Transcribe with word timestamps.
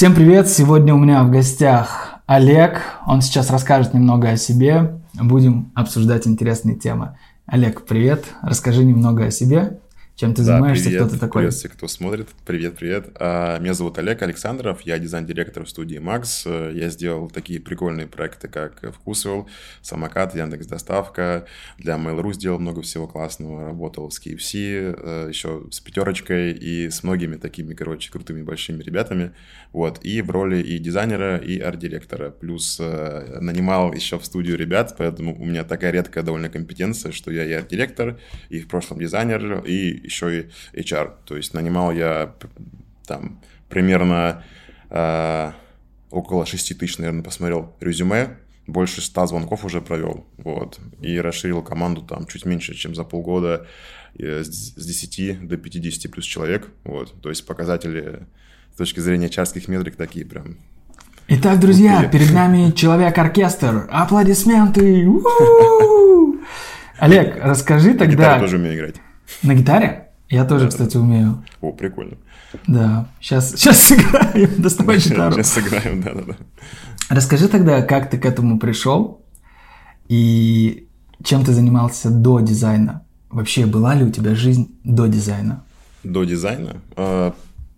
Всем 0.00 0.14
привет! 0.14 0.48
Сегодня 0.48 0.94
у 0.94 0.98
меня 0.98 1.22
в 1.24 1.30
гостях 1.30 2.14
Олег. 2.24 2.80
Он 3.06 3.20
сейчас 3.20 3.50
расскажет 3.50 3.92
немного 3.92 4.30
о 4.30 4.38
себе. 4.38 4.98
Будем 5.12 5.72
обсуждать 5.74 6.26
интересные 6.26 6.74
темы. 6.74 7.18
Олег, 7.44 7.82
привет! 7.82 8.24
Расскажи 8.40 8.82
немного 8.82 9.26
о 9.26 9.30
себе. 9.30 9.78
Чем 10.20 10.34
ты 10.34 10.42
Да, 10.42 10.52
занимаешься, 10.52 10.84
привет, 10.84 11.00
кто 11.00 11.14
ты 11.14 11.18
такой? 11.18 11.40
привет 11.40 11.54
все, 11.54 11.68
кто 11.70 11.88
смотрит. 11.88 12.28
Привет, 12.44 12.76
привет. 12.76 13.08
А, 13.18 13.58
Меня 13.58 13.72
зовут 13.72 13.96
Олег 13.96 14.20
Александров, 14.20 14.82
я 14.82 14.98
дизайн-директор 14.98 15.64
в 15.64 15.70
студии 15.70 15.96
Макс. 15.96 16.42
Э, 16.44 16.72
Я 16.74 16.90
сделал 16.90 17.30
такие 17.30 17.58
прикольные 17.58 18.06
проекты, 18.06 18.46
как 18.48 18.82
Вкусвелл, 18.96 19.48
Самокат, 19.80 20.34
Яндекс 20.36 20.66
Доставка. 20.66 21.46
Для 21.78 21.94
Mail.ru 21.94 22.34
сделал 22.34 22.58
много 22.58 22.82
всего 22.82 23.08
классного. 23.08 23.64
Работал 23.64 24.10
с 24.10 24.20
KFC, 24.20 24.94
э, 24.94 25.28
еще 25.30 25.62
с 25.70 25.80
Пятерочкой 25.80 26.52
и 26.52 26.90
с 26.90 27.02
многими 27.02 27.36
такими, 27.36 27.72
короче, 27.72 28.10
крутыми 28.12 28.42
большими 28.42 28.82
ребятами. 28.82 29.32
Вот. 29.72 30.04
И 30.04 30.20
в 30.20 30.30
роли 30.30 30.62
и 30.62 30.78
дизайнера, 30.78 31.38
и 31.38 31.58
арт-директора. 31.60 32.28
Плюс 32.28 32.76
э, 32.78 33.38
нанимал 33.40 33.94
еще 33.94 34.18
в 34.18 34.26
студию 34.26 34.58
ребят, 34.58 34.96
поэтому 34.98 35.34
у 35.40 35.46
меня 35.46 35.64
такая 35.64 35.92
редкая 35.92 36.22
довольно 36.22 36.50
компетенция, 36.50 37.10
что 37.10 37.30
я 37.30 37.46
и 37.46 37.52
арт-директор, 37.52 38.20
и 38.50 38.60
в 38.60 38.68
прошлом 38.68 38.98
дизайнер, 38.98 39.64
и 39.64 40.09
еще 40.10 40.40
и 40.74 40.80
HR. 40.80 41.12
То 41.24 41.36
есть 41.36 41.54
нанимал 41.54 41.92
я 41.92 42.34
там 43.06 43.40
примерно 43.68 44.44
э, 44.90 45.52
около 46.10 46.46
6 46.46 46.78
тысяч, 46.78 46.98
наверное, 46.98 47.22
посмотрел 47.22 47.74
резюме, 47.80 48.36
больше 48.66 49.00
100 49.00 49.26
звонков 49.26 49.64
уже 49.64 49.80
провел, 49.80 50.26
вот, 50.38 50.78
и 51.00 51.20
расширил 51.20 51.62
команду 51.62 52.02
там 52.02 52.26
чуть 52.26 52.44
меньше, 52.44 52.74
чем 52.74 52.94
за 52.94 53.04
полгода, 53.04 53.66
э, 54.18 54.42
с 54.42 54.74
с 54.76 54.86
10 54.86 55.48
до 55.48 55.56
50 55.56 56.10
плюс 56.10 56.24
человек, 56.24 56.68
вот, 56.84 57.20
то 57.20 57.30
есть 57.30 57.46
показатели 57.46 58.26
с 58.72 58.76
точки 58.76 59.00
зрения 59.00 59.28
чарских 59.28 59.68
метрик 59.68 59.96
такие 59.96 60.24
прям 60.24 60.56
Итак, 61.32 61.60
друзья, 61.60 62.00
Крутые. 62.00 62.10
перед 62.10 62.34
нами 62.34 62.70
человек-оркестр. 62.76 63.88
Аплодисменты! 63.88 65.06
У-у-у! 65.06 66.38
Олег, 66.98 67.38
расскажи 67.40 67.94
тогда... 67.94 68.14
гитаре 68.14 68.40
тоже 68.40 68.56
умею 68.56 68.76
играть. 68.76 68.96
На 69.42 69.54
гитаре? 69.54 70.08
Я 70.28 70.44
тоже, 70.44 70.68
кстати, 70.68 70.96
умею. 70.96 71.44
О, 71.60 71.72
прикольно. 71.72 72.16
Да. 72.66 73.08
Сейчас, 73.20 73.50
сейчас 73.50 73.82
сыграем. 73.82 74.50
Доставай 74.62 74.98
гитару. 74.98 75.32
Сейчас 75.32 75.52
сыграем, 75.52 76.02
да-да-да. 76.02 76.36
Расскажи 77.08 77.48
тогда, 77.48 77.82
как 77.82 78.10
ты 78.10 78.18
к 78.18 78.24
этому 78.24 78.58
пришел 78.58 79.24
и 80.08 80.88
чем 81.24 81.44
ты 81.44 81.52
занимался 81.52 82.10
до 82.10 82.40
дизайна? 82.40 83.02
Вообще, 83.28 83.66
была 83.66 83.94
ли 83.94 84.04
у 84.04 84.10
тебя 84.10 84.34
жизнь 84.34 84.78
до 84.84 85.06
дизайна? 85.06 85.64
До 86.04 86.24
дизайна. 86.24 86.76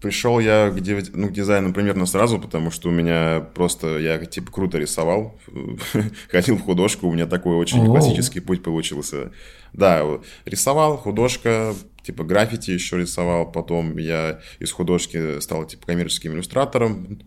Пришел 0.03 0.41
я 0.41 0.71
к, 0.71 0.81
дев- 0.81 1.15
ну, 1.15 1.29
к 1.29 1.33
дизайну 1.33 1.73
примерно 1.73 2.07
сразу, 2.07 2.41
потому 2.41 2.73
что 2.73 2.89
у 2.89 2.93
меня 2.93 3.41
просто, 3.55 3.99
я 3.99 4.19
типа 4.19 4.51
круто 4.51 4.79
рисовал, 4.79 5.39
ходил 6.31 6.57
в 6.57 6.63
художку, 6.63 7.07
у 7.07 7.13
меня 7.13 7.27
такой 7.27 7.55
очень 7.55 7.87
классический 7.87 8.41
путь 8.41 8.65
получился. 8.65 9.31
Да, 9.73 10.05
рисовал, 10.45 10.97
художка, 10.97 11.75
типа 12.03 12.25
граффити 12.25 12.73
еще 12.73 12.99
рисовал, 12.99 13.51
потом 13.51 13.97
я 13.97 14.41
из 14.59 14.73
художки 14.73 15.39
стал 15.41 15.67
типа 15.67 15.87
коммерческим 15.87 16.35
иллюстратором, 16.35 17.21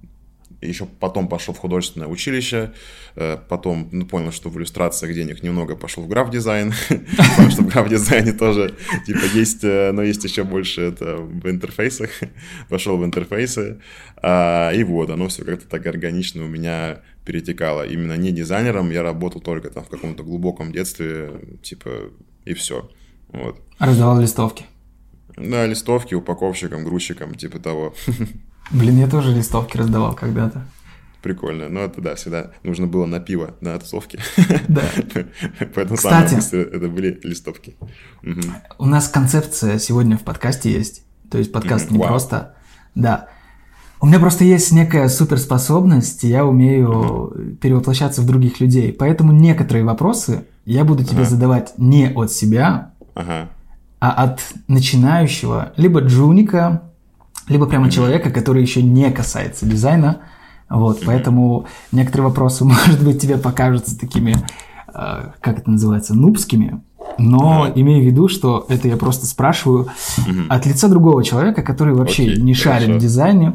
еще 0.67 0.85
потом 0.85 1.27
пошел 1.27 1.53
в 1.53 1.57
художественное 1.57 2.07
училище, 2.07 2.73
э, 3.15 3.37
потом 3.49 3.89
ну, 3.91 4.05
понял, 4.05 4.31
что 4.31 4.49
в 4.49 4.57
иллюстрациях 4.57 5.13
денег 5.13 5.43
немного, 5.43 5.75
пошел 5.75 6.03
в 6.03 6.07
граф-дизайн, 6.07 6.73
потому 7.17 7.51
что 7.51 7.63
в 7.63 7.67
граф-дизайне 7.67 8.33
тоже 8.33 8.75
типа 9.05 9.25
есть, 9.33 9.63
э, 9.63 9.91
но 9.91 10.01
есть 10.03 10.23
еще 10.23 10.43
больше 10.43 10.81
это 10.81 11.17
в 11.17 11.49
интерфейсах, 11.49 12.09
пошел 12.69 12.97
в 12.97 13.05
интерфейсы, 13.05 13.79
а, 14.17 14.71
и 14.71 14.83
вот, 14.83 15.09
оно 15.09 15.27
все 15.27 15.43
как-то 15.43 15.67
так 15.67 15.85
органично 15.85 16.43
у 16.43 16.47
меня 16.47 17.01
перетекало. 17.25 17.85
Именно 17.85 18.17
не 18.17 18.31
дизайнером, 18.31 18.91
я 18.91 19.03
работал 19.03 19.41
только 19.41 19.69
там 19.69 19.83
в 19.83 19.89
каком-то 19.89 20.23
глубоком 20.23 20.71
детстве, 20.71 21.31
типа, 21.61 22.11
и 22.45 22.53
все. 22.53 22.89
Вот. 23.29 23.59
Раздавал 23.79 24.21
листовки. 24.21 24.65
Да, 25.35 25.65
листовки, 25.65 26.13
упаковщиком, 26.13 26.85
грузчиком, 26.85 27.35
типа 27.35 27.59
того. 27.59 27.93
Блин, 28.71 28.97
я 28.97 29.07
тоже 29.07 29.31
листовки 29.31 29.77
раздавал 29.77 30.13
когда-то. 30.13 30.65
Прикольно. 31.21 31.69
Но 31.69 31.79
это, 31.79 32.01
да, 32.01 32.15
всегда 32.15 32.51
нужно 32.63 32.85
было 32.85 33.05
на 33.07 33.19
пиво, 33.19 33.55
на 33.61 33.77
тусовке. 33.79 34.19
Да. 34.67 34.83
Поэтому 35.73 35.97
Кстати. 35.97 36.35
это 36.55 36.87
были 36.87 37.19
листовки. 37.23 37.75
У 38.77 38.85
нас 38.85 39.07
концепция 39.07 39.79
сегодня 39.79 40.17
в 40.17 40.21
подкасте 40.21 40.71
есть. 40.71 41.03
То 41.31 41.37
есть 41.39 41.51
подкаст 41.51 41.89
не 41.89 41.97
просто... 41.99 42.53
Да. 42.93 43.27
У 44.01 44.05
меня 44.07 44.19
просто 44.19 44.43
есть 44.43 44.71
некая 44.71 45.09
суперспособность, 45.09 46.23
и 46.23 46.27
я 46.27 46.45
умею 46.45 47.57
перевоплощаться 47.59 48.21
в 48.21 48.25
других 48.27 48.59
людей. 48.59 48.93
Поэтому 48.93 49.31
некоторые 49.31 49.83
вопросы 49.83 50.45
я 50.65 50.83
буду 50.83 51.03
тебе 51.03 51.21
Ага. 51.21 51.29
задавать 51.29 51.73
не 51.77 52.11
от 52.13 52.31
себя, 52.31 52.91
Ага. 53.15 53.49
а 53.99 54.11
от 54.11 54.41
начинающего, 54.67 55.73
либо 55.77 56.01
джуника, 56.01 56.83
либо 57.47 57.65
прямо 57.65 57.91
человека, 57.91 58.29
который 58.31 58.61
еще 58.61 58.81
не 58.81 59.11
касается 59.11 59.65
дизайна. 59.65 60.21
Вот, 60.69 61.01
поэтому 61.05 61.67
некоторые 61.91 62.29
вопросы, 62.29 62.65
может 62.65 63.03
быть, 63.03 63.21
тебе 63.21 63.37
покажутся 63.37 63.97
такими, 63.99 64.35
э, 64.93 65.31
как 65.41 65.59
это 65.59 65.69
называется, 65.69 66.15
нубскими, 66.15 66.81
но 67.17 67.63
Ага. 67.63 67.73
имей 67.75 68.01
в 68.01 68.05
виду, 68.05 68.27
что 68.27 68.65
это 68.67 68.87
я 68.87 68.97
просто 68.97 69.25
спрашиваю 69.25 69.87
от 70.49 70.65
лица 70.65 70.87
другого 70.87 71.23
человека, 71.23 71.61
который 71.61 71.93
вообще 71.93 72.23
Окей, 72.23 72.41
не 72.41 72.53
шарит 72.53 72.87
хорошо. 72.87 72.99
в 72.99 73.01
дизайне. 73.01 73.53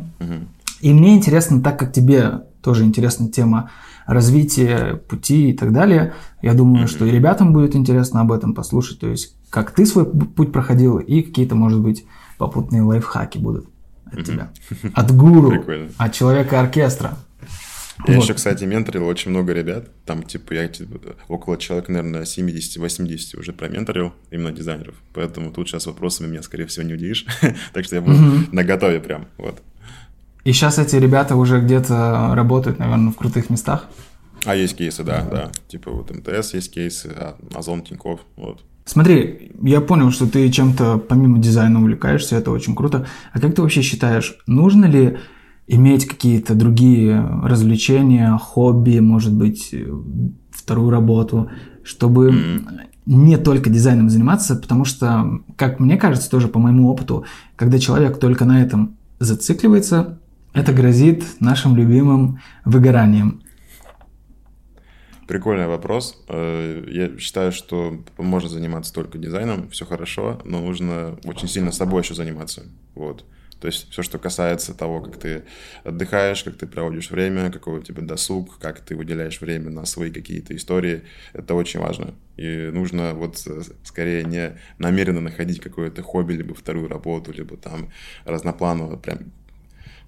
И 0.80 0.94
мне 0.94 1.16
интересно, 1.16 1.60
так 1.60 1.78
как 1.78 1.92
тебе 1.92 2.42
тоже 2.62 2.84
интересна 2.84 3.28
тема 3.28 3.70
развития 4.06 4.94
пути 5.08 5.50
и 5.50 5.52
так 5.52 5.72
далее, 5.72 6.14
я 6.42 6.54
думаю, 6.54 6.88
что 6.88 7.04
и 7.04 7.10
ребятам 7.10 7.52
будет 7.52 7.76
интересно 7.76 8.20
об 8.22 8.32
этом 8.32 8.54
послушать, 8.54 8.98
то 9.00 9.06
есть 9.08 9.34
как 9.50 9.72
ты 9.72 9.84
свой 9.86 10.04
путь 10.06 10.52
проходил 10.52 10.98
и 10.98 11.22
какие-то, 11.22 11.54
может 11.54 11.80
быть, 11.80 12.04
попутные 12.38 12.82
лайфхаки 12.82 13.38
будут 13.38 13.66
от 14.12 14.25
тебя. 14.25 14.50
От 14.94 15.10
гуру, 15.15 15.50
Прикольно. 15.50 15.91
от 15.98 16.12
человека-оркестра. 16.12 17.16
Я 18.06 18.15
Вот. 18.15 18.22
еще, 18.25 18.34
кстати, 18.34 18.65
менторил 18.65 19.06
очень 19.06 19.31
много 19.31 19.53
ребят. 19.53 19.88
Там, 20.06 20.22
типа, 20.22 20.54
я 20.54 20.69
типа, 20.69 21.16
около 21.28 21.59
человек, 21.59 21.88
наверное, 21.88 22.22
70-80 22.22 23.38
уже 23.38 23.53
променторил, 23.53 24.15
именно 24.31 24.53
дизайнеров. 24.53 24.94
Поэтому 25.12 25.53
тут 25.53 25.69
сейчас 25.69 25.87
вопросами 25.87 26.28
меня, 26.28 26.43
скорее 26.43 26.65
всего, 26.66 26.87
не 26.87 26.94
удивишь. 26.94 27.26
так 27.72 27.84
что 27.84 27.97
я 27.97 28.03
буду 28.03 28.16
на 28.53 28.65
готове 28.65 29.00
прям. 29.00 29.26
Вот. 29.37 29.60
И 30.44 30.53
сейчас 30.53 30.78
эти 30.78 30.97
ребята 30.97 31.37
уже 31.37 31.60
где-то 31.60 32.32
работают, 32.34 32.78
наверное, 32.78 33.12
в 33.12 33.16
крутых 33.16 33.50
местах. 33.50 33.87
А 34.47 34.56
есть 34.56 34.77
кейсы, 34.77 35.04
да, 35.04 35.21
да. 35.31 35.53
Типа 35.69 35.91
вот 35.91 36.10
МТС 36.10 36.54
есть 36.54 36.72
кейсы, 36.72 37.12
а 37.15 37.37
Озон, 37.54 37.82
Тинькофф, 37.82 38.21
вот. 38.37 38.65
Смотри, 38.84 39.52
я 39.62 39.80
понял, 39.80 40.10
что 40.10 40.26
ты 40.26 40.50
чем-то 40.50 40.98
помимо 40.98 41.38
дизайна 41.38 41.80
увлекаешься, 41.80 42.36
это 42.36 42.50
очень 42.50 42.74
круто. 42.74 43.06
А 43.32 43.41
как 43.41 43.54
ты 43.54 43.62
вообще 43.62 43.82
считаешь, 43.82 44.38
нужно 44.46 44.86
ли 44.86 45.18
иметь 45.66 46.06
какие-то 46.06 46.54
другие 46.54 47.20
развлечения, 47.44 48.36
хобби, 48.36 48.98
может 48.98 49.32
быть, 49.32 49.68
э, 49.72 49.86
вторую 50.50 50.91
работу, 50.91 51.50
чтобы 51.84 52.64
не 53.06 53.36
только 53.36 53.70
дизайном 53.70 54.10
заниматься, 54.10 54.56
потому 54.56 54.84
что, 54.84 55.41
как 55.56 55.80
мне 55.80 55.97
кажется, 55.97 56.30
тоже 56.30 56.48
по 56.48 56.58
моему 56.58 56.88
опыту, 56.88 57.24
когда 57.56 57.78
человек 57.78 58.18
только 58.18 58.44
на 58.44 58.62
этом 58.62 58.97
зацикливается, 59.18 60.18
это 60.52 60.72
грозит 60.72 61.24
нашим 61.41 61.76
любимым 61.76 62.41
выгоранием. 62.64 63.42
Прикольный 65.30 65.68
вопрос. 65.68 66.20
Э, 66.26 66.84
Я 66.88 67.16
считаю, 67.16 67.52
что 67.52 68.02
можно 68.18 68.48
заниматься 68.48 68.92
только 68.92 69.16
дизайном, 69.16 69.70
все 69.70 69.86
хорошо, 69.86 70.41
но 70.44 70.58
нужно 70.60 71.20
очень 71.22 71.46
сильно 71.46 71.70
собой 71.70 72.02
еще 72.02 72.14
заниматься. 72.14 72.64
Вот. 72.96 73.24
То 73.60 73.68
есть 73.68 73.92
все, 73.92 74.02
что 74.02 74.18
касается 74.18 74.74
того, 74.74 75.00
как 75.00 75.18
ты 75.18 75.44
отдыхаешь, 75.84 76.42
как 76.42 76.56
ты 76.56 76.66
проводишь 76.66 77.12
время, 77.12 77.53
какой 77.53 77.78
у 77.78 77.82
тебя 77.82 78.03
досуг, 78.03 78.59
как 78.59 78.80
ты 78.80 78.97
выделяешь 78.97 79.41
время 79.41 79.71
на 79.71 79.84
свои 79.84 80.10
какие-то 80.10 80.56
истории, 80.56 81.03
это 81.32 81.54
очень 81.54 81.78
важно. 81.78 82.15
И 82.36 82.71
нужно 82.72 83.15
вот 83.15 83.41
э, 83.47 83.62
скорее 83.84 84.24
не 84.24 84.59
намеренно 84.78 85.21
находить 85.21 85.60
какое-то 85.60 86.03
хобби, 86.03 86.32
либо 86.32 86.56
вторую 86.56 86.88
работу, 86.88 87.32
либо 87.32 87.56
там 87.56 87.91
разнопланово 88.24 88.97
прям 88.97 89.30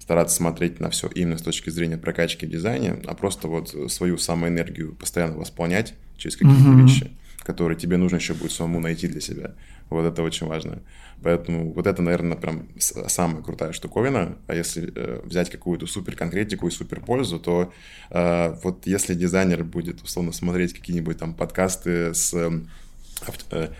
стараться 0.03 0.35
смотреть 0.35 0.81
на 0.81 0.89
все 0.89 1.07
именно 1.07 1.37
с 1.37 1.41
точки 1.41 1.69
зрения 1.69 1.97
прокачки 1.97 2.45
в 2.45 2.49
дизайне, 2.49 2.97
а 3.05 3.13
просто 3.13 3.47
вот 3.47 3.73
свою 3.89 4.17
самоэнергию 4.17 4.95
постоянно 4.95 5.37
восполнять 5.37 5.93
через 6.17 6.35
какие-то 6.35 6.59
Мгм. 6.59 6.85
вещи, 6.85 7.11
которые 7.43 7.77
тебе 7.79 7.95
нужно 7.95 8.17
еще 8.17 8.33
будет 8.33 8.51
самому 8.51 8.81
найти 8.81 9.07
для 9.07 9.21
себя. 9.21 9.55
Вот 9.89 10.03
это 10.03 10.21
очень 10.21 10.45
важно. 10.47 10.79
Поэтому 11.21 11.71
вот 11.71 11.87
это, 11.87 12.01
наверное, 12.01 12.35
прям 12.35 12.67
самая 12.79 13.41
крутая 13.41 13.71
штуковина. 13.71 14.37
А 14.47 14.53
если 14.53 14.91
э, 14.93 15.21
взять 15.23 15.49
какую-то 15.49 15.87
супер 15.87 16.17
конкретику 16.17 16.67
и 16.67 16.71
супер 16.71 16.99
пользу, 16.99 17.39
то 17.39 17.71
э, 18.09 18.55
вот 18.61 18.85
если 18.85 19.13
дизайнер 19.13 19.63
будет 19.63 20.01
условно 20.01 20.33
смотреть 20.33 20.73
какие-нибудь 20.73 21.17
там 21.17 21.33
подкасты 21.33 22.13
с 22.13 22.33
эм, 22.33 22.69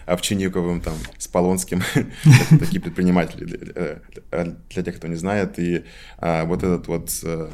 Овчинниковым, 0.05 0.81
там, 0.81 0.95
с 1.17 1.27
Полонским, 1.27 1.81
такие 2.59 2.81
предприниматели, 2.81 3.71
э, 3.75 3.99
для 4.69 4.83
тех, 4.83 4.97
кто 4.97 5.07
не 5.07 5.15
знает, 5.15 5.59
и 5.59 5.83
а, 6.17 6.45
вот 6.45 6.63
этот 6.63 6.87
вот 6.87 7.11
э, 7.23 7.49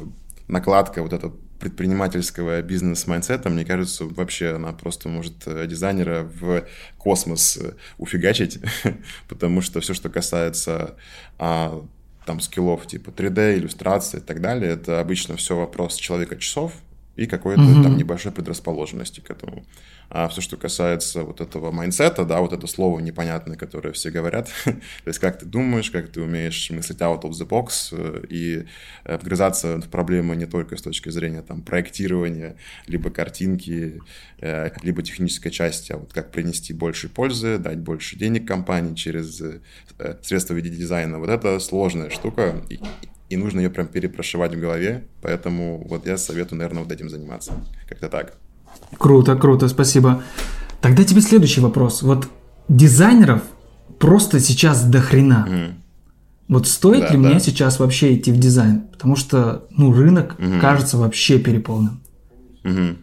накладка, 0.48 1.02
вот 1.02 1.12
этот 1.12 1.32
предпринимательского 1.58 2.62
бизнес- 2.62 3.00
mindset 3.00 3.39
а, 3.39 3.50
мне 3.50 3.64
кажется, 3.64 4.06
вообще 4.06 4.54
она 4.54 4.72
просто 4.72 5.08
может 5.08 5.44
дизайнера 5.68 6.22
в 6.22 6.66
космос 6.96 7.58
уфигачить, 7.98 8.58
потому 9.28 9.60
что 9.60 9.80
все, 9.80 9.92
что 9.92 10.08
касается 10.08 10.96
а, 11.38 11.84
там 12.24 12.40
skill 12.40 12.73
ов 12.73 12.86
типа 12.86 13.10
3D, 13.10 13.58
иллюстрации 13.58 14.18
и 14.18 14.20
так 14.20 14.40
далее, 14.40 14.72
это 14.72 15.00
обычно 15.00 15.36
все 15.36 15.56
вопрос 15.56 15.96
человеко-часов 15.96 16.72
и 17.16 17.26
какой-то 17.26 17.60
mm-hmm. 17.60 17.82
там 17.82 17.96
небольшой 17.96 18.32
предрасположенности 18.32 19.20
к 19.20 19.30
этому. 19.30 19.64
А 20.10 20.26
все, 20.26 20.40
что 20.40 20.56
касается 20.56 21.22
вот 21.22 21.40
этого 21.40 21.70
mindset 21.70 22.12
а, 22.12 22.24
да, 22.24 22.40
вот 22.40 22.52
это 22.52 22.66
слово 22.66 22.98
непонятное, 22.98 23.56
которое 23.56 23.92
все 23.92 24.10
говорят, 24.10 24.50
то 24.64 24.72
есть 25.06 25.20
как 25.20 25.38
ты 25.38 25.46
думаешь, 25.46 25.90
как 25.92 26.10
ты 26.10 26.20
умеешь 26.20 26.68
мыслить 26.70 26.98
out 26.98 27.22
of 27.22 27.30
the 27.30 27.46
box 27.46 27.90
э, 27.92 28.24
и 28.28 28.66
э, 29.04 29.16
вгрызаться 29.18 29.80
в 29.80 29.88
проблемы 29.88 30.34
не 30.34 30.46
только 30.46 30.76
с 30.76 30.82
точки 30.82 31.10
зрения 31.10 31.42
там 31.42 31.62
проектирования, 31.62 32.56
либо 32.88 33.10
картинки, 33.10 34.00
э, 34.40 34.70
либо 34.82 35.00
технической 35.02 35.52
части, 35.52 35.92
а 35.92 35.98
вот 35.98 36.12
как 36.12 36.32
принести 36.32 36.72
больше 36.72 37.08
пользы, 37.08 37.58
дать 37.58 37.78
больше 37.78 38.16
денег 38.16 38.48
компании 38.48 38.96
через 38.96 39.40
средства 40.22 40.54
в 40.54 40.56
виде 40.56 40.70
дизайна. 40.70 41.20
Вот 41.20 41.28
это 41.28 41.60
сложная 41.60 42.10
штука, 42.10 42.60
и, 42.68 42.80
и 43.28 43.36
нужно 43.36 43.60
ее 43.60 43.70
прям 43.70 43.86
перепрошивать 43.86 44.56
в 44.56 44.60
голове, 44.60 45.04
поэтому 45.22 45.86
вот 45.86 46.04
я 46.04 46.16
советую, 46.16 46.58
наверное, 46.58 46.82
вот 46.82 46.90
этим 46.90 47.08
заниматься. 47.08 47.52
Как-то 47.88 48.08
так. 48.08 48.36
Круто, 48.98 49.36
круто, 49.36 49.68
спасибо. 49.68 50.22
Тогда 50.80 51.04
тебе 51.04 51.20
следующий 51.20 51.60
вопрос. 51.60 52.02
Вот 52.02 52.28
дизайнеров 52.68 53.42
просто 53.98 54.40
сейчас 54.40 54.82
до 54.84 55.00
хрена. 55.00 55.46
Mm. 55.48 55.72
Вот 56.48 56.66
стоит 56.66 57.00
да, 57.00 57.08
ли 57.08 57.22
да. 57.22 57.28
мне 57.28 57.40
сейчас 57.40 57.78
вообще 57.78 58.14
идти 58.16 58.32
в 58.32 58.38
дизайн? 58.38 58.82
Потому 58.92 59.14
что, 59.16 59.66
ну, 59.70 59.92
рынок 59.92 60.34
mm 60.38 60.60
кажется 60.60 60.96
вообще 60.96 61.38
переполнен. 61.38 62.00
mm 62.64 62.96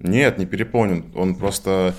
Нет, 0.00 0.38
не 0.38 0.46
переполнен. 0.46 1.06
Он 1.14 1.34
просто 1.34 1.94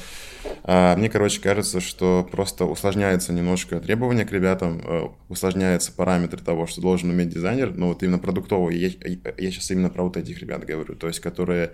мне, 0.64 1.10
короче, 1.10 1.42
кажется, 1.42 1.82
что 1.82 2.28
просто 2.32 2.66
усложняется 2.66 3.34
немножко 3.34 3.80
требования 3.80 4.26
к 4.26 4.32
ребятам, 4.32 4.82
э, 4.84 5.08
усложняются 5.30 5.92
параметры 5.92 6.40
того, 6.40 6.68
что 6.68 6.82
должен 6.82 7.10
уметь 7.10 7.30
дизайнер, 7.30 7.74
но 7.76 7.88
вот 7.88 8.04
именно 8.04 8.20
продуктовый, 8.20 8.78
я, 8.78 8.90
я 9.38 9.52
сейчас 9.52 9.72
именно 9.72 9.90
про 9.90 10.04
вот 10.04 10.18
этих 10.18 10.40
ребят 10.40 10.66
говорю, 10.66 10.96
то 10.96 11.08
есть 11.08 11.20
которые 11.20 11.72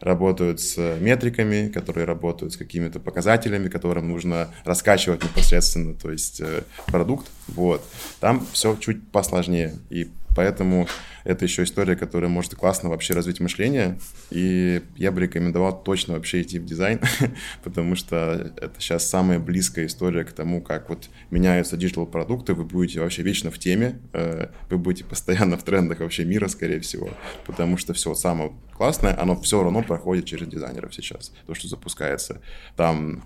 работают 0.00 0.60
с 0.60 0.76
метриками, 1.00 1.68
которые 1.68 2.06
работают 2.06 2.54
с 2.54 2.56
какими-то 2.56 3.00
показателями, 3.00 3.68
которым 3.68 4.08
нужно 4.08 4.48
раскачивать 4.64 5.22
непосредственно, 5.22 5.94
то 5.94 6.10
есть 6.10 6.40
э, 6.40 6.62
продукт, 6.86 7.30
вот. 7.48 7.82
Там 8.20 8.46
все 8.52 8.76
чуть 8.76 9.06
посложнее, 9.08 9.74
и 9.90 10.08
поэтому 10.34 10.86
это 11.24 11.44
еще 11.44 11.64
история, 11.64 11.96
которая 11.96 12.30
может 12.30 12.54
классно 12.54 12.88
вообще 12.88 13.14
развить 13.14 13.40
мышление, 13.40 13.98
и 14.30 14.82
я 14.96 15.12
бы 15.12 15.20
рекомендовал 15.20 15.82
точно 15.82 16.14
вообще 16.14 16.42
идти 16.42 16.58
в 16.58 16.64
дизайн, 16.64 17.00
потому 17.64 17.96
что 17.96 18.52
это 18.56 18.80
сейчас 18.80 19.08
самая 19.08 19.38
близкая 19.38 19.86
история 19.86 20.24
к 20.24 20.32
тому, 20.32 20.60
как 20.62 20.88
вот 20.88 21.08
меняются 21.30 21.76
digital 21.76 22.08
-продукты, 22.08 22.54
вы 22.54 22.64
будете 22.64 23.00
вообще 23.00 23.22
вечно 23.22 23.50
в 23.50 23.58
теме, 23.58 24.00
э, 24.12 24.48
вы 24.68 24.78
будете 24.78 25.04
постоянно 25.04 25.56
в 25.56 25.62
трендах 25.62 26.00
вообще 26.00 26.24
мира, 26.24 26.48
скорее 26.48 26.80
всего, 26.80 27.10
потому 27.46 27.76
что 27.76 27.94
все 27.94 28.14
самое 28.14 28.52
классное, 28.76 29.18
оно 29.20 29.40
все 29.40 29.62
равно 29.62 29.82
проходит 29.82 30.24
через 30.24 30.48
дизайнеров 30.48 30.94
сейчас, 30.94 31.32
то, 31.46 31.54
что 31.54 31.68
запускается. 31.68 32.40
Там 32.76 33.24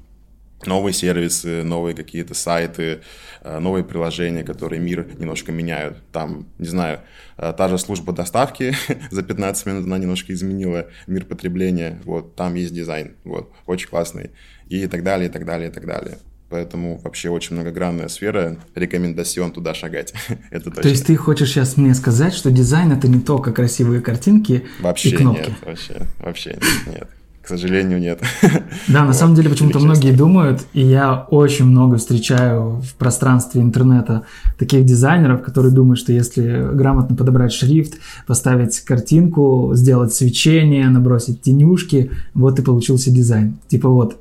новые 0.64 0.92
сервисы, 0.92 1.62
новые 1.62 1.94
какие-то 1.94 2.34
сайты, 2.34 3.00
э, 3.42 3.58
новые 3.58 3.84
приложения, 3.84 4.44
которые 4.44 4.80
мир 4.80 5.06
немножко 5.18 5.52
меняют. 5.52 5.98
Там, 6.12 6.46
не 6.58 6.68
знаю, 6.68 7.00
э, 7.36 7.52
та 7.56 7.68
же 7.68 7.78
служба 7.78 8.12
доставки 8.12 8.74
за 9.10 9.22
15 9.22 9.66
минут 9.66 9.86
она 9.86 9.98
немножко 9.98 10.32
изменила 10.32 10.88
мир 11.06 11.24
потребления. 11.24 12.00
Вот, 12.04 12.36
там 12.36 12.54
есть 12.54 12.74
дизайн, 12.74 13.16
вот, 13.24 13.52
очень 13.66 13.88
классный. 13.88 14.30
И 14.68 14.86
так 14.86 15.02
далее, 15.02 15.28
и 15.28 15.32
так 15.32 15.44
далее, 15.44 15.68
и 15.70 15.72
так 15.72 15.86
далее. 15.86 16.18
Поэтому 16.50 17.00
вообще 17.02 17.30
очень 17.30 17.56
многогранная 17.56 18.08
сфера. 18.08 18.58
Рекомендацион 18.74 19.52
туда 19.52 19.74
шагать. 19.74 20.14
это 20.50 20.66
точно. 20.66 20.82
То 20.82 20.88
есть 20.88 21.06
ты 21.06 21.16
хочешь 21.16 21.50
сейчас 21.50 21.76
мне 21.76 21.94
сказать, 21.94 22.34
что 22.34 22.50
дизайн 22.50 22.92
это 22.92 23.08
не 23.08 23.20
только 23.20 23.52
красивые 23.52 24.00
картинки 24.00 24.64
вообще 24.80 25.08
и 25.10 25.16
кнопки? 25.16 25.48
Нет, 25.48 25.58
вообще, 25.62 26.06
вообще 26.20 26.58
нет. 26.86 27.08
К 27.44 27.48
сожалению, 27.48 28.00
нет. 28.00 28.20
Да, 28.88 29.00
на 29.00 29.08
вот, 29.08 29.16
самом 29.16 29.34
деле 29.34 29.50
почему-то 29.50 29.78
многие 29.78 30.12
думают, 30.12 30.62
и 30.72 30.80
я 30.80 31.26
очень 31.30 31.66
много 31.66 31.98
встречаю 31.98 32.80
в 32.80 32.94
пространстве 32.94 33.60
интернета 33.60 34.22
таких 34.58 34.84
дизайнеров, 34.84 35.42
которые 35.42 35.72
думают, 35.72 35.98
что 35.98 36.12
если 36.12 36.66
грамотно 36.72 37.16
подобрать 37.16 37.52
шрифт, 37.52 37.94
поставить 38.26 38.80
картинку, 38.80 39.72
сделать 39.74 40.14
свечение, 40.14 40.88
набросить 40.88 41.42
тенюшки, 41.42 42.10
вот 42.32 42.58
и 42.58 42.62
получился 42.62 43.10
дизайн. 43.10 43.58
Типа 43.68 43.90
вот, 43.90 44.16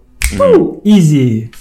изи, 0.83 1.51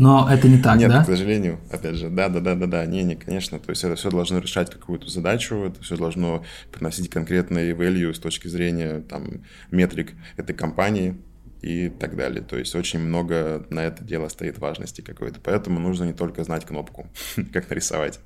но 0.00 0.26
это 0.30 0.48
не 0.48 0.56
так, 0.56 0.78
Нет, 0.78 0.88
да? 0.88 1.02
к 1.02 1.06
сожалению, 1.06 1.60
опять 1.70 1.96
же, 1.96 2.08
да, 2.08 2.30
да, 2.30 2.40
да, 2.40 2.54
да, 2.54 2.66
да, 2.66 2.86
не, 2.86 3.02
не, 3.02 3.16
конечно, 3.16 3.58
то 3.58 3.68
есть 3.68 3.84
это 3.84 3.96
все 3.96 4.10
должно 4.10 4.38
решать 4.38 4.70
какую-то 4.70 5.10
задачу, 5.10 5.56
это 5.56 5.82
все 5.82 5.98
должно 5.98 6.42
приносить 6.72 7.10
конкретные 7.10 7.74
value 7.74 8.14
с 8.14 8.18
точки 8.18 8.48
зрения 8.48 9.00
там 9.00 9.42
метрик 9.70 10.14
этой 10.38 10.56
компании 10.56 11.18
и 11.60 11.90
так 11.90 12.16
далее. 12.16 12.40
То 12.40 12.56
есть 12.56 12.74
очень 12.74 12.98
много 12.98 13.66
на 13.68 13.80
это 13.80 14.02
дело 14.02 14.28
стоит 14.28 14.58
важности 14.58 15.02
какой-то, 15.02 15.38
поэтому 15.42 15.78
нужно 15.80 16.04
не 16.04 16.14
только 16.14 16.44
знать 16.44 16.64
кнопку, 16.64 17.06
как 17.52 17.68
нарисовать. 17.68 18.20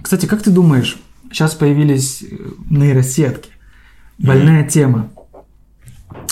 Кстати, 0.00 0.24
как 0.24 0.42
ты 0.42 0.50
думаешь, 0.50 0.96
сейчас 1.30 1.54
появились 1.54 2.22
э, 2.22 2.26
нейросетки, 2.70 3.50
больная 4.16 4.64
mm-hmm. 4.64 4.68
тема. 4.70 5.10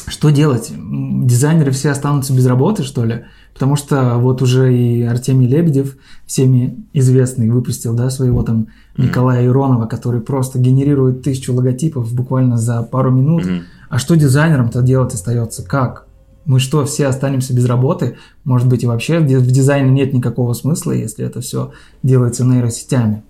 Что 0.06 0.30
делать? 0.30 0.72
Дизайнеры 0.72 1.70
все 1.72 1.90
останутся 1.90 2.32
без 2.32 2.46
работы, 2.46 2.82
что 2.82 3.04
ли? 3.04 3.26
Потому 3.54 3.76
что 3.76 4.18
вот 4.18 4.42
уже 4.42 4.76
и 4.76 5.02
Артемий 5.02 5.46
Лебедев, 5.46 5.96
всеми 6.26 6.84
известный, 6.92 7.48
выпустил 7.48 7.94
да, 7.94 8.10
своего 8.10 8.42
там 8.42 8.66
Николая 8.96 9.46
Иронова, 9.46 9.86
который 9.86 10.20
просто 10.20 10.58
генерирует 10.58 11.22
тысячу 11.22 11.54
логотипов 11.54 12.12
буквально 12.12 12.58
за 12.58 12.82
пару 12.82 13.12
минут. 13.12 13.44
Mm-hmm. 13.44 13.62
А 13.90 13.98
что 13.98 14.16
дизайнерам-то 14.16 14.82
делать 14.82 15.14
остается? 15.14 15.62
Как? 15.62 16.06
Мы 16.44 16.58
что, 16.58 16.84
все 16.84 17.06
останемся 17.06 17.54
без 17.54 17.64
работы? 17.66 18.16
Может 18.42 18.68
быть, 18.68 18.82
и 18.82 18.86
вообще 18.86 19.20
в 19.20 19.26
дизайне 19.26 19.90
нет 19.90 20.12
никакого 20.12 20.52
смысла, 20.52 20.92
если 20.92 21.24
это 21.24 21.40
все 21.40 21.70
делается 22.02 22.44
нейросетями? 22.44 23.22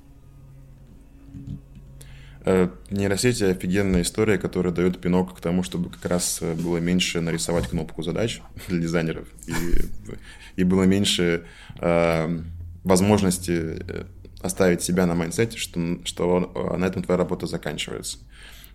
Э, 2.47 2.69
нейросети 2.91 3.43
офигенная 3.45 4.03
история, 4.03 4.37
которая 4.37 4.73
дает 4.73 5.01
пинок 5.01 5.35
к 5.35 5.41
тому, 5.41 5.63
чтобы 5.63 5.89
как 5.89 6.05
раз 6.05 6.41
э, 6.43 6.53
было 6.53 6.77
меньше 6.77 7.23
нарисовать 7.23 7.69
кнопку 7.69 8.03
задач 8.03 8.43
для 8.69 8.81
дизайнеров 8.81 9.27
и, 9.47 10.61
и 10.61 10.65
было 10.65 10.83
меньше 10.83 11.47
э, 11.81 12.43
возможности 12.83 13.79
э, 13.81 14.05
оставить 14.43 14.83
себя 14.83 15.07
на 15.07 15.15
mindset 15.15 15.48
е, 15.48 15.57
что, 15.57 15.99
что 16.05 16.77
на 16.77 16.85
этом 16.85 17.03
твоя 17.03 17.17
работа 17.17 17.47
заканчивается. 17.47 18.19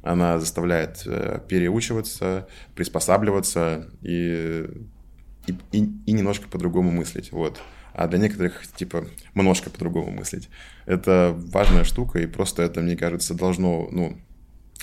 Она 0.02 0.40
заставляет 0.40 1.06
переучиваться, 1.48 2.48
приспосабливаться 2.74 3.88
и, 4.02 4.66
и, 5.46 5.52
и, 5.72 5.92
и 6.08 6.12
немножко 6.12 6.48
по-другому 6.48 6.90
мыслить. 6.90 7.32
Вот 7.32 7.62
а 8.00 8.08
для 8.08 8.18
некоторых, 8.18 8.66
типа, 8.78 9.06
немножко 9.36 9.70
по-другому 9.70 10.12
мыслить. 10.12 10.48
Это 10.86 11.36
важная 11.52 11.84
штука, 11.84 12.20
и 12.20 12.28
просто 12.28 12.64
это, 12.64 12.80
мне 12.80 12.96
кажется, 12.96 13.34
должно, 13.34 13.90
ну, 13.92 14.18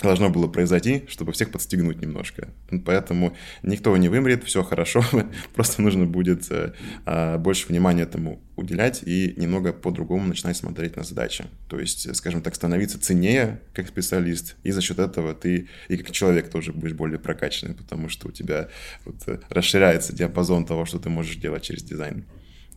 должно 0.03 0.29
было 0.29 0.47
произойти, 0.47 1.03
чтобы 1.07 1.31
всех 1.31 1.49
подстегнуть 1.49 1.99
немножко. 1.99 2.49
Поэтому 2.85 3.35
никто 3.63 3.97
не 3.97 4.07
вымрет, 4.07 4.43
все 4.43 4.61
хорошо, 4.61 5.03
просто 5.55 5.81
нужно 5.81 6.05
будет 6.05 6.45
э, 6.51 6.73
а, 7.07 7.39
больше 7.39 7.67
внимания 7.69 8.03
этому 8.03 8.39
уделять 8.55 9.01
и 9.03 9.33
немного 9.35 9.73
по-другому 9.73 10.27
начинать 10.27 10.55
смотреть 10.55 10.95
на 10.95 11.03
задачи. 11.03 11.45
То 11.69 11.79
есть, 11.79 12.15
скажем 12.15 12.43
так, 12.43 12.53
становиться 12.53 13.01
ценнее 13.01 13.61
как 13.73 13.87
специалист, 13.87 14.57
и 14.61 14.69
за 14.69 14.81
счет 14.81 14.99
этого 14.99 15.33
ты 15.33 15.69
и 15.87 15.97
как 15.97 16.11
человек 16.11 16.51
тоже 16.51 16.71
будешь 16.71 16.93
более 16.93 17.17
прокачанный, 17.17 17.73
потому 17.73 18.09
что 18.09 18.27
у 18.27 18.31
тебя 18.31 18.69
вот, 19.05 19.15
э, 19.25 19.39
расширяется 19.49 20.13
диапазон 20.13 20.67
того, 20.67 20.85
что 20.85 20.99
ты 20.99 21.09
можешь 21.09 21.37
делать 21.37 21.63
через 21.63 21.81
дизайн. 21.81 22.23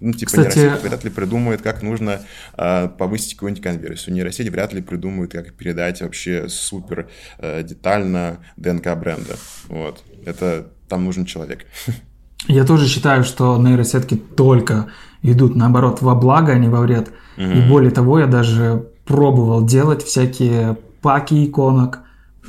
Ну, 0.00 0.12
типа 0.12 0.30
Кстати... 0.30 0.58
нейросеть 0.58 0.82
вряд 0.82 1.04
ли 1.04 1.10
придумает, 1.10 1.62
как 1.62 1.82
нужно 1.82 2.20
э, 2.56 2.88
повысить 2.88 3.34
какую-нибудь 3.34 3.62
конверсию. 3.62 4.14
Нейросеть 4.14 4.48
вряд 4.48 4.72
ли 4.72 4.80
придумает, 4.80 5.32
как 5.32 5.52
передать 5.52 6.00
вообще 6.00 6.48
супер 6.48 7.08
э, 7.38 7.62
детально 7.62 8.38
ДНК 8.56 8.96
бренда. 8.96 9.36
Вот. 9.68 10.02
Это 10.24 10.68
там 10.88 11.04
нужен 11.04 11.26
человек. 11.26 11.66
Я 12.48 12.64
тоже 12.64 12.88
считаю, 12.88 13.24
что 13.24 13.58
нейросетки 13.58 14.16
только 14.16 14.88
идут, 15.22 15.54
наоборот, 15.54 16.00
во 16.00 16.14
благо, 16.14 16.52
а 16.52 16.58
не 16.58 16.68
во 16.68 16.80
вред. 16.80 17.10
Угу. 17.36 17.46
И 17.46 17.68
более 17.68 17.90
того, 17.90 18.18
я 18.18 18.26
даже 18.26 18.86
пробовал 19.04 19.64
делать 19.64 20.02
всякие 20.02 20.78
паки 21.02 21.44
иконок. 21.44 22.00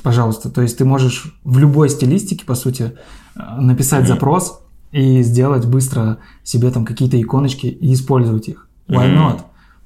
Пожалуйста, 0.02 0.50
то 0.50 0.62
есть 0.62 0.78
ты 0.78 0.86
можешь 0.86 1.38
в 1.44 1.60
любой 1.60 1.90
стилистике, 1.90 2.46
по 2.46 2.56
сути, 2.56 2.94
э, 3.36 3.40
написать 3.60 4.04
угу. 4.04 4.14
запрос, 4.14 4.62
и 4.92 5.22
сделать 5.24 5.66
быстро 5.66 6.18
себе 6.44 6.70
там 6.70 6.86
какие-то 6.86 7.22
иконочки 7.22 7.68
и 7.68 7.94
использовать 7.94 8.48
их. 8.48 8.68
Why 8.88 9.06
mm-hmm. 9.06 9.18
not? 9.18 9.42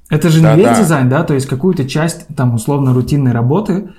Это 0.09 0.29
же 0.29 0.41
да, 0.41 0.53
не 0.55 0.61
весь 0.61 0.77
да. 0.77 0.81
дизайн, 0.81 1.09
да, 1.09 1.23
то 1.23 1.33
есть 1.33 1.47
какую-то 1.47 1.87
часть 1.87 2.27
там 2.35 2.55
условно 2.55 2.93
рутинной 2.93 3.31
работы, 3.31 3.89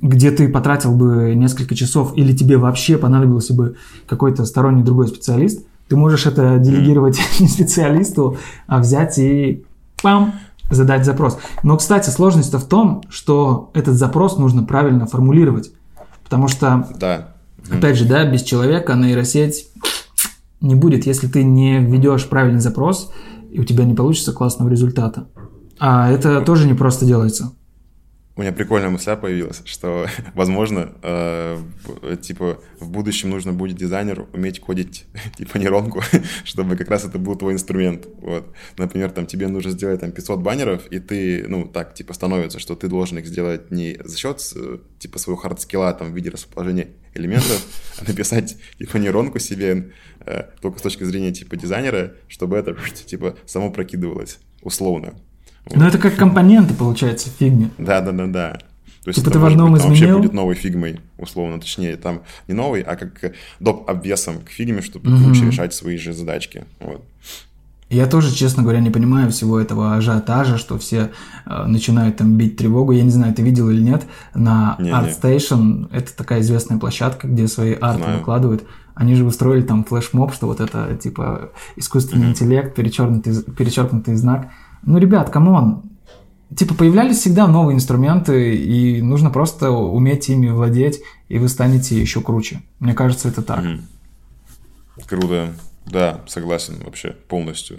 где 0.00 0.30
ты 0.30 0.48
потратил 0.48 0.94
бы 0.94 1.34
несколько 1.34 1.74
часов 1.74 2.12
или 2.16 2.34
тебе 2.34 2.58
вообще 2.58 2.98
понадобился 2.98 3.54
бы 3.54 3.76
какой-то 4.06 4.44
сторонний 4.44 4.82
другой 4.82 5.08
специалист, 5.08 5.66
ты 5.88 5.96
можешь 5.96 6.26
это 6.26 6.58
делегировать 6.58 7.18
mm-hmm. 7.18 7.40
не 7.42 7.48
специалисту, 7.48 8.36
а 8.66 8.78
взять 8.78 9.18
и 9.18 9.64
пам, 10.02 10.34
задать 10.70 11.04
запрос. 11.04 11.38
Но, 11.62 11.76
кстати, 11.76 12.10
сложность-то 12.10 12.58
в 12.58 12.64
том, 12.64 13.02
что 13.08 13.70
этот 13.74 13.94
запрос 13.94 14.36
нужно 14.38 14.64
правильно 14.64 15.06
формулировать. 15.06 15.70
Потому 16.24 16.48
что, 16.48 16.86
да. 17.00 17.28
опять 17.70 17.96
же, 17.96 18.04
да, 18.04 18.24
без 18.26 18.42
человека 18.42 18.94
нейросеть 18.94 19.66
не 20.60 20.74
будет, 20.74 21.06
если 21.06 21.28
ты 21.28 21.44
не 21.44 21.78
введешь 21.78 22.28
правильный 22.28 22.60
запрос, 22.60 23.12
и 23.50 23.60
у 23.60 23.64
тебя 23.64 23.84
не 23.84 23.94
получится 23.94 24.32
классного 24.32 24.68
результата. 24.68 25.28
А 25.78 26.10
это 26.10 26.40
тоже 26.40 26.66
не 26.66 26.74
просто 26.74 27.06
делается. 27.06 27.52
У 28.38 28.40
меня 28.40 28.52
прикольная 28.52 28.88
мысля 28.88 29.16
появилась, 29.16 29.62
что, 29.64 30.06
возможно, 30.34 30.92
э, 31.02 31.58
типа 32.22 32.60
в 32.78 32.88
будущем 32.88 33.30
нужно 33.30 33.52
будет 33.52 33.76
дизайнеру 33.76 34.28
уметь 34.32 34.60
кодить 34.60 35.06
типа 35.36 35.58
нейронку, 35.58 36.02
чтобы 36.44 36.76
как 36.76 36.88
раз 36.88 37.04
это 37.04 37.18
был 37.18 37.34
твой 37.34 37.54
инструмент. 37.54 38.06
Вот. 38.20 38.46
Например, 38.76 39.10
там 39.10 39.26
тебе 39.26 39.48
нужно 39.48 39.72
сделать 39.72 40.00
там 40.00 40.12
500 40.12 40.40
баннеров, 40.40 40.86
и 40.86 41.00
ты, 41.00 41.46
ну, 41.48 41.66
так, 41.66 41.94
типа, 41.94 42.14
становится, 42.14 42.60
что 42.60 42.76
ты 42.76 42.86
должен 42.86 43.18
их 43.18 43.26
сделать 43.26 43.72
не 43.72 43.98
за 44.04 44.16
счет, 44.16 44.40
типа, 45.00 45.18
своего 45.18 45.40
hard 45.40 45.61
skill 45.61 45.87
а 45.87 45.92
там 45.94 46.12
в 46.12 46.14
виде 46.14 46.30
расположения 46.30 46.90
элементов, 47.14 47.66
а 48.00 48.04
написать, 48.06 48.56
типа, 48.78 48.98
нейронку 48.98 49.40
себе 49.40 49.90
э, 50.17 50.17
только 50.60 50.78
с 50.78 50.82
точки 50.82 51.04
зрения, 51.04 51.32
типа, 51.32 51.56
дизайнера, 51.56 52.12
чтобы 52.28 52.56
это, 52.56 52.76
типа, 53.06 53.36
само 53.46 53.70
прокидывалось, 53.70 54.38
условно. 54.62 55.14
Ну, 55.70 55.86
это 55.86 55.98
как 55.98 56.16
компоненты, 56.16 56.74
получается, 56.74 57.28
в 57.30 57.32
фигме. 57.32 57.70
Да, 57.78 58.00
да, 58.00 58.12
да, 58.12 58.26
да. 58.26 58.58
То 59.04 59.10
есть 59.10 59.20
типа 59.20 59.30
ты 59.30 59.38
в 59.38 59.44
одном 59.46 59.72
быть, 59.72 59.80
изменил? 59.80 60.00
вообще 60.00 60.16
будет 60.18 60.32
новой 60.34 60.54
фигмой, 60.54 61.00
условно, 61.16 61.60
точнее, 61.60 61.96
там 61.96 62.22
не 62.46 62.54
новый, 62.54 62.82
а 62.82 62.96
как 62.96 63.32
доп. 63.58 63.88
обвесом 63.88 64.40
к 64.40 64.50
фигме, 64.50 64.82
чтобы 64.82 65.10
угу. 65.10 65.24
круче 65.24 65.46
решать 65.46 65.72
свои 65.72 65.96
же 65.96 66.12
задачки. 66.12 66.64
Вот. 66.80 67.02
Я 67.90 68.06
тоже, 68.06 68.34
честно 68.34 68.62
говоря, 68.62 68.80
не 68.80 68.90
понимаю 68.90 69.30
всего 69.30 69.58
этого 69.58 69.94
ажиотажа, 69.96 70.58
что 70.58 70.78
все 70.78 71.10
э, 71.46 71.64
начинают 71.64 72.18
там 72.18 72.36
бить 72.36 72.58
тревогу. 72.58 72.92
Я 72.92 73.02
не 73.02 73.10
знаю, 73.10 73.32
ты 73.32 73.40
видел 73.40 73.70
или 73.70 73.80
нет, 73.80 74.04
на 74.34 74.76
не, 74.78 74.90
ArtStation, 74.90 75.88
не. 75.90 75.96
это 75.96 76.14
такая 76.14 76.40
известная 76.40 76.78
площадка, 76.78 77.28
где 77.28 77.48
свои 77.48 77.72
арты 77.72 78.02
знаю. 78.02 78.18
выкладывают. 78.18 78.64
Они 78.98 79.14
же 79.14 79.24
устроили 79.24 79.62
там 79.62 79.84
флешмоб, 79.84 80.32
что 80.34 80.46
вот 80.46 80.60
это 80.60 80.94
типа 80.96 81.52
искусственный 81.76 82.26
м 82.26 82.30
интеллект, 82.30 82.74
перечеркнутый, 82.74 83.42
перечеркнутый 83.56 84.16
знак– 84.16 84.50
ну, 84.82 84.98
ребят, 84.98 85.30
come 85.30 85.60
on, 85.60 85.82
типа 86.54 86.74
появлялись 86.74 87.18
всегда 87.18 87.46
новые 87.46 87.76
инструменты, 87.76 88.56
и 88.56 89.02
нужно 89.02 89.30
просто 89.30 89.70
уметь 89.70 90.28
ими 90.28 90.48
владеть, 90.48 91.00
и 91.28 91.38
вы 91.38 91.48
станете 91.48 92.00
еще 92.00 92.20
круче. 92.20 92.62
Мне 92.78 92.94
кажется, 92.94 93.28
это 93.28 93.42
так. 93.42 93.64
Mm-hmm. 93.64 93.80
Круто. 95.06 95.52
Да, 95.86 96.20
согласен 96.26 96.74
вообще 96.84 97.16
полностью. 97.28 97.78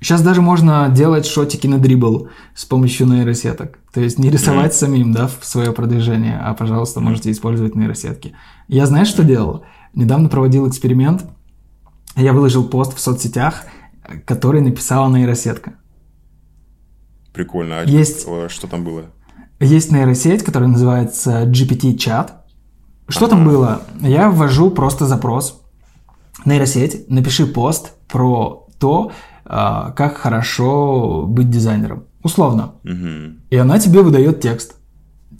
Сейчас 0.00 0.22
даже 0.22 0.40
можно 0.40 0.88
делать 0.88 1.26
shot 1.26 1.49
ики 1.49 1.66
на 1.66 1.78
Dribbble 1.78 2.30
с 2.54 2.64
помощью 2.64 3.06
нейросеток. 3.06 3.78
То 3.92 4.00
есть 4.00 4.18
не 4.18 4.30
рисовать 4.30 4.72
mm-hmm. 4.72 4.76
самим, 4.76 5.12
да, 5.12 5.26
в 5.26 5.44
свое 5.44 5.72
продвижение, 5.72 6.38
а, 6.38 6.54
пожалуйста, 6.54 7.00
можете 7.00 7.30
использовать 7.30 7.74
нейросетки. 7.74 8.34
Я 8.66 8.86
знаешь, 8.86 9.08
что 9.08 9.24
делал? 9.24 9.64
Недавно 9.94 10.28
проводил 10.28 10.68
эксперимент. 10.68 11.24
Я 12.16 12.32
выложил 12.32 12.68
пост 12.68 12.94
в 12.94 13.00
соцсетях, 13.00 13.64
который 14.24 14.60
написала 14.60 15.08
нейросетка. 15.14 15.74
Прикольно. 17.32 17.80
А 17.80 17.84
есть, 17.84 18.26
что 18.48 18.66
там 18.66 18.84
было? 18.84 19.06
Есть 19.60 19.92
нейросеть, 19.92 20.42
которая 20.42 20.68
называется 20.68 21.44
GPT-чат. 21.44 22.46
Что 23.08 23.26
ага. 23.26 23.36
там 23.36 23.44
было? 23.44 23.82
Я 24.00 24.30
ввожу 24.30 24.70
просто 24.70 25.06
запрос. 25.06 25.62
Нейросеть, 26.44 27.08
напиши 27.10 27.46
пост 27.46 27.92
про 28.08 28.66
то, 28.78 29.12
а, 29.44 29.90
как 29.92 30.16
хорошо 30.16 31.24
быть 31.26 31.50
дизайнером. 31.50 32.04
Условно. 32.22 32.74
Угу. 32.84 33.40
И 33.50 33.56
она 33.56 33.78
тебе 33.78 34.02
выдает 34.02 34.40
текст. 34.40 34.76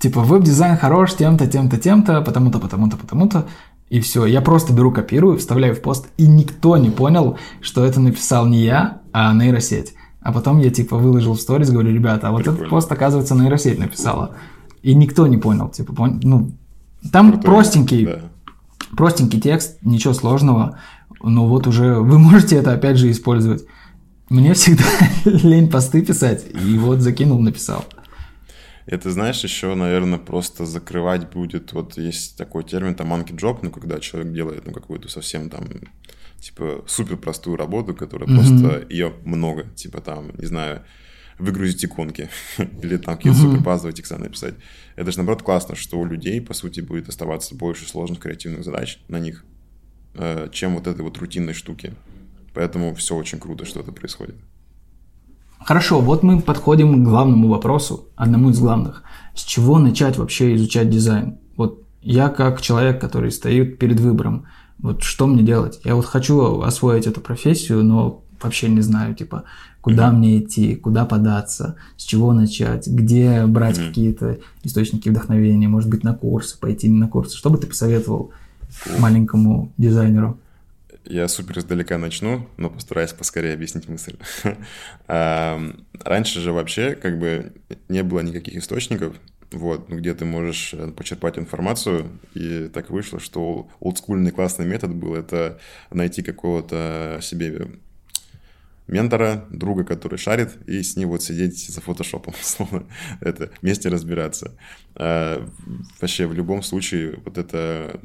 Типа, 0.01 0.21
веб-дизайн 0.21 0.77
хорош 0.77 1.15
тем-то, 1.15 1.47
тем-то, 1.47 1.79
тем-то, 1.79 2.21
потому-то, 2.23 2.59
потому-то, 2.59 2.97
потому-то. 2.97 3.47
И 3.91 4.01
все. 4.01 4.25
Я 4.25 4.41
просто 4.41 4.73
беру, 4.73 4.93
копирую, 4.93 5.37
вставляю 5.37 5.75
в 5.75 5.83
пост, 5.83 6.07
и 6.17 6.27
никто 6.27 6.77
не 6.77 6.91
понял, 6.91 7.39
что 7.61 7.85
это 7.85 8.01
написал 8.01 8.47
не 8.47 8.63
я, 8.63 9.03
а 9.13 9.35
нейросеть. 9.35 9.95
А 10.21 10.33
потом 10.33 10.59
я 10.59 10.71
типа 10.71 10.97
выложил 10.97 11.35
в 11.35 11.41
сторис, 11.41 11.71
говорю, 11.71 11.93
ребята, 11.93 12.29
а 12.29 12.31
вот 12.31 12.43
Прикольно. 12.43 12.59
этот 12.59 12.71
пост, 12.71 12.93
оказывается, 12.93 13.35
нейросеть 13.35 13.79
написала. 13.79 14.37
И 14.83 14.95
никто 14.95 15.27
не 15.27 15.39
понял, 15.39 15.69
типа, 15.69 15.93
пон... 15.93 16.21
ну, 16.23 16.53
там 17.13 17.33
Крутой, 17.33 17.51
простенький, 17.51 18.07
да. 18.07 18.21
простенький 18.97 19.41
текст, 19.41 19.79
ничего 19.83 20.15
сложного, 20.15 20.79
но 21.23 21.47
вот 21.47 21.67
уже 21.67 21.97
вы 21.97 22.19
можете 22.19 22.57
это 22.57 22.73
опять 22.73 22.97
же 22.97 23.11
использовать. 23.11 23.65
Мне 24.29 24.55
всегда 24.55 24.85
лень 25.25 25.69
посты 25.69 26.03
писать, 26.03 26.45
и 26.55 26.79
вот 26.79 27.01
закинул, 27.01 27.41
написал. 27.41 27.85
Это, 28.87 29.11
знаешь, 29.11 29.43
еще, 29.45 29.75
наверное, 29.75 30.19
просто 30.19 30.67
закрывать 30.67 31.31
будет, 31.31 31.73
вот 31.73 31.97
есть 31.99 32.37
такой 32.37 32.65
термин, 32.65 32.95
там, 32.95 33.13
monkey 33.13 33.37
job, 33.37 33.61
ну, 33.63 33.71
когда 33.71 34.01
человек 34.01 34.33
делает, 34.33 34.67
ну, 34.67 34.73
какую-то 34.73 35.09
совсем 35.09 35.51
там 35.51 35.69
типа, 36.41 36.85
супер 36.87 37.17
простую 37.17 37.57
работу, 37.57 37.95
которая 37.95 38.29
mm-hmm. 38.29 38.37
просто 38.37 38.87
ее 38.89 39.15
много, 39.25 39.65
типа, 39.77 40.01
там, 40.01 40.33
не 40.39 40.47
знаю, 40.47 40.83
выгрузить 41.39 41.85
иконки 41.85 42.29
или 42.83 42.97
там 42.97 43.17
какие-то 43.17 43.39
mm-hmm. 43.39 43.43
супер 43.43 43.61
базовые 43.61 43.95
текста 43.95 44.19
написать. 44.19 44.55
Это 44.97 45.11
же, 45.11 45.19
наоборот, 45.19 45.43
классно, 45.43 45.77
что 45.77 45.99
у 45.99 46.05
людей, 46.05 46.41
по 46.41 46.55
сути, 46.55 46.81
будет 46.81 47.09
оставаться 47.09 47.55
больше 47.55 47.89
сложных 47.89 48.21
креативных 48.21 48.65
задач 48.65 48.99
на 49.09 49.19
них, 49.21 49.45
э, 50.15 50.49
чем 50.53 50.75
вот 50.75 50.87
этой 50.87 51.03
вот 51.03 51.17
рутинной 51.19 51.55
штуки. 51.55 51.95
Поэтому 52.55 52.95
все 52.95 53.15
очень 53.17 53.39
круто, 53.39 53.65
что 53.65 53.81
это 53.81 53.93
происходит. 53.93 54.37
Хорошо, 55.65 56.01
вот 56.01 56.23
мы 56.23 56.41
подходим 56.41 57.03
к 57.03 57.07
главному 57.07 57.49
вопросу, 57.49 58.09
одному 58.17 58.51
из 58.51 58.59
главных. 58.59 59.03
С 59.35 59.43
чего 59.43 59.79
начать 59.79 60.19
вообще 60.19 60.55
изучать 60.55 60.91
дизайн? 60.91 61.39
Вот 61.57 61.83
я 62.03 62.29
как 62.29 62.61
человек, 62.61 63.01
который 63.01 63.31
стоит 63.31 63.79
перед 63.79 64.01
выбором– 64.01 64.47
вот 64.83 65.03
что 65.03 65.27
мне 65.27 65.43
делать? 65.43 65.81
Я 65.85 65.95
вот 65.95 66.07
хочу 66.07 66.63
освоить 66.63 67.07
эту 67.07 67.21
профессию, 67.21 67.85
но 67.85 68.25
вообще 68.41 68.69
не 68.69 68.81
знаю, 68.81 69.15
типа, 69.15 69.45
куда 69.83 70.09
mm-hmm. 70.09 70.13
мне 70.13 70.39
идти, 70.39 70.75
куда 70.75 71.05
податься, 71.05 71.77
с 71.97 72.03
чего 72.03 72.33
начать, 72.33 72.87
где 72.87 73.45
брать 73.47 73.79
mm-hmm. 73.79 73.89
какие-то 73.89 74.39
источники 74.63 75.11
вдохновения, 75.11 75.69
может 75.69 75.91
быть, 75.91 76.03
на 76.03 76.15
курсы, 76.15 76.59
пойти 76.59 76.89
на 76.89 77.09
курсы. 77.09 77.37
Что 77.37 77.51
бы 77.51 77.59
ты 77.59 77.67
посоветовал 77.67 78.33
маленькому 78.99 79.73
дизайнеру? 79.77 80.39
Я 81.05 81.29
супер 81.29 81.59
издалека 81.59 81.99
начну, 81.99 82.49
но 82.57 82.71
постараюсь 82.71 83.13
поскорее 83.13 83.55
объяснить 83.55 83.89
мысль. 83.89 84.17
Раньше 85.07 86.41
же 86.41 86.53
вообще 86.53 86.95
как 86.95 87.19
бы 87.19 87.53
не 87.89 88.03
было 88.03 88.21
никаких 88.21 88.57
источников, 88.57 89.17
вот, 89.53 89.89
ну, 89.89 89.97
где 89.97 90.15
ты 90.15 90.25
можешь 90.25 90.75
э, 90.75 90.89
почерпать 90.93 91.39
информацию, 91.39 92.21
и 92.35 92.71
так 92.73 92.91
вышло, 92.91 93.19
что 93.19 93.69
олдскульный 93.81 94.31
классный 94.31 94.65
метод 94.65 94.95
был 94.95 95.15
это 95.15 95.59
найти 95.91 96.23
какого-то 96.23 97.19
себе 97.21 97.67
ментора, 98.91 99.47
друга, 99.51 99.85
который 99.85 100.19
шарит, 100.19 100.57
и 100.67 100.83
с 100.83 100.97
ним 100.97 101.09
вот 101.09 101.23
сидеть 101.23 101.69
за 101.69 101.81
фотошопом, 101.81 102.35
словно 102.43 102.87
это 103.21 103.51
вместе 103.63 103.89
разбираться. 103.89 104.53
А, 104.95 105.47
вообще, 106.01 106.27
в 106.27 106.35
любом 106.35 106.63
случае, 106.63 107.19
вот 107.25 107.39
это 107.39 108.01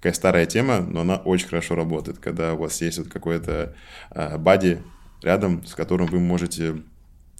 такая 0.00 0.12
старая 0.14 0.46
тема, 0.46 0.80
но 0.80 1.02
она 1.02 1.16
очень 1.16 1.48
хорошо 1.48 1.74
работает, 1.74 2.18
когда 2.18 2.54
у 2.54 2.58
вас 2.58 2.80
есть 2.80 2.98
вот 2.98 3.08
какой-то 3.08 3.76
а, 4.10 4.38
бади 4.38 4.82
рядом, 5.22 5.64
с 5.66 5.74
которым 5.74 6.06
вы 6.06 6.18
можете 6.18 6.82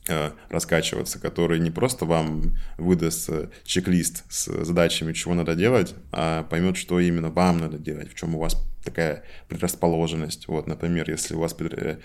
Э, 0.09 0.31
раскачиваться, 0.49 1.21
который 1.21 1.61
не 1.61 1.71
просто 1.71 2.07
вам 2.07 2.57
выдаст 2.79 3.29
э, 3.29 3.49
чек-лист 3.64 4.25
с 4.31 4.64
задачами, 4.64 5.12
чего 5.12 5.35
надо 5.35 5.55
делать, 5.55 5.95
а 6.11 6.45
поймет, 6.45 6.79
что 6.79 6.99
именно 6.99 7.29
вам 7.29 7.59
надо 7.59 7.79
делать, 7.79 8.11
в 8.11 8.14
чем 8.14 8.35
у 8.35 8.38
вас 8.38 8.57
такая 8.83 9.25
предрасположенность. 9.49 10.49
Вот, 10.49 10.67
например, 10.67 11.09
если 11.11 11.35
у 11.35 11.40
вас 11.40 11.55
э, 11.61 11.99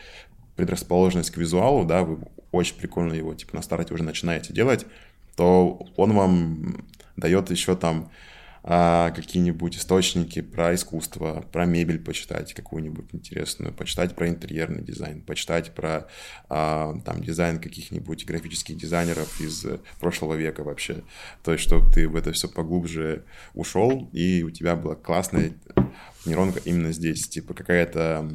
предрасположенность 0.57 1.31
к 1.31 1.37
визуалу, 1.37 1.85
да, 1.85 2.03
вы 2.03 2.19
очень 2.51 2.75
прикольно 2.75 3.13
его, 3.13 3.33
типа, 3.33 3.55
на 3.55 3.61
старте 3.61 3.93
уже 3.93 4.03
начинаете 4.03 4.53
делать, 4.53 4.85
то 5.37 5.87
он 5.95 6.13
вам 6.13 6.85
дает 7.15 7.49
еще 7.49 7.77
там 7.77 8.11
а, 8.67 9.11
какие-нибудь 9.11 9.77
источники 9.77 10.41
про 10.41 10.73
искусство, 10.73 11.45
про 11.51 11.65
мебель 11.65 11.99
почитать 11.99 12.51
какую-нибудь 12.55 13.05
интересную, 13.11 13.71
почитать 13.71 14.15
про 14.15 14.27
интерьерный 14.27 14.81
дизайн, 14.81 15.21
почитать 15.21 15.75
про 15.75 16.07
а, 16.49 16.99
там 17.05 17.21
дизайн 17.21 17.59
каких-нибудь 17.59 18.25
графических 18.25 18.75
дизайнеров 18.75 19.39
из 19.39 19.67
прошлого 19.99 20.33
века 20.33 20.63
вообще. 20.63 21.03
То 21.43 21.51
есть, 21.51 21.63
чтобы 21.63 21.91
ты 21.93 22.09
в 22.09 22.15
это 22.15 22.31
все 22.31 22.47
поглубже 22.47 23.25
ушел, 23.53 24.09
и 24.13 24.41
у 24.41 24.49
тебя 24.49 24.75
была 24.75 24.95
классная 24.95 25.53
нейронка 26.25 26.59
именно 26.65 26.91
здесь, 26.91 27.27
типа 27.27 27.53
какая-то 27.53 28.31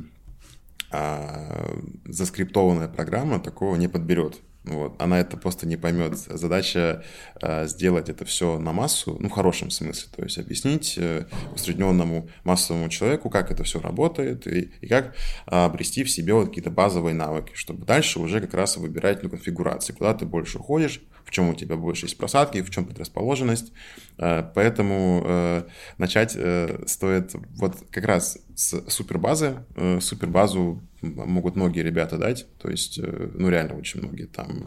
а, 0.93 1.77
заскриптованная 2.05 2.87
программа 2.87 3.41
такого 3.41 3.75
не 3.75 3.89
подберет. 3.89 4.41
Вот. 4.71 5.03
Она 5.03 5.19
это 5.19 5.37
просто 5.37 5.67
не 5.67 5.77
поймет. 5.77 6.17
Задача 6.17 7.03
э, 7.43 7.67
сделать 7.67 8.09
это 8.09 8.25
все 8.25 8.59
на 8.59 8.73
массу, 8.73 9.17
ну, 9.19 9.29
в 9.29 9.33
хорошем 9.33 9.71
смысле, 9.71 10.09
то 10.15 10.23
есть 10.23 10.39
объяснить 10.39 10.95
э, 10.97 11.27
усредненному 11.53 12.29
массовому 12.45 12.89
человеку, 12.89 13.31
как 13.31 13.51
это 13.51 13.65
все 13.65 13.81
работает 13.81 14.47
и, 14.47 14.71
и 14.81 14.87
как 14.87 15.17
э, 15.47 15.65
обрести 15.65 16.05
в 16.05 16.11
себе 16.11 16.35
вот 16.35 16.49
какие-то 16.49 16.71
базовые 16.71 17.15
навыки, 17.15 17.51
чтобы 17.55 17.85
дальше 17.85 18.21
уже 18.21 18.41
как 18.41 18.55
раз 18.55 18.77
выбирать 18.77 19.25
ну, 19.25 19.29
конфигурации, 19.29 19.93
куда 19.93 20.15
ты 20.15 20.25
больше 20.25 20.59
уходишь, 20.59 21.01
в 21.31 21.33
чем 21.33 21.49
у 21.49 21.55
тебя 21.55 21.77
больше 21.77 22.07
есть 22.07 22.19
просадки, 22.19 22.61
в 22.61 22.71
чем 22.71 22.85
предрасположенность. 22.85 23.73
Э, 24.19 24.43
поэтому 24.53 25.23
э, 25.25 25.63
начать 25.97 26.35
э, 26.37 26.83
стоит 26.87 27.33
вот 27.57 27.77
как 27.93 28.05
раз 28.05 28.39
с 28.57 28.91
супербазы. 28.91 29.65
Супербазу 30.01 30.83
могут 31.01 31.55
многие 31.55 31.81
ребята 31.81 32.19
дать, 32.19 32.47
то 32.59 32.69
есть, 32.69 33.01
ну, 33.01 33.49
реально 33.49 33.79
очень 33.79 34.01
многие, 34.01 34.27
там, 34.27 34.67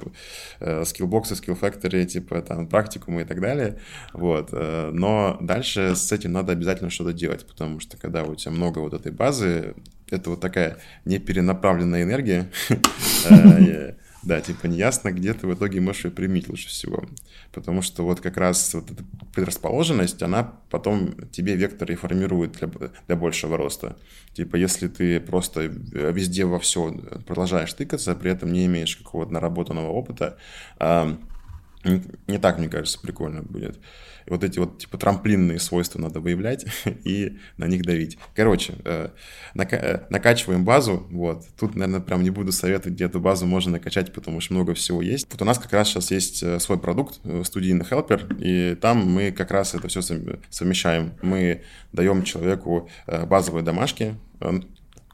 скиллбоксы, 0.84 1.36
скилл 1.36 1.54
factory, 1.54 2.06
типа, 2.06 2.42
там, 2.42 2.68
практикумы 2.68 3.22
и 3.22 3.26
так 3.26 3.40
далее, 3.40 3.78
вот, 4.14 4.52
но 4.52 5.38
дальше 5.42 5.96
с 5.96 6.12
этим 6.12 6.32
надо 6.32 6.54
обязательно 6.54 6.90
что-то 6.90 7.14
делать, 7.14 7.46
потому 7.46 7.80
что 7.80 7.98
когда 7.98 8.24
у 8.24 8.34
тебя 8.34 8.52
много 8.52 8.80
вот 8.80 8.96
этой 8.96 9.12
базы, 9.12 9.76
это 10.10 10.32
вот 10.32 10.40
такая 10.40 10.78
неперенаправленная 11.06 12.02
энергия, 12.02 12.50
Да, 14.24 14.40
типа 14.40 14.68
неясно, 14.68 15.12
где 15.12 15.34
ты 15.34 15.48
в 15.48 15.54
итоге 15.54 15.82
можешь 15.82 16.06
ее 16.06 16.12
применить 16.12 16.48
лучше 16.48 16.70
всего. 16.70 17.04
Потому 17.52 17.82
что 17.82 18.06
вот 18.06 18.22
как 18.22 18.38
раз 18.38 18.74
вот 18.74 18.90
эта 18.90 19.04
предрасположенность, 19.34 20.24
она 20.24 20.54
потом 20.70 21.14
тебе 21.32 21.56
векторы 21.56 21.96
формирует 21.96 22.54
для, 22.54 22.70
для 23.08 23.16
большего 23.18 23.58
роста. 23.58 23.98
Типа 24.34 24.56
если 24.56 24.88
ты 24.88 25.20
просто 25.20 25.64
везде 25.64 26.46
во 26.46 26.60
все 26.60 26.92
продолжаешь 27.28 27.74
тыкаться, 27.74 28.16
при 28.16 28.32
этом 28.32 28.54
не 28.54 28.66
имеешь 28.66 28.96
какого-то 28.96 29.34
наработанного 29.34 29.90
опыта, 29.90 30.38
не 30.80 32.38
так, 32.38 32.60
мне 32.60 32.70
кажется, 32.70 33.00
прикольно 33.02 33.42
будет. 33.42 33.78
И 34.26 34.30
вот 34.30 34.44
эти 34.44 34.60
вот 34.60 34.80
типа 34.80 34.98
трамплинные 34.98 35.60
свойства 35.60 36.00
надо 36.00 36.20
выявлять 36.20 36.66
и 37.04 37.38
на 37.58 37.66
них 37.66 37.84
давить. 37.84 38.18
Короче, 38.36 38.74
э, 38.86 39.10
э, 39.56 40.00
накачиваем 40.10 40.66
базу. 40.66 41.08
Вот. 41.12 41.46
Тут, 41.58 41.76
наверное, 41.76 42.02
прям 42.02 42.24
не 42.24 42.30
буду 42.30 42.52
советовать, 42.52 42.96
где 42.96 43.06
эту 43.06 43.20
базу 43.20 43.46
можно 43.46 43.74
накачать, 43.74 44.14
потому 44.14 44.40
что 44.40 44.54
много 44.54 44.74
всего 44.74 45.02
есть. 45.02 45.28
Вот 45.32 45.42
у 45.42 45.46
нас 45.46 45.60
как 45.60 45.74
раз 45.74 45.90
сейчас 45.90 46.12
есть 46.12 46.44
э, 46.44 46.60
свой 46.60 46.80
продукт, 46.80 47.20
студийный 47.44 47.86
Helper, 47.86 48.42
и 48.42 48.76
там 48.76 48.98
мы 49.00 49.32
как 49.32 49.52
раз 49.52 49.76
это 49.76 49.88
все 49.88 50.02
совмещаем. 50.02 51.14
Мы 51.22 51.62
даем 51.92 52.24
человеку 52.24 52.90
базовые 53.08 53.64
домашки, 53.64 54.16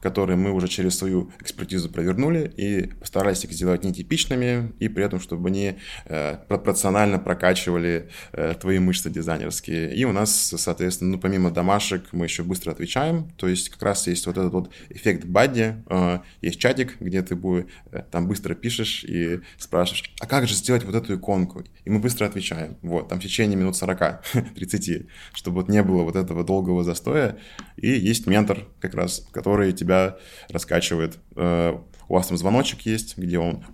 которые 0.00 0.36
мы 0.36 0.52
уже 0.52 0.68
через 0.68 0.98
свою 0.98 1.30
экспертизу 1.40 1.90
провернули 1.90 2.52
и 2.56 2.86
постарались 2.86 3.44
их 3.44 3.52
сделать 3.52 3.84
нетипичными, 3.84 4.72
и 4.78 4.88
при 4.88 5.04
этом, 5.04 5.20
чтобы 5.20 5.48
они 5.48 5.74
э, 6.06 6.36
пропорционально 6.48 7.18
прокачивали 7.18 8.08
э, 8.32 8.54
твои 8.60 8.78
мышцы 8.78 9.10
дизайнерские. 9.10 9.94
И 9.94 10.04
у 10.04 10.12
нас, 10.12 10.54
соответственно, 10.56 11.12
ну, 11.12 11.18
помимо 11.18 11.50
домашек, 11.50 12.08
мы 12.12 12.26
еще 12.26 12.42
быстро 12.42 12.72
отвечаем, 12.72 13.30
то 13.36 13.48
есть 13.48 13.68
как 13.68 13.82
раз 13.82 14.06
есть 14.06 14.26
вот 14.26 14.38
этот 14.38 14.52
вот 14.52 14.70
эффект 14.88 15.24
бадди, 15.24 15.76
э, 15.88 16.18
есть 16.40 16.58
чатик, 16.58 16.96
где 17.00 17.22
ты 17.22 17.34
будешь, 17.34 17.66
там 18.10 18.26
быстро 18.28 18.54
пишешь 18.54 19.04
и 19.04 19.40
спрашиваешь, 19.58 20.12
а 20.20 20.26
как 20.26 20.48
же 20.48 20.54
сделать 20.54 20.84
вот 20.84 20.94
эту 20.94 21.16
иконку? 21.16 21.64
И 21.84 21.90
мы 21.90 21.98
быстро 21.98 22.26
отвечаем, 22.26 22.76
вот, 22.82 23.08
там 23.08 23.20
в 23.20 23.22
течение 23.22 23.56
минут 23.56 23.74
40-30, 23.74 25.06
чтобы 25.34 25.60
вот 25.60 25.68
не 25.68 25.82
было 25.82 26.02
вот 26.02 26.16
этого 26.16 26.44
долгого 26.44 26.84
застоя. 26.84 27.36
И 27.76 27.90
есть 27.90 28.26
ментор 28.26 28.66
как 28.80 28.94
раз, 28.94 29.26
который 29.32 29.72
тебе 29.72 29.89
тебя 29.90 30.16
раскачивает. 30.48 31.18
Э, 31.36 31.76
у 32.08 32.14
вас 32.14 32.28
там 32.28 32.36
звоночек 32.36 32.82
есть, 32.82 33.18
где 33.18 33.38
он 33.38 33.64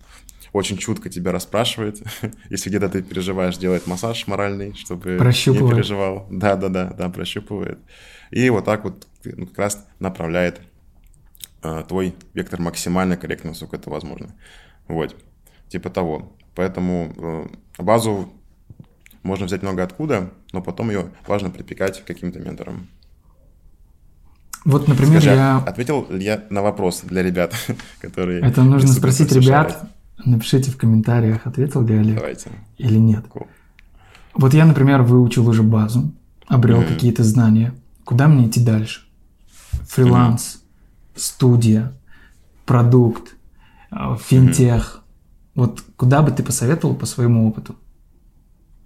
очень 0.53 0.79
чутко 0.79 1.11
тебя 1.11 1.33
расспрашивает. 1.33 2.03
Если 2.51 2.71
где-то 2.71 2.89
ты 2.89 3.03
переживаешь, 3.03 3.59
делает 3.59 3.87
массаж 3.87 4.27
моральный, 4.27 4.75
чтобы 4.75 5.19
не 5.71 5.75
переживал. 5.75 6.27
Да, 6.31 6.57
да, 6.57 6.69
да, 6.69 6.87
да, 6.87 7.09
прощупывает. 7.11 7.79
И 8.31 8.49
вот 8.51 8.65
так 8.65 8.85
вот 8.85 9.07
ну, 9.25 9.47
как 9.47 9.59
раз 9.59 9.87
направляет 9.99 10.61
э, 11.63 11.85
твой 11.87 12.15
вектор 12.33 12.61
максимально 12.61 13.17
корректно, 13.17 13.51
насколько 13.51 13.77
это 13.77 13.91
возможно. 13.91 14.35
Вот, 14.89 15.15
типа 15.69 15.91
того. 15.91 16.33
Поэтому 16.55 17.13
э, 17.79 17.83
базу 17.83 18.33
можно 19.23 19.47
взять 19.47 19.63
много 19.63 19.83
откуда, 19.83 20.31
но 20.53 20.63
потом 20.63 20.89
ее 20.89 21.11
важно 21.27 21.51
припекать 21.51 22.03
каким-то 22.05 22.39
ментором. 22.39 22.89
Вот, 24.67 24.89
например, 24.89 25.21
Скажи, 25.21 25.37
я... 25.37 25.59
Ответил 25.59 26.07
я 26.11 26.43
на 26.51 26.61
вопрос 26.61 27.03
для 27.05 27.23
ребят, 27.23 27.55
которые... 28.01 28.41
Это 28.43 28.63
нужно 28.65 28.93
спросить 28.93 29.31
ребят. 29.31 29.89
Напишите 30.25 30.73
в 30.73 30.77
комментариях, 30.77 31.47
ответил 31.47 31.87
ли 31.87 31.95
Олег 31.95 32.17
Давайте. 32.17 32.51
или 32.77 32.99
нет. 32.99 33.25
Cool. 33.33 33.47
Вот 34.35 34.55
я, 34.55 34.65
например, 34.67 35.03
выучил 35.03 35.49
уже 35.49 35.63
базу, 35.63 36.13
обрел 36.49 36.83
mm-hmm. 36.83 36.95
какие-то 36.95 37.23
знания. 37.23 37.75
Куда 38.05 38.27
мне 38.27 38.49
идти 38.49 38.59
дальше? 38.59 39.03
Фриланс, 39.89 40.57
mm-hmm. 40.57 41.21
студия, 41.21 41.93
продукт, 42.65 43.37
э, 43.93 44.17
финтех. 44.21 44.97
Mm-hmm. 44.97 45.51
Вот 45.55 45.83
куда 45.97 46.23
бы 46.23 46.33
ты 46.33 46.43
посоветовал 46.43 46.97
по 46.97 47.07
своему 47.07 47.49
опыту? 47.49 47.77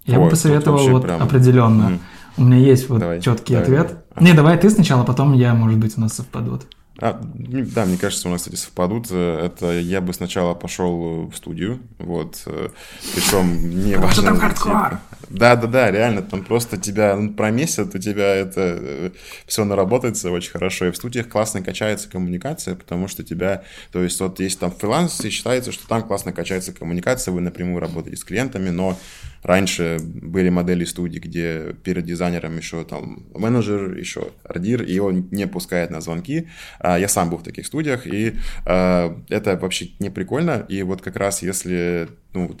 Я 0.05 0.19
Ой, 0.19 0.25
бы 0.25 0.29
посоветовал 0.29 0.89
вот 0.89 1.03
прям... 1.03 1.23
определенно. 1.23 1.83
Mm-hmm. 1.83 1.99
У 2.37 2.43
меня 2.43 2.57
есть 2.57 2.87
вот 2.87 2.99
давай, 2.99 3.19
четкий 3.19 3.53
давай, 3.53 3.63
ответ. 3.63 3.87
Давай. 3.87 4.00
Не, 4.19 4.33
давай 4.33 4.57
ты 4.57 4.69
сначала, 4.69 5.03
потом 5.03 5.33
я, 5.33 5.53
может 5.53 5.79
быть, 5.79 5.97
у 5.97 6.01
нас 6.01 6.13
совпадут. 6.13 6.67
А, 6.99 7.19
да, 7.23 7.85
мне 7.85 7.97
кажется, 7.97 8.27
у 8.27 8.31
нас, 8.31 8.41
кстати, 8.41 8.55
совпадут. 8.55 9.09
Это 9.09 9.79
я 9.79 10.01
бы 10.01 10.13
сначала 10.13 10.53
пошел 10.53 11.27
в 11.27 11.35
студию, 11.35 11.79
вот, 11.97 12.43
э, 12.45 12.69
причем 13.15 13.83
не 13.83 13.95
важно... 13.95 14.23
там 14.23 14.37
хардкор! 14.37 14.99
Да, 15.33 15.55
да, 15.55 15.67
да, 15.67 15.91
реально, 15.91 16.21
там 16.21 16.43
просто 16.43 16.77
тебя 16.77 17.15
ну, 17.15 17.33
промесят, 17.33 17.95
у 17.95 17.99
тебя 17.99 18.35
это 18.35 18.77
э, 18.81 19.11
все 19.45 19.63
наработается 19.63 20.29
очень 20.29 20.51
хорошо, 20.51 20.87
и 20.87 20.91
в 20.91 20.95
студиях 20.95 21.29
классно 21.29 21.61
качается 21.61 22.09
коммуникация, 22.09 22.75
потому 22.75 23.07
что 23.07 23.23
тебя, 23.23 23.63
то 23.91 24.03
есть 24.03 24.19
вот 24.19 24.39
есть 24.39 24.59
там 24.59 24.71
фриланс, 24.71 25.23
и 25.23 25.29
считается, 25.29 25.71
что 25.71 25.87
там 25.87 26.03
классно 26.03 26.33
качается 26.33 26.73
коммуникация, 26.73 27.31
вы 27.31 27.41
напрямую 27.41 27.79
работаете 27.79 28.17
с 28.17 28.23
клиентами, 28.23 28.69
но 28.69 28.97
Раньше 29.43 29.97
были 29.99 30.49
модели 30.49 30.85
студий, 30.85 31.19
где 31.19 31.73
перед 31.83 32.05
дизайнером 32.05 32.57
еще 32.57 32.83
там 32.83 33.25
менеджер, 33.33 33.97
еще 33.97 34.31
ардир, 34.43 34.83
и 34.83 34.99
он 34.99 35.29
не 35.31 35.47
пускает 35.47 35.89
на 35.89 35.99
звонки. 35.99 36.47
А, 36.79 36.99
я 36.99 37.07
сам 37.07 37.31
был 37.31 37.37
в 37.37 37.43
таких 37.43 37.65
студиях, 37.65 38.05
и 38.05 38.35
а, 38.65 39.17
это 39.29 39.57
вообще 39.57 39.89
не 39.99 40.11
прикольно. 40.11 40.65
И 40.69 40.83
вот 40.83 41.01
как 41.01 41.15
раз 41.15 41.41
если, 41.41 42.09
ну, 42.33 42.55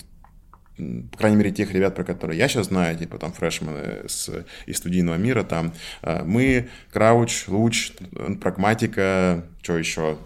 по 1.11 1.17
крайней 1.17 1.37
мере, 1.37 1.51
тех 1.51 1.71
ребят, 1.73 1.95
про 1.95 2.03
которые 2.03 2.37
я 2.37 2.47
сейчас 2.47 2.67
знаю, 2.67 2.97
типа 2.97 3.17
там 3.17 3.31
фрешмены 3.31 4.07
с, 4.07 4.29
из 4.65 4.77
студийного 4.77 5.15
мира, 5.15 5.43
там 5.43 5.73
а, 6.01 6.23
мы, 6.23 6.69
Крауч, 6.91 7.47
Луч, 7.47 7.91
Прагматика, 8.39 9.45
что 9.61 9.77
еще, 9.77 10.17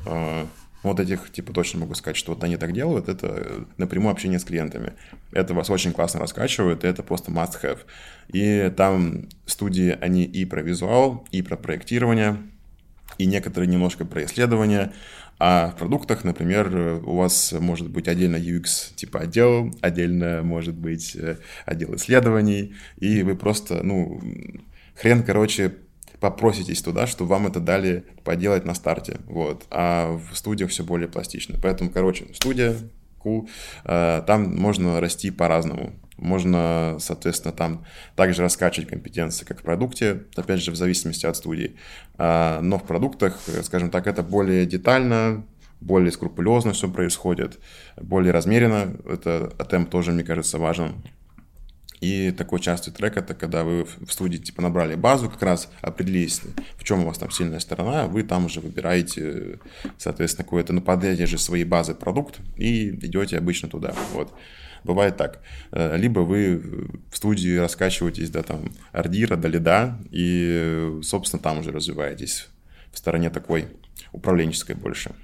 вот 0.85 0.99
этих, 0.99 1.31
типа, 1.31 1.51
точно 1.51 1.79
могу 1.79 1.95
сказать, 1.95 2.15
что 2.15 2.33
вот 2.33 2.43
они 2.43 2.57
так 2.57 2.71
делают, 2.71 3.09
это 3.09 3.65
напрямую 3.77 4.11
общение 4.11 4.37
с 4.37 4.43
клиентами. 4.43 4.93
Это 5.31 5.55
вас 5.55 5.71
очень 5.71 5.91
классно 5.91 6.19
раскачивает, 6.19 6.83
и 6.83 6.87
это 6.87 7.01
просто 7.01 7.31
must-have. 7.31 7.79
И 8.29 8.71
там 8.77 9.27
студии, 9.47 9.97
они 9.99 10.23
и 10.23 10.45
про 10.45 10.61
визуал, 10.61 11.27
и 11.31 11.41
про 11.41 11.57
проектирование, 11.57 12.37
и 13.17 13.25
некоторые 13.25 13.67
немножко 13.67 14.05
про 14.05 14.25
исследование. 14.25 14.93
А 15.37 15.69
в 15.71 15.77
продуктах, 15.77 16.23
например, 16.23 17.01
у 17.03 17.17
вас 17.17 17.53
может 17.59 17.89
быть 17.89 18.07
отдельно 18.07 18.37
UX 18.37 18.95
типа 18.95 19.21
отдел, 19.21 19.73
отдельно 19.81 20.41
может 20.43 20.75
быть 20.75 21.15
э, 21.15 21.37
отдел 21.65 21.95
исследований, 21.95 22.75
и 22.97 23.21
вы 23.21 23.35
просто, 23.35 23.83
ну, 23.83 24.21
хрен, 24.95 25.23
короче, 25.23 25.75
попроситесь 26.21 26.81
туда, 26.81 27.05
чтобы 27.05 27.31
вам 27.31 27.47
это 27.47 27.59
дали 27.59 28.05
поделать 28.23 28.63
на 28.63 28.73
старте, 28.73 29.19
вот, 29.25 29.65
а 29.69 30.17
в 30.17 30.37
студиях 30.37 30.69
все 30.69 30.83
более 30.83 31.09
пластично, 31.09 31.59
поэтому, 31.61 31.89
короче, 31.89 32.27
студия, 32.33 32.77
cool, 33.23 33.49
э, 33.83 34.23
там 34.25 34.55
можно 34.55 35.01
расти 35.01 35.31
по-разному, 35.31 35.93
можно, 36.17 36.97
соответственно, 36.99 37.53
там 37.53 37.85
также 38.15 38.41
раскачивать 38.41 38.89
компетенции, 38.89 39.45
как 39.45 39.59
в 39.59 39.63
продукте, 39.63 40.23
опять 40.35 40.61
же, 40.61 40.71
в 40.71 40.75
зависимости 40.75 41.25
от 41.25 41.35
студии, 41.35 41.75
э, 42.17 42.59
но 42.61 42.77
в 42.77 42.83
продуктах, 42.83 43.39
скажем 43.63 43.89
так, 43.89 44.07
это 44.07 44.23
более 44.23 44.65
детально, 44.65 45.45
более 45.81 46.11
скрупулезно 46.11 46.73
все 46.73 46.89
происходит, 46.89 47.59
более 47.97 48.31
размеренно, 48.31 48.95
это 49.05 49.49
темп 49.69 49.89
тоже, 49.89 50.11
мне 50.11 50.23
кажется, 50.23 50.57
важен, 50.57 51.03
И 52.01 52.31
такой 52.31 52.59
частый 52.59 52.93
трек 52.93 53.17
это 53.17 53.33
когда 53.33 53.63
вы 53.63 53.85
в 53.85 54.11
студии 54.11 54.37
типа 54.37 54.61
набрали 54.61 54.95
базу, 54.95 55.29
как 55.29 55.41
раз 55.43 55.69
определились, 55.81 56.41
в 56.77 56.83
чем 56.83 57.03
у 57.03 57.05
вас 57.05 57.17
там 57.17 57.29
сильная 57.31 57.59
сторона, 57.59 58.07
вы 58.07 58.23
там 58.23 58.45
уже 58.45 58.61
выбираете, 58.61 59.59
соответственно, 59.97 60.45
какой-то 60.45 60.73
на 60.73 60.81
подъезде 60.81 61.25
же 61.25 61.37
своей 61.37 61.65
базы 61.65 61.93
продукт 61.93 62.39
и 62.55 62.89
идете 62.89 63.37
обычно 63.37 63.69
туда. 63.69 63.93
Вот. 64.13 64.33
Бывает 64.85 65.17
так. 65.17 65.41
Э, 65.71 65.97
либо 65.97 66.19
вы 66.19 66.61
в 67.11 67.17
студии 67.17 67.57
раскачиваетесь 67.57 68.29
до 68.29 68.43
там 68.43 68.71
ордира, 68.91 69.35
до 69.35 69.47
лида, 69.47 69.97
и, 70.11 70.99
собственно, 71.01 71.41
там 71.41 71.57
уже 71.57 71.71
развиваетесь 71.71 72.49
в 72.91 72.97
стороне 72.99 73.31
такой 73.31 73.65
управленческой 74.11 74.75
больше. 74.75 75.15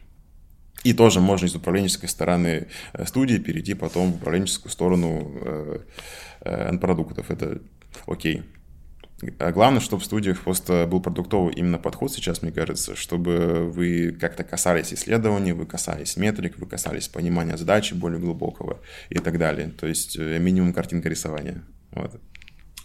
И 0.84 0.94
тоже 0.94 1.20
можно 1.20 1.46
из 1.46 1.54
управленческой 1.54 2.10
стороны 2.10 2.70
э, 2.94 3.06
студии 3.06 3.38
перейти 3.38 3.76
потом 3.76 4.14
в 4.14 4.16
управленческую 4.16 4.72
сторону 4.72 5.86
э, 6.44 6.78
продуктов. 6.80 7.30
Это 7.30 7.62
окей. 8.08 8.42
А 9.40 9.52
главное, 9.52 9.82
чтобы 9.82 10.02
в 10.02 10.06
студиях 10.06 10.40
просто 10.40 10.88
был 10.90 11.00
продуктовый 11.00 11.54
именно 11.54 11.78
подход 11.78 12.12
сейчас, 12.12 12.42
мне 12.42 12.52
кажется, 12.52 12.96
чтобы 12.96 13.72
вы 13.72 14.12
как-то 14.20 14.44
касались 14.44 14.94
исследований, 14.94 15.54
вы 15.54 15.66
касались 15.66 16.18
метрик, 16.18 16.58
вы 16.58 16.66
касались 16.66 17.08
понимания 17.08 17.58
задачи 17.58 17.94
более 17.94 18.20
глубокого 18.20 18.80
и 19.10 19.20
так 19.20 19.38
далее. 19.38 19.70
То 19.70 19.88
есть 19.88 20.18
э, 20.18 20.40
минимум 20.40 20.74
картинка 20.74 21.10
рисования. 21.10 21.64
Вот. 21.92 22.20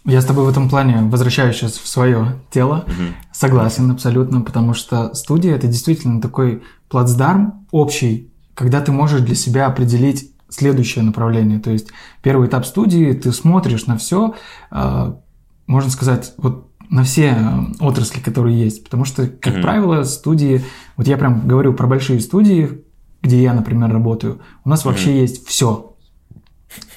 Я 0.05 0.21
с 0.21 0.25
тобой 0.25 0.45
в 0.45 0.49
этом 0.49 0.69
плане 0.69 1.01
возвращаюсь 1.01 1.57
сейчас 1.57 1.73
в 1.73 1.87
свое 1.87 2.39
тело. 2.51 2.85
Угу. 2.87 3.33
Согласен 3.33 3.91
абсолютно, 3.91 4.41
потому 4.41 4.73
что 4.73 5.13
студия 5.13 5.55
это 5.55 5.67
действительно 5.67 6.21
такой 6.21 6.63
плацдарм 6.87 7.67
общий, 7.71 8.31
когда 8.53 8.79
ты 8.79 8.91
можешь 8.91 9.21
для 9.21 9.35
себя 9.35 9.65
определить 9.65 10.31
следующее 10.49 11.03
направление. 11.03 11.59
То 11.59 11.71
есть 11.71 11.89
первый 12.21 12.47
этап 12.47 12.65
студии, 12.65 13.11
ты 13.13 13.31
смотришь 13.31 13.85
на 13.85 13.97
все, 13.97 14.35
а, 14.71 15.19
можно 15.67 15.91
сказать, 15.91 16.33
вот 16.37 16.71
на 16.89 17.03
все 17.03 17.35
э, 17.37 17.83
отрасли, 17.83 18.19
которые 18.19 18.59
есть. 18.59 18.83
Потому 18.83 19.05
что, 19.05 19.27
как 19.27 19.55
mm-hmm. 19.55 19.61
правило, 19.61 20.03
студии, 20.03 20.63
вот 20.95 21.07
я 21.07 21.17
прям 21.17 21.47
говорю 21.47 21.73
про 21.73 21.87
большие 21.87 22.19
студии, 22.19 22.81
где 23.21 23.41
я, 23.41 23.53
например, 23.53 23.91
работаю, 23.91 24.39
у 24.63 24.69
нас 24.69 24.81
mm-hmm. 24.81 24.87
вообще 24.87 25.21
есть 25.21 25.47
все. 25.47 25.95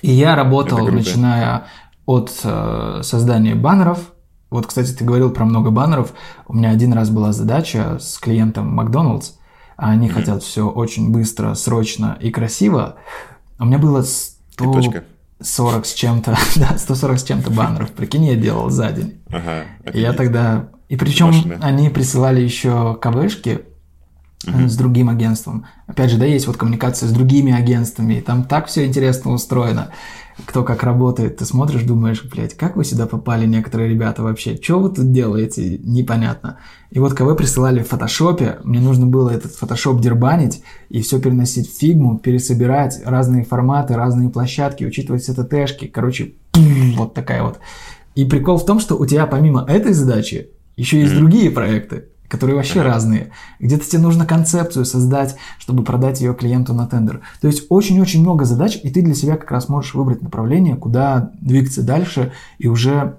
И 0.02 0.10
я 0.10 0.36
работал, 0.36 0.86
начиная 0.88 1.66
от 2.06 2.32
э, 2.42 3.00
создания 3.02 3.54
баннеров. 3.54 4.12
Вот, 4.50 4.66
кстати, 4.66 4.92
ты 4.92 5.04
говорил 5.04 5.30
про 5.30 5.44
много 5.44 5.70
баннеров. 5.70 6.12
У 6.48 6.54
меня 6.54 6.70
один 6.70 6.92
раз 6.92 7.10
была 7.10 7.32
задача 7.32 7.98
с 8.00 8.18
клиентом 8.18 8.68
Макдоналдс, 8.68 9.32
а 9.76 9.90
они 9.90 10.08
mm-hmm. 10.08 10.12
хотят 10.12 10.42
все 10.42 10.68
очень 10.68 11.10
быстро, 11.12 11.54
срочно 11.54 12.16
и 12.20 12.30
красиво. 12.30 12.96
У 13.58 13.64
меня 13.64 13.78
было 13.78 14.02
100... 14.02 15.04
40 15.40 15.86
с 15.86 15.94
чем-то, 15.94 16.36
да, 16.56 16.78
140 16.78 17.18
с 17.18 17.24
чем-то 17.24 17.50
баннеров, 17.50 17.90
прикинь, 17.92 18.26
я 18.26 18.36
делал 18.36 18.70
за 18.70 18.90
день. 18.92 19.20
Ага, 19.28 19.64
и 19.92 20.00
я 20.00 20.12
тогда... 20.12 20.70
И 20.88 20.96
причем 20.96 21.32
они 21.62 21.88
присылали 21.88 22.40
еще 22.40 22.98
КВшки 23.00 23.60
угу. 24.46 24.68
с 24.68 24.76
другим 24.76 25.08
агентством. 25.08 25.66
Опять 25.86 26.10
же, 26.10 26.18
да, 26.18 26.24
есть 26.24 26.46
вот 26.46 26.56
коммуникация 26.56 27.08
с 27.08 27.12
другими 27.12 27.52
агентствами, 27.52 28.14
и 28.14 28.20
там 28.20 28.44
так 28.44 28.66
все 28.66 28.86
интересно 28.86 29.32
устроено 29.32 29.90
кто 30.46 30.62
как 30.62 30.82
работает, 30.82 31.38
ты 31.38 31.44
смотришь, 31.44 31.82
думаешь, 31.82 32.24
блядь, 32.24 32.54
как 32.54 32.76
вы 32.76 32.84
сюда 32.84 33.06
попали, 33.06 33.46
некоторые 33.46 33.88
ребята 33.88 34.22
вообще, 34.22 34.58
что 34.60 34.80
вы 34.80 34.90
тут 34.90 35.12
делаете, 35.12 35.78
непонятно. 35.78 36.58
И 36.90 36.98
вот 36.98 37.14
КВ 37.14 37.34
присылали 37.36 37.82
в 37.82 37.88
фотошопе, 37.88 38.58
мне 38.64 38.80
нужно 38.80 39.06
было 39.06 39.30
этот 39.30 39.52
фотошоп 39.54 40.00
дербанить 40.00 40.62
и 40.88 41.02
все 41.02 41.20
переносить 41.20 41.70
в 41.70 41.78
фигму, 41.78 42.18
пересобирать 42.18 43.00
разные 43.04 43.44
форматы, 43.44 43.94
разные 43.94 44.28
площадки, 44.28 44.84
учитывать 44.84 45.24
ТТшки, 45.26 45.86
короче, 45.86 46.34
вот 46.96 47.14
такая 47.14 47.42
вот. 47.42 47.58
И 48.14 48.24
прикол 48.24 48.58
в 48.58 48.66
том, 48.66 48.80
что 48.80 48.96
у 48.96 49.06
тебя 49.06 49.26
помимо 49.26 49.64
этой 49.66 49.92
задачи 49.92 50.50
еще 50.76 51.00
есть 51.00 51.14
другие 51.14 51.50
проекты 51.50 52.09
которые 52.30 52.56
вообще 52.56 52.82
разные. 52.82 53.32
Где-то 53.58 53.84
тебе 53.84 54.00
нужно 54.00 54.24
концепцию 54.24 54.84
создать, 54.84 55.36
чтобы 55.58 55.82
продать 55.82 56.20
ее 56.20 56.32
клиенту 56.32 56.72
на 56.72 56.86
тендер. 56.86 57.20
То 57.40 57.48
есть 57.48 57.66
очень-очень 57.68 58.20
много 58.20 58.44
задач, 58.44 58.78
и 58.82 58.88
ты 58.88 59.02
для 59.02 59.14
себя 59.14 59.36
как 59.36 59.50
раз 59.50 59.68
можешь 59.68 59.94
выбрать 59.94 60.22
направление, 60.22 60.76
куда 60.76 61.32
двигаться 61.40 61.82
дальше 61.82 62.32
и 62.58 62.68
уже 62.68 63.18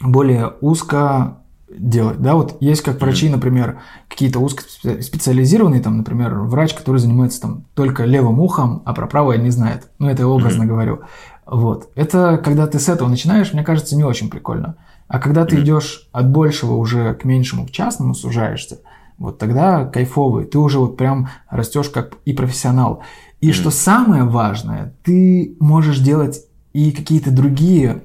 более 0.00 0.54
узко 0.60 1.38
делать. 1.70 2.18
Да, 2.18 2.34
вот 2.34 2.56
есть 2.60 2.82
как 2.82 3.00
врачи, 3.00 3.28
например, 3.28 3.78
какие-то 4.08 4.40
узкоспециализированные, 4.40 5.80
там, 5.80 5.98
например, 5.98 6.34
врач, 6.40 6.74
который 6.74 6.98
занимается 6.98 7.40
там 7.40 7.64
только 7.74 8.04
левым 8.04 8.40
ухом, 8.40 8.82
а 8.84 8.92
про 8.92 9.06
правое 9.06 9.38
не 9.38 9.50
знает. 9.50 9.88
Ну, 10.00 10.08
это 10.08 10.22
я 10.22 10.28
образно 10.28 10.64
mm-hmm. 10.64 10.66
говорю. 10.66 11.00
Вот. 11.46 11.90
Это 11.94 12.40
когда 12.42 12.66
ты 12.66 12.80
с 12.80 12.88
этого 12.88 13.08
начинаешь, 13.08 13.52
мне 13.52 13.62
кажется, 13.62 13.94
не 13.94 14.02
очень 14.02 14.28
прикольно. 14.28 14.74
А 15.10 15.18
когда 15.18 15.44
ты 15.44 15.60
идешь 15.60 16.08
от 16.12 16.30
большего 16.30 16.74
уже 16.74 17.14
к 17.14 17.24
меньшему, 17.24 17.66
к 17.66 17.72
частному 17.72 18.14
сужаешься, 18.14 18.78
вот 19.18 19.38
тогда 19.38 19.84
кайфовый, 19.84 20.44
ты 20.44 20.56
уже 20.56 20.78
вот 20.78 20.96
прям 20.96 21.30
растешь 21.48 21.88
как 21.88 22.18
и 22.24 22.32
профессионал. 22.32 23.02
И 23.40 23.48
mm-hmm. 23.48 23.52
что 23.52 23.70
самое 23.72 24.22
важное, 24.22 24.94
ты 25.02 25.56
можешь 25.58 25.98
делать 25.98 26.44
и 26.72 26.92
какие-то 26.92 27.32
другие 27.32 28.04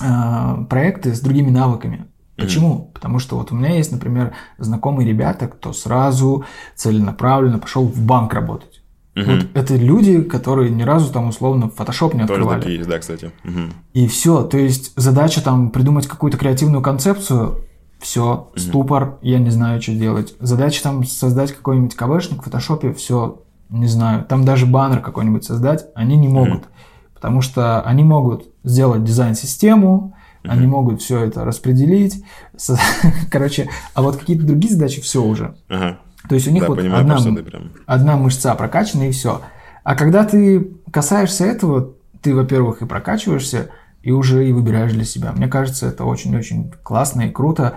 э, 0.00 0.64
проекты 0.70 1.16
с 1.16 1.20
другими 1.20 1.50
навыками. 1.50 2.06
Почему? 2.36 2.74
Mm-hmm. 2.74 2.92
Потому 2.92 3.18
что 3.18 3.36
вот 3.36 3.50
у 3.50 3.56
меня 3.56 3.74
есть, 3.74 3.90
например, 3.90 4.32
знакомые 4.56 5.08
ребята, 5.08 5.48
кто 5.48 5.72
сразу 5.72 6.44
целенаправленно 6.76 7.58
пошел 7.58 7.88
в 7.88 8.00
банк 8.00 8.32
работать. 8.34 8.69
Угу. 9.16 9.24
Вот 9.24 9.46
это 9.54 9.76
люди, 9.76 10.22
которые 10.22 10.70
ни 10.70 10.82
разу 10.82 11.12
там 11.12 11.28
условно 11.28 11.68
фотошоп 11.68 12.14
не 12.14 12.22
открывали. 12.22 12.44
Тоже 12.44 12.60
такие 12.60 12.78
есть, 12.78 12.88
да, 12.88 12.98
кстати. 12.98 13.30
Угу. 13.44 13.60
И 13.94 14.06
все. 14.06 14.42
То 14.44 14.58
есть 14.58 14.92
задача 14.96 15.42
там 15.42 15.70
придумать 15.70 16.06
какую-то 16.06 16.38
креативную 16.38 16.82
концепцию, 16.82 17.58
все, 17.98 18.48
угу. 18.50 18.58
ступор, 18.58 19.18
я 19.22 19.38
не 19.38 19.50
знаю, 19.50 19.82
что 19.82 19.92
делать. 19.92 20.34
Задача 20.40 20.82
там 20.82 21.04
создать 21.04 21.52
какой-нибудь 21.52 21.96
КВшник 21.96 22.40
в 22.40 22.44
фотошопе, 22.44 22.92
все, 22.92 23.42
не 23.68 23.86
знаю. 23.86 24.24
Там 24.24 24.44
даже 24.44 24.66
баннер 24.66 25.00
какой-нибудь 25.00 25.44
создать 25.44 25.86
они 25.94 26.16
не 26.16 26.28
могут. 26.28 26.60
Угу. 26.60 26.66
Потому 27.14 27.42
что 27.42 27.82
они 27.82 28.02
могут 28.04 28.46
сделать 28.64 29.04
дизайн-систему, 29.04 29.92
угу. 29.92 30.14
они 30.42 30.66
могут 30.66 31.02
все 31.02 31.24
это 31.24 31.44
распределить. 31.44 32.24
Короче, 33.30 33.68
а 33.94 34.02
вот 34.02 34.16
какие-то 34.16 34.46
другие 34.46 34.72
задачи 34.72 35.00
все 35.00 35.22
уже. 35.22 35.56
Ага. 35.68 35.98
То 36.28 36.34
есть 36.34 36.48
у 36.48 36.50
них 36.50 36.62
да, 36.62 36.68
вот 36.68 36.78
понимаю, 36.78 37.02
одна, 37.02 37.42
прям... 37.42 37.72
одна 37.86 38.16
мышца 38.16 38.54
прокачана 38.54 39.08
и 39.08 39.12
все. 39.12 39.42
А 39.84 39.94
когда 39.94 40.24
ты 40.24 40.72
касаешься 40.92 41.44
этого, 41.44 41.94
ты, 42.22 42.34
во-первых, 42.34 42.82
и 42.82 42.86
прокачиваешься, 42.86 43.70
и 44.02 44.12
уже 44.12 44.48
и 44.48 44.52
выбираешь 44.52 44.92
для 44.92 45.04
себя. 45.04 45.32
Мне 45.32 45.48
кажется, 45.48 45.86
это 45.86 46.04
очень-очень 46.04 46.72
классно 46.82 47.22
и 47.22 47.30
круто. 47.30 47.76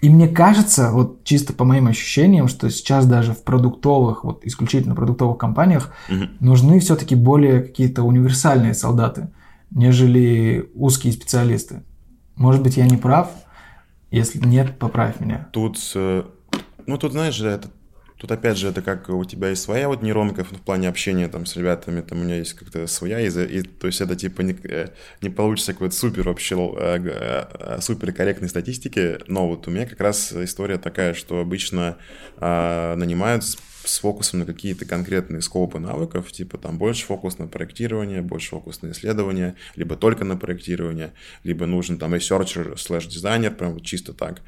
И 0.00 0.10
мне 0.10 0.28
кажется, 0.28 0.90
вот 0.90 1.24
чисто 1.24 1.52
по 1.52 1.64
моим 1.64 1.86
ощущениям, 1.86 2.48
что 2.48 2.68
сейчас 2.70 3.06
даже 3.06 3.32
в 3.32 3.42
продуктовых, 3.42 4.24
вот 4.24 4.44
исключительно 4.44 4.94
продуктовых 4.94 5.38
компаниях 5.38 5.92
угу. 6.10 6.24
нужны 6.40 6.80
все-таки 6.80 7.14
более 7.14 7.62
какие-то 7.62 8.02
универсальные 8.02 8.74
солдаты, 8.74 9.30
нежели 9.70 10.68
узкие 10.74 11.12
специалисты. 11.12 11.82
Может 12.36 12.62
быть, 12.62 12.76
я 12.76 12.86
не 12.86 12.96
прав? 12.96 13.30
Если 14.10 14.38
нет, 14.44 14.78
поправь 14.78 15.20
меня. 15.20 15.48
Тут 15.52 15.78
э, 15.94 16.24
ну, 16.86 16.98
тут, 16.98 17.12
знаешь 17.12 17.40
это 17.40 17.70
Тут 18.16 18.30
опять 18.30 18.56
же 18.56 18.68
это 18.68 18.80
как 18.80 19.08
у 19.08 19.24
тебя 19.24 19.48
есть 19.50 19.62
своя 19.62 19.88
вот 19.88 20.02
нейронка 20.02 20.44
в 20.44 20.60
плане 20.62 20.88
общения 20.88 21.28
там 21.28 21.46
с 21.46 21.56
ребятами, 21.56 22.00
там 22.00 22.20
у 22.20 22.24
меня 22.24 22.36
есть 22.36 22.54
как-то 22.54 22.86
своя, 22.86 23.20
и, 23.20 23.28
и 23.28 23.62
то 23.62 23.88
есть 23.88 24.00
это 24.00 24.14
типа 24.14 24.42
не, 24.42 24.56
э, 24.64 24.88
не 25.20 25.30
получится 25.30 25.72
какой-то 25.72 25.96
супер 25.96 26.28
вообще 26.28 26.54
э, 26.56 27.46
э, 27.58 27.80
супер 27.80 28.12
корректной 28.12 28.48
статистики, 28.48 29.18
но 29.26 29.48
вот 29.48 29.66
у 29.66 29.70
меня 29.70 29.86
как 29.86 30.00
раз 30.00 30.32
история 30.32 30.78
такая, 30.78 31.12
что 31.12 31.40
обычно 31.40 31.96
э, 32.38 32.94
нанимают 32.94 33.44
с 33.44 33.98
фокусом 33.98 34.40
на 34.40 34.46
какие-то 34.46 34.84
конкретные 34.86 35.42
скопы 35.42 35.78
навыков, 35.78 36.32
типа 36.32 36.56
там 36.58 36.78
больше 36.78 37.04
фокус 37.04 37.38
на 37.38 37.46
проектирование, 37.46 38.22
больше 38.22 38.50
фокус 38.50 38.82
на 38.82 38.92
исследование, 38.92 39.56
либо 39.76 39.96
только 39.96 40.24
на 40.24 40.36
проектирование, 40.36 41.12
либо 41.42 41.66
нужен 41.66 41.98
там 41.98 42.14
researcher 42.14 42.78
слэш 42.78 43.06
дизайнер, 43.06 43.54
прям 43.54 43.74
вот 43.74 43.82
чисто 43.84 44.12
так. 44.12 44.40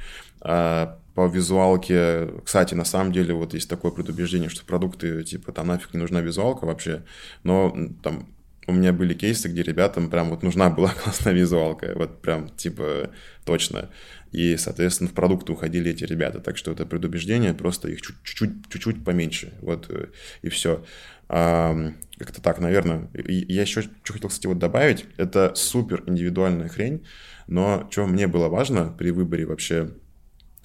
А 0.49 1.01
по 1.17 1.27
визуалке, 1.27 2.29
кстати, 2.45 2.75
на 2.75 2.85
самом 2.85 3.11
деле 3.11 3.35
вот 3.35 3.53
есть 3.53 3.69
такое 3.69 3.91
предубеждение, 3.91 4.49
что 4.49 4.65
продукты, 4.65 5.25
типа, 5.25 5.51
там 5.51 5.67
нафиг 5.67 5.93
не 5.93 5.99
нужна 5.99 6.21
визуалка 6.21 6.67
вообще, 6.67 7.03
но 7.43 7.77
там 8.05 8.29
у 8.69 8.73
меня 8.73 8.93
были 8.93 9.13
кейсы, 9.13 9.49
где 9.49 9.65
ребятам 9.65 10.09
прям 10.09 10.31
вот 10.31 10.45
нужна 10.45 10.71
была 10.71 10.95
классная 11.03 11.33
визуалка, 11.33 11.93
вот 11.97 12.23
прям 12.23 12.49
типа 12.51 13.11
точно. 13.45 13.91
И, 14.31 14.57
соответственно, 14.57 15.11
в 15.11 15.15
продукты 15.15 15.51
уходили 15.51 15.91
эти 15.91 16.05
ребята. 16.05 16.39
Так 16.39 16.57
что 16.57 16.71
это 16.71 16.87
предубеждение, 16.87 17.55
просто 17.55 17.89
их 17.89 18.03
чуть-чуть, 18.03 19.05
поменьше. 19.05 19.53
Вот 19.63 19.87
э, 19.89 20.09
и 20.43 20.49
все. 20.49 20.85
А, 21.29 21.75
как-то 22.19 22.41
так, 22.41 22.61
наверное. 22.61 23.09
Я 23.15 23.63
еще 23.63 23.83
что 23.83 24.13
хотел, 24.13 24.29
кстати, 24.29 24.47
вот 24.47 24.59
добавить. 24.59 25.07
Это 25.17 25.55
супер 25.57 26.05
индивидуальная 26.07 26.69
хрень, 26.69 27.05
но 27.47 27.89
что 27.91 28.07
мне 28.07 28.27
было 28.27 28.49
важно 28.49 28.95
при 28.97 29.11
выборе 29.11 29.47
вообще 29.47 29.91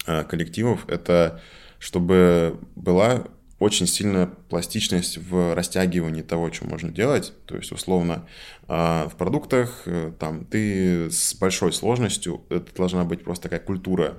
коллективов, 0.04 0.88
это 0.88 1.40
чтобы 1.78 2.60
была 2.76 3.24
очень 3.62 3.86
сильная 3.86 4.26
пластичность 4.26 5.18
в 5.18 5.54
растягивании 5.54 6.22
того, 6.22 6.52
что 6.52 6.66
можно 6.66 6.90
делать. 6.90 7.32
То 7.46 7.56
есть, 7.56 7.70
условно, 7.70 8.26
а, 8.66 9.08
в 9.08 9.16
продуктах 9.16 9.82
э, 9.86 10.12
там 10.18 10.44
ты 10.44 11.10
с 11.10 11.34
большой 11.34 11.72
сложностью, 11.72 12.44
это 12.50 12.74
должна 12.76 13.04
быть 13.04 13.22
просто 13.22 13.44
такая 13.44 13.60
культура 13.60 14.16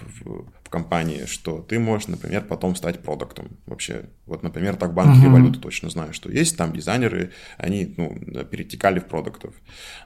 в, 0.00 0.46
в 0.64 0.70
компании, 0.70 1.24
что 1.26 1.60
ты 1.60 1.78
можешь, 1.78 2.08
например, 2.08 2.44
потом 2.44 2.76
стать 2.76 3.00
продуктом 3.00 3.48
вообще. 3.66 4.06
Вот, 4.26 4.42
например, 4.42 4.76
так 4.76 4.94
банки 4.94 5.24
uh-huh. 5.24 5.30
валюты 5.30 5.58
точно 5.58 5.90
знаю, 5.90 6.12
что 6.12 6.30
есть 6.30 6.56
там 6.56 6.72
дизайнеры, 6.72 7.32
они 7.58 7.94
ну, 7.96 8.16
перетекали 8.44 9.00
в 9.00 9.06
продуктов 9.06 9.54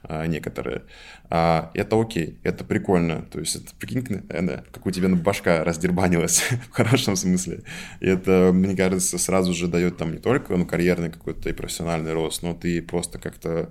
а, 0.02 0.26
некоторые. 0.26 0.84
А, 1.28 1.70
это 1.74 2.00
окей, 2.00 2.38
это 2.42 2.64
прикольно. 2.64 3.22
То 3.22 3.40
есть 3.40 3.56
это, 3.56 3.74
прикинь, 3.78 4.22
это, 4.28 4.64
как 4.72 4.86
у 4.86 4.90
тебя 4.90 5.08
на 5.08 5.16
башка 5.16 5.64
раздербанилась 5.64 6.42
в 6.70 6.70
хорошем 6.70 7.16
смысле. 7.16 7.62
И 8.00 8.06
это, 8.06 8.50
мне 8.52 8.74
кажется, 8.76 9.18
сразу 9.18 9.52
же 9.52 9.68
дает 9.68 9.98
там 9.98 10.12
не 10.12 10.18
только 10.18 10.56
ну, 10.56 10.66
карьерный 10.66 11.10
какой-то 11.10 11.50
и 11.50 11.52
профессиональный 11.52 12.14
рост, 12.14 12.42
но 12.42 12.54
ты 12.54 12.80
просто 12.80 13.18
как-то 13.18 13.70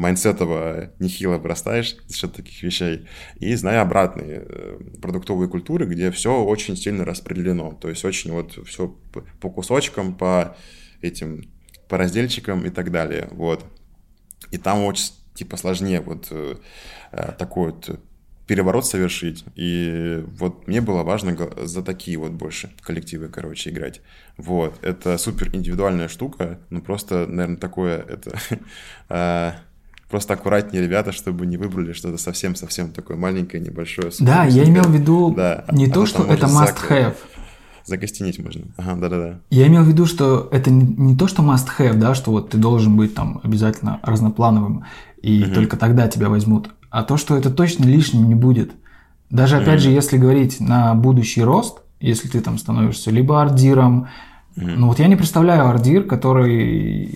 майнсетово 0.00 0.92
нехило 0.98 1.36
вырастаешь 1.36 1.94
за 2.06 2.16
счет 2.16 2.32
таких 2.32 2.62
вещей. 2.62 3.06
И 3.38 3.54
знаю 3.54 3.82
обратные 3.82 4.46
э, 4.48 4.78
продуктовые 5.02 5.46
культуры, 5.46 5.84
где 5.84 6.10
все 6.10 6.42
очень 6.42 6.74
сильно 6.74 7.04
распределено. 7.04 7.72
То 7.72 7.90
есть 7.90 8.02
очень 8.06 8.32
вот 8.32 8.58
все 8.66 8.96
по 9.40 9.50
кусочкам, 9.50 10.14
по 10.14 10.56
этим, 11.02 11.42
по 11.86 11.98
разделчикам 11.98 12.64
и 12.64 12.70
так 12.70 12.90
далее. 12.90 13.28
Вот. 13.30 13.62
И 14.50 14.56
там 14.56 14.84
очень 14.84 15.12
типа 15.34 15.58
сложнее 15.58 16.00
вот 16.00 16.28
э, 16.30 16.56
э, 17.12 17.32
такой 17.38 17.72
вот 17.72 18.00
переворот 18.46 18.86
совершить. 18.86 19.44
И 19.54 20.24
вот 20.38 20.66
мне 20.66 20.80
было 20.80 21.02
важно 21.02 21.36
за 21.62 21.82
такие 21.82 22.16
вот 22.16 22.32
больше 22.32 22.72
коллективы, 22.80 23.28
короче, 23.28 23.68
играть. 23.68 24.00
Вот. 24.38 24.82
Это 24.82 25.18
супер 25.18 25.54
индивидуальная 25.54 26.08
штука, 26.08 26.58
ну 26.70 26.80
просто, 26.80 27.26
наверное, 27.26 27.58
такое 27.58 27.98
это 27.98 29.60
просто 30.10 30.34
аккуратнее 30.34 30.82
ребята, 30.82 31.12
чтобы 31.12 31.46
не 31.46 31.56
выбрали 31.56 31.92
что-то 31.92 32.18
совсем-совсем 32.18 32.90
такое 32.92 33.16
маленькое, 33.16 33.62
небольшое. 33.62 34.10
Да, 34.18 34.44
я 34.44 34.64
имел 34.64 34.84
в 34.84 34.92
виду 34.92 35.32
да, 35.34 35.64
не 35.70 35.86
а 35.86 35.90
то, 35.90 36.04
что 36.04 36.24
это 36.24 36.46
must-have. 36.46 37.14
Загостинить 37.86 38.38
можно. 38.38 38.62
Ага, 38.76 38.96
да-да-да. 38.96 39.40
Я 39.50 39.66
имел 39.68 39.82
в 39.84 39.88
виду, 39.88 40.06
что 40.06 40.48
это 40.52 40.70
не, 40.70 41.16
то, 41.16 41.28
что 41.28 41.42
must-have, 41.42 41.94
да, 41.94 42.14
что 42.14 42.32
вот 42.32 42.50
ты 42.50 42.58
должен 42.58 42.96
быть 42.96 43.14
там 43.14 43.40
обязательно 43.42 44.00
разноплановым, 44.02 44.84
и 45.22 45.44
угу. 45.44 45.54
только 45.54 45.76
тогда 45.76 46.08
тебя 46.08 46.28
возьмут, 46.28 46.70
а 46.90 47.02
то, 47.04 47.16
что 47.16 47.36
это 47.36 47.50
точно 47.50 47.84
лишним 47.84 48.28
не 48.28 48.34
будет. 48.34 48.72
Даже, 49.30 49.56
опять 49.56 49.80
угу. 49.80 49.84
же, 49.84 49.90
если 49.90 50.18
говорить 50.18 50.60
на 50.60 50.94
будущий 50.94 51.42
рост, 51.42 51.82
если 52.00 52.28
ты 52.28 52.40
там 52.40 52.58
становишься 52.58 53.10
либо 53.10 53.40
ардиром, 53.40 54.08
угу. 54.56 54.66
ну 54.66 54.88
вот 54.88 54.98
я 54.98 55.06
не 55.06 55.16
представляю 55.16 55.68
ардир, 55.68 56.04
который 56.04 57.08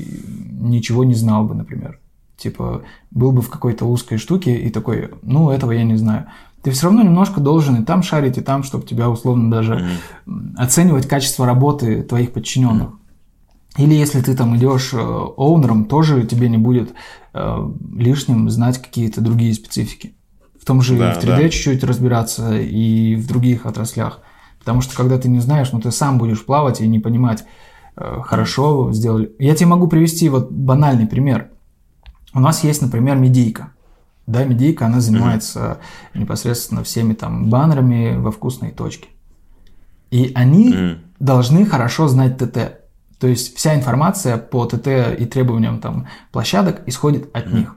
ничего 0.60 1.04
не 1.04 1.14
знал 1.14 1.44
бы, 1.44 1.54
например. 1.54 1.98
Типа, 2.44 2.82
был 3.10 3.32
бы 3.32 3.40
в 3.40 3.48
какой-то 3.48 3.86
узкой 3.86 4.18
штуке 4.18 4.54
и 4.54 4.68
такой, 4.68 5.10
ну, 5.22 5.48
этого 5.48 5.72
я 5.72 5.82
не 5.82 5.96
знаю. 5.96 6.26
Ты 6.62 6.72
все 6.72 6.88
равно 6.88 7.02
немножко 7.02 7.40
должен 7.40 7.76
и 7.76 7.84
там 7.86 8.02
шарить, 8.02 8.36
и 8.36 8.42
там, 8.42 8.64
чтобы 8.64 8.86
тебя 8.86 9.08
условно 9.08 9.50
даже 9.50 9.88
mm-hmm. 10.26 10.56
оценивать 10.58 11.08
качество 11.08 11.46
работы 11.46 12.02
твоих 12.02 12.32
подчиненных. 12.32 12.88
Mm-hmm. 12.88 13.82
Или 13.84 13.94
если 13.94 14.20
ты 14.20 14.36
там 14.36 14.54
идешь 14.58 14.92
э, 14.92 14.98
оунером, 14.98 15.86
тоже 15.86 16.24
тебе 16.24 16.50
не 16.50 16.58
будет 16.58 16.92
э, 17.32 17.70
лишним 17.96 18.50
знать 18.50 18.76
какие-то 18.76 19.22
другие 19.22 19.54
специфики. 19.54 20.14
В 20.60 20.66
том 20.66 20.82
же 20.82 20.98
да, 20.98 21.14
в 21.14 21.24
3D 21.24 21.26
да. 21.26 21.48
чуть-чуть 21.48 21.82
разбираться 21.82 22.60
и 22.60 23.16
в 23.16 23.26
других 23.26 23.64
отраслях. 23.64 24.20
Потому 24.58 24.82
что 24.82 24.94
когда 24.94 25.16
ты 25.16 25.30
не 25.30 25.40
знаешь, 25.40 25.72
ну 25.72 25.80
ты 25.80 25.90
сам 25.90 26.18
будешь 26.18 26.44
плавать 26.44 26.82
и 26.82 26.86
не 26.86 26.98
понимать, 26.98 27.44
э, 27.96 28.20
хорошо 28.22 28.92
сделали. 28.92 29.32
Я 29.38 29.54
тебе 29.54 29.68
могу 29.68 29.88
привести 29.88 30.28
вот 30.28 30.52
банальный 30.52 31.06
пример. 31.06 31.50
У 32.34 32.40
нас 32.40 32.64
есть, 32.64 32.82
например, 32.82 33.16
медийка. 33.16 33.72
Да, 34.26 34.44
медийка, 34.44 34.86
она 34.86 35.00
занимается 35.00 35.78
mm-hmm. 36.14 36.20
непосредственно 36.20 36.82
всеми 36.82 37.14
там 37.14 37.48
баннерами 37.50 38.16
во 38.16 38.30
вкусной 38.30 38.70
точке. 38.70 39.08
И 40.10 40.32
они 40.34 40.72
mm-hmm. 40.72 40.98
должны 41.20 41.66
хорошо 41.66 42.08
знать 42.08 42.38
ТТ. 42.38 42.80
То 43.18 43.26
есть 43.26 43.56
вся 43.56 43.74
информация 43.74 44.38
по 44.38 44.64
ТТ 44.66 44.88
и 45.18 45.26
требованиям 45.26 45.80
там 45.80 46.06
площадок 46.32 46.82
исходит 46.86 47.34
от 47.36 47.46
mm-hmm. 47.46 47.58
них. 47.58 47.76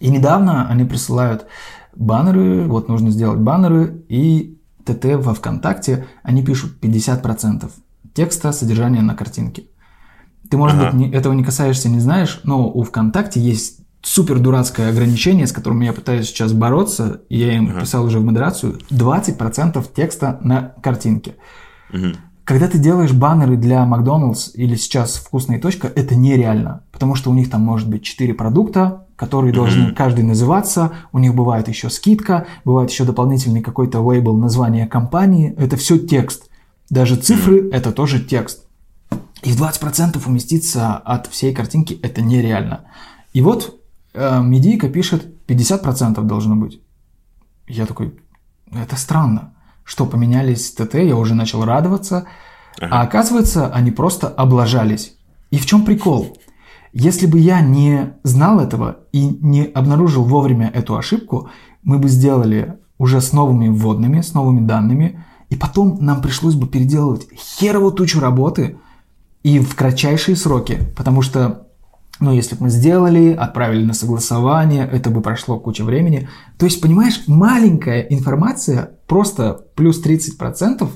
И 0.00 0.08
недавно 0.08 0.68
они 0.68 0.84
присылают 0.84 1.46
баннеры, 1.94 2.66
вот 2.66 2.88
нужно 2.88 3.10
сделать 3.10 3.40
баннеры, 3.40 4.02
и 4.08 4.58
ТТ 4.84 5.16
во 5.16 5.34
ВКонтакте, 5.34 6.06
они 6.22 6.44
пишут 6.44 6.78
50% 6.80 7.70
текста, 8.14 8.52
содержания 8.52 9.02
на 9.02 9.14
картинке. 9.14 9.64
Ты, 10.50 10.56
может 10.56 10.76
ага. 10.76 10.90
быть, 10.90 10.94
не, 10.94 11.10
этого 11.16 11.32
не 11.32 11.44
касаешься, 11.44 11.88
не 11.88 12.00
знаешь, 12.00 12.40
но 12.44 12.68
у 12.68 12.82
ВКонтакте 12.82 13.40
есть 13.40 13.80
супер 14.02 14.38
дурацкое 14.38 14.90
ограничение, 14.90 15.46
с 15.46 15.52
которым 15.52 15.80
я 15.80 15.92
пытаюсь 15.92 16.26
сейчас 16.26 16.52
бороться, 16.52 17.20
я 17.28 17.56
им 17.56 17.70
ага. 17.70 17.80
писал 17.80 18.04
уже 18.04 18.18
в 18.18 18.24
модерацию, 18.24 18.78
20% 18.90 19.84
текста 19.94 20.38
на 20.42 20.74
картинке. 20.82 21.36
Угу. 21.92 22.06
Когда 22.44 22.66
ты 22.66 22.78
делаешь 22.78 23.12
баннеры 23.12 23.56
для 23.56 23.84
Макдоналдс 23.86 24.50
или 24.54 24.74
сейчас 24.74 25.16
вкусная 25.16 25.60
точка, 25.60 25.86
это 25.94 26.16
нереально, 26.16 26.82
потому 26.90 27.14
что 27.14 27.30
у 27.30 27.34
них 27.34 27.48
там 27.48 27.60
может 27.60 27.88
быть 27.88 28.02
4 28.02 28.34
продукта, 28.34 29.06
которые 29.14 29.52
должны 29.52 29.90
mm-hmm. 29.90 29.94
каждый 29.94 30.24
называться, 30.24 30.92
у 31.12 31.20
них 31.20 31.34
бывает 31.34 31.68
еще 31.68 31.90
скидка, 31.90 32.46
бывает 32.64 32.90
еще 32.90 33.04
дополнительный 33.04 33.60
какой-то 33.60 34.00
лейбл 34.00 34.36
названия 34.36 34.88
компании, 34.88 35.54
это 35.58 35.76
все 35.76 35.98
текст. 35.98 36.50
Даже 36.88 37.14
цифры 37.14 37.60
mm-hmm. 37.60 37.70
это 37.72 37.92
тоже 37.92 38.18
текст. 38.18 38.64
И 39.42 39.52
в 39.52 39.62
20% 39.62 40.20
уместиться 40.26 40.96
от 40.96 41.26
всей 41.26 41.54
картинки 41.54 41.98
это 42.02 42.20
нереально. 42.20 42.84
И 43.32 43.40
вот 43.40 43.80
э, 44.12 44.42
медийка 44.42 44.88
пишет 44.88 45.26
50% 45.46 46.20
должно 46.22 46.56
быть. 46.56 46.80
Я 47.66 47.86
такой, 47.86 48.18
это 48.72 48.96
странно. 48.96 49.54
Что 49.84 50.04
поменялись 50.04 50.72
ТТ, 50.72 50.94
я 50.94 51.16
уже 51.16 51.34
начал 51.34 51.64
радоваться. 51.64 52.26
Ага. 52.78 52.88
А 52.98 53.02
оказывается, 53.02 53.72
они 53.72 53.90
просто 53.90 54.28
облажались. 54.28 55.16
И 55.50 55.58
в 55.58 55.66
чем 55.66 55.84
прикол? 55.84 56.36
Если 56.92 57.26
бы 57.26 57.38
я 57.38 57.60
не 57.60 58.14
знал 58.24 58.60
этого 58.60 58.98
и 59.12 59.26
не 59.40 59.64
обнаружил 59.64 60.24
вовремя 60.24 60.68
эту 60.68 60.96
ошибку, 60.96 61.48
мы 61.82 61.98
бы 61.98 62.08
сделали 62.08 62.78
уже 62.98 63.20
с 63.20 63.32
новыми 63.32 63.68
вводными, 63.68 64.20
с 64.20 64.34
новыми 64.34 64.66
данными, 64.66 65.24
и 65.48 65.56
потом 65.56 65.98
нам 66.00 66.20
пришлось 66.20 66.54
бы 66.54 66.68
переделывать 66.68 67.26
херову 67.32 67.90
тучу 67.90 68.20
работы– 68.20 68.76
и 69.42 69.58
в 69.58 69.74
кратчайшие 69.74 70.36
сроки, 70.36 70.78
потому 70.96 71.22
что, 71.22 71.68
ну, 72.18 72.32
если 72.32 72.54
бы 72.56 72.64
мы 72.64 72.70
сделали, 72.70 73.32
отправили 73.32 73.84
на 73.84 73.94
согласование, 73.94 74.88
это 74.90 75.10
бы 75.10 75.22
прошло 75.22 75.58
куча 75.58 75.84
времени. 75.84 76.28
То 76.58 76.66
есть, 76.66 76.80
понимаешь, 76.80 77.22
маленькая 77.26 78.02
информация, 78.02 78.90
просто 79.06 79.64
плюс 79.74 80.04
30%, 80.04 80.88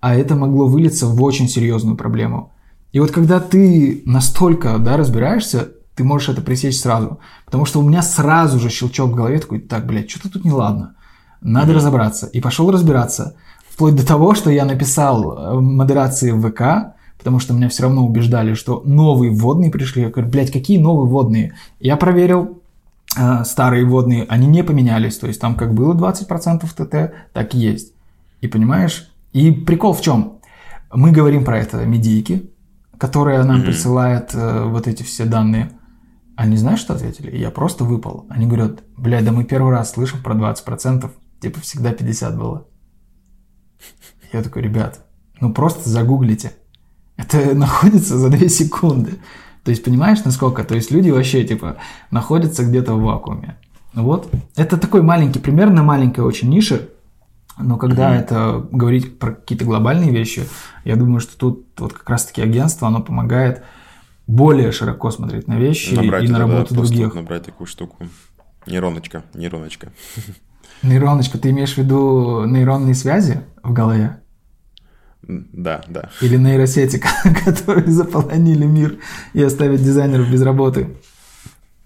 а 0.00 0.14
это 0.14 0.36
могло 0.36 0.68
вылиться 0.68 1.06
в 1.06 1.22
очень 1.22 1.48
серьезную 1.48 1.96
проблему. 1.96 2.52
И 2.92 3.00
вот 3.00 3.10
когда 3.10 3.40
ты 3.40 4.02
настолько, 4.06 4.78
да, 4.78 4.96
разбираешься, 4.96 5.68
ты 5.94 6.04
можешь 6.04 6.28
это 6.28 6.42
пресечь 6.42 6.78
сразу. 6.78 7.18
Потому 7.44 7.64
что 7.64 7.80
у 7.80 7.82
меня 7.82 8.02
сразу 8.02 8.60
же 8.60 8.70
щелчок 8.70 9.10
в 9.10 9.14
голове 9.14 9.40
такой, 9.40 9.58
так, 9.58 9.86
блядь, 9.86 10.08
что-то 10.08 10.30
тут 10.30 10.44
неладно. 10.44 10.94
Надо 11.40 11.72
mm-hmm. 11.72 11.76
разобраться. 11.76 12.26
И 12.26 12.40
пошел 12.40 12.70
разбираться. 12.70 13.36
Вплоть 13.68 13.96
до 13.96 14.06
того, 14.06 14.34
что 14.34 14.50
я 14.50 14.64
написал 14.64 15.36
э, 15.36 15.60
модерации 15.60 16.30
в 16.30 16.48
ВК, 16.48 16.94
потому 17.18 17.40
что 17.40 17.52
меня 17.52 17.68
все 17.68 17.82
равно 17.82 18.06
убеждали, 18.06 18.54
что 18.54 18.82
новые 18.84 19.32
водные 19.32 19.70
пришли. 19.70 20.02
Я 20.02 20.10
говорю, 20.10 20.30
блядь, 20.30 20.52
какие 20.52 20.78
новые 20.78 21.10
водные? 21.10 21.54
Я 21.80 21.96
проверил, 21.96 22.62
э, 23.18 23.44
старые 23.44 23.84
водные, 23.84 24.24
они 24.28 24.46
не 24.46 24.62
поменялись. 24.62 25.18
То 25.18 25.26
есть 25.26 25.40
там 25.40 25.56
как 25.56 25.74
было 25.74 25.94
20% 25.94 26.66
ТТ, 26.66 27.14
так 27.32 27.54
и 27.54 27.58
есть. 27.58 27.92
И 28.40 28.46
понимаешь? 28.46 29.10
И 29.32 29.50
прикол 29.50 29.92
в 29.92 30.00
чем? 30.00 30.38
Мы 30.92 31.10
говорим 31.10 31.44
про 31.44 31.58
это 31.58 31.84
медийки, 31.84 32.50
которая 32.96 33.42
нам 33.44 33.60
mm-hmm. 33.60 33.64
присылает 33.64 34.34
э, 34.34 34.64
вот 34.64 34.86
эти 34.86 35.02
все 35.02 35.24
данные. 35.24 35.72
Они 36.36 36.56
знаешь, 36.56 36.78
что 36.78 36.94
ответили? 36.94 37.36
Я 37.36 37.50
просто 37.50 37.84
выпал. 37.84 38.26
Они 38.30 38.46
говорят, 38.46 38.84
блядь, 38.96 39.24
да 39.24 39.32
мы 39.32 39.44
первый 39.44 39.72
раз 39.72 39.92
слышим 39.92 40.22
про 40.22 40.34
20%, 40.34 41.10
типа 41.40 41.60
всегда 41.60 41.92
50 41.92 42.38
было. 42.38 42.68
Я 44.32 44.42
такой, 44.42 44.62
ребят, 44.62 45.04
ну 45.40 45.52
просто 45.52 45.88
загуглите. 45.88 46.52
Это 47.18 47.54
находится 47.54 48.16
за 48.16 48.30
2 48.30 48.48
секунды. 48.48 49.18
То 49.64 49.70
есть, 49.70 49.84
понимаешь, 49.84 50.24
насколько? 50.24 50.64
То 50.64 50.74
есть, 50.74 50.90
люди 50.90 51.10
вообще, 51.10 51.44
типа, 51.44 51.76
находятся 52.10 52.64
где-то 52.64 52.94
в 52.94 53.02
вакууме. 53.02 53.58
Вот. 53.92 54.30
Это 54.56 54.78
такой 54.78 55.02
маленький, 55.02 55.40
примерно 55.40 55.82
маленькая 55.82 56.22
очень 56.22 56.48
ниша, 56.48 56.88
но 57.58 57.76
когда 57.76 58.14
mm-hmm. 58.14 58.20
это 58.20 58.68
говорить 58.70 59.18
про 59.18 59.32
какие-то 59.32 59.64
глобальные 59.64 60.10
вещи, 60.12 60.46
я 60.84 60.96
думаю, 60.96 61.20
что 61.20 61.36
тут 61.36 61.66
вот 61.78 61.92
как 61.92 62.08
раз-таки 62.08 62.40
агентство, 62.40 62.86
оно 62.88 63.02
помогает 63.02 63.64
более 64.26 64.72
широко 64.72 65.10
смотреть 65.10 65.48
на 65.48 65.58
вещи 65.58 65.94
набрать, 65.94 66.24
и 66.24 66.28
на 66.28 66.38
работу 66.38 66.74
да, 66.74 66.80
других. 66.80 67.14
Набрать 67.14 67.44
такую 67.44 67.66
штуку. 67.66 67.96
Нейроночка, 68.66 69.24
нейроночка. 69.34 69.90
Нейроночка, 70.82 71.38
ты 71.38 71.50
имеешь 71.50 71.74
в 71.74 71.78
виду 71.78 72.44
нейронные 72.44 72.94
связи 72.94 73.40
в 73.62 73.72
голове? 73.72 74.20
Да, 75.28 75.84
да. 75.88 76.10
Или 76.22 76.36
нейросети, 76.36 77.02
которые 77.44 77.90
заполонили 77.90 78.64
мир 78.64 78.98
и 79.34 79.42
оставят 79.42 79.82
дизайнеров 79.82 80.30
без 80.30 80.42
работы. 80.42 80.96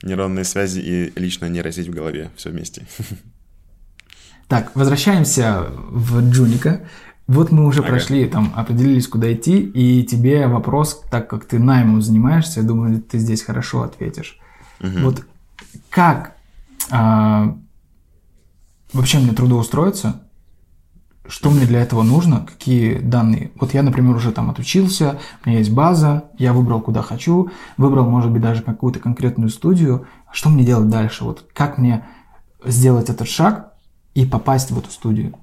Нейронные 0.02 0.44
связи 0.44 0.80
и 0.80 1.12
личная 1.18 1.48
нейросеть 1.48 1.88
в 1.88 1.92
голове, 1.92 2.30
все 2.36 2.50
вместе. 2.50 2.86
Так, 4.48 4.72
возвращаемся 4.74 5.66
в 5.90 6.30
Джуника. 6.30 6.82
Вот 7.26 7.50
мы 7.52 7.64
уже 7.64 7.80
ага. 7.80 7.88
прошли, 7.90 8.26
там, 8.26 8.52
определились, 8.54 9.08
куда 9.08 9.32
идти, 9.32 9.58
и 9.60 10.02
тебе 10.04 10.46
вопрос, 10.46 11.02
так 11.10 11.30
как 11.30 11.46
ты 11.46 11.58
наймом 11.58 12.02
занимаешься, 12.02 12.60
я 12.60 12.66
думаю, 12.66 13.00
ты 13.00 13.18
здесь 13.18 13.42
хорошо 13.42 13.82
ответишь. 13.82 14.38
Угу. 14.80 14.98
Вот 14.98 15.24
как 15.88 16.36
а, 16.90 17.56
вообще 18.92 19.18
мне 19.18 19.32
трудоустроиться? 19.32 20.22
Что 21.26 21.50
мне 21.50 21.66
для 21.66 21.80
этого 21.80 22.02
нужно? 22.02 22.44
Какие 22.46 22.98
данные? 22.98 23.52
Вот 23.60 23.74
я, 23.74 23.82
например, 23.82 24.16
уже 24.16 24.32
там 24.32 24.50
отучился, 24.50 25.20
у 25.44 25.48
меня 25.48 25.58
есть 25.58 25.70
база, 25.72 26.24
я 26.36 26.52
выбрал, 26.52 26.80
куда 26.80 27.00
хочу, 27.00 27.50
выбрал, 27.76 28.08
может 28.08 28.30
быть, 28.32 28.42
даже 28.42 28.62
какую-то 28.62 28.98
конкретную 28.98 29.48
студию. 29.48 30.06
Что 30.32 30.50
мне 30.50 30.64
делать 30.64 30.88
дальше? 30.88 31.24
Вот 31.24 31.44
как 31.52 31.78
мне 31.78 32.04
сделать 32.64 33.08
этот 33.08 33.28
шаг 33.28 33.74
и 34.14 34.26
попасть 34.26 34.72
в 34.72 34.78
эту 34.78 34.90
студию? 34.90 35.34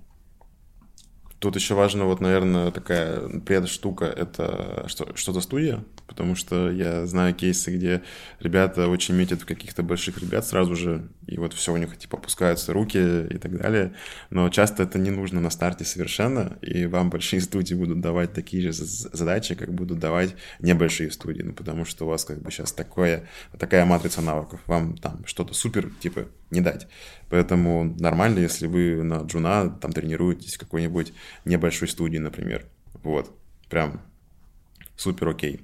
Тут 1.40 1.56
еще 1.56 1.74
важно, 1.74 2.04
вот, 2.04 2.20
наверное, 2.20 2.70
такая 2.70 3.40
пред-штука– 3.40 4.06
это 4.06 4.84
что, 4.88 5.16
что-то 5.16 5.40
студия, 5.40 5.86
потому 6.06 6.36
что 6.36 6.70
я 6.70 7.06
знаю 7.06 7.34
кейсы, 7.34 7.74
где 7.74 8.02
ребята 8.42 8.90
очень 8.90 9.16
метят 9.16 9.44
в 9.44 9.46
каких-то 9.46 9.82
больших 9.82 10.18
ребят 10.18 10.46
сразу 10.46 10.76
же, 10.76 11.08
и 11.28 11.38
вот 11.38 11.54
все 11.54 11.72
у 11.72 11.78
них 11.78 11.98
типа 11.98 12.18
опускаются 12.18 12.74
руки 12.74 12.98
и 12.98 13.38
так 13.38 13.58
далее, 13.58 13.94
но 14.30 14.50
часто 14.50 14.84
это 14.84 15.00
не 15.00 15.12
нужно 15.12 15.40
на 15.40 15.50
старте 15.50 15.86
совершенно, 15.86 16.58
и 16.62 16.88
вам 16.88 17.10
большие 17.10 17.40
студии 17.40 17.74
будут 17.74 18.02
давать 18.02 18.34
такие 18.34 18.62
же 18.62 18.74
задачи, 18.74 19.56
как 19.56 19.74
будут 19.74 20.00
давать 20.00 20.36
небольшие 20.60 21.10
студии, 21.10 21.44
ну, 21.44 21.54
потому 21.54 21.86
что 21.86 22.04
у 22.04 22.10
вас 22.10 22.26
как 22.26 22.42
бы 22.42 22.52
сейчас 22.52 22.74
такое, 22.74 23.30
такая 23.58 23.86
матрица 23.86 24.22
навыков, 24.22 24.60
вам 24.68 24.98
там 24.98 25.26
что-то 25.26 25.54
супер, 25.54 25.90
типа, 26.02 26.26
не 26.52 26.62
дать. 26.62 26.88
Поэтому 27.30 27.96
нормально, 28.00 28.40
если 28.40 28.66
вы 28.66 29.04
на 29.04 29.22
джуна 29.22 29.70
там 29.70 29.92
тренируетесь 29.92 30.58
какой-нибудь 30.58 31.14
небольшой 31.46 31.88
студии, 31.88 32.18
например. 32.18 32.66
Вот, 33.04 33.36
прям 33.70 34.02
супер 34.96 35.30
окей. 35.30 35.62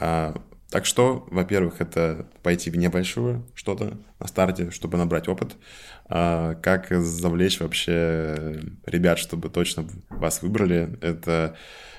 А, 0.00 0.34
так 0.70 0.86
что, 0.86 1.26
во-первых, 1.30 1.80
это 1.80 2.28
пойти 2.42 2.70
в 2.70 2.76
небольшую 2.76 3.46
что-то 3.54 3.96
на 4.18 4.26
старте, 4.26 4.70
чтобы 4.70 4.98
набрать 4.98 5.28
опыт. 5.28 5.56
А, 6.06 6.54
как 6.54 6.88
завлечь 6.90 7.60
вообще 7.60 8.60
ребят, 8.84 9.18
чтобы 9.18 9.50
точно 9.50 9.86
вас 10.10 10.42
выбрали, 10.42 10.98
это, 11.00 11.56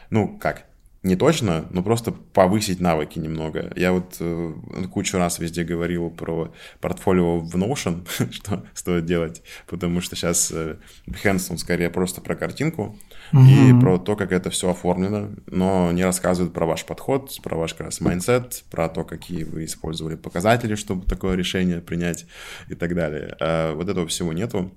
ну, 0.10 0.38
как, 0.38 0.66
не 1.06 1.16
точно, 1.16 1.66
но 1.70 1.84
просто 1.84 2.12
повысить 2.12 2.80
навыки 2.80 3.20
немного. 3.20 3.72
Я 3.76 3.92
вот 3.94 4.18
э, 4.20 4.54
кучу 4.92 5.18
раз 5.18 5.38
везде 5.38 5.64
говорил 5.64 6.10
про 6.10 6.52
портфолио 6.82 7.40
в 7.40 7.56
Notion, 7.56 8.08
что 8.32 8.66
стоит 8.74 9.06
делать, 9.06 9.44
потому 9.68 10.02
что 10.02 10.16
сейчас 10.16 10.52
э, 10.52 10.78
Behance, 11.08 11.52
он 11.52 11.60
скорее 11.60 11.92
просто 11.92 12.22
про 12.22 12.36
картинку 12.36 12.98
mm-hmm. 13.32 13.78
и 13.78 13.80
про 13.80 14.00
то, 14.00 14.16
как 14.16 14.32
это 14.32 14.50
все 14.50 14.72
оформлено, 14.72 15.30
но 15.46 15.92
не 15.92 16.04
рассказывает 16.04 16.54
про 16.54 16.66
ваш 16.66 16.86
подход, 16.86 17.32
про 17.44 17.56
ваш 17.56 17.76
как 17.76 17.86
раз 17.86 18.02
mindset, 18.02 18.64
про 18.72 18.90
то, 18.90 19.04
какие 19.04 19.44
вы 19.44 19.66
использовали 19.66 20.16
показатели, 20.16 20.74
чтобы 20.74 21.06
такое 21.06 21.36
решение 21.36 21.82
принять 21.82 22.26
и 22.68 22.74
так 22.74 22.96
далее. 22.96 23.38
А 23.40 23.76
вот 23.76 23.88
этого 23.90 24.08
всего 24.08 24.34
нету. 24.34 24.72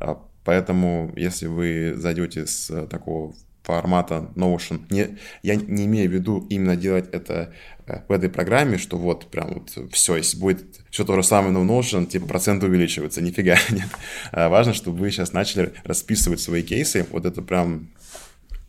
А 0.00 0.20
поэтому, 0.42 1.12
если 1.14 1.46
вы 1.46 1.94
зайдете 1.96 2.46
с 2.48 2.86
такого 2.86 3.32
формата 3.62 4.30
Notion. 4.34 4.80
Не, 4.90 5.18
я 5.42 5.56
не 5.56 5.84
имею 5.86 6.08
в 6.08 6.12
виду 6.12 6.46
именно 6.48 6.76
делать 6.76 7.08
это 7.12 7.52
э, 7.86 8.00
в 8.08 8.12
этой 8.12 8.30
программе, 8.30 8.78
что 8.78 8.96
вот 8.96 9.30
прям 9.30 9.54
вот 9.54 9.92
все, 9.92 10.16
если 10.16 10.38
будет 10.38 10.64
все 10.90 11.04
то 11.04 11.14
же 11.16 11.22
самое, 11.22 11.52
но 11.52 11.60
в 11.60 11.66
Notion, 11.66 12.06
типа 12.06 12.26
процент 12.26 12.62
увеличивается, 12.64 13.20
нифига 13.20 13.56
нет. 13.70 13.88
А 14.32 14.48
важно, 14.48 14.72
чтобы 14.72 14.98
вы 14.98 15.10
сейчас 15.10 15.32
начали 15.32 15.72
расписывать 15.84 16.40
свои 16.40 16.62
кейсы, 16.62 17.06
вот 17.10 17.26
это 17.26 17.42
прям 17.42 17.90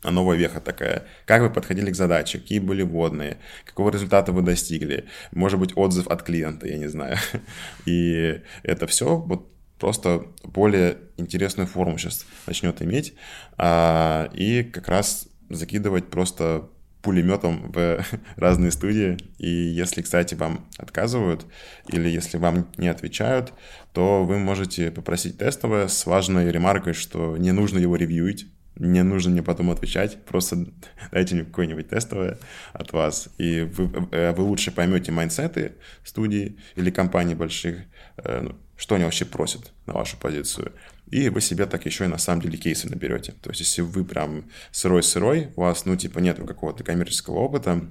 новая 0.04 0.38
веха 0.38 0.60
такая. 0.60 1.06
Как 1.26 1.42
вы 1.42 1.50
подходили 1.50 1.92
к 1.92 1.96
задаче, 1.96 2.40
какие 2.40 2.60
были 2.60 2.84
вводные, 2.84 3.38
какого 3.66 3.92
результата 3.92 4.32
вы 4.32 4.42
достигли, 4.42 5.06
может 5.32 5.60
быть, 5.60 5.74
отзыв 5.76 6.08
от 6.08 6.24
клиента, 6.24 6.68
я 6.68 6.78
не 6.78 6.88
знаю. 6.88 7.18
И 7.86 8.42
это 8.64 8.88
все 8.88 9.18
вот 9.18 9.48
просто 9.80 10.26
более 10.44 10.98
интересную 11.18 11.68
форму 11.68 11.98
сейчас 11.98 12.26
начнет 12.46 12.82
иметь, 12.82 13.14
а, 13.58 14.30
и 14.34 14.64
как 14.64 14.88
раз 14.88 15.28
закидывать 15.50 16.10
просто 16.10 16.70
пулеметом 17.02 17.72
в 17.72 18.04
разные 18.36 18.72
студии. 18.72 19.18
И 19.38 19.50
если, 19.50 20.02
кстати, 20.02 20.36
вам 20.36 20.66
отказывают 20.78 21.46
или 21.88 22.10
если 22.10 22.38
вам 22.38 22.68
не 22.78 22.88
отвечают, 22.88 23.54
то 23.94 24.24
вы 24.26 24.38
можете 24.38 24.92
попросить 24.92 25.38
тестовое 25.38 25.88
с 25.88 26.06
важной 26.06 26.52
ремаркой, 26.52 26.94
что 26.94 27.38
не 27.38 27.52
нужно 27.52 27.80
его 27.80 27.96
ревьюить, 27.96 28.48
не 28.76 29.04
нужно 29.04 29.32
мне 29.32 29.44
потом 29.44 29.72
отвечать, 29.72 30.24
просто 30.26 30.68
дайте 31.12 31.36
мне 31.36 31.46
какое-нибудь 31.46 31.90
тестовое 31.90 32.38
от 32.74 32.94
вас, 32.94 33.30
и 33.38 33.62
вы, 33.62 34.08
э, 34.12 34.34
вы 34.34 34.44
лучше 34.44 34.72
поймете 34.72 35.12
майндсеты 35.12 35.74
студии 36.04 36.58
или 36.76 36.90
компаний 36.92 37.36
больших, 37.36 37.80
э, 38.18 38.42
ну, 38.42 38.56
что 38.80 38.96
они 38.96 39.04
вообще 39.04 39.26
просят 39.26 39.74
на 39.86 39.94
вашу 39.94 40.18
позицию. 40.18 40.72
И 41.12 41.28
вы 41.28 41.42
себе 41.42 41.66
так 41.66 41.86
еще 41.86 42.06
и 42.06 42.08
на 42.08 42.18
самом 42.18 42.42
деле 42.42 42.58
кейсы 42.58 42.90
наберете. 42.90 43.34
То 43.42 43.50
есть, 43.50 43.60
если 43.60 43.82
вы 43.82 44.06
прям 44.06 44.46
сырой-сырой, 44.72 45.50
у 45.58 45.62
вас, 45.62 45.86
ну, 45.86 45.98
типа, 45.98 46.20
нет 46.20 46.38
какого-то 46.38 46.86
коммерческого 46.86 47.40
опыта, 47.40 47.90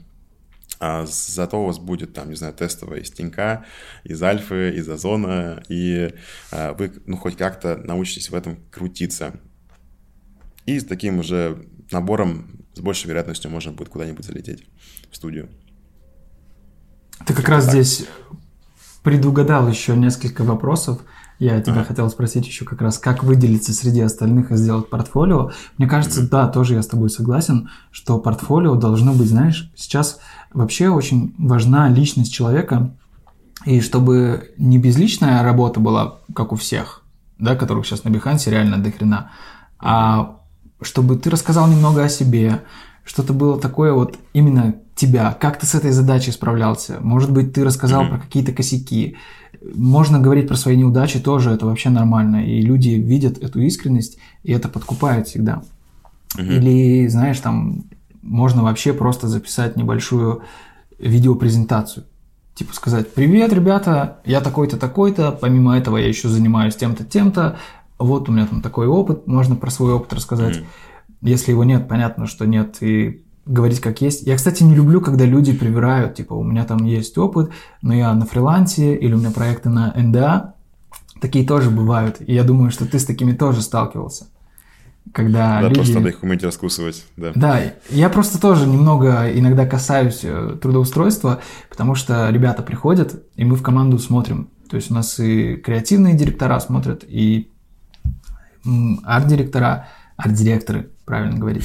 а 0.80 1.04
зато 1.04 1.62
у 1.62 1.66
вас 1.66 1.78
будет 1.78 2.14
там, 2.14 2.30
не 2.30 2.36
знаю, 2.36 2.54
тестовая 2.54 3.00
из 3.00 3.10
Тинька, 3.10 3.66
из 4.02 4.22
Альфы, 4.22 4.72
из 4.76 4.88
Озона, 4.88 5.62
и 5.68 6.14
а, 6.52 6.72
вы, 6.72 6.90
ну, 7.04 7.18
хоть 7.18 7.36
как-то 7.36 7.76
научитесь 7.76 8.30
в 8.30 8.34
этом 8.34 8.56
крутиться. 8.70 9.38
И 10.64 10.80
с 10.80 10.84
таким 10.84 11.18
уже 11.18 11.66
набором 11.90 12.64
с 12.74 12.80
большей 12.80 13.08
вероятностью 13.08 13.50
можно 13.50 13.72
будет 13.72 13.90
куда-нибудь 13.90 14.24
залететь 14.24 14.64
в 15.10 15.16
студию. 15.16 15.50
Ты 17.26 17.34
как 17.34 17.48
раз 17.48 17.66
так. 17.66 17.74
здесь 17.74 18.06
предугадал 19.08 19.66
еще 19.68 19.96
несколько 19.96 20.44
вопросов. 20.44 20.98
Я 21.38 21.62
тебя 21.62 21.80
а. 21.80 21.84
хотел 21.84 22.10
спросить 22.10 22.46
еще 22.46 22.66
как 22.66 22.82
раз, 22.82 22.98
как 22.98 23.24
выделиться 23.24 23.72
среди 23.72 24.02
остальных 24.02 24.50
и 24.50 24.56
сделать 24.56 24.90
портфолио. 24.90 25.50
Мне 25.78 25.88
кажется, 25.88 26.20
mm-hmm. 26.20 26.28
да, 26.28 26.46
тоже 26.46 26.74
я 26.74 26.82
с 26.82 26.86
тобой 26.88 27.08
согласен, 27.08 27.70
что 27.90 28.18
портфолио 28.18 28.74
должно 28.74 29.14
быть, 29.14 29.30
знаешь, 29.30 29.72
сейчас 29.74 30.18
вообще 30.52 30.90
очень 30.90 31.34
важна 31.38 31.88
личность 31.88 32.34
человека, 32.34 32.94
и 33.64 33.80
чтобы 33.80 34.52
не 34.58 34.76
безличная 34.76 35.42
работа 35.42 35.80
была, 35.80 36.18
как 36.34 36.52
у 36.52 36.56
всех, 36.56 37.02
да, 37.38 37.56
которых 37.56 37.86
сейчас 37.86 38.04
на 38.04 38.10
Behance 38.10 38.50
реально 38.50 38.76
до 38.76 38.92
хрена, 38.92 39.30
а 39.78 40.36
чтобы 40.82 41.16
ты 41.16 41.30
рассказал 41.30 41.66
немного 41.66 42.04
о 42.04 42.10
себе, 42.10 42.60
что-то 43.08 43.32
было 43.32 43.58
такое 43.58 43.94
вот 43.94 44.18
именно 44.34 44.74
тебя, 44.94 45.32
как 45.32 45.58
ты 45.58 45.64
с 45.64 45.74
этой 45.74 45.92
задачей 45.92 46.30
справлялся. 46.30 46.98
Может 47.00 47.32
быть, 47.32 47.54
ты 47.54 47.64
рассказал 47.64 48.04
mm-hmm. 48.04 48.10
про 48.10 48.18
какие-то 48.18 48.52
косяки. 48.52 49.16
Можно 49.74 50.20
говорить 50.20 50.46
про 50.46 50.56
свои 50.56 50.76
неудачи 50.76 51.18
тоже, 51.18 51.50
это 51.50 51.64
вообще 51.64 51.88
нормально. 51.88 52.44
И 52.44 52.60
люди 52.60 52.90
видят 52.90 53.38
эту 53.38 53.62
искренность, 53.62 54.18
и 54.42 54.52
это 54.52 54.68
подкупает 54.68 55.26
всегда. 55.26 55.62
Mm-hmm. 56.36 56.56
Или, 56.58 57.08
знаешь, 57.08 57.38
там 57.40 57.86
можно 58.20 58.62
вообще 58.62 58.92
просто 58.92 59.26
записать 59.26 59.76
небольшую 59.76 60.42
видеопрезентацию. 60.98 62.04
Типа 62.54 62.74
сказать, 62.74 63.14
привет, 63.14 63.54
ребята, 63.54 64.18
я 64.26 64.42
такой-то, 64.42 64.76
такой-то, 64.76 65.32
помимо 65.32 65.78
этого 65.78 65.96
я 65.96 66.08
еще 66.08 66.28
занимаюсь 66.28 66.76
тем-то, 66.76 67.04
тем-то, 67.04 67.56
вот 67.98 68.28
у 68.28 68.32
меня 68.32 68.46
там 68.46 68.60
такой 68.60 68.86
опыт, 68.86 69.26
можно 69.26 69.56
про 69.56 69.70
свой 69.70 69.94
опыт 69.94 70.12
рассказать. 70.12 70.56
Mm-hmm. 70.58 70.66
Если 71.20 71.52
его 71.52 71.64
нет, 71.64 71.88
понятно, 71.88 72.26
что 72.26 72.46
нет, 72.46 72.76
и 72.80 73.24
говорить 73.48 73.80
как 73.80 74.00
есть. 74.00 74.26
Я, 74.26 74.36
кстати, 74.36 74.62
не 74.62 74.74
люблю, 74.74 75.00
когда 75.00 75.24
люди 75.24 75.52
привирают, 75.52 76.14
типа, 76.14 76.34
у 76.34 76.44
меня 76.44 76.64
там 76.64 76.84
есть 76.84 77.16
опыт, 77.18 77.50
но 77.82 77.94
я 77.94 78.12
на 78.14 78.26
фрилансе 78.26 78.94
или 78.94 79.14
у 79.14 79.18
меня 79.18 79.30
проекты 79.30 79.70
на 79.70 79.92
НДА. 79.96 80.54
Такие 81.20 81.46
тоже 81.46 81.70
бывают. 81.70 82.20
И 82.20 82.32
я 82.32 82.44
думаю, 82.44 82.70
что 82.70 82.86
ты 82.86 82.98
с 82.98 83.04
такими 83.04 83.32
тоже 83.32 83.62
сталкивался. 83.62 84.26
Когда 85.12 85.60
да, 85.60 85.68
люди... 85.68 85.74
просто 85.76 85.94
надо 85.94 86.08
их 86.10 86.22
уметь 86.22 86.42
раскусывать, 86.42 87.06
да. 87.16 87.32
Да, 87.34 87.60
я 87.88 88.10
просто 88.10 88.38
тоже 88.38 88.66
немного 88.66 89.30
иногда 89.32 89.64
касаюсь 89.64 90.20
э, 90.22 90.56
трудоустройства, 90.60 91.40
потому 91.70 91.94
что 91.94 92.28
ребята 92.30 92.62
приходят, 92.62 93.24
и 93.34 93.44
мы 93.44 93.56
в 93.56 93.62
команду 93.62 93.98
смотрим. 93.98 94.50
То 94.68 94.76
есть 94.76 94.90
у 94.90 94.94
нас 94.94 95.18
и 95.18 95.56
креативные 95.56 96.14
директора 96.14 96.60
смотрят, 96.60 97.04
и 97.08 97.50
арт-директора, 99.04 99.88
арт-директоры, 100.18 100.90
правильно 101.08 101.38
говорить. 101.38 101.64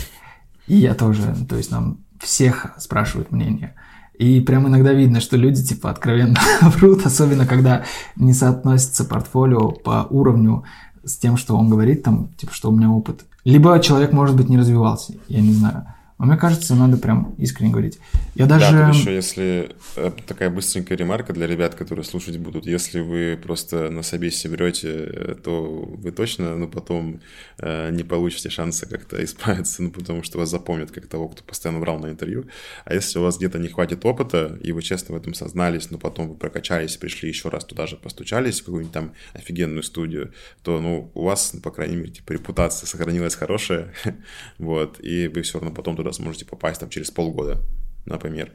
И 0.67 0.77
я 0.77 0.95
тоже, 0.95 1.35
то 1.47 1.57
есть 1.57 1.69
нам 1.69 1.99
всех 2.19 2.73
спрашивают 2.79 3.31
мнение. 3.31 3.75
И 4.17 4.39
прям 4.39 4.67
иногда 4.67 4.93
видно, 4.93 5.19
что 5.19 5.35
люди 5.35 5.61
типа 5.61 5.89
откровенно 5.89 6.39
врут, 6.61 7.05
особенно 7.05 7.45
когда 7.45 7.83
не 8.15 8.33
соотносится 8.33 9.03
портфолио 9.03 9.71
по 9.71 10.07
уровню 10.09 10.63
с 11.03 11.17
тем, 11.17 11.35
что 11.35 11.57
он 11.57 11.69
говорит, 11.69 12.03
там, 12.03 12.29
типа, 12.37 12.53
что 12.53 12.69
у 12.69 12.75
меня 12.75 12.89
опыт. 12.89 13.25
Либо 13.43 13.77
человек, 13.81 14.13
может 14.13 14.37
быть, 14.37 14.47
не 14.47 14.57
развивался, 14.57 15.15
я 15.27 15.41
не 15.41 15.51
знаю. 15.51 15.85
А 16.17 16.25
мне 16.25 16.37
кажется, 16.37 16.75
надо 16.75 16.97
прям 16.97 17.33
искренне 17.37 17.71
говорить. 17.71 17.99
Я 18.35 18.45
даже... 18.45 18.71
Да, 18.71 18.87
тут 18.87 18.95
еще 18.95 19.15
если... 19.15 19.71
Э, 19.95 20.11
такая 20.27 20.49
быстренькая 20.49 20.97
ремарка 20.97 21.33
для 21.33 21.47
ребят, 21.47 21.75
которые 21.75 22.05
слушать 22.05 22.37
будут. 22.37 22.65
Если 22.65 22.99
вы 22.99 23.39
просто 23.41 23.89
на 23.89 24.03
собесе 24.03 24.47
берете, 24.47 24.89
э, 24.89 25.35
то 25.43 25.63
вы 25.63 26.11
точно, 26.11 26.55
ну, 26.55 26.67
потом 26.67 27.19
э, 27.57 27.89
не 27.91 28.03
получите 28.03 28.49
шанса 28.49 28.85
как-то 28.85 29.23
исправиться, 29.23 29.81
ну, 29.81 29.91
потому 29.91 30.23
что 30.23 30.37
вас 30.37 30.49
запомнят 30.49 30.91
как 30.91 31.07
того, 31.07 31.29
кто 31.29 31.43
постоянно 31.43 31.79
брал 31.79 31.99
на 31.99 32.07
интервью. 32.07 32.45
А 32.85 32.93
если 32.93 33.17
у 33.19 33.23
вас 33.23 33.37
где-то 33.37 33.57
не 33.57 33.67
хватит 33.67 34.05
опыта, 34.05 34.57
и 34.63 34.71
вы 34.71 34.83
честно 34.83 35.15
в 35.15 35.17
этом 35.17 35.33
сознались, 35.33 35.89
но 35.89 35.97
потом 35.97 36.29
вы 36.29 36.35
прокачались, 36.35 36.95
пришли 36.95 37.29
еще 37.29 37.49
раз 37.49 37.65
туда 37.65 37.87
же 37.87 37.97
постучались, 37.97 38.61
в 38.61 38.65
какую-нибудь 38.65 38.93
там 38.93 39.13
офигенную 39.33 39.83
студию, 39.83 40.31
то, 40.61 40.79
ну, 40.79 41.11
у 41.15 41.23
вас, 41.23 41.53
ну, 41.53 41.61
по 41.61 41.71
крайней 41.71 41.95
мере, 41.95 42.11
типа, 42.11 42.33
репутация 42.33 42.87
сохранилась 42.87 43.35
хорошая, 43.35 43.93
вот, 44.59 44.99
и 45.03 45.27
вы 45.27 45.41
все 45.41 45.59
равно 45.59 45.73
потом 45.73 45.95
туда 46.03 46.13
сможете 46.13 46.45
попасть 46.45 46.79
там 46.79 46.89
через 46.89 47.11
полгода, 47.11 47.61
например. 48.05 48.51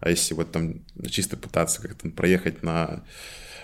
А 0.00 0.10
если 0.10 0.34
вот 0.34 0.52
там 0.52 0.80
чисто 1.08 1.36
пытаться 1.36 1.82
как-то 1.82 2.10
проехать 2.10 2.62
на, 2.62 3.02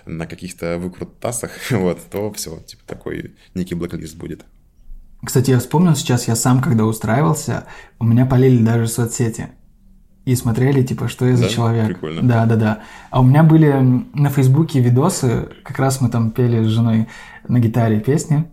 на 0.07 0.27
каких-то 0.27 0.79
выкрутасах, 0.79 1.51
вот, 1.71 2.01
то 2.11 2.33
все, 2.33 2.59
типа 2.61 2.83
такой 2.87 3.35
некий 3.55 3.75
блэк-лист 3.75 4.17
будет. 4.17 4.45
Кстати, 5.25 5.51
я 5.51 5.59
вспомнил 5.59 5.95
сейчас, 5.97 6.29
я 6.29 6.37
сам, 6.37 6.61
когда 6.61 6.85
устраивался, 6.85 7.65
у 7.99 8.05
меня 8.05 8.27
полили 8.27 8.63
даже 8.63 8.87
соцсети. 8.87 9.49
И 10.25 10.35
смотрели, 10.35 10.83
типа, 10.83 11.09
что 11.09 11.27
я 11.27 11.37
за 11.37 11.45
да? 11.45 11.49
человек. 11.49 11.87
Прикольно. 11.87 12.23
Да, 12.23 12.47
да, 12.47 12.57
да. 12.57 12.83
А 13.11 13.21
у 13.21 13.23
меня 13.23 13.45
были 13.45 13.73
на 14.13 14.29
Фейсбуке 14.29 14.81
видосы, 14.81 15.49
как 15.63 15.79
раз 15.79 16.01
мы 16.01 16.11
там 16.11 16.33
пели 16.33 16.65
с 16.65 16.67
женой 16.67 17.07
на 17.47 17.61
гитаре 17.61 18.01
песни 18.01 18.45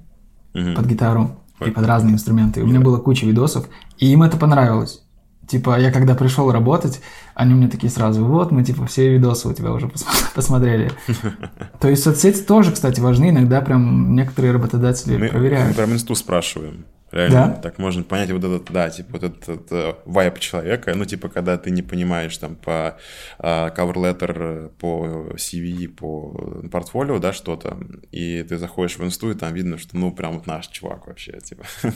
угу. 0.53 0.75
под 0.75 0.85
гитару 0.85 1.43
и 1.65 1.71
под 1.71 1.85
разные 1.85 2.13
инструменты. 2.13 2.61
У 2.61 2.67
меня 2.67 2.79
была 2.79 2.99
куча 2.99 3.25
видосов, 3.25 3.67
и 4.03 4.11
им 4.11 4.23
это 4.23 4.35
понравилось. 4.35 5.01
Типа, 5.47 5.79
я 5.79 5.91
когда 5.91 6.13
пришел 6.13 6.51
работать, 6.51 7.01
они 7.35 7.53
мне 7.53 7.69
такие 7.69 7.89
сразу, 7.89 8.25
вот, 8.25 8.51
мы, 8.51 8.63
типа, 8.63 8.85
все 8.85 9.09
видосы 9.13 9.47
у 9.47 9.53
тебя 9.53 9.71
уже 9.71 9.89
посмотрели. 10.35 10.91
То 11.79 11.87
есть 11.87 12.03
соцсети 12.03 12.41
тоже, 12.41 12.73
кстати, 12.73 12.99
важны. 12.99 13.29
Иногда 13.29 13.61
прям 13.61 14.13
некоторые 14.13 14.51
работодатели 14.51 15.17
мы, 15.17 15.29
проверяют. 15.29 15.69
Мы 15.69 15.73
прям 15.75 15.93
инсту 15.93 16.15
спрашиваем. 16.15 16.85
Реально, 17.13 17.47
да? 17.47 17.61
так 17.61 17.77
можно 17.77 18.01
понять 18.01 18.31
вот 18.31 18.43
этот, 18.43 18.71
да, 18.71 18.89
типа 18.89 19.09
вот 19.11 19.23
этот, 19.23 19.49
этот 19.49 19.99
вайп 20.05 20.39
человека, 20.39 20.95
ну, 20.95 21.05
типа, 21.05 21.29
когда 21.29 21.59
ты 21.59 21.69
не 21.69 21.83
понимаешь 21.83 22.35
там 22.37 22.55
по 22.55 22.97
uh, 23.37 23.75
cover 23.75 23.93
letter, 23.93 24.69
по 24.79 25.29
CV, 25.35 25.89
по 25.89 26.31
портфолио, 26.71 27.19
да, 27.19 27.31
что-то, 27.31 27.77
и 28.11 28.41
ты 28.41 28.57
заходишь 28.57 28.97
в 28.97 29.03
инсту, 29.03 29.29
и 29.29 29.35
там 29.35 29.53
видно, 29.53 29.77
что, 29.77 29.95
ну, 29.95 30.11
прям 30.11 30.33
вот 30.33 30.47
наш 30.47 30.67
чувак 30.69 31.05
вообще, 31.05 31.39
типа, 31.39 31.63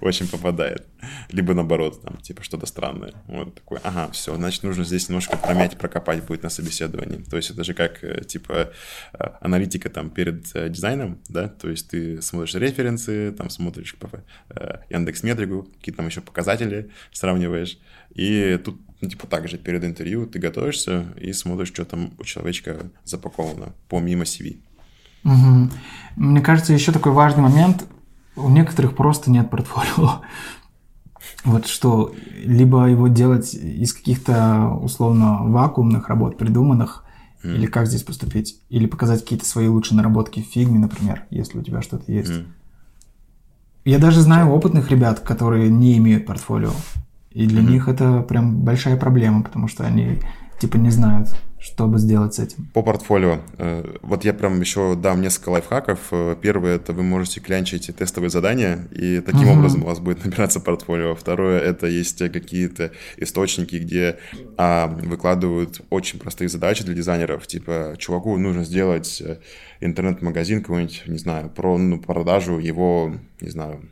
очень 0.00 0.26
попадает. 0.26 0.88
Либо 1.30 1.54
наоборот, 1.54 2.02
там, 2.02 2.16
типа, 2.16 2.42
что-то 2.42 2.66
странное. 2.66 3.14
Вот 3.28 3.54
такой, 3.54 3.78
ага, 3.84 4.10
все, 4.10 4.34
значит, 4.34 4.64
нужно 4.64 4.82
здесь 4.82 5.08
немножко 5.08 5.36
промять, 5.36 5.78
прокопать 5.78 6.24
будет 6.24 6.42
на 6.42 6.50
собеседовании. 6.50 7.22
То 7.30 7.36
есть 7.36 7.50
это 7.50 7.62
же 7.62 7.74
как, 7.74 8.02
э, 8.02 8.24
типа, 8.24 8.72
э, 9.12 9.24
аналитика 9.40 9.88
там 9.88 10.10
перед 10.10 10.44
э, 10.56 10.68
дизайном, 10.68 11.20
да, 11.28 11.46
то 11.46 11.70
есть 11.70 11.90
ты 11.90 12.20
смотришь 12.20 12.54
референсы, 12.56 13.30
там 13.30 13.50
смотришь 13.50 13.99
Э, 14.50 14.78
Яндекс 14.90 15.22
Метрику, 15.22 15.68
какие 15.78 15.94
там 15.94 16.06
еще 16.06 16.20
показатели 16.20 16.90
сравниваешь. 17.12 17.78
И 18.14 18.58
тут, 18.64 18.80
ну, 19.00 19.08
типа, 19.08 19.26
также 19.26 19.58
перед 19.58 19.84
интервью 19.84 20.26
ты 20.26 20.38
готовишься 20.38 21.06
и 21.20 21.32
смотришь, 21.32 21.68
что 21.68 21.84
там 21.84 22.12
у 22.18 22.24
человечка 22.24 22.90
запаковано, 23.04 23.74
помимо 23.88 24.24
CV. 24.24 24.60
Угу. 25.24 25.70
Мне 26.16 26.40
кажется, 26.40 26.72
еще 26.72 26.92
такой 26.92 27.12
важный 27.12 27.42
момент. 27.42 27.84
У 28.36 28.48
некоторых 28.48 28.96
просто 28.96 29.30
нет 29.30 29.50
портфолио. 29.50 30.22
Вот 31.44 31.66
что, 31.66 32.14
либо 32.42 32.86
его 32.86 33.08
делать 33.08 33.54
из 33.54 33.94
каких-то 33.94 34.68
условно 34.82 35.38
вакуумных 35.42 36.08
работ, 36.08 36.36
придуманных, 36.36 37.04
mm. 37.42 37.54
или 37.54 37.66
как 37.66 37.86
здесь 37.86 38.02
поступить, 38.02 38.60
или 38.68 38.86
показать 38.86 39.22
какие-то 39.22 39.46
свои 39.46 39.68
лучшие 39.68 39.96
наработки 39.96 40.40
в 40.42 40.46
фигме, 40.46 40.78
например, 40.78 41.24
если 41.30 41.58
у 41.58 41.62
тебя 41.62 41.82
что-то 41.82 42.10
есть. 42.12 42.30
Mm. 42.30 42.46
Я 43.90 43.98
даже 43.98 44.20
знаю 44.20 44.50
опытных 44.50 44.88
ребят, 44.92 45.18
которые 45.18 45.68
не 45.68 45.98
имеют 45.98 46.24
портфолио. 46.24 46.70
И 47.32 47.44
для 47.44 47.60
mm-hmm. 47.60 47.68
них 47.68 47.88
это 47.88 48.20
прям 48.22 48.60
большая 48.60 48.96
проблема, 48.96 49.42
потому 49.42 49.66
что 49.66 49.84
они 49.84 50.20
типа 50.60 50.76
не 50.76 50.90
знают, 50.90 51.34
что 51.60 51.86
бы 51.86 51.98
сделать 51.98 52.34
с 52.34 52.38
этим. 52.38 52.66
По 52.72 52.82
портфолио. 52.82 53.40
Э, 53.58 53.84
вот 54.00 54.24
я 54.24 54.32
прям 54.32 54.58
еще 54.60 54.96
дам 54.96 55.20
несколько 55.20 55.50
лайфхаков. 55.50 56.00
Э, 56.10 56.36
первое, 56.40 56.76
это 56.76 56.94
вы 56.94 57.02
можете 57.02 57.40
клянчить 57.40 57.94
тестовые 57.94 58.30
задания, 58.30 58.88
и 58.92 59.20
таким 59.20 59.48
угу. 59.48 59.58
образом 59.58 59.82
у 59.82 59.86
вас 59.86 59.98
будет 59.98 60.24
набираться 60.24 60.60
портфолио. 60.60 61.14
Второе, 61.14 61.60
это 61.60 61.86
есть 61.86 62.18
какие-то 62.18 62.92
источники, 63.18 63.76
где 63.76 64.18
а, 64.56 64.86
выкладывают 64.86 65.82
очень 65.90 66.18
простые 66.18 66.48
задачи 66.48 66.82
для 66.82 66.94
дизайнеров. 66.94 67.46
Типа, 67.46 67.94
чуваку 67.98 68.38
нужно 68.38 68.64
сделать 68.64 69.20
э, 69.20 69.38
интернет-магазин 69.80 70.62
какой-нибудь, 70.62 71.02
не 71.06 71.18
знаю, 71.18 71.50
про 71.50 71.76
ну, 71.76 72.00
продажу 72.00 72.58
его, 72.58 73.14
не 73.40 73.50
знаю, 73.50 73.82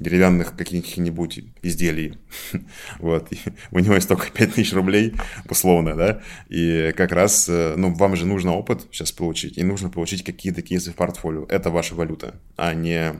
деревянных 0.00 0.56
каких-нибудь 0.56 1.40
изделий. 1.62 2.18
вот. 2.98 3.32
И 3.32 3.38
у 3.70 3.78
него 3.78 3.94
есть 3.94 4.08
только 4.08 4.30
5000 4.30 4.72
рублей, 4.72 5.14
условно, 5.48 5.94
да. 5.94 6.20
И 6.48 6.92
как 6.96 7.12
раз, 7.12 7.48
э, 7.48 7.74
ну, 7.76 7.94
вам 7.94 8.16
же 8.16 8.26
нужно 8.26 8.54
опыт 8.54 8.86
сейчас 8.90 9.12
получить, 9.12 9.58
и 9.58 9.64
нужно 9.64 9.90
получить 9.90 10.24
какие-то 10.24 10.62
кейсы 10.62 10.92
в 10.92 10.94
портфолио. 10.94 11.46
Это 11.48 11.70
ваша 11.70 11.94
валюта, 11.94 12.34
а 12.56 12.74
не 12.74 13.14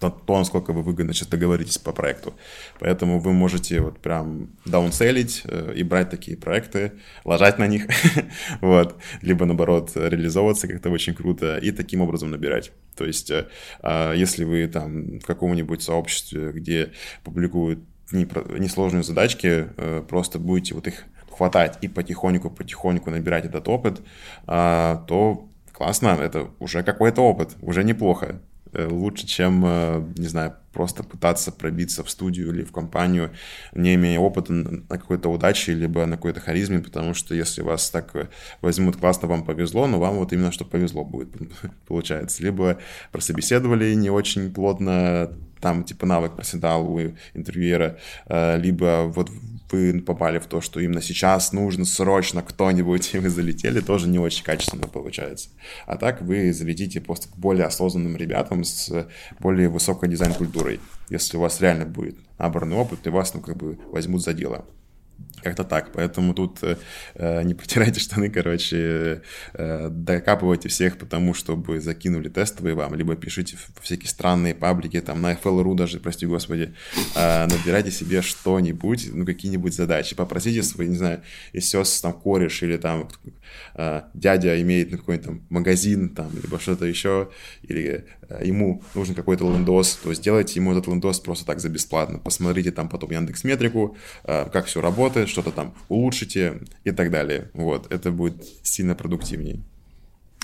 то, 0.00 0.10
то, 0.10 0.38
насколько 0.38 0.72
вы 0.72 0.82
выгодно 0.82 1.12
сейчас 1.12 1.28
договоритесь 1.28 1.78
по 1.78 1.92
проекту. 1.92 2.34
Поэтому 2.78 3.20
вы 3.20 3.32
можете 3.32 3.80
вот 3.80 3.98
прям 3.98 4.50
даунселить 4.64 5.42
э, 5.44 5.74
и 5.76 5.82
брать 5.82 6.10
такие 6.10 6.36
проекты, 6.36 6.92
ложать 7.24 7.58
на 7.58 7.66
них, 7.66 7.86
вот, 8.60 8.96
либо 9.22 9.44
наоборот 9.44 9.92
реализовываться 9.94 10.68
как-то 10.68 10.90
очень 10.90 11.14
круто 11.14 11.58
и 11.58 11.70
таким 11.70 12.00
образом 12.00 12.30
набирать. 12.30 12.72
То 12.96 13.04
есть, 13.04 13.30
э, 13.30 13.46
э, 13.82 14.14
если 14.16 14.44
вы 14.44 14.66
там 14.68 15.20
в 15.20 15.26
каком-нибудь 15.26 15.82
сообществе, 15.82 16.52
где 16.52 16.92
публикуют 17.22 17.80
несложные 18.12 19.02
задачки, 19.02 19.68
э, 19.76 20.02
просто 20.08 20.38
будете 20.38 20.74
вот 20.74 20.86
их 20.86 21.04
хватать 21.30 21.78
и 21.80 21.88
потихоньку-потихоньку 21.88 23.10
набирать 23.10 23.44
этот 23.44 23.68
опыт, 23.68 24.00
э, 24.46 24.98
то 25.06 25.48
классно, 25.72 26.08
это 26.08 26.50
уже 26.58 26.82
какой-то 26.82 27.22
опыт, 27.22 27.56
уже 27.62 27.84
неплохо. 27.84 28.40
Э, 28.72 28.86
лучше, 28.88 29.26
чем, 29.26 29.64
э, 29.66 30.04
не 30.16 30.28
знаю, 30.28 30.54
просто 30.72 31.02
пытаться 31.02 31.50
пробиться 31.50 32.04
в 32.04 32.10
студию 32.10 32.50
или 32.54 32.62
в 32.62 32.70
компанию, 32.70 33.32
не 33.74 33.94
имея 33.96 34.20
опыта 34.20 34.52
на 34.52 34.98
какой-то 34.98 35.28
удаче, 35.28 35.72
либо 35.72 36.06
на 36.06 36.16
какой-то 36.16 36.40
харизме, 36.40 36.78
потому 36.78 37.12
что 37.14 37.34
если 37.34 37.62
вас 37.62 37.90
так 37.90 38.14
э, 38.14 38.28
возьмут 38.60 38.96
классно, 38.96 39.26
вам 39.26 39.44
повезло, 39.44 39.88
но 39.88 39.98
вам 39.98 40.16
вот 40.16 40.32
именно 40.32 40.52
что 40.52 40.64
повезло 40.64 41.04
будет, 41.04 41.30
получается. 41.88 42.42
Либо 42.44 42.78
прособеседовали 43.10 43.92
не 43.94 44.10
очень 44.10 44.52
плотно, 44.52 45.32
там 45.60 45.82
типа 45.82 46.06
навык 46.06 46.36
проседал 46.36 46.88
у 46.90 47.00
интервьюера, 47.34 47.98
либо 48.28 49.12
вот 49.14 49.30
вы 49.72 50.00
попали 50.00 50.38
в 50.38 50.46
то, 50.46 50.60
что 50.60 50.80
именно 50.80 51.02
сейчас 51.02 51.52
нужно 51.52 51.84
срочно 51.84 52.42
кто-нибудь, 52.42 53.14
и 53.14 53.18
вы 53.18 53.28
залетели, 53.28 53.80
тоже 53.80 54.08
не 54.08 54.18
очень 54.18 54.44
качественно 54.44 54.86
получается. 54.86 55.50
А 55.86 55.96
так 55.96 56.22
вы 56.22 56.52
залетите 56.52 57.00
просто 57.00 57.28
к 57.28 57.36
более 57.36 57.66
осознанным 57.66 58.16
ребятам 58.16 58.64
с 58.64 59.08
более 59.38 59.68
высокой 59.68 60.08
дизайн-культурой, 60.08 60.80
если 61.08 61.36
у 61.36 61.40
вас 61.40 61.60
реально 61.60 61.86
будет 61.86 62.16
набранный 62.38 62.76
опыт, 62.76 63.06
и 63.06 63.10
вас, 63.10 63.34
ну, 63.34 63.40
как 63.40 63.56
бы 63.56 63.78
возьмут 63.90 64.22
за 64.22 64.32
дело. 64.32 64.64
Как-то 65.42 65.64
так. 65.64 65.92
Поэтому 65.92 66.34
тут 66.34 66.58
э, 66.62 66.76
э, 67.14 67.42
не 67.42 67.54
потирайте 67.54 68.00
штаны, 68.00 68.30
короче, 68.30 69.22
э, 69.54 69.88
докапывайте 69.90 70.68
всех 70.68 70.98
потому, 70.98 71.34
чтобы 71.34 71.80
закинули 71.80 72.28
тестовые 72.28 72.74
вам, 72.74 72.94
либо 72.94 73.16
пишите 73.16 73.56
в 73.56 73.82
всякие 73.82 74.08
странные 74.08 74.54
паблики, 74.54 75.00
там 75.00 75.22
на 75.22 75.32
FL.ru 75.32 75.74
даже, 75.74 75.98
прости 75.98 76.26
господи, 76.26 76.74
э, 77.14 77.46
набирайте 77.46 77.90
себе 77.90 78.22
что-нибудь, 78.22 79.08
ну, 79.12 79.24
какие-нибудь 79.24 79.74
задачи, 79.74 80.14
попросите 80.14 80.62
свои, 80.62 80.88
не 80.88 80.96
знаю, 80.96 81.22
у 81.54 81.76
вас 81.78 82.00
там 82.00 82.12
кореш 82.12 82.62
или 82.62 82.76
там 82.76 83.08
э, 83.74 84.02
дядя 84.14 84.60
имеет 84.60 84.90
какой-нибудь 84.90 85.26
там 85.26 85.42
магазин, 85.48 86.10
там, 86.10 86.30
либо 86.34 86.58
что-то 86.58 86.86
еще, 86.86 87.30
или 87.62 88.06
э, 88.28 88.46
ему 88.46 88.82
нужен 88.94 89.14
какой-то 89.14 89.50
лендос, 89.52 89.98
то 90.02 90.12
сделайте 90.14 90.58
ему 90.60 90.72
этот 90.72 90.86
лендос 90.88 91.20
просто 91.20 91.46
так 91.46 91.60
за 91.60 91.68
бесплатно. 91.68 92.18
Посмотрите 92.18 92.70
там 92.70 92.88
потом 92.88 93.10
Яндекс 93.10 93.44
Метрику, 93.44 93.96
э, 94.24 94.46
как 94.52 94.66
все 94.66 94.80
работает, 94.80 95.28
что-то 95.28 95.50
там 95.50 95.74
улучшите 95.88 96.60
и 96.84 96.90
так 96.90 97.10
далее. 97.10 97.50
Вот, 97.54 97.92
это 97.92 98.10
будет 98.10 98.44
сильно 98.62 98.94
продуктивнее. 98.94 99.60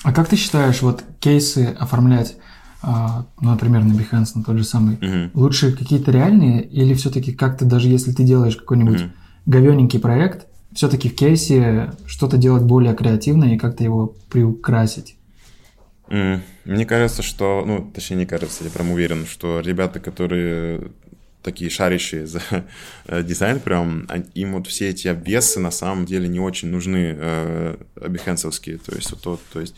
А 0.02 0.12
как 0.12 0.28
ты 0.28 0.36
считаешь, 0.36 0.82
вот 0.82 1.04
кейсы 1.20 1.74
оформлять, 1.78 2.36
ну, 2.82 3.24
например, 3.40 3.82
на 3.82 3.92
Behance, 3.92 4.32
на 4.34 4.44
тот 4.44 4.58
же 4.58 4.64
самый, 4.64 4.96
угу. 4.96 5.40
лучше 5.40 5.72
какие-то 5.72 6.12
реальные 6.12 6.62
или 6.62 6.94
все-таки 6.94 7.32
как-то 7.32 7.64
даже 7.64 7.88
если 7.88 8.12
ты 8.12 8.22
делаешь 8.22 8.56
какой-нибудь 8.56 9.00
угу. 9.00 9.10
говененький 9.46 9.98
проект, 9.98 10.46
все-таки 10.76 11.08
в 11.08 11.16
кейсе 11.16 11.92
что-то 12.06 12.36
делать 12.36 12.62
более 12.62 12.94
креативное 12.94 13.54
и 13.54 13.58
как-то 13.58 13.82
его 13.82 14.14
приукрасить? 14.30 15.16
Мне 16.08 16.86
кажется, 16.86 17.22
что, 17.22 17.64
ну, 17.66 17.90
точнее, 17.92 18.18
не 18.18 18.26
кажется, 18.26 18.62
я 18.62 18.70
прям 18.70 18.92
уверен, 18.92 19.26
что 19.26 19.60
ребята, 19.60 19.98
которые 19.98 20.92
такие 21.42 21.70
шарящие 21.70 22.26
за 22.26 22.40
э, 23.06 23.22
дизайн 23.22 23.60
прям, 23.60 24.06
им 24.34 24.52
вот 24.54 24.66
все 24.66 24.90
эти 24.90 25.08
обвесы 25.08 25.60
на 25.60 25.70
самом 25.70 26.04
деле 26.04 26.28
не 26.28 26.40
очень 26.40 26.68
нужны 26.68 27.16
э. 27.16 27.76
То 27.94 28.94
есть, 28.94 29.10
вот, 29.10 29.20
то, 29.22 29.40
то 29.52 29.60
есть, 29.60 29.74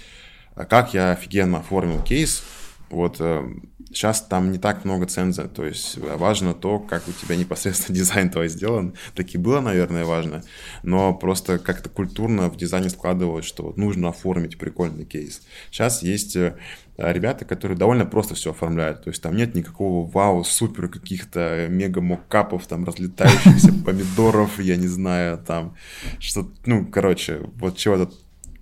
а 0.54 0.64
как 0.64 0.94
я 0.94 1.12
офигенно 1.12 1.58
оформил 1.58 2.02
кейс, 2.02 2.42
вот 2.90 3.16
э, 3.20 3.48
сейчас 3.92 4.22
там 4.22 4.52
не 4.52 4.58
так 4.58 4.84
много 4.84 5.06
ценза, 5.06 5.48
то 5.48 5.64
есть 5.64 5.98
важно 5.98 6.54
то, 6.54 6.78
как 6.78 7.08
у 7.08 7.12
тебя 7.12 7.36
непосредственно 7.36 7.96
дизайн 7.98 8.30
твой 8.30 8.48
сделан. 8.48 8.94
Так 9.14 9.34
и 9.34 9.38
было, 9.38 9.60
наверное, 9.60 10.04
важно, 10.04 10.42
но 10.82 11.14
просто 11.14 11.58
как-то 11.58 11.88
культурно 11.88 12.48
в 12.48 12.56
дизайне 12.56 12.90
складывалось, 12.90 13.44
что 13.44 13.72
нужно 13.76 14.10
оформить 14.10 14.58
прикольный 14.58 15.04
кейс. 15.04 15.42
Сейчас 15.70 16.02
есть 16.02 16.36
э, 16.36 16.56
ребята, 16.96 17.44
которые 17.44 17.78
довольно 17.78 18.04
просто 18.04 18.34
все 18.34 18.50
оформляют. 18.50 19.04
То 19.04 19.10
есть 19.10 19.22
там 19.22 19.36
нет 19.36 19.54
никакого 19.54 20.08
вау, 20.08 20.44
супер 20.44 20.88
каких-то 20.88 21.66
мега 21.68 22.00
мокапов, 22.00 22.66
там 22.66 22.84
разлетающихся 22.84 23.72
помидоров, 23.84 24.58
я 24.60 24.76
не 24.76 24.88
знаю, 24.88 25.38
там 25.38 25.76
что 26.18 26.50
ну, 26.66 26.86
короче, 26.86 27.40
вот 27.56 27.76
чего-то 27.76 28.12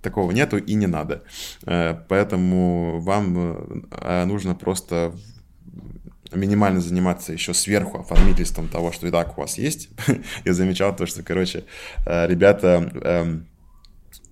такого 0.01 0.31
нету 0.31 0.57
и 0.57 0.73
не 0.73 0.87
надо. 0.87 1.23
Э, 1.65 1.95
поэтому 2.07 2.99
вам 2.99 3.37
э, 3.91 4.25
нужно 4.25 4.55
просто 4.55 5.13
минимально 6.31 6.81
заниматься 6.81 7.31
еще 7.33 7.53
сверху 7.53 7.99
оформительством 7.99 8.67
того, 8.67 8.91
что 8.91 9.07
и 9.07 9.11
так 9.11 9.37
у 9.37 9.41
вас 9.41 9.57
есть. 9.57 9.89
Я 10.45 10.53
замечал 10.53 10.95
то, 10.95 11.05
что, 11.05 11.23
короче, 11.23 11.63
э, 12.05 12.27
ребята 12.27 12.91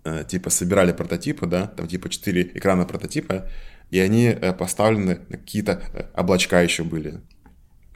эм, 0.03 0.25
типа 0.27 0.49
собирали 0.49 0.91
прототипы, 0.91 1.47
да, 1.47 1.67
там 1.67 1.87
типа 1.87 2.09
4 2.09 2.51
экрана 2.53 2.85
прототипа, 2.85 3.49
и 3.91 3.99
они 3.99 4.35
поставлены 4.59 5.19
на 5.29 5.37
какие-то 5.37 5.81
облачка 6.13 6.61
еще 6.61 6.83
были. 6.83 7.21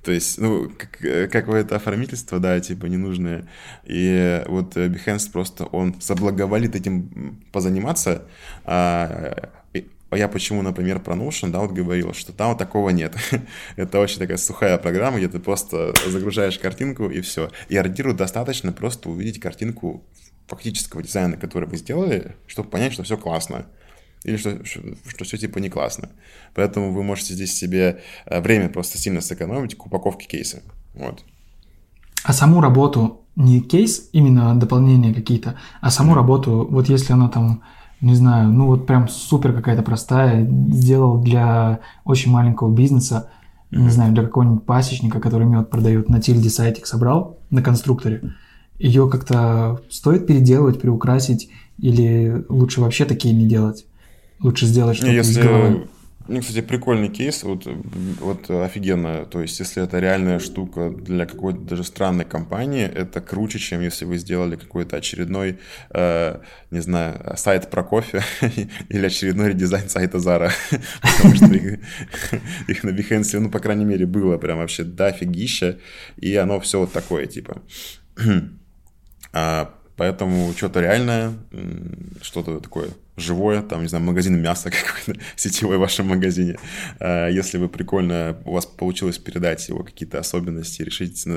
То 0.03 0.11
есть, 0.11 0.37
ну, 0.37 0.69
как, 0.69 1.03
э, 1.03 1.27
какое-то 1.27 1.75
оформительство, 1.75 2.39
да, 2.39 2.59
типа 2.59 2.85
ненужное. 2.85 3.47
И 3.85 4.43
вот 4.47 4.77
э, 4.77 4.87
Behance 4.87 5.31
просто, 5.31 5.65
он 5.65 5.99
соблаговолит 5.99 6.75
этим 6.75 7.41
позаниматься, 7.51 8.23
а, 8.63 9.51
а 10.09 10.17
я 10.17 10.27
почему, 10.27 10.61
например, 10.63 10.99
про 10.99 11.15
Notion, 11.15 11.51
да, 11.51 11.59
вот 11.59 11.71
говорил, 11.71 12.13
что 12.13 12.33
там 12.33 12.49
вот 12.49 12.57
такого 12.57 12.89
нет. 12.89 13.15
Это 13.75 13.99
очень 13.99 14.17
такая 14.17 14.37
сухая 14.37 14.77
программа, 14.77 15.17
где 15.17 15.27
ты 15.27 15.39
просто 15.39 15.93
загружаешь 16.07 16.57
картинку 16.57 17.09
и 17.09 17.21
все. 17.21 17.51
И 17.67 17.77
ордиру 17.77 18.13
достаточно 18.13 18.71
просто 18.71 19.09
увидеть 19.09 19.39
картинку 19.39 20.03
фактического 20.47 21.03
дизайна, 21.03 21.37
который 21.37 21.69
вы 21.69 21.77
сделали, 21.77 22.35
чтобы 22.47 22.69
понять, 22.69 22.93
что 22.93 23.03
все 23.03 23.17
классно 23.17 23.67
или 24.23 24.37
что, 24.37 24.65
что, 24.65 24.81
что 25.07 25.25
все 25.25 25.37
типа 25.37 25.59
не 25.59 25.69
классно. 25.69 26.09
Поэтому 26.53 26.93
вы 26.93 27.03
можете 27.03 27.33
здесь 27.33 27.53
себе 27.53 28.01
э, 28.25 28.41
время 28.41 28.69
просто 28.69 28.97
сильно 28.97 29.21
сэкономить 29.21 29.75
к 29.75 29.85
упаковке 29.85 30.27
кейса. 30.27 30.61
Вот. 30.93 31.23
А 32.23 32.33
саму 32.33 32.61
работу, 32.61 33.21
не 33.35 33.61
кейс, 33.61 34.09
именно 34.11 34.59
дополнения 34.59 35.13
какие-то, 35.13 35.55
а 35.79 35.89
саму 35.89 36.11
mm-hmm. 36.11 36.15
работу, 36.15 36.67
вот 36.69 36.89
если 36.89 37.13
она 37.13 37.29
там, 37.29 37.63
не 38.01 38.13
знаю, 38.13 38.49
ну 38.49 38.67
вот 38.67 38.85
прям 38.85 39.07
супер 39.07 39.53
какая-то 39.53 39.83
простая, 39.83 40.45
сделал 40.45 41.21
для 41.21 41.79
очень 42.03 42.31
маленького 42.31 42.73
бизнеса, 42.73 43.31
mm-hmm. 43.71 43.79
не 43.79 43.89
знаю, 43.89 44.13
для 44.13 44.23
какого-нибудь 44.23 44.65
пасечника, 44.65 45.21
который 45.21 45.47
мед 45.47 45.69
продает, 45.69 46.09
на 46.09 46.19
тильде 46.19 46.49
сайтик 46.49 46.85
собрал 46.85 47.39
на 47.49 47.61
конструкторе, 47.61 48.33
ее 48.77 49.09
как-то 49.09 49.81
стоит 49.89 50.27
переделывать, 50.27 50.81
приукрасить, 50.81 51.49
или 51.77 52.45
лучше 52.49 52.81
вообще 52.81 53.05
такие 53.05 53.33
не 53.33 53.47
делать? 53.47 53.85
Лучше 54.41 54.65
сделать 54.65 54.97
что-то 54.97 55.11
если... 55.11 55.31
из 55.31 55.45
головы. 55.45 55.87
Ну, 56.29 56.41
кстати, 56.41 56.61
прикольный 56.61 57.09
кейс, 57.09 57.41
вот, 57.41 57.67
вот 58.19 58.51
офигенно. 58.51 59.25
То 59.25 59.41
есть, 59.41 59.59
если 59.59 59.81
это 59.81 59.97
реальная 59.97 60.37
штука 60.37 60.91
для 60.91 61.25
какой-то 61.25 61.61
даже 61.61 61.83
странной 61.83 62.23
компании, 62.23 62.83
это 62.85 63.19
круче, 63.19 63.57
чем 63.57 63.81
если 63.81 64.05
вы 64.05 64.19
сделали 64.19 64.55
какой-то 64.55 64.97
очередной, 64.97 65.57
э, 65.89 66.39
не 66.69 66.81
знаю, 66.81 67.33
сайт 67.35 67.71
про 67.71 67.83
кофе 67.83 68.21
или 68.89 69.07
очередной 69.07 69.49
редизайн 69.49 69.89
сайта 69.89 70.19
Zara. 70.19 70.51
Потому 71.01 71.35
что 71.35 71.47
их, 71.47 71.79
их 72.67 72.83
на 72.83 72.89
Behance, 72.91 73.39
ну, 73.39 73.49
по 73.49 73.59
крайней 73.59 73.85
мере, 73.85 74.05
было 74.05 74.37
прям 74.37 74.59
вообще 74.59 74.83
дофигища, 74.83 75.79
и 76.17 76.35
оно 76.35 76.59
все 76.59 76.79
вот 76.79 76.93
такое, 76.93 77.25
типа. 77.25 77.63
а, 79.33 79.73
поэтому 79.99 80.53
что-то 80.55 80.79
реальное, 80.79 81.33
что-то 82.21 82.61
такое 82.61 82.87
живое, 83.17 83.61
там, 83.61 83.81
не 83.81 83.89
знаю, 83.89 84.05
магазин 84.05 84.41
мяса 84.41 84.71
какой-то 84.71 85.21
сетевой 85.35 85.75
в 85.75 85.81
вашем 85.81 86.07
магазине. 86.07 86.57
А, 86.99 87.27
если 87.27 87.57
вы 87.57 87.67
прикольно, 87.67 88.41
у 88.45 88.53
вас 88.53 88.65
получилось 88.65 89.17
передать 89.17 89.67
его 89.67 89.83
какие-то 89.83 90.17
особенности, 90.17 90.83
решить 90.83 91.27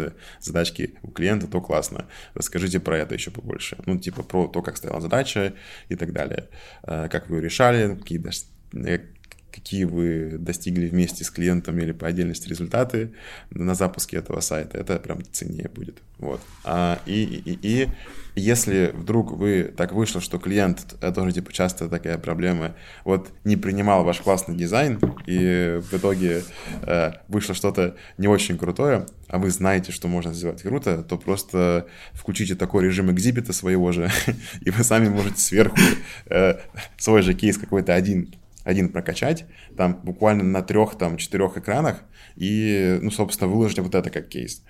задачки 0.41 0.95
у 1.03 1.09
клиента, 1.09 1.49
то 1.49 1.61
классно. 1.61 2.07
Расскажите 2.35 2.79
про 2.79 2.99
это 2.99 3.15
еще 3.15 3.33
побольше. 3.33 3.79
Ну, 3.87 3.99
типа 3.99 4.23
про 4.23 4.47
то, 4.47 4.63
как 4.63 4.77
стояла 4.77 5.01
задача 5.01 5.55
и 5.89 5.97
так 5.97 6.13
далее. 6.13 6.49
А, 6.85 7.09
как 7.09 7.29
вы 7.29 7.39
ее 7.39 7.43
решали, 7.43 7.97
какие 7.97 8.21
э, 8.87 9.01
какие 9.53 9.85
вы 9.85 10.37
достигли 10.39 10.89
вместе 10.89 11.25
с 11.25 11.31
клиентом 11.31 11.79
или 11.79 11.93
по 11.93 12.07
отдельности 12.07 12.49
результаты 12.49 13.13
на 13.51 13.75
запуске 13.75 14.17
этого 14.17 14.41
сайта, 14.41 14.79
это 14.79 14.99
прям 14.99 15.23
ценнее 15.31 15.69
будет. 15.69 15.99
Вот. 16.19 16.41
А, 16.65 17.01
и, 17.07 17.23
и, 17.23 17.59
и 17.63 17.89
если 18.35 18.93
вдруг 18.95 19.33
вы 19.33 19.73
так 19.77 19.93
вышло, 19.93 20.21
что 20.21 20.39
клиент, 20.39 20.95
это 21.01 21.13
тоже 21.13 21.33
типа 21.33 21.53
часто 21.53 21.89
такая 21.89 22.17
проблема, 22.17 22.75
вот 23.05 23.29
не 23.45 23.57
принимал 23.57 24.05
ваш 24.05 24.21
классный 24.21 24.57
дизайн, 24.57 24.99
и 25.27 25.81
в 25.83 25.93
итоге 25.95 26.43
э, 26.83 27.13
вышло 27.29 27.55
что-то 27.55 27.97
не 28.17 28.29
очень 28.29 28.57
крутое, 28.57 29.07
а 29.29 29.39
вы 29.39 29.51
знаете, 29.51 29.93
что 29.93 30.09
можно 30.09 30.33
сделать 30.33 30.63
круто, 30.63 31.03
то 31.03 31.19
просто 31.19 31.87
включите 32.13 32.55
такой 32.55 32.85
режим 32.85 33.11
экзибита 33.11 33.53
своего 33.53 33.93
же, 33.93 34.11
и 34.63 34.71
вы 34.71 34.83
сами 34.83 35.09
можете 35.09 35.39
сверху 35.39 35.77
э, 36.27 36.59
свой 36.97 37.23
же 37.23 37.35
кейс 37.35 37.59
какой-то 37.59 37.95
один 37.95 38.35
один 38.65 38.91
прокачать, 38.91 39.45
там 39.77 40.01
буквально 40.03 40.45
на 40.45 40.63
трех, 40.63 40.97
там, 40.97 41.17
четырех 41.17 41.57
экранах, 41.57 42.03
и, 42.37 42.99
ну, 43.03 43.11
собственно, 43.11 43.51
выложить 43.51 43.79
вот 43.79 43.95
это 43.95 44.11
как 44.11 44.29
кейс. 44.29 44.63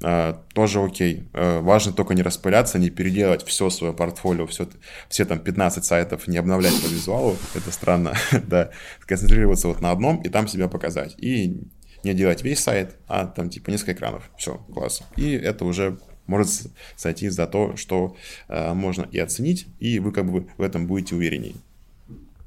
Uh, 0.00 0.38
тоже 0.52 0.82
окей. 0.82 1.26
Uh, 1.32 1.62
важно 1.62 1.90
только 1.90 2.12
не 2.12 2.20
распыляться, 2.20 2.78
не 2.78 2.90
переделать 2.90 3.42
все 3.46 3.70
свое 3.70 3.94
портфолио, 3.94 4.46
все, 4.46 4.68
все 5.08 5.24
там 5.24 5.38
15 5.38 5.82
сайтов, 5.86 6.28
не 6.28 6.36
обновлять 6.36 6.78
по 6.82 6.86
визуалу, 6.86 7.34
это 7.54 7.70
странно, 7.72 8.12
да, 8.46 8.70
сконцентрироваться 9.00 9.68
вот 9.68 9.80
на 9.80 9.90
одном 9.90 10.20
и 10.20 10.28
там 10.28 10.48
себя 10.48 10.68
показать. 10.68 11.14
И 11.16 11.62
не 12.04 12.12
делать 12.12 12.42
весь 12.42 12.60
сайт, 12.60 12.96
а 13.08 13.24
там 13.26 13.48
типа 13.48 13.70
несколько 13.70 13.94
экранов. 13.94 14.30
Все, 14.36 14.58
класс. 14.72 15.02
И 15.16 15.32
это 15.32 15.64
уже 15.64 15.98
может 16.26 16.50
сойти 16.96 17.30
за 17.30 17.46
то, 17.46 17.76
что 17.76 18.16
uh, 18.48 18.74
можно 18.74 19.08
и 19.10 19.18
оценить, 19.18 19.66
и 19.80 19.98
вы 19.98 20.12
как 20.12 20.30
бы 20.30 20.46
в 20.58 20.60
этом 20.60 20.86
будете 20.86 21.14
уверенней. 21.14 21.56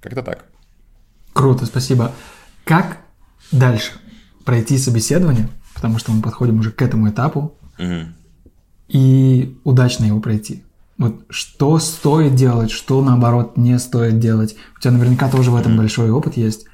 Как-то 0.02 0.22
так. 0.22 0.46
Круто, 1.34 1.66
спасибо. 1.66 2.12
Как 2.64 2.98
дальше 3.52 3.92
пройти 4.46 4.78
собеседование, 4.78 5.50
потому 5.76 6.00
что 6.00 6.12
мы 6.12 6.22
подходим 6.22 6.60
уже 6.60 6.72
к 6.72 6.82
этому 6.82 7.10
этапу, 7.10 7.54
угу. 7.78 8.14
и 8.88 9.58
удачно 9.64 10.06
его 10.06 10.20
пройти? 10.20 10.64
Вот 10.98 11.24
что 11.30 11.80
стоит 11.80 12.36
делать, 12.36 12.72
что 12.72 13.02
наоборот 13.02 13.58
не 13.58 13.80
стоит 13.80 14.20
делать? 14.20 14.56
У 14.78 14.82
тебя 14.82 14.92
наверняка 14.92 15.30
тоже 15.30 15.52
в 15.52 15.56
этом 15.56 15.74
угу. 15.74 15.82
большой 15.82 16.12
опыт 16.12 16.36
есть. 16.36 16.66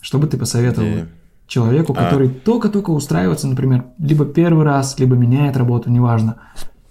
Что 0.00 0.18
бы 0.18 0.26
ты 0.26 0.36
посоветовал 0.36 0.88
и... 0.88 1.04
человеку, 1.46 1.92
а. 1.92 2.04
который 2.04 2.28
а... 2.28 2.30
только-только 2.30 2.90
устраивается, 2.90 3.46
например, 3.46 3.84
либо 3.98 4.24
первый 4.24 4.64
раз, 4.64 4.98
либо 4.98 5.16
меняет 5.16 5.56
работу, 5.56 5.90
неважно. 5.90 6.36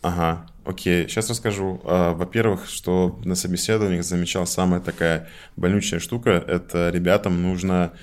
Ага. 0.01 0.45
Окей, 0.66 1.09
сейчас 1.09 1.30
расскажу. 1.30 1.82
А, 1.84 2.14
во-первых, 2.14 2.68
что 2.70 3.20
на 3.26 3.36
собеседованиях 3.36 4.05
замечал 4.05 4.47
самая 4.47 4.80
такая 4.80 5.28
больнючая 5.57 5.99
штука, 5.99 6.32
это 6.47 6.89
ребятам 6.89 7.41
нужно 7.41 7.93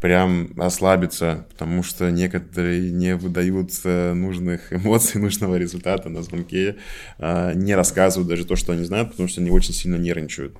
прям 0.00 0.50
ослабиться, 0.58 1.46
потому 1.50 1.82
что 1.82 2.10
некоторые 2.10 2.92
не 2.92 3.16
выдают 3.16 3.70
э, 3.84 4.12
нужных 4.12 4.72
эмоций, 4.72 5.20
нужного 5.20 5.56
результата 5.56 6.08
на 6.08 6.22
звонке, 6.22 6.76
а, 7.18 7.52
не 7.54 7.74
рассказывают 7.74 8.28
даже 8.28 8.44
то, 8.44 8.54
что 8.56 8.72
они 8.72 8.84
знают, 8.84 9.10
потому 9.10 9.28
что 9.28 9.40
они 9.40 9.50
очень 9.50 9.74
сильно 9.74 9.96
нервничают. 9.96 10.56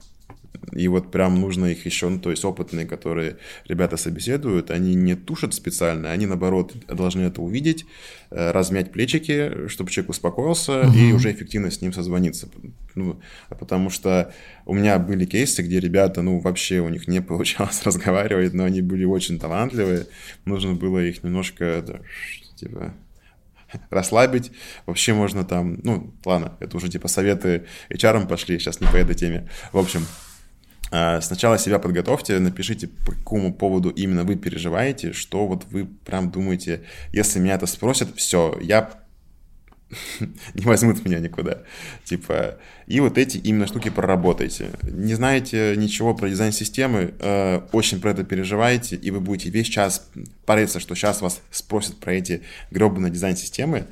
И 0.72 0.88
вот 0.88 1.10
прям 1.10 1.40
нужно 1.40 1.66
их 1.66 1.86
еще, 1.86 2.08
ну, 2.08 2.18
то 2.18 2.30
есть 2.30 2.44
опытные, 2.44 2.86
которые 2.86 3.38
ребята 3.66 3.96
собеседуют, 3.96 4.70
они 4.70 4.94
не 4.94 5.14
тушат 5.14 5.54
специально, 5.54 6.10
они 6.10 6.26
наоборот 6.26 6.74
должны 6.86 7.22
это 7.22 7.42
увидеть, 7.42 7.86
э, 8.30 8.50
размять 8.50 8.92
плечики, 8.92 9.68
чтобы 9.68 9.90
человек 9.90 10.10
успокоился 10.10 10.82
угу. 10.82 10.96
и 10.96 11.12
уже 11.12 11.32
эффективно 11.32 11.70
с 11.70 11.80
ним 11.80 11.92
созвониться. 11.92 12.48
Ну, 12.94 13.20
потому 13.48 13.90
что 13.90 14.32
у 14.64 14.74
меня 14.74 14.98
были 14.98 15.24
кейсы, 15.24 15.62
где 15.62 15.80
ребята, 15.80 16.22
ну, 16.22 16.40
вообще 16.40 16.80
у 16.80 16.88
них 16.88 17.08
не 17.08 17.20
получалось 17.20 17.82
разговаривать, 17.84 18.54
но 18.54 18.64
они 18.64 18.82
были 18.82 19.04
очень 19.04 19.38
талантливые, 19.38 20.06
нужно 20.44 20.74
было 20.74 21.04
их 21.04 21.22
немножко, 21.22 21.84
типа, 22.56 22.94
расслабить. 23.90 24.52
Вообще 24.86 25.12
можно 25.12 25.44
там, 25.44 25.78
ну, 25.82 26.14
ладно, 26.24 26.56
это 26.60 26.76
уже 26.76 26.88
типа 26.88 27.08
советы 27.08 27.66
HR 27.90 28.26
пошли, 28.26 28.58
сейчас 28.58 28.80
не 28.80 28.86
по 28.86 28.96
этой 28.96 29.14
теме. 29.14 29.48
В 29.72 29.78
общем, 29.78 30.06
А, 30.06 30.35
сначала 30.88 31.58
себя 31.58 31.78
подготовьте, 31.78 32.38
напишите, 32.38 32.88
по 32.88 33.12
какому 33.12 33.52
поводу 33.52 33.90
именно 33.90 34.24
вы 34.24 34.36
переживаете, 34.36 35.12
что 35.12 35.46
вот 35.46 35.64
вы 35.70 35.84
прям 35.84 36.30
думаете, 36.30 36.84
если 37.12 37.40
меня 37.40 37.54
это 37.54 37.66
спросят, 37.66 38.16
все, 38.16 38.56
я 38.60 38.90
не 40.54 40.64
возьмут 40.64 41.04
меня 41.04 41.18
никуда. 41.18 41.62
Типа, 42.04 42.58
и 42.86 43.00
вот 43.00 43.18
эти 43.18 43.38
именно 43.38 43.66
штуки 43.66 43.88
проработайте. 43.88 44.70
Не 44.82 45.14
знаете 45.14 45.74
ничего 45.76 46.14
про 46.14 46.28
дизайн 46.28 46.52
системы, 46.52 47.14
э, 47.18 47.60
очень 47.72 48.00
про 48.00 48.10
это 48.10 48.24
переживаете, 48.24 48.96
и 48.96 49.10
вы 49.10 49.20
будете 49.20 49.50
весь 49.50 49.68
час 49.68 50.08
париться, 50.44 50.80
что 50.80 50.94
сейчас 50.94 51.20
вас 51.20 51.40
спросят 51.50 51.98
про 51.98 52.14
эти 52.14 52.42
гробаные 52.70 53.12
дизайн 53.12 53.36
системы, 53.36 53.86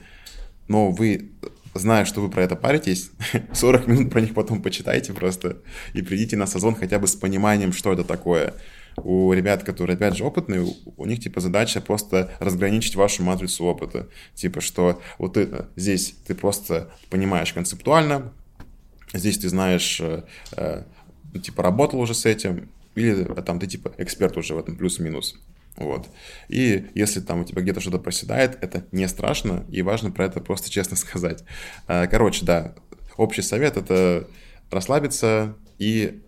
но 0.68 0.90
вы 0.90 1.30
зная, 1.74 2.04
что 2.04 2.20
вы 2.20 2.30
про 2.30 2.42
это 2.42 2.56
паритесь, 2.56 3.10
40 3.52 3.86
минут 3.86 4.10
про 4.10 4.20
них 4.20 4.34
потом 4.34 4.62
почитайте 4.62 5.12
просто 5.12 5.58
и 5.92 6.02
придите 6.02 6.36
на 6.36 6.46
созвон 6.46 6.74
хотя 6.74 6.98
бы 6.98 7.06
с 7.06 7.14
пониманием, 7.14 7.72
что 7.72 7.92
это 7.92 8.04
такое. 8.04 8.54
У 8.96 9.32
ребят, 9.32 9.64
которые, 9.64 9.96
опять 9.96 10.16
же, 10.16 10.24
опытные, 10.24 10.64
у 10.96 11.06
них, 11.06 11.18
типа, 11.18 11.40
задача 11.40 11.80
просто 11.80 12.30
разграничить 12.38 12.94
вашу 12.94 13.24
матрицу 13.24 13.64
опыта. 13.64 14.08
Типа, 14.34 14.60
что 14.60 15.02
вот 15.18 15.34
ты, 15.34 15.66
здесь 15.74 16.14
ты 16.26 16.34
просто 16.34 16.92
понимаешь 17.10 17.52
концептуально, 17.52 18.32
здесь 19.12 19.38
ты 19.38 19.48
знаешь, 19.48 20.00
э, 20.00 20.22
э, 20.56 20.84
типа, 21.42 21.64
работал 21.64 21.98
уже 22.00 22.14
с 22.14 22.24
этим, 22.24 22.68
или 22.94 23.24
там 23.42 23.58
ты, 23.58 23.66
типа, 23.66 23.92
эксперт 23.98 24.36
уже 24.36 24.54
в 24.54 24.58
этом 24.58 24.76
плюс-минус. 24.76 25.40
Вот. 25.76 26.08
И 26.48 26.86
если 26.94 27.20
там 27.20 27.40
у 27.40 27.44
тебя 27.44 27.62
где-то 27.62 27.80
что-то 27.80 27.98
проседает, 27.98 28.58
это 28.62 28.84
не 28.92 29.08
страшно, 29.08 29.64
и 29.70 29.82
важно 29.82 30.10
про 30.10 30.26
это 30.26 30.40
просто 30.40 30.70
честно 30.70 30.96
сказать. 30.96 31.44
А, 31.86 32.06
короче, 32.06 32.44
да, 32.44 32.74
общий 33.16 33.42
совет— 33.42 33.76
это 33.78 34.28
расслабиться 34.70 35.56
и 35.78 36.22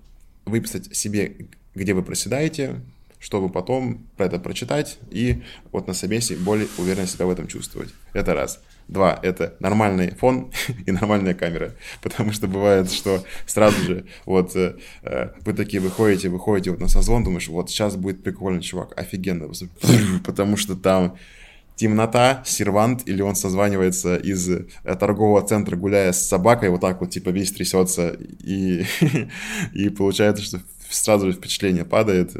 выписать 0.44 0.94
себе, 0.96 1.48
где 1.74 1.94
вы 1.94 2.02
проседаете, 2.02 2.80
чтобы 3.18 3.48
потом 3.48 4.06
про 4.16 4.26
это 4.26 4.38
прочитать 4.38 4.98
и 5.10 5.42
вот 5.72 5.86
на 5.86 5.94
собесе 5.94 6.36
более 6.36 6.68
уверенно 6.78 7.06
себя 7.06 7.26
в 7.26 7.30
этом 7.30 7.46
чувствовать. 7.46 7.90
Это 8.12 8.34
раз. 8.34 8.60
Два– 8.88 9.18
это 9.22 9.56
нормальный 9.58 10.14
фон 10.14 10.52
и 10.86 10.92
нормальная 10.92 11.34
камера. 11.34 11.72
Потому 12.02 12.32
что 12.32 12.46
бывает, 12.46 12.90
что 12.90 13.24
сразу 13.44 13.80
же 13.82 14.06
вот 14.24 14.54
э, 14.54 14.76
э 15.02 15.30
вы 15.44 15.52
такие 15.54 15.80
выходите, 15.80 16.28
выходите 16.28 16.70
вот 16.70 16.80
на 16.80 16.88
созвон, 16.88 17.24
думаешь, 17.24 17.48
вот 17.48 17.68
сейчас 17.68 17.96
будет 17.96 18.22
прикольный 18.22 18.62
чувак, 18.62 18.92
офигенно. 18.96 19.50
Потому 20.24 20.56
что 20.56 20.76
там 20.76 21.16
темнота, 21.74 22.42
сервант, 22.46 23.02
или 23.06 23.22
он 23.22 23.34
созванивается 23.34 24.16
из 24.16 24.48
э, 24.48 24.66
торгового 24.84 25.44
центра, 25.44 25.76
гуляя 25.76 26.12
с 26.12 26.24
собакой, 26.24 26.70
вот 26.70 26.80
так 26.80 27.00
вот, 27.00 27.10
типа, 27.10 27.30
весь 27.30 27.52
трясется, 27.52 28.16
и, 28.44 28.84
и 29.74 29.88
получается, 29.88 30.44
что 30.44 30.60
сразу 30.88 31.26
же 31.26 31.32
впечатление 31.32 31.84
падает, 31.84 32.30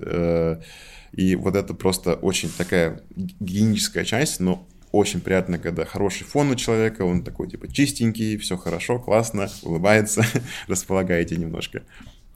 и 1.13 1.35
вот 1.35 1.57
это 1.57 1.75
просто 1.75 2.15
очень 2.15 2.51
такая 2.57 3.03
гигиеническая 3.17 4.05
часть, 4.05 4.39
но 4.39 4.69
очень 4.93 5.21
приятно, 5.21 5.59
когда 5.59 5.85
хороший 5.85 6.25
фон 6.25 6.51
у 6.51 6.55
человека, 6.55 7.03
он 7.03 7.23
такой 7.23 7.49
типа 7.49 7.73
чистенький, 7.73 8.37
все 8.39 8.57
хорошо, 8.57 8.99
классно, 8.99 9.49
улыбается, 9.63 10.25
располагаете 10.69 11.37
немножко. 11.37 11.83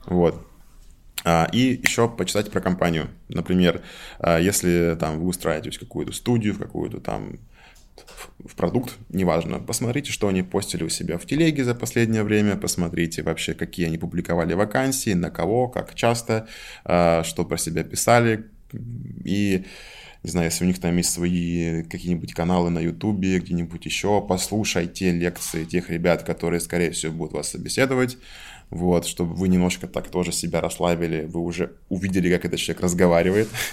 Вот. 0.05 0.45
А, 1.23 1.47
и 1.51 1.79
еще 1.83 2.09
почитать 2.09 2.51
про 2.51 2.61
компанию. 2.61 3.09
Например, 3.29 3.81
а, 4.19 4.39
если 4.39 4.97
там 4.99 5.19
вы 5.19 5.27
устраиваетесь 5.27 5.77
в 5.77 5.79
какую-то 5.79 6.11
студию, 6.13 6.53
в 6.53 6.59
какую-то 6.59 6.99
там 6.99 7.39
в 8.43 8.55
продукт, 8.55 8.95
неважно, 9.09 9.59
посмотрите, 9.59 10.11
что 10.11 10.27
они 10.27 10.41
постили 10.41 10.83
у 10.83 10.89
себя 10.89 11.17
в 11.17 11.25
телеге 11.25 11.63
за 11.63 11.75
последнее 11.75 12.23
время, 12.23 12.55
посмотрите 12.55 13.21
вообще, 13.21 13.53
какие 13.53 13.85
они 13.85 13.97
публиковали 13.97 14.53
вакансии, 14.53 15.13
на 15.13 15.29
кого, 15.29 15.67
как 15.67 15.93
часто, 15.93 16.47
а, 16.83 17.23
что 17.23 17.45
про 17.45 17.57
себя 17.57 17.83
писали, 17.83 18.45
и 19.23 19.65
не 20.23 20.29
знаю, 20.29 20.49
если 20.49 20.63
у 20.63 20.67
них 20.67 20.79
там 20.79 20.95
есть 20.97 21.11
свои 21.11 21.83
какие-нибудь 21.83 22.33
каналы 22.33 22.69
на 22.69 22.79
Ютубе, 22.79 23.39
где-нибудь 23.39 23.85
еще, 23.85 24.21
послушайте 24.21 25.11
лекции 25.11 25.65
тех 25.65 25.89
ребят, 25.89 26.23
которые, 26.23 26.59
скорее 26.59 26.91
всего, 26.91 27.11
будут 27.11 27.33
вас 27.33 27.49
собеседовать, 27.49 28.17
вот, 28.71 29.05
чтобы 29.05 29.35
вы 29.35 29.49
немножко 29.49 29.85
так 29.85 30.07
тоже 30.07 30.31
себя 30.31 30.61
расслабили, 30.61 31.25
вы 31.25 31.41
уже 31.41 31.73
увидели, 31.89 32.31
как 32.33 32.45
этот 32.45 32.59
человек 32.59 32.81
разговаривает, 32.81 33.49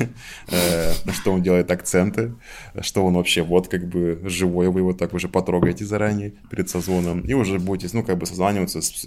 э, 0.49 0.93
на 1.05 1.13
что 1.13 1.33
он 1.33 1.43
делает 1.43 1.71
акценты, 1.71 2.35
что 2.81 3.07
он 3.07 3.15
вообще 3.15 3.43
вот 3.43 3.69
как 3.69 3.89
бы 3.89 4.21
живой, 4.25 4.69
вы 4.69 4.81
его 4.81 4.93
так 4.93 5.15
уже 5.15 5.29
потрогаете 5.29 5.85
заранее 5.85 6.35
перед 6.51 6.69
созвоном, 6.69 7.21
и 7.21 7.33
уже 7.33 7.61
будете, 7.61 7.97
ну, 7.97 8.03
как 8.03 8.19
бы 8.19 8.27
созваниваться 8.27 8.83
с, 8.83 9.07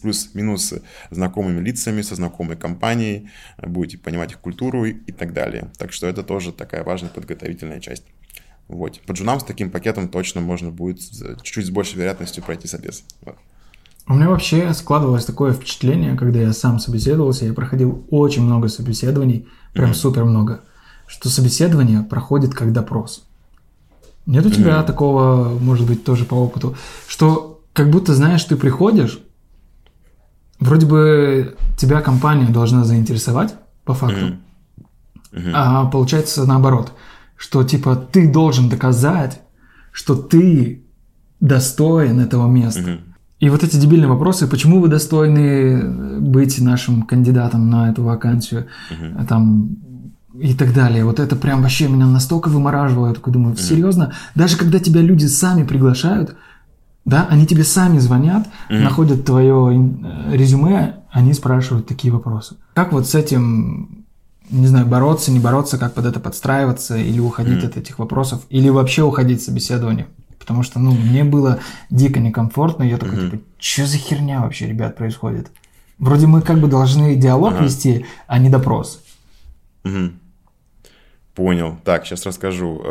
плюс-минус 0.00 0.74
знакомыми 1.10 1.60
лицами, 1.60 2.02
со 2.02 2.14
знакомой 2.14 2.56
компанией, 2.56 3.28
будете 3.58 3.98
понимать 3.98 4.30
их 4.30 4.38
культуру 4.38 4.84
и, 4.84 5.12
так 5.12 5.32
далее. 5.32 5.72
Так 5.76 5.92
что 5.92 6.06
это 6.06 6.22
тоже 6.22 6.52
такая 6.52 6.84
важная 6.84 7.10
подготовительная 7.10 7.80
часть. 7.80 8.04
Вот. 8.68 9.00
По 9.00 9.12
джунам 9.12 9.40
с 9.40 9.44
таким 9.44 9.70
пакетом 9.70 10.08
точно 10.08 10.40
можно 10.40 10.70
будет 10.70 11.00
чуть-чуть 11.00 11.66
с 11.66 11.70
большей 11.70 11.96
вероятностью 11.96 12.44
пройти 12.44 12.68
собес. 12.68 13.04
Вот. 13.22 13.36
У 14.08 14.14
меня 14.14 14.28
вообще 14.28 14.74
складывалось 14.74 15.24
такое 15.24 15.52
впечатление, 15.52 16.16
когда 16.16 16.40
я 16.40 16.52
сам 16.52 16.80
собеседовался, 16.80 17.46
я 17.46 17.52
проходил 17.52 18.04
очень 18.10 18.42
много 18.42 18.68
собеседований, 18.68 19.48
прям 19.72 19.90
mm-hmm. 19.90 19.94
супер 19.94 20.24
много, 20.24 20.62
что 21.06 21.28
собеседование 21.28 22.02
проходит 22.02 22.52
как 22.52 22.72
допрос. 22.72 23.24
Нет 24.26 24.44
у 24.44 24.50
тебя 24.50 24.78
mm-hmm. 24.78 24.86
такого, 24.86 25.58
может 25.58 25.86
быть, 25.86 26.04
тоже 26.04 26.24
по 26.24 26.34
опыту, 26.34 26.76
что 27.06 27.62
как 27.72 27.90
будто, 27.90 28.14
знаешь, 28.14 28.42
ты 28.44 28.56
приходишь, 28.56 29.20
вроде 30.58 30.86
бы 30.86 31.56
тебя 31.78 32.00
компания 32.00 32.48
должна 32.48 32.84
заинтересовать 32.84 33.54
по 33.84 33.94
факту. 33.94 34.36
Mm-hmm. 35.32 35.52
а 35.54 35.86
получается 35.86 36.44
наоборот, 36.44 36.92
что 37.36 37.64
типа 37.64 37.96
ты 37.96 38.30
должен 38.30 38.68
доказать, 38.68 39.40
что 39.90 40.14
ты 40.14 40.84
достоин 41.40 42.20
этого 42.20 42.48
места. 42.48 42.80
Mm-hmm. 42.80 43.11
И 43.42 43.48
вот 43.50 43.64
эти 43.64 43.74
дебильные 43.74 44.08
вопросы, 44.08 44.46
почему 44.46 44.80
вы 44.80 44.86
достойны 44.86 46.20
быть 46.20 46.60
нашим 46.60 47.02
кандидатом 47.02 47.68
на 47.70 47.90
эту 47.90 48.04
вакансию, 48.04 48.68
uh-huh. 48.88 49.26
там, 49.26 49.78
и 50.38 50.54
так 50.54 50.72
далее. 50.72 51.04
Вот 51.04 51.18
это 51.18 51.34
прям 51.34 51.60
вообще 51.60 51.88
меня 51.88 52.06
настолько 52.06 52.46
вымораживало. 52.46 53.08
Я 53.08 53.14
такой 53.14 53.32
думаю, 53.32 53.56
серьезно? 53.56 54.04
Uh-huh. 54.04 54.32
Даже 54.36 54.56
когда 54.56 54.78
тебя 54.78 55.00
люди 55.00 55.26
сами 55.26 55.64
приглашают, 55.64 56.36
да, 57.04 57.26
они 57.28 57.44
тебе 57.44 57.64
сами 57.64 57.98
звонят, 57.98 58.46
uh-huh. 58.70 58.78
находят 58.78 59.24
твое 59.24 59.74
э, 59.74 60.36
резюме, 60.36 61.00
они 61.10 61.32
спрашивают 61.32 61.88
такие 61.88 62.14
вопросы. 62.14 62.54
Как 62.74 62.92
вот 62.92 63.08
с 63.08 63.16
этим, 63.16 64.04
не 64.50 64.68
знаю, 64.68 64.86
бороться, 64.86 65.32
не 65.32 65.40
бороться, 65.40 65.78
как 65.78 65.94
под 65.94 66.06
это 66.06 66.20
подстраиваться, 66.20 66.96
или 66.96 67.18
уходить 67.18 67.64
uh-huh. 67.64 67.70
от 67.70 67.76
этих 67.76 67.98
вопросов, 67.98 68.42
или 68.50 68.68
вообще 68.68 69.02
уходить 69.02 69.42
с 69.42 69.46
собеседования? 69.46 70.06
Потому 70.42 70.64
что, 70.64 70.80
ну, 70.80 70.90
мне 70.90 71.22
было 71.22 71.60
дико 71.88 72.18
некомфортно. 72.18 72.82
Я 72.82 72.98
такой, 72.98 73.30
типа, 73.30 73.42
что 73.58 73.86
за 73.86 73.96
херня 73.96 74.40
вообще, 74.40 74.66
ребят, 74.66 74.96
происходит? 74.96 75.52
Вроде 75.98 76.26
мы 76.26 76.42
как 76.42 76.58
бы 76.58 76.66
должны 76.66 77.14
диалог 77.14 77.54
ага. 77.54 77.64
вести, 77.64 78.06
а 78.26 78.40
не 78.40 78.50
допрос. 78.50 79.04
Угу. 79.84 80.10
Понял. 81.34 81.78
Так, 81.84 82.04
сейчас 82.04 82.26
расскажу. 82.26 82.82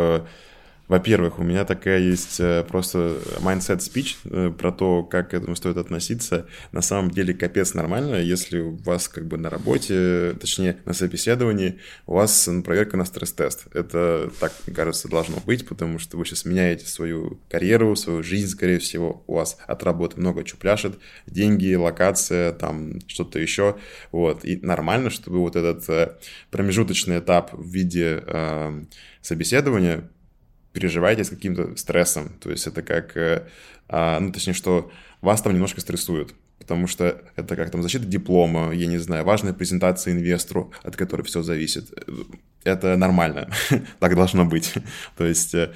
Во-первых, 0.91 1.39
у 1.39 1.43
меня 1.43 1.63
такая 1.63 1.99
есть 1.99 2.41
э, 2.41 2.65
просто 2.67 3.15
mindset 3.39 3.77
speech 3.77 4.17
э, 4.25 4.51
про 4.51 4.73
то, 4.73 5.03
как 5.03 5.29
к 5.29 5.33
этому 5.33 5.55
стоит 5.55 5.77
относиться. 5.77 6.47
На 6.73 6.81
самом 6.81 7.11
деле 7.11 7.33
капец 7.33 7.73
нормально, 7.73 8.15
если 8.15 8.59
у 8.59 8.75
вас 8.75 9.07
как 9.07 9.25
бы 9.25 9.37
на 9.37 9.49
работе, 9.49 10.33
точнее 10.37 10.79
на 10.83 10.91
собеседовании, 10.91 11.79
у 12.07 12.15
вас 12.15 12.49
проверка 12.65 12.97
на 12.97 13.05
стресс-тест. 13.05 13.67
Это, 13.73 14.29
так, 14.41 14.51
мне 14.67 14.75
кажется, 14.75 15.07
должно 15.07 15.37
быть, 15.45 15.65
потому 15.65 15.97
что 15.97 16.17
вы 16.17 16.25
сейчас 16.25 16.43
меняете 16.43 16.85
свою 16.85 17.39
карьеру, 17.49 17.95
свою 17.95 18.21
жизнь, 18.21 18.49
скорее 18.49 18.79
всего, 18.79 19.23
у 19.27 19.35
вас 19.35 19.59
от 19.67 19.83
работы 19.83 20.19
много 20.19 20.43
чего 20.43 20.59
пляшет, 20.59 20.99
деньги, 21.25 21.73
локация, 21.73 22.51
там 22.51 22.99
что-то 23.07 23.39
еще. 23.39 23.77
Вот. 24.11 24.43
И 24.43 24.57
нормально, 24.57 25.09
чтобы 25.09 25.39
вот 25.39 25.55
этот 25.55 25.87
э, 25.87 26.17
промежуточный 26.49 27.19
этап 27.19 27.53
в 27.53 27.65
виде 27.65 28.21
э, 28.27 28.83
собеседования 29.21 30.09
переживаете 30.73 31.23
с 31.23 31.29
каким-то 31.29 31.75
стрессом. 31.75 32.29
То 32.39 32.51
есть 32.51 32.67
это 32.67 32.81
как, 32.81 33.15
э, 33.17 33.47
а, 33.87 34.19
ну, 34.19 34.31
точнее, 34.31 34.53
что 34.53 34.91
вас 35.21 35.41
там 35.41 35.53
немножко 35.53 35.81
стрессуют. 35.81 36.33
Потому 36.59 36.87
что 36.87 37.21
это 37.35 37.55
как 37.55 37.71
там 37.71 37.81
защита 37.81 38.05
диплома, 38.05 38.71
я 38.71 38.85
не 38.85 38.99
знаю, 38.99 39.25
важная 39.25 39.53
презентация 39.53 40.13
инвестору, 40.13 40.71
от 40.83 40.95
которой 40.95 41.23
все 41.23 41.41
зависит. 41.41 41.91
Это 42.63 42.95
нормально, 42.97 43.49
так 43.99 44.15
должно 44.15 44.45
быть. 44.45 44.73
То 45.17 45.25
есть, 45.25 45.55
э, 45.55 45.73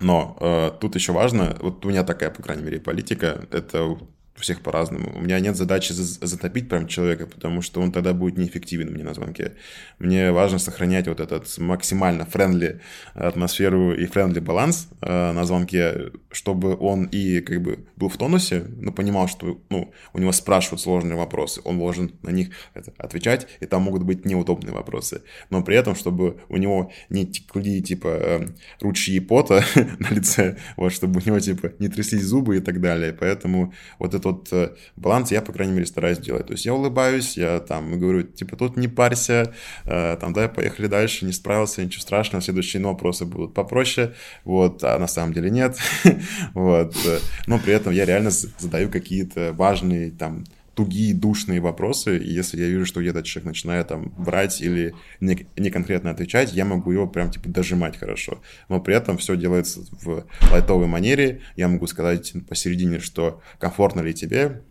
но 0.00 0.36
э, 0.40 0.70
тут 0.80 0.94
еще 0.94 1.12
важно, 1.12 1.56
вот 1.60 1.84
у 1.84 1.88
меня 1.88 2.02
такая, 2.02 2.30
по 2.30 2.42
крайней 2.42 2.64
мере, 2.64 2.80
политика, 2.80 3.46
это 3.50 3.96
у 4.36 4.40
всех 4.40 4.62
по-разному. 4.62 5.12
У 5.14 5.20
меня 5.20 5.38
нет 5.40 5.56
задачи 5.56 5.92
затопить 5.92 6.68
прям 6.68 6.88
человека, 6.88 7.26
потому 7.26 7.62
что 7.62 7.80
он 7.80 7.92
тогда 7.92 8.12
будет 8.12 8.36
неэффективен 8.36 8.92
мне 8.92 9.04
на 9.04 9.14
звонке. 9.14 9.52
Мне 9.98 10.32
важно 10.32 10.58
сохранять 10.58 11.06
вот 11.06 11.20
этот 11.20 11.58
максимально 11.58 12.24
friendly 12.26 12.80
атмосферу 13.14 13.94
и 13.94 14.06
friendly 14.06 14.40
баланс 14.40 14.88
э, 15.00 15.32
на 15.32 15.44
звонке, 15.44 16.10
чтобы 16.32 16.76
он 16.76 17.04
и 17.04 17.40
как 17.40 17.62
бы 17.62 17.86
был 17.96 18.08
в 18.08 18.16
тонусе, 18.16 18.64
но 18.78 18.92
понимал, 18.92 19.28
что 19.28 19.60
ну, 19.70 19.92
у 20.12 20.18
него 20.18 20.32
спрашивают 20.32 20.80
сложные 20.80 21.16
вопросы, 21.16 21.60
он 21.64 21.78
должен 21.78 22.12
на 22.22 22.30
них 22.30 22.50
отвечать, 22.98 23.46
и 23.60 23.66
там 23.66 23.82
могут 23.82 24.02
быть 24.02 24.24
неудобные 24.24 24.72
вопросы. 24.72 25.22
Но 25.50 25.62
при 25.62 25.76
этом, 25.76 25.94
чтобы 25.94 26.40
у 26.48 26.56
него 26.56 26.90
не 27.08 27.24
текли 27.26 27.80
типа 27.82 28.08
э, 28.08 28.48
ручьи 28.80 29.20
пота 29.20 29.64
на 29.98 30.12
лице, 30.12 30.58
вот, 30.76 30.92
чтобы 30.92 31.20
у 31.20 31.26
него 31.26 31.38
типа 31.38 31.72
не 31.78 31.88
тряслись 31.88 32.24
зубы 32.24 32.56
и 32.56 32.60
так 32.60 32.80
далее. 32.80 33.12
Поэтому 33.12 33.72
вот 33.98 34.14
это 34.14 34.23
вот 34.24 34.48
э, 34.52 34.74
баланс 34.96 35.30
я, 35.32 35.42
по 35.42 35.52
крайней 35.52 35.72
мере, 35.72 35.86
стараюсь 35.86 36.18
делать. 36.18 36.46
То 36.46 36.52
есть 36.52 36.66
я 36.66 36.74
улыбаюсь, 36.74 37.36
я 37.36 37.60
там 37.60 37.98
говорю, 37.98 38.22
типа, 38.22 38.56
тут 38.56 38.76
не 38.76 38.88
парься, 38.88 39.54
э, 39.84 40.16
там, 40.20 40.32
да, 40.32 40.48
поехали 40.48 40.86
дальше, 40.86 41.24
не 41.24 41.32
справился, 41.32 41.84
ничего 41.84 42.02
страшного, 42.02 42.42
следующие 42.42 42.82
вопросы 42.82 43.24
будут 43.24 43.54
попроще, 43.54 44.14
вот, 44.44 44.82
а 44.84 44.98
на 44.98 45.06
самом 45.06 45.32
деле 45.32 45.50
нет, 45.50 45.76
вот. 46.54 46.96
Э, 47.06 47.18
но 47.46 47.58
при 47.58 47.74
этом 47.74 47.92
я 47.92 48.04
реально 48.04 48.30
задаю 48.30 48.90
какие-то 48.90 49.52
важные, 49.52 50.10
там, 50.10 50.44
тугие, 50.74 51.14
душные 51.14 51.60
вопросы, 51.60 52.18
и 52.18 52.32
если 52.32 52.60
я 52.60 52.68
вижу, 52.68 52.86
что 52.86 53.00
где-то 53.00 53.22
человек 53.22 53.46
начинает 53.46 53.88
там 53.88 54.12
брать 54.16 54.60
или 54.60 54.94
не, 55.20 55.70
конкретно 55.70 56.10
отвечать, 56.10 56.52
я 56.52 56.64
могу 56.64 56.92
его 56.92 57.06
прям 57.06 57.30
типа 57.30 57.48
дожимать 57.48 57.96
хорошо. 57.96 58.42
Но 58.68 58.80
при 58.80 58.94
этом 58.94 59.18
все 59.18 59.36
делается 59.36 59.80
в 59.90 60.26
лайтовой 60.50 60.86
манере, 60.86 61.42
я 61.56 61.68
могу 61.68 61.86
сказать 61.86 62.32
посередине, 62.48 63.00
что 63.00 63.40
комфортно 63.58 64.00
ли 64.00 64.12
тебе, 64.14 64.62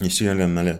не 0.00 0.10
сильно 0.10 0.62
ли, 0.62 0.78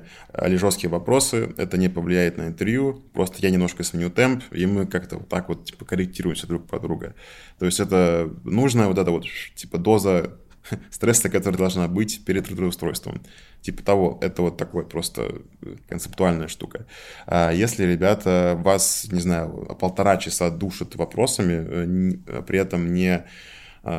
ли 0.49 0.57
жесткие 0.57 0.91
вопросы, 0.91 1.55
это 1.57 1.79
не 1.79 1.89
повлияет 1.89 2.39
на 2.39 2.49
интервью, 2.49 3.05
просто 3.13 3.39
я 3.41 3.51
немножко 3.51 3.83
сменю 3.85 4.11
темп, 4.11 4.43
и 4.51 4.67
мы 4.67 4.87
как-то 4.87 5.19
вот 5.19 5.29
так 5.29 5.49
вот 5.49 5.65
типа 5.65 5.85
корректируемся 5.85 6.47
друг 6.47 6.67
по 6.67 6.81
друга. 6.81 7.15
То 7.59 7.67
есть 7.67 7.81
это 7.81 8.31
нужно 8.45 8.89
вот 8.89 8.99
эта 8.99 9.11
вот 9.11 9.25
типа 9.55 9.79
доза 9.79 10.39
стресса, 10.91 11.29
которая 11.29 11.59
должна 11.59 11.89
быть 11.89 12.25
перед 12.25 12.47
трудоустройством. 12.47 13.23
Типа 13.61 13.83
того, 13.83 14.19
это 14.21 14.43
вот 14.43 14.57
такой 14.57 14.85
просто 14.85 15.43
э, 15.63 15.77
концептуальная 15.89 16.49
штука. 16.49 16.87
А 17.27 17.51
если 17.51 17.85
ребята 17.85 18.59
вас, 18.59 19.07
не 19.11 19.21
знаю, 19.21 19.77
полтора 19.81 20.17
часа 20.17 20.51
душат 20.51 20.97
вопросами, 20.97 21.53
э, 21.53 22.13
э, 22.27 22.43
при 22.43 22.59
этом 22.59 22.93
не 22.93 23.25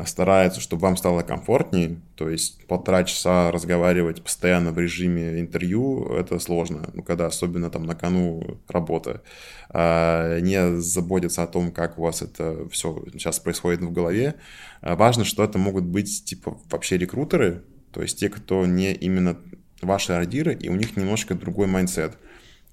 стараются, 0.06 0.60
чтобы 0.60 0.82
вам 0.82 0.96
стало 0.96 1.22
комфортнее, 1.22 2.00
то 2.14 2.30
есть 2.30 2.66
полтора 2.66 3.04
часа 3.04 3.50
разговаривать 3.50 4.22
постоянно 4.22 4.70
в 4.72 4.78
режиме 4.78 5.40
интервью, 5.40 6.06
это 6.14 6.38
сложно, 6.38 6.88
ну, 6.94 7.02
когда 7.02 7.26
особенно 7.26 7.70
там 7.70 7.84
на 7.84 7.94
кону 7.94 8.58
работа. 8.68 9.22
А 9.68 10.40
не 10.40 10.80
заботиться 10.80 11.42
о 11.42 11.46
том, 11.46 11.70
как 11.70 11.98
у 11.98 12.02
вас 12.02 12.22
это 12.22 12.66
все 12.70 13.04
сейчас 13.12 13.38
происходит 13.40 13.82
в 13.82 13.92
голове. 13.92 14.36
А 14.80 14.96
важно, 14.96 15.24
что 15.24 15.44
это 15.44 15.58
могут 15.58 15.84
быть 15.84 16.24
типа 16.24 16.58
вообще 16.70 16.96
рекрутеры, 16.96 17.64
то 17.92 18.00
есть 18.00 18.18
те, 18.18 18.30
кто 18.30 18.64
не 18.64 18.94
именно 18.94 19.36
ваши 19.82 20.12
арт-диры, 20.12 20.54
и 20.54 20.70
у 20.70 20.76
них 20.76 20.96
немножко 20.96 21.34
другой 21.34 21.66
mindset. 21.66 22.16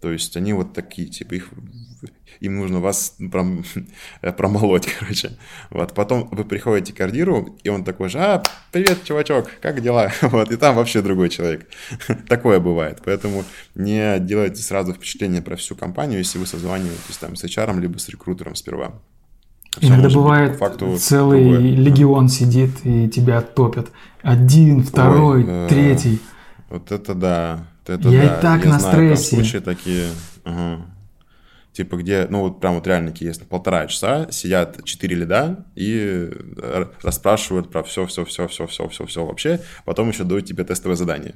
То 0.01 0.11
есть 0.11 0.35
они 0.35 0.53
вот 0.53 0.73
такие, 0.73 1.07
типа, 1.07 1.35
их, 1.35 1.49
им 2.39 2.57
нужно 2.57 2.79
вас 2.79 3.15
пром, 3.31 3.63
промолоть, 4.37 4.87
короче. 4.99 5.37
Вот, 5.69 5.93
потом 5.93 6.27
вы 6.31 6.43
приходите 6.43 6.91
к 6.91 6.99
арт-диру, 7.01 7.55
и 7.63 7.69
он 7.69 7.83
такой 7.83 8.09
же, 8.09 8.17
а, 8.17 8.41
привет, 8.71 9.03
чувачок, 9.03 9.47
как 9.61 9.81
дела? 9.81 10.11
Вот, 10.21 10.51
и 10.51 10.57
там 10.57 10.75
вообще 10.75 11.03
другой 11.03 11.29
человек. 11.29 11.69
Такое 12.27 12.59
бывает. 12.59 13.01
Поэтому 13.05 13.43
не 13.75 14.17
делайте 14.19 14.63
сразу 14.63 14.93
впечатление 14.93 15.43
про 15.43 15.55
всю 15.55 15.75
компанию, 15.75 16.17
если 16.17 16.39
вы 16.39 16.47
созваниваетесь 16.47 17.17
там 17.19 17.35
с 17.35 17.43
HR, 17.43 17.79
либо 17.79 17.99
с 17.99 18.09
рекрутером 18.09 18.55
сперва. 18.55 18.93
Все 19.77 19.87
Иногда 19.87 20.09
бывает 20.09 20.57
факту 20.57 20.97
целый 20.97 21.43
другое. 21.43 21.59
легион 21.59 22.27
сидит 22.27 22.71
и 22.83 23.07
тебя 23.07 23.41
топят. 23.41 23.91
Один, 24.21 24.83
второй, 24.83 25.43
Ой, 25.43 25.45
э, 25.47 25.67
третий. 25.69 26.19
Вот 26.69 26.91
это 26.91 27.13
да. 27.13 27.70
Это 27.85 28.09
я 28.09 28.27
да. 28.27 28.37
и 28.37 28.41
так 28.41 28.65
я 28.65 28.71
на 28.71 28.79
знаю, 28.79 29.15
стрессе. 29.15 29.35
случаи 29.35 29.57
такие. 29.57 30.07
Ага. 30.43 30.85
Типа, 31.73 31.95
где, 31.95 32.27
ну, 32.29 32.41
вот 32.41 32.59
прям 32.59 32.75
вот 32.75 32.85
реально 32.85 33.13
есть 33.17 33.47
полтора 33.47 33.87
часа, 33.87 34.27
сидят 34.29 34.83
четыре 34.83 35.15
лида 35.15 35.65
и 35.75 36.29
расспрашивают 37.01 37.71
про 37.71 37.81
все, 37.83 38.05
все, 38.07 38.25
все, 38.25 38.47
все, 38.47 38.67
все, 38.67 38.89
все, 38.89 39.05
все 39.05 39.25
вообще. 39.25 39.61
Потом 39.85 40.09
еще 40.09 40.25
дают 40.25 40.45
тебе 40.45 40.65
тестовое 40.65 40.97
задание. 40.97 41.35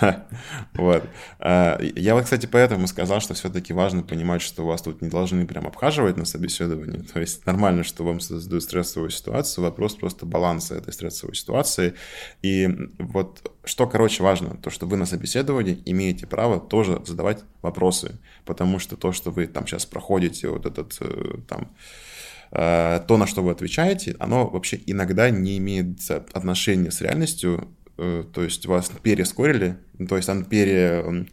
Вот. 0.74 1.04
А, 1.38 1.78
я 1.80 2.14
вот, 2.14 2.24
кстати, 2.24 2.46
поэтому 2.46 2.86
сказал, 2.86 3.20
что 3.20 3.34
все-таки 3.34 3.72
важно 3.72 4.02
понимать, 4.02 4.42
что 4.42 4.64
вас 4.66 4.82
тут 4.82 5.02
не 5.02 5.08
должны 5.08 5.46
прям 5.46 5.66
обхаживать 5.66 6.16
на 6.16 6.24
собеседовании. 6.24 7.02
То 7.02 7.20
есть 7.20 7.46
нормально, 7.46 7.84
что 7.84 8.04
вам 8.04 8.20
создают 8.20 8.62
стрессовую 8.62 9.10
ситуацию. 9.10 9.64
Вопрос 9.64 9.94
просто 9.94 10.26
баланса 10.26 10.76
этой 10.76 10.92
стрессовой 10.92 11.34
ситуации. 11.34 11.94
И 12.42 12.68
вот 12.98 13.50
что, 13.64 13.86
короче, 13.86 14.22
важно, 14.22 14.56
то, 14.56 14.70
что 14.70 14.86
вы 14.86 14.96
на 14.96 15.06
собеседовании 15.06 15.82
имеете 15.84 16.26
право 16.26 16.58
тоже 16.60 17.00
задавать 17.04 17.44
вопросы, 17.62 18.18
потому 18.44 18.78
что 18.78 18.96
то, 18.96 19.12
что 19.12 19.30
вы 19.30 19.46
там 19.46 19.66
сейчас 19.66 19.86
проходите, 19.86 20.48
вот 20.48 20.66
этот 20.66 20.96
э, 21.00 21.38
там 21.48 21.68
э, 22.50 23.00
то, 23.06 23.16
на 23.16 23.26
что 23.26 23.42
вы 23.42 23.52
отвечаете, 23.52 24.16
оно 24.18 24.48
вообще 24.48 24.80
иногда 24.86 25.30
не 25.30 25.58
имеет 25.58 25.98
отношения 26.10 26.90
с 26.90 27.00
реальностью, 27.00 27.68
то 27.98 28.42
есть 28.42 28.66
вас 28.66 28.90
перескорили, 29.02 29.76
то 30.08 30.16
есть 30.16 30.28
он 30.28 30.44
пере 30.44 31.26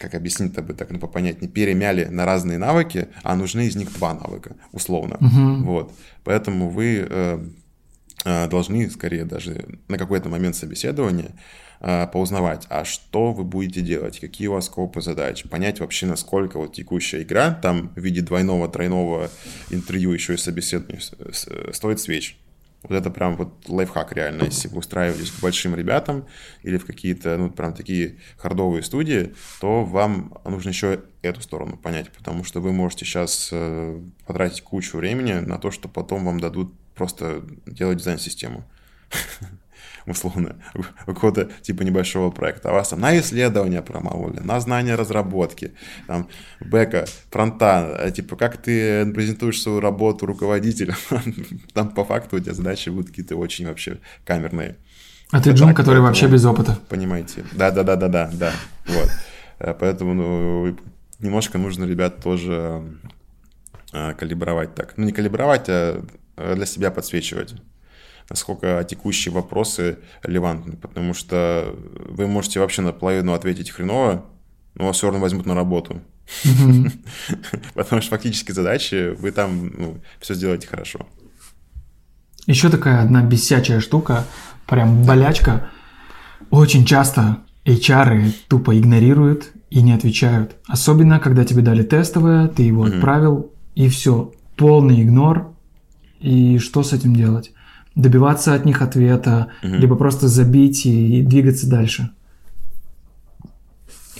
как 0.00 0.14
объяснить-то 0.14 0.62
бы 0.62 0.74
так, 0.74 0.90
ну, 0.90 1.00
попонятнее, 1.00 1.50
перемяли 1.50 2.04
на 2.04 2.26
разные 2.26 2.58
навыки, 2.58 3.08
а 3.24 3.34
нужны 3.34 3.66
из 3.66 3.74
них 3.74 3.92
два 3.94 4.14
навыка, 4.14 4.54
условно. 4.70 5.14
Uh-huh. 5.14 5.62
Вот. 5.62 5.92
Поэтому 6.22 6.68
вы 6.70 7.08
Э, 8.26 8.48
должны 8.48 8.90
скорее 8.90 9.24
даже 9.24 9.64
на 9.86 9.98
какой-то 9.98 10.28
момент 10.28 10.56
собеседования 10.56 11.30
э, 11.80 12.08
поузнавать, 12.08 12.66
а 12.70 12.84
что 12.84 13.32
вы 13.32 13.44
будете 13.44 13.82
делать, 13.82 14.18
какие 14.18 14.48
у 14.48 14.54
вас 14.54 14.66
скопы 14.66 15.00
задач, 15.00 15.44
понять 15.44 15.78
вообще, 15.78 16.06
насколько 16.06 16.58
вот 16.58 16.74
текущая 16.74 17.22
игра, 17.22 17.52
там 17.52 17.92
в 17.94 18.00
виде 18.00 18.22
двойного, 18.22 18.68
тройного 18.68 19.30
интервью 19.70 20.12
еще 20.12 20.34
и 20.34 20.38
собеседования 20.38 21.00
стоит 21.72 22.00
свеч. 22.00 22.36
Вот 22.88 22.96
это 22.96 23.10
прям 23.10 23.36
вот 23.36 23.68
лайфхак 23.68 24.12
реально, 24.12 24.44
если 24.44 24.68
вы 24.68 24.78
устраиваетесь 24.78 25.30
к 25.30 25.40
большим 25.40 25.74
ребятам 25.74 26.26
или 26.62 26.78
в 26.78 26.86
какие-то, 26.86 27.36
ну, 27.36 27.50
прям 27.50 27.74
такие 27.74 28.18
хардовые 28.38 28.82
студии, 28.82 29.34
то 29.60 29.84
вам 29.84 30.38
нужно 30.44 30.68
еще 30.70 31.00
эту 31.22 31.40
сторону 31.40 31.76
понять, 31.76 32.12
потому 32.12 32.44
что 32.44 32.60
вы 32.60 32.72
можете 32.72 33.04
сейчас 33.04 33.48
э, 33.52 34.00
потратить 34.26 34.62
кучу 34.62 34.98
времени 34.98 35.32
на 35.32 35.58
то, 35.58 35.70
что 35.70 35.88
потом 35.88 36.24
вам 36.24 36.38
дадут 36.38 36.72
просто 36.94 37.42
делать 37.66 37.98
дизайн-систему. 37.98 38.64
условно, 40.06 40.56
у 40.74 40.82
какого-то 41.06 41.48
типа 41.62 41.82
небольшого 41.82 42.30
проекта, 42.30 42.70
а 42.70 42.72
вас 42.72 42.88
там 42.88 43.00
на 43.00 43.18
исследования 43.18 43.82
промололи, 43.82 44.40
на 44.40 44.60
знания 44.60 44.94
разработки, 44.94 45.72
там, 46.06 46.28
бэка, 46.60 47.06
фронта, 47.30 47.96
а, 47.96 48.10
типа, 48.10 48.36
как 48.36 48.56
ты 48.56 49.10
презентуешь 49.12 49.60
свою 49.60 49.80
работу 49.80 50.26
руководителю, 50.26 50.94
там 51.74 51.90
по 51.90 52.04
факту 52.04 52.36
у 52.36 52.40
тебя 52.40 52.54
задачи 52.54 52.88
будут 52.88 53.08
какие-то 53.08 53.36
очень 53.36 53.66
вообще 53.66 53.98
камерные. 54.24 54.76
А 55.32 55.40
ты 55.40 55.50
джун, 55.50 55.74
который 55.74 56.00
вообще 56.00 56.28
без 56.28 56.44
опыта. 56.44 56.78
Понимаете. 56.88 57.44
Да-да-да-да-да, 57.52 58.30
да. 58.32 58.52
Вот. 58.86 59.10
Э, 59.58 59.74
поэтому, 59.78 60.14
ну, 60.14 60.76
немножко 61.18 61.58
нужно 61.58 61.84
ребят 61.84 62.22
тоже 62.22 62.84
э, 63.92 64.14
калибровать 64.14 64.74
так. 64.76 64.94
Ну, 64.96 65.04
не 65.04 65.12
калибровать, 65.12 65.68
а 65.68 66.04
Э, 66.36 66.54
для 66.54 66.66
себя 66.66 66.90
подсвечивать 66.90 67.54
насколько 68.28 68.84
текущие 68.88 69.32
вопросы 69.32 69.98
релевантны, 70.22 70.76
потому 70.76 71.14
что 71.14 71.74
вы 72.08 72.26
можете 72.26 72.60
вообще 72.60 72.82
наполовину 72.82 73.32
ответить 73.32 73.70
хреново, 73.70 74.24
но 74.74 74.86
вас 74.86 74.96
все 74.96 75.06
равно 75.06 75.20
возьмут 75.20 75.46
на 75.46 75.54
работу. 75.54 76.00
Потому 77.74 78.02
что 78.02 78.10
фактически 78.10 78.52
задачи 78.52 79.14
вы 79.14 79.30
там 79.30 79.72
ну, 79.78 80.00
все 80.20 80.34
сделаете 80.34 80.66
хорошо. 80.66 81.06
Еще 82.46 82.68
такая 82.68 83.02
одна 83.02 83.22
бесячая 83.22 83.80
штука, 83.80 84.24
прям 84.66 85.04
болячка. 85.04 85.70
Очень 86.50 86.84
часто 86.84 87.38
HR 87.64 88.32
тупо 88.48 88.78
игнорируют 88.78 89.52
и 89.70 89.82
не 89.82 89.92
отвечают. 89.92 90.56
Особенно, 90.66 91.18
когда 91.18 91.44
тебе 91.44 91.62
дали 91.62 91.82
тестовое, 91.82 92.48
ты 92.48 92.62
его 92.62 92.84
отправил, 92.84 93.52
и 93.74 93.88
все. 93.88 94.32
Полный 94.56 95.02
игнор, 95.02 95.54
и 96.20 96.58
что 96.58 96.82
с 96.82 96.92
этим 96.92 97.14
делать? 97.14 97.52
Добиваться 97.96 98.54
от 98.54 98.64
них 98.64 98.82
ответа, 98.82 99.48
угу. 99.62 99.74
либо 99.74 99.96
просто 99.96 100.28
забить 100.28 100.86
и, 100.86 101.18
и 101.18 101.22
двигаться 101.22 101.68
дальше. 101.68 102.10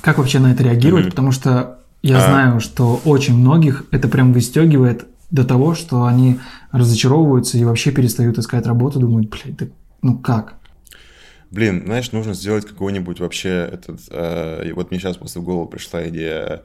Как 0.00 0.18
вообще 0.18 0.40
на 0.40 0.52
это 0.52 0.64
реагировать? 0.64 1.06
Угу. 1.06 1.10
Потому 1.10 1.30
что 1.30 1.78
я 2.02 2.18
а... 2.18 2.20
знаю, 2.20 2.60
что 2.60 3.00
очень 3.04 3.36
многих 3.36 3.84
это 3.92 4.08
прям 4.08 4.32
выстегивает 4.32 5.06
до 5.30 5.44
того, 5.44 5.74
что 5.74 6.04
они 6.04 6.40
разочаровываются 6.72 7.58
и 7.58 7.64
вообще 7.64 7.90
перестают 7.90 8.38
искать 8.38 8.66
работу, 8.66 9.00
думают, 9.00 9.28
блядь, 9.28 9.56
да, 9.56 9.66
ну 10.02 10.18
как? 10.18 10.54
Блин, 11.50 11.82
знаешь, 11.84 12.12
нужно 12.12 12.34
сделать 12.34 12.66
какой-нибудь 12.66 13.20
вообще 13.20 13.68
этот... 13.72 14.00
Э, 14.10 14.72
вот 14.72 14.90
мне 14.90 15.00
сейчас 15.00 15.16
после 15.16 15.40
в 15.40 15.44
голову 15.44 15.66
пришла 15.66 16.06
идея 16.08 16.62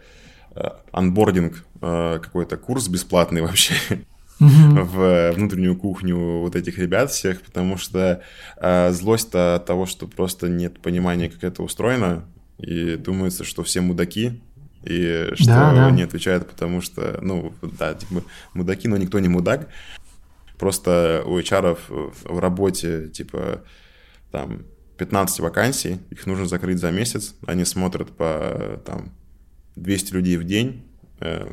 э, 0.55 0.61
анбординг, 0.91 1.65
э, 1.81 2.19
какой-то 2.21 2.57
курс 2.57 2.87
бесплатный 2.87 3.41
вообще 3.41 3.75
в 4.41 5.31
внутреннюю 5.33 5.75
кухню 5.75 6.39
вот 6.39 6.55
этих 6.55 6.77
ребят 6.77 7.11
всех, 7.11 7.41
потому 7.41 7.77
что 7.77 8.21
э, 8.57 8.91
злость-то 8.91 9.55
от 9.55 9.65
того, 9.65 9.85
что 9.85 10.07
просто 10.07 10.49
нет 10.49 10.79
понимания, 10.79 11.29
как 11.29 11.43
это 11.43 11.63
устроено, 11.63 12.25
и 12.57 12.95
думается, 12.95 13.43
что 13.43 13.63
все 13.63 13.81
мудаки, 13.81 14.41
и 14.83 15.29
что 15.35 15.45
да, 15.45 15.73
да. 15.73 15.91
не 15.91 16.03
отвечают, 16.03 16.49
потому 16.49 16.81
что, 16.81 17.19
ну, 17.21 17.53
да, 17.61 17.93
типа, 17.93 18.23
мудаки, 18.53 18.87
но 18.87 18.97
никто 18.97 19.19
не 19.19 19.29
мудак. 19.29 19.69
Просто 20.57 21.23
у 21.25 21.39
HR 21.39 21.77
в 22.23 22.39
работе, 22.39 23.09
типа, 23.09 23.61
там, 24.31 24.63
15 24.97 25.39
вакансий, 25.39 25.99
их 26.09 26.25
нужно 26.25 26.45
закрыть 26.45 26.79
за 26.79 26.91
месяц, 26.91 27.35
они 27.47 27.65
смотрят 27.65 28.09
по, 28.15 28.81
там, 28.85 29.11
200 29.75 30.13
людей 30.13 30.37
в 30.37 30.43
день, 30.43 30.83
э, 31.19 31.47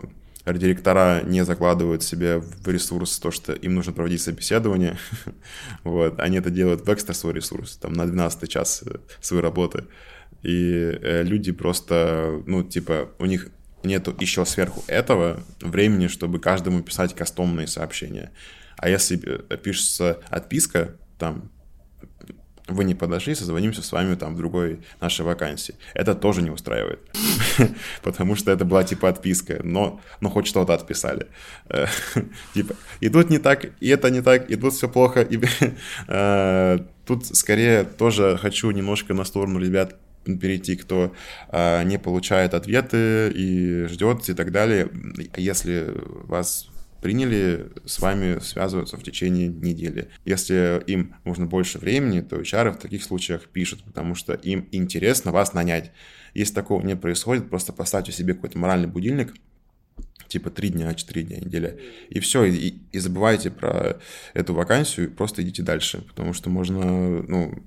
директора 0.57 1.23
не 1.25 1.45
закладывают 1.45 2.03
себе 2.03 2.39
в 2.39 2.69
ресурс 2.69 3.19
то, 3.19 3.31
что 3.31 3.53
им 3.53 3.75
нужно 3.75 3.93
проводить 3.93 4.23
собеседование, 4.23 4.97
вот, 5.85 6.19
они 6.21 6.39
это 6.39 6.51
делают 6.51 6.87
в 6.87 6.93
экстра 6.93 7.13
свой 7.13 7.35
ресурс, 7.35 7.77
там, 7.77 7.93
на 7.93 8.07
12 8.07 8.49
час 8.49 8.83
э, 8.87 8.99
своей 9.21 9.43
работы, 9.43 9.85
и 10.43 10.99
э, 11.03 11.23
люди 11.25 11.53
просто, 11.53 12.43
ну, 12.47 12.63
типа, 12.63 13.11
у 13.19 13.27
них 13.27 13.49
нету 13.83 14.15
еще 14.19 14.47
сверху 14.47 14.83
этого 14.87 15.43
времени, 15.61 16.07
чтобы 16.07 16.39
каждому 16.39 16.83
писать 16.83 17.15
кастомные 17.15 17.67
сообщения. 17.67 18.33
А 18.77 18.89
если 18.89 19.17
пишется 19.17 20.21
отписка, 20.31 20.97
там, 21.19 21.51
вы 22.69 22.85
не 22.85 22.95
подошли, 22.95 23.35
созвонимся 23.35 23.83
с 23.83 23.93
вами 23.93 24.15
там 24.15 24.35
в 24.35 24.37
другой 24.37 24.81
нашей 25.01 25.25
вакансии. 25.25 25.75
Это 25.95 26.15
тоже 26.15 26.43
не 26.43 26.51
устраивает, 26.51 27.01
потому 28.03 28.37
что 28.37 28.53
это 28.53 28.65
была 28.65 28.85
типа 28.85 29.09
отписка, 29.09 29.61
но, 29.65 30.01
но 30.21 30.31
хоть 30.31 30.47
что-то 30.47 30.75
отписали. 30.75 31.27
Типа, 32.55 32.75
и 33.01 33.09
не 33.09 33.39
так, 33.39 33.67
и 33.81 33.89
это 33.89 34.11
не 34.11 34.23
так, 34.23 34.51
и 34.51 34.57
тут 34.57 34.75
все 34.75 34.89
плохо. 34.89 35.23
И, 35.23 35.41
э, 36.09 36.79
тут 37.07 37.27
скорее 37.27 37.85
тоже 37.85 38.39
хочу 38.41 38.71
немножко 38.71 39.15
на 39.15 39.25
сторону 39.25 39.59
ребят 39.59 39.97
перейти, 40.25 40.77
кто 40.77 41.15
э, 41.51 41.83
не 41.85 41.99
получает 41.99 42.55
ответы 42.55 43.33
и 43.35 43.87
ждет 43.87 44.29
и 44.29 44.35
так 44.35 44.53
далее. 44.53 44.91
Если 45.37 45.95
вас 46.27 46.69
приняли 47.01 47.71
с 47.85 47.99
вами 47.99 48.39
связываться 48.41 48.97
в 48.97 49.03
течение 49.03 49.49
недели. 49.49 50.09
Если 50.25 50.83
им 50.87 51.15
нужно 51.25 51.47
больше 51.47 51.79
времени, 51.79 52.21
то 52.21 52.41
HR 52.41 52.73
в 52.73 52.79
таких 52.79 53.03
случаях 53.03 53.49
пишут, 53.49 53.85
потому 53.85 54.15
что 54.15 54.35
им 54.35 54.69
интересно 54.73 55.33
вас 55.33 55.53
нанять. 55.55 55.93
Если 56.35 56.55
такого 56.55 56.85
не 56.85 56.97
происходит, 56.97 57.51
просто 57.51 57.73
поставьте 57.73 58.13
себе 58.13 58.35
какой-то 58.35 58.59
моральный 58.59 58.89
будильник, 58.89 59.35
типа 60.29 60.51
3 60.51 60.69
дня, 60.71 60.95
4 60.95 61.23
дня, 61.23 61.39
неделя, 61.39 61.79
и 62.11 62.21
все, 62.21 62.45
и, 62.45 62.79
и 62.93 62.99
забывайте 62.99 63.51
про 63.51 63.99
эту 64.35 64.55
вакансию, 64.55 65.11
просто 65.11 65.43
идите 65.43 65.63
дальше, 65.63 66.03
потому 66.03 66.33
что 66.35 66.51
можно, 66.51 67.23
ну, 67.23 67.63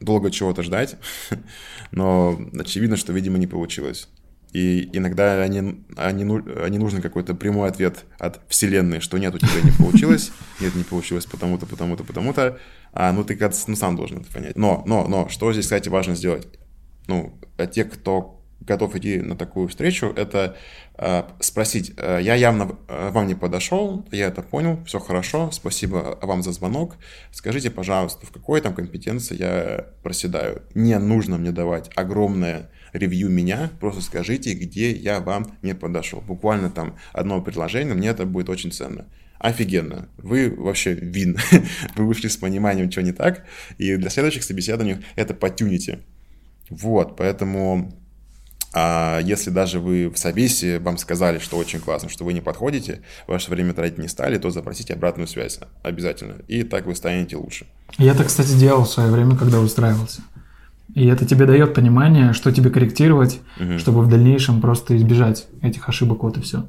долго 0.00 0.30
чего-то 0.30 0.62
ждать, 0.62 0.96
но 1.90 2.40
очевидно, 2.58 2.96
что, 2.96 3.12
видимо, 3.12 3.38
не 3.38 3.46
получилось. 3.46 4.08
И 4.52 4.88
иногда 4.92 5.42
они, 5.42 5.84
они, 5.96 6.40
они 6.62 6.78
нужен 6.78 7.02
какой-то 7.02 7.34
прямой 7.34 7.68
ответ 7.68 8.04
от 8.18 8.40
Вселенной, 8.48 9.00
что 9.00 9.18
нет, 9.18 9.34
у 9.34 9.38
тебя 9.38 9.60
не 9.62 9.72
получилось, 9.72 10.32
нет, 10.60 10.74
не 10.74 10.84
получилось 10.84 11.26
потому-то, 11.26 11.66
потому-то, 11.66 12.04
потому-то. 12.04 12.58
А, 12.92 13.12
ну, 13.12 13.24
ты 13.24 13.36
как 13.36 13.52
ну, 13.66 13.76
сам 13.76 13.96
должен 13.96 14.18
это 14.18 14.32
понять. 14.32 14.56
Но, 14.56 14.82
но, 14.86 15.06
но, 15.06 15.28
что 15.28 15.52
здесь, 15.52 15.66
кстати, 15.66 15.88
важно 15.88 16.14
сделать? 16.14 16.48
Ну, 17.06 17.38
те, 17.72 17.84
кто 17.84 18.38
готов 18.60 18.96
идти 18.96 19.20
на 19.20 19.36
такую 19.36 19.68
встречу, 19.68 20.12
это 20.16 20.56
э, 20.96 21.22
спросить, 21.40 21.92
э, 21.96 22.18
я 22.22 22.34
явно 22.34 22.76
вам 22.88 23.26
не 23.26 23.34
подошел, 23.34 24.06
я 24.10 24.26
это 24.26 24.42
понял, 24.42 24.82
все 24.84 24.98
хорошо, 24.98 25.50
спасибо 25.52 26.18
вам 26.22 26.42
за 26.42 26.52
звонок, 26.52 26.96
скажите, 27.32 27.70
пожалуйста, 27.70 28.26
в 28.26 28.30
какой 28.30 28.60
там 28.60 28.74
компетенции 28.74 29.36
я 29.38 29.86
проседаю? 30.02 30.62
Не 30.74 30.98
нужно 30.98 31.38
мне 31.38 31.52
давать 31.52 31.90
огромное 31.94 32.70
ревью 32.92 33.28
меня, 33.28 33.70
просто 33.80 34.00
скажите, 34.00 34.54
где 34.54 34.92
я 34.92 35.20
вам 35.20 35.56
не 35.62 35.74
подошел. 35.74 36.20
Буквально 36.20 36.70
там 36.70 36.96
одно 37.12 37.40
предложение, 37.40 37.94
мне 37.94 38.08
это 38.08 38.26
будет 38.26 38.48
очень 38.48 38.72
ценно. 38.72 39.06
Офигенно. 39.38 40.08
Вы 40.16 40.50
вообще 40.50 40.94
вин. 40.94 41.38
Вы 41.96 42.06
вышли 42.06 42.28
с 42.28 42.36
пониманием, 42.36 42.90
что 42.90 43.02
не 43.02 43.12
так. 43.12 43.44
И 43.78 43.96
для 43.96 44.10
следующих 44.10 44.42
собеседований 44.42 44.98
это 45.14 45.32
потюните. 45.32 46.00
Вот, 46.70 47.16
поэтому 47.16 47.92
а 48.74 49.20
если 49.20 49.50
даже 49.50 49.80
вы 49.80 50.10
в 50.10 50.18
собесе 50.18 50.78
вам 50.78 50.98
сказали, 50.98 51.38
что 51.38 51.56
очень 51.56 51.80
классно, 51.80 52.08
что 52.08 52.24
вы 52.24 52.34
не 52.34 52.40
подходите, 52.40 53.00
ваше 53.26 53.50
время 53.50 53.72
тратить 53.72 53.98
не 53.98 54.08
стали, 54.08 54.36
то 54.38 54.50
запросите 54.50 54.92
обратную 54.92 55.26
связь 55.26 55.58
обязательно. 55.82 56.36
И 56.48 56.64
так 56.64 56.86
вы 56.86 56.94
станете 56.94 57.36
лучше. 57.36 57.66
Я 57.96 58.14
так, 58.14 58.26
кстати, 58.26 58.52
делал 58.52 58.84
в 58.84 58.90
свое 58.90 59.10
время, 59.10 59.36
когда 59.36 59.60
устраивался. 59.60 60.22
И 60.94 61.06
это 61.06 61.26
тебе 61.26 61.46
дает 61.46 61.74
понимание, 61.74 62.32
что 62.32 62.50
тебе 62.50 62.70
корректировать, 62.70 63.40
угу. 63.60 63.78
чтобы 63.78 64.02
в 64.02 64.08
дальнейшем 64.08 64.60
просто 64.60 64.96
избежать 64.96 65.46
этих 65.60 65.88
ошибок, 65.88 66.22
вот 66.22 66.38
и 66.38 66.40
все. 66.40 66.66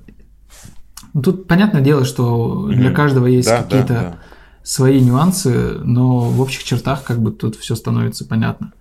Ну, 1.13 1.21
тут 1.21 1.47
понятное 1.47 1.81
дело, 1.81 2.05
что 2.05 2.63
угу. 2.65 2.71
для 2.71 2.91
каждого 2.91 3.25
есть 3.25 3.47
да, 3.47 3.63
какие-то 3.63 3.93
да, 3.93 4.01
да. 4.01 4.17
свои 4.63 4.99
нюансы, 4.99 5.79
но 5.83 6.19
в 6.19 6.41
общих 6.41 6.63
чертах 6.63 7.03
как 7.03 7.21
бы 7.21 7.31
тут 7.31 7.55
все 7.55 7.75
становится 7.75 8.25
понятно. 8.25 8.73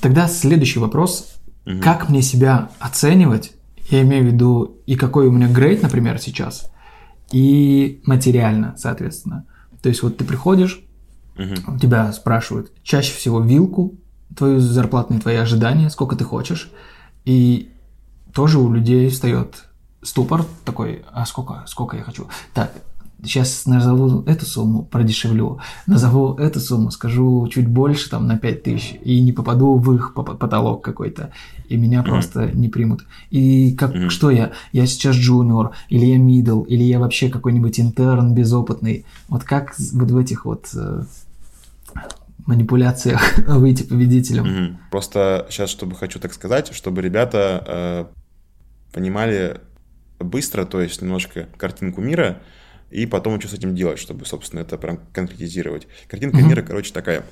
Тогда 0.00 0.26
следующий 0.26 0.78
вопрос. 0.78 1.34
Угу. 1.66 1.80
Как 1.82 2.08
мне 2.08 2.22
себя 2.22 2.70
оценивать? 2.78 3.52
Я 3.90 4.02
имею 4.02 4.24
в 4.24 4.26
виду 4.26 4.78
и 4.86 4.94
какой 4.94 5.26
у 5.26 5.32
меня 5.32 5.48
грейд, 5.48 5.82
например, 5.82 6.18
сейчас, 6.18 6.70
и 7.32 8.00
материально, 8.06 8.74
соответственно. 8.78 9.44
То 9.82 9.88
есть 9.88 10.02
вот 10.02 10.16
ты 10.16 10.24
приходишь, 10.24 10.80
угу. 11.36 11.78
тебя 11.78 12.12
спрашивают 12.12 12.72
чаще 12.82 13.12
всего 13.12 13.40
вилку, 13.40 13.99
твою 14.36 14.60
зарплатные 14.60 15.20
твои 15.20 15.36
ожидания, 15.36 15.90
сколько 15.90 16.16
ты 16.16 16.24
хочешь. 16.24 16.70
И 17.24 17.70
тоже 18.32 18.58
у 18.58 18.72
людей 18.72 19.08
встает 19.10 19.64
ступор 20.02 20.44
такой, 20.64 21.04
а 21.12 21.26
сколько, 21.26 21.64
сколько 21.66 21.96
я 21.96 22.02
хочу. 22.02 22.28
Так, 22.54 22.72
сейчас 23.22 23.66
назову 23.66 24.22
эту 24.22 24.46
сумму, 24.46 24.82
продешевлю, 24.82 25.60
назову 25.86 26.34
эту 26.34 26.60
сумму, 26.60 26.90
скажу 26.90 27.46
чуть 27.48 27.68
больше, 27.68 28.10
там, 28.10 28.26
на 28.26 28.38
5 28.38 28.62
тысяч, 28.62 28.94
и 29.02 29.20
не 29.20 29.32
попаду 29.32 29.76
в 29.76 29.94
их 29.94 30.14
потолок 30.14 30.82
какой-то, 30.82 31.30
и 31.68 31.76
меня 31.76 32.00
mm-hmm. 32.00 32.04
просто 32.04 32.50
не 32.52 32.68
примут. 32.68 33.04
И 33.30 33.72
как, 33.72 33.94
mm-hmm. 33.94 34.08
что 34.08 34.30
я? 34.30 34.52
Я 34.72 34.86
сейчас 34.86 35.16
джуниор, 35.16 35.72
или 35.88 36.06
я 36.06 36.18
мидл, 36.18 36.62
или 36.62 36.82
я 36.82 36.98
вообще 36.98 37.28
какой-нибудь 37.28 37.78
интерн 37.80 38.34
безопытный. 38.34 39.04
Вот 39.28 39.44
как 39.44 39.74
вот 39.92 40.10
в 40.10 40.16
этих 40.16 40.44
вот 40.44 40.68
э, 40.74 41.02
манипуляциях 42.46 43.38
выйти 43.46 43.82
победителем. 43.82 44.44
Угу. 44.44 44.78
Просто 44.90 45.46
сейчас, 45.50 45.70
чтобы 45.70 45.96
хочу 45.96 46.18
так 46.18 46.32
сказать, 46.32 46.72
чтобы 46.74 47.02
ребята 47.02 47.64
э, 47.66 48.94
понимали 48.94 49.60
быстро, 50.18 50.64
то 50.64 50.80
есть 50.80 51.00
немножко 51.02 51.48
картинку 51.56 52.00
мира, 52.00 52.42
и 52.90 53.06
потом 53.06 53.40
что 53.40 53.48
с 53.50 53.54
этим 53.54 53.74
делать, 53.74 53.98
чтобы, 53.98 54.26
собственно, 54.26 54.60
это 54.60 54.76
прям 54.76 55.00
конкретизировать. 55.12 55.86
Картинка 56.08 56.38
угу. 56.38 56.46
мира, 56.46 56.62
короче, 56.62 56.92
такая. 56.92 57.24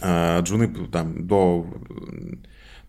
Э, 0.00 0.40
джуны 0.42 0.88
там 0.88 1.26
до 1.26 1.66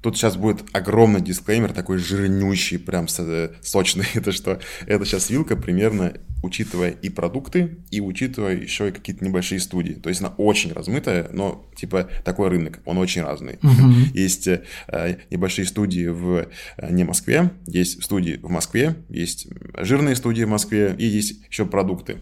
Тут 0.04 0.18
сейчас 0.18 0.36
будет 0.36 0.66
огромный 0.74 1.22
дисклеймер, 1.22 1.72
такой 1.72 1.98
жирнющий, 1.98 2.78
прям 2.78 3.08
сочный. 3.08 4.06
Это 4.14 4.34
что? 4.34 4.60
Это 4.86 5.06
сейчас 5.06 5.30
вилка 5.30 5.56
примерно, 5.56 6.14
учитывая 6.44 6.90
и 6.90 7.08
продукты, 7.08 7.78
и 7.90 8.02
учитывая 8.02 8.58
еще 8.58 8.90
и 8.90 8.92
какие-то 8.92 9.24
небольшие 9.24 9.62
студии. 9.62 9.94
То 9.94 10.10
есть 10.10 10.20
она 10.20 10.34
очень 10.38 10.74
размытая, 10.74 11.30
но 11.32 11.66
типа 11.78 12.10
такой 12.26 12.50
рынок, 12.50 12.80
он 12.84 12.98
очень 12.98 13.22
разный. 13.22 13.54
Uh-huh. 13.54 14.12
Есть 14.14 14.48
э, 14.48 14.66
небольшие 15.32 15.66
студии 15.66 16.08
в 16.08 16.48
э, 16.78 16.92
не 16.94 17.06
Москве, 17.06 17.52
есть 17.66 18.04
студии 18.04 18.38
в 18.44 18.50
Москве, 18.50 18.96
есть 19.08 19.48
жирные 19.78 20.18
студии 20.18 20.44
в 20.44 20.50
Москве, 20.50 20.94
и 21.00 21.06
есть 21.06 21.46
еще 21.50 21.66
продукты. 21.66 22.18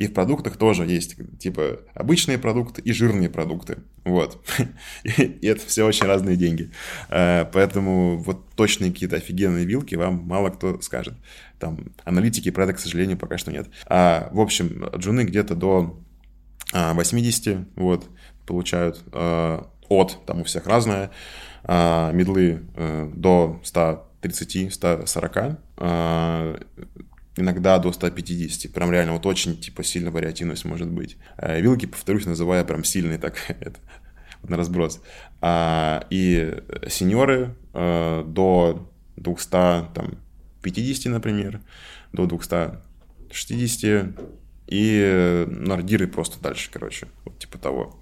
И 0.00 0.06
в 0.06 0.14
продуктах 0.14 0.56
тоже 0.56 0.86
есть, 0.86 1.16
типа, 1.38 1.80
обычные 1.92 2.38
продукты 2.38 2.80
и 2.80 2.90
жирные 2.90 3.28
продукты. 3.28 3.80
Вот. 4.04 4.42
И 5.04 5.46
это 5.46 5.66
все 5.66 5.84
очень 5.84 6.06
разные 6.06 6.36
деньги. 6.36 6.70
Э, 7.10 7.44
поэтому 7.44 8.16
вот 8.16 8.48
точные 8.56 8.92
какие-то 8.92 9.16
офигенные 9.16 9.66
вилки 9.66 9.96
вам 9.96 10.26
мало 10.26 10.48
кто 10.48 10.80
скажет. 10.80 11.12
Там 11.58 11.92
аналитики 12.04 12.50
про 12.50 12.64
это, 12.64 12.72
к 12.72 12.78
сожалению, 12.78 13.18
пока 13.18 13.36
что 13.36 13.52
нет. 13.52 13.68
А, 13.88 14.30
в 14.32 14.40
общем, 14.40 14.86
джуны 14.96 15.24
где-то 15.24 15.54
до 15.54 16.00
80 16.72 17.46
а, 17.48 17.64
вот, 17.76 18.08
получают 18.46 19.04
э, 19.12 19.62
от, 19.90 20.24
там 20.24 20.40
у 20.40 20.44
всех 20.44 20.66
разное, 20.66 21.10
а, 21.64 22.10
медлы 22.12 22.62
э, 22.74 23.10
до 23.14 23.60
130, 23.64 24.72
140, 24.72 25.58
иногда 27.40 27.78
до 27.78 27.92
150. 27.92 28.72
Прям 28.72 28.92
реально 28.92 29.12
вот 29.14 29.26
очень 29.26 29.56
типа 29.58 29.82
сильно 29.82 30.10
вариативность 30.10 30.64
может 30.64 30.88
быть. 30.88 31.16
Э, 31.36 31.60
вилки, 31.60 31.86
повторюсь, 31.86 32.26
называя 32.26 32.64
прям 32.64 32.84
сильные 32.84 33.18
так 33.18 33.36
это, 33.48 33.80
на 34.42 34.56
разброс. 34.56 35.02
А, 35.40 36.06
и 36.10 36.62
сеньоры 36.88 37.56
а, 37.72 38.24
до 38.24 38.90
250, 39.16 41.12
например, 41.12 41.60
до 42.12 42.26
260, 42.26 44.14
и 44.66 45.46
нардиры 45.48 46.06
просто 46.06 46.40
дальше, 46.40 46.70
короче, 46.72 47.08
вот 47.24 47.38
типа 47.38 47.58
того. 47.58 47.99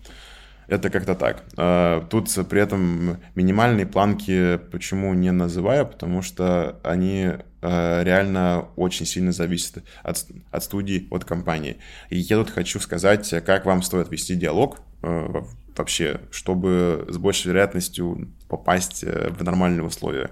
Это 0.68 0.90
как-то 0.90 1.14
так. 1.14 1.44
А, 1.56 2.06
тут 2.08 2.28
при 2.48 2.60
этом 2.60 3.16
минимальные 3.34 3.86
планки 3.86 4.58
почему 4.70 5.14
не 5.14 5.32
называю, 5.32 5.86
потому 5.86 6.20
что 6.20 6.78
они 6.84 7.32
а, 7.62 8.02
реально 8.02 8.68
очень 8.76 9.06
сильно 9.06 9.32
зависят 9.32 9.82
от, 10.02 10.26
от 10.50 10.62
студии, 10.62 11.08
от 11.10 11.24
компании. 11.24 11.78
И 12.10 12.18
я 12.18 12.36
тут 12.36 12.50
хочу 12.50 12.80
сказать, 12.80 13.34
как 13.46 13.64
вам 13.64 13.82
стоит 13.82 14.10
вести 14.10 14.36
диалог 14.36 14.78
а, 15.02 15.42
вообще, 15.74 16.20
чтобы 16.30 17.06
с 17.08 17.16
большей 17.16 17.48
вероятностью 17.48 18.28
попасть 18.48 19.04
э, 19.04 19.30
в 19.30 19.44
нормальные 19.44 19.84
условия. 19.84 20.30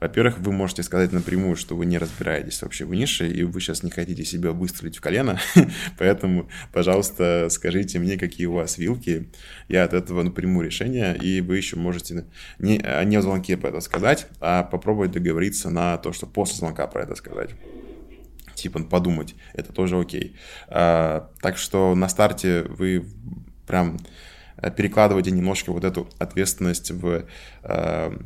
Во-первых, 0.00 0.38
вы 0.38 0.52
можете 0.52 0.82
сказать 0.82 1.12
напрямую, 1.12 1.56
что 1.56 1.76
вы 1.76 1.86
не 1.86 1.98
разбираетесь 1.98 2.60
вообще 2.62 2.84
в 2.84 2.94
нише, 2.94 3.28
и 3.28 3.42
вы 3.42 3.60
сейчас 3.60 3.82
не 3.82 3.90
хотите 3.90 4.24
себя 4.24 4.52
выстрелить 4.52 4.96
в 4.96 5.00
колено, 5.00 5.38
поэтому, 5.98 6.48
пожалуйста, 6.72 7.48
скажите 7.50 7.98
мне, 7.98 8.18
какие 8.18 8.46
у 8.46 8.54
вас 8.54 8.78
вилки, 8.78 9.30
я 9.68 9.84
от 9.84 9.92
этого 9.92 10.22
напрямую 10.22 10.66
решение, 10.66 11.16
и 11.16 11.40
вы 11.40 11.56
еще 11.56 11.76
можете 11.76 12.26
не, 12.58 12.82
не 13.04 13.18
в 13.18 13.22
звонке 13.22 13.56
про 13.56 13.68
это 13.70 13.80
сказать, 13.80 14.26
а 14.40 14.62
попробовать 14.64 15.12
договориться 15.12 15.70
на 15.70 15.96
то, 15.98 16.12
что 16.12 16.26
после 16.26 16.56
звонка 16.56 16.86
про 16.86 17.02
это 17.02 17.14
сказать. 17.14 17.50
Типа 18.54 18.82
подумать, 18.82 19.34
это 19.52 19.72
тоже 19.72 19.98
окей. 19.98 20.34
А, 20.68 21.30
так 21.42 21.58
что 21.58 21.94
на 21.94 22.08
старте 22.08 22.62
вы 22.62 23.06
прям 23.66 23.98
перекладываете 24.76 25.30
немножко 25.30 25.72
вот 25.72 25.84
эту 25.84 26.08
ответственность 26.18 26.90
в 26.90 27.26
а, 27.62 28.18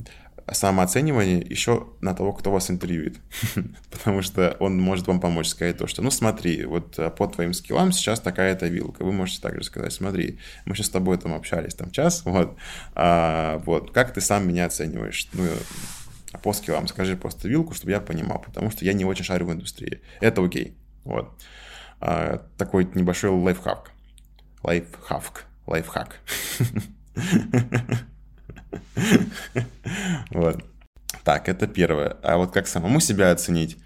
самооценивание 0.52 1.40
еще 1.40 1.88
на 2.00 2.14
того, 2.14 2.32
кто 2.32 2.50
вас 2.50 2.70
интервьюет. 2.70 3.16
Потому 3.90 4.22
что 4.22 4.56
он 4.60 4.80
может 4.80 5.06
вам 5.06 5.20
помочь 5.20 5.48
сказать 5.48 5.78
то, 5.78 5.86
что, 5.86 6.02
ну 6.02 6.10
смотри, 6.10 6.64
вот 6.64 6.98
э, 6.98 7.10
по 7.10 7.26
твоим 7.26 7.52
скиллам 7.52 7.92
сейчас 7.92 8.20
такая-то 8.20 8.66
вилка. 8.66 9.04
Вы 9.04 9.12
можете 9.12 9.40
также 9.40 9.64
сказать, 9.64 9.92
смотри, 9.92 10.38
мы 10.64 10.74
сейчас 10.74 10.86
с 10.86 10.90
тобой 10.90 11.18
там 11.18 11.34
общались 11.34 11.74
там 11.74 11.90
час, 11.90 12.22
вот, 12.24 12.56
а, 12.94 13.58
вот, 13.64 13.92
как 13.92 14.12
ты 14.12 14.20
сам 14.20 14.46
меня 14.48 14.66
оцениваешь? 14.66 15.28
Ну, 15.32 15.46
а 16.32 16.38
по 16.38 16.52
скиллам 16.52 16.86
скажи 16.86 17.16
просто 17.16 17.48
вилку, 17.48 17.74
чтобы 17.74 17.92
я 17.92 18.00
понимал, 18.00 18.40
потому 18.40 18.70
что 18.70 18.84
я 18.84 18.92
не 18.92 19.04
очень 19.04 19.24
шарю 19.24 19.46
в 19.46 19.52
индустрии. 19.52 20.00
Это 20.20 20.44
окей, 20.44 20.76
вот. 21.04 21.32
А, 22.00 22.46
такой 22.56 22.88
небольшой 22.94 23.30
лайфхак. 23.30 23.90
Лайфхак. 24.62 25.46
Лайфхак. 25.66 26.20
Вот. 30.30 30.64
Так, 31.24 31.48
это 31.48 31.66
первое. 31.66 32.16
А 32.22 32.36
вот 32.36 32.52
как 32.52 32.66
самому 32.66 33.00
себя 33.00 33.30
оценить? 33.30 33.76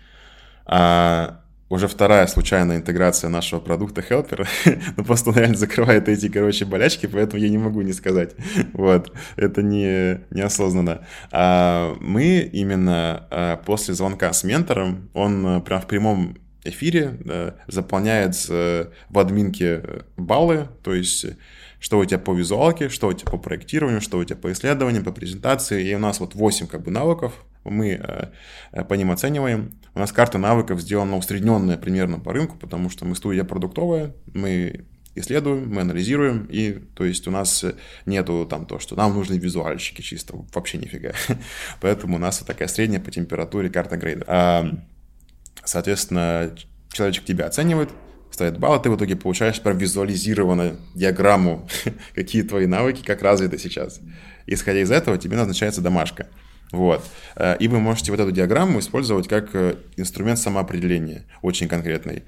А, 0.67 1.41
уже 1.69 1.89
вторая 1.89 2.27
случайная 2.27 2.77
интеграция 2.77 3.31
нашего 3.31 3.61
продукта 3.61 4.01
Helper. 4.01 4.47
ну, 4.97 5.05
просто 5.05 5.31
он 5.31 5.37
реально 5.37 5.57
закрывает 5.57 6.09
эти, 6.09 6.29
короче, 6.29 6.65
болячки, 6.65 7.07
поэтому 7.07 7.43
я 7.43 7.49
не 7.49 7.59
могу 7.59 7.83
не 7.83 7.93
сказать. 7.93 8.33
вот. 8.73 9.13
Это 9.37 9.63
не, 9.63 10.21
неосознанно. 10.31 11.07
А, 11.33 11.97
мы 12.01 12.39
именно 12.53 13.27
а, 13.31 13.57
после 13.57 13.95
звонка 13.95 14.33
с 14.33 14.45
ментором, 14.45 15.11
он 15.15 15.47
а, 15.47 15.61
прям 15.61 15.81
в 15.81 15.87
прямом 15.87 16.37
эфире 16.65 17.19
да, 17.25 17.57
заполняет 17.67 18.35
в 18.49 19.19
админке 19.19 19.83
баллы, 20.17 20.69
то 20.83 20.95
есть 20.95 21.27
что 21.85 21.99
у 21.99 22.05
тебя 22.07 22.19
по 22.19 22.33
визуалке, 22.33 22.89
что 22.89 23.09
у 23.09 23.13
тебя 23.13 23.31
по 23.31 23.37
проектированию, 23.37 24.01
что 24.01 24.17
у 24.17 24.25
тебя 24.25 24.37
по 24.37 24.51
исследованиям, 24.51 25.05
по 25.05 25.13
презентации. 25.13 25.87
И 25.87 25.95
у 25.95 25.99
нас 25.99 26.19
вот 26.19 26.35
8 26.35 26.67
как 26.67 26.83
бы 26.83 26.91
навыков, 26.91 27.35
мы 27.63 28.01
э, 28.73 28.85
по 28.85 28.95
ним 28.95 29.11
оцениваем. 29.11 29.71
У 29.95 29.99
нас 29.99 30.11
карта 30.11 30.39
навыков 30.39 30.81
сделана 30.81 31.19
усредненная 31.19 31.77
примерно 31.77 32.19
по 32.19 32.33
рынку, 32.33 32.57
потому 32.57 32.89
что 32.89 33.05
мы 33.05 33.15
студия 33.15 33.45
продуктовая, 33.45 34.15
мы 34.33 34.87
исследуем, 35.15 35.69
мы 35.69 35.83
анализируем, 35.83 36.47
и 36.47 36.73
то 36.73 37.05
есть 37.05 37.29
у 37.29 37.31
нас 37.31 37.63
нету 38.07 38.47
там 38.49 38.65
то, 38.65 38.79
что 38.79 38.97
нам 38.97 39.13
нужны 39.13 39.35
визуальщики 39.35 40.01
чисто, 40.01 40.37
вообще 40.55 40.79
нифига. 40.79 41.13
Поэтому 41.83 42.17
у 42.17 42.19
нас 42.19 42.41
вот 42.41 42.47
такая 42.47 42.69
средняя 42.69 43.03
по 43.03 43.11
температуре 43.11 43.69
карта 43.69 43.99
грейда. 43.99 44.25
А, 44.27 44.71
соответственно, 45.63 46.57
человечек 46.91 47.27
тебя 47.27 47.45
оценивает, 47.45 47.91
ставит 48.35 48.59
баллы, 48.59 48.81
ты 48.81 48.91
в 48.91 48.97
итоге 48.97 49.17
получаешь 49.17 49.61
прям 49.61 49.79
визуализированную 49.79 50.77
диаграмму, 50.95 51.67
какие 52.15 52.43
твои 52.43 52.67
навыки, 52.67 53.03
как 53.05 53.23
развиты 53.23 53.59
сейчас. 53.59 54.01
Исходя 54.47 54.81
из 54.81 54.91
этого, 54.91 55.17
тебе 55.17 55.37
назначается 55.37 55.81
домашка. 55.81 56.27
Вот. 56.73 57.05
Э, 57.37 57.57
и 57.59 57.69
вы 57.69 57.81
можете 57.81 58.11
вот 58.11 58.21
эту 58.21 58.33
диаграмму 58.33 58.81
использовать 58.81 59.29
как 59.29 59.55
э, 59.55 59.77
инструмент 59.97 60.39
самоопределения, 60.39 61.25
очень 61.43 61.69
конкретный 61.69 62.25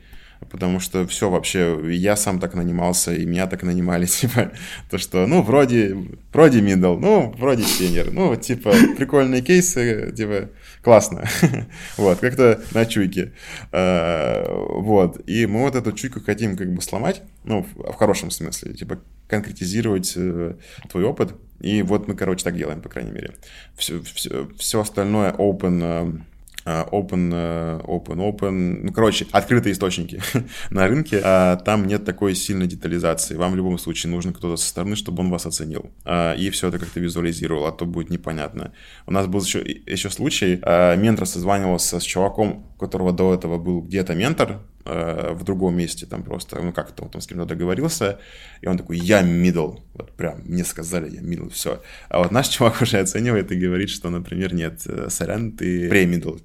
потому 0.50 0.80
что 0.80 1.06
все 1.06 1.30
вообще, 1.30 1.78
я 1.94 2.16
сам 2.16 2.38
так 2.38 2.54
нанимался, 2.54 3.14
и 3.14 3.24
меня 3.24 3.46
так 3.46 3.62
нанимали, 3.62 4.06
типа, 4.06 4.52
то, 4.90 4.98
что, 4.98 5.26
ну, 5.26 5.42
вроде, 5.42 5.96
вроде 6.32 6.60
middle, 6.60 6.98
ну, 6.98 7.34
вроде 7.38 7.62
senior, 7.62 8.10
ну, 8.12 8.36
типа, 8.36 8.72
прикольные 8.96 9.42
кейсы, 9.42 10.12
типа, 10.16 10.50
классно, 10.86 11.24
вот, 11.96 12.20
как-то 12.20 12.60
на 12.72 12.86
чуйке, 12.86 13.32
а, 13.72 14.44
вот, 14.48 15.20
и 15.28 15.44
мы 15.46 15.62
вот 15.62 15.74
эту 15.74 15.90
чуйку 15.90 16.20
хотим 16.20 16.56
как 16.56 16.72
бы 16.72 16.80
сломать, 16.80 17.22
ну, 17.42 17.66
в, 17.74 17.92
хорошем 17.94 18.30
смысле, 18.30 18.72
типа, 18.72 19.00
конкретизировать 19.26 20.12
э, 20.14 20.54
твой 20.88 21.02
опыт, 21.02 21.34
и 21.58 21.82
вот 21.82 22.06
мы, 22.06 22.14
короче, 22.14 22.44
так 22.44 22.56
делаем, 22.56 22.82
по 22.82 22.88
крайней 22.88 23.10
мере. 23.10 23.34
Все, 23.76 24.00
все, 24.00 24.48
все 24.56 24.80
остальное 24.80 25.32
open 25.32 25.80
э, 25.82 26.12
Э, 26.12 26.35
open, 26.66 27.30
э, 27.32 27.80
open, 27.84 28.16
open, 28.16 28.80
ну, 28.82 28.92
короче, 28.92 29.26
открытые 29.30 29.72
источники 29.72 30.20
на 30.70 30.88
рынке, 30.88 31.20
а 31.22 31.56
там 31.56 31.86
нет 31.86 32.04
такой 32.04 32.34
сильной 32.34 32.66
детализации. 32.66 33.36
Вам 33.36 33.52
в 33.52 33.56
любом 33.56 33.78
случае 33.78 34.10
нужен 34.10 34.32
кто-то 34.32 34.56
со 34.56 34.68
стороны, 34.68 34.96
чтобы 34.96 35.22
он 35.22 35.30
вас 35.30 35.46
оценил. 35.46 35.90
А, 36.04 36.34
и 36.34 36.50
все 36.50 36.68
это 36.68 36.78
как-то 36.78 37.00
визуализировал, 37.00 37.66
а 37.66 37.72
то 37.72 37.86
будет 37.86 38.10
непонятно. 38.10 38.72
У 39.06 39.12
нас 39.12 39.26
был 39.26 39.40
еще, 39.40 39.60
еще 39.60 40.10
случай, 40.10 40.58
а, 40.62 40.96
ментор 40.96 41.26
созванивался 41.26 42.00
с 42.00 42.02
чуваком, 42.02 42.66
у 42.74 42.78
которого 42.78 43.12
до 43.12 43.32
этого 43.32 43.58
был 43.58 43.80
где-то 43.82 44.14
ментор, 44.14 44.60
Э, 44.88 45.32
в 45.32 45.42
другом 45.42 45.76
месте, 45.76 46.06
там 46.06 46.22
просто, 46.22 46.60
ну 46.62 46.72
как-то 46.72 47.10
он 47.12 47.20
с 47.20 47.26
кем-то 47.26 47.44
договорился, 47.44 48.20
и 48.60 48.68
он 48.68 48.78
такой, 48.78 48.98
я 48.98 49.22
middle, 49.22 49.80
вот 49.94 50.12
прям 50.12 50.42
мне 50.44 50.64
сказали, 50.64 51.10
я 51.10 51.20
middle, 51.20 51.50
все. 51.50 51.82
А 52.08 52.18
вот 52.18 52.30
наш 52.30 52.48
чувак 52.56 52.80
уже 52.82 52.98
оценивает 52.98 53.50
и 53.50 53.56
говорит, 53.56 53.90
что, 53.90 54.10
например, 54.10 54.54
нет, 54.54 54.82
э, 54.86 55.08
сорян, 55.10 55.52
ты 55.52 55.88
pre-middle, 55.88 56.40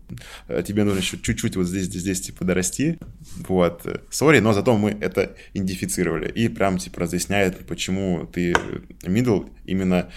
э, 0.47 0.63
тебе 0.67 0.83
нужно 0.83 0.99
еще 0.99 1.19
чуть-чуть 1.19 1.55
вот 1.55 1.67
здесь, 1.67 1.83
здесь, 1.83 2.01
здесь, 2.01 2.21
типа, 2.21 2.43
дорасти, 2.43 2.97
вот, 3.47 3.85
сори, 4.09 4.39
но 4.39 4.53
зато 4.53 4.75
мы 4.75 4.97
это 4.99 5.35
идентифицировали, 5.53 6.27
и 6.27 6.47
прям, 6.47 6.79
типа, 6.79 7.01
разъясняет, 7.01 7.67
почему 7.67 8.25
ты 8.25 8.53
middle 9.03 9.51
именно 9.65 10.09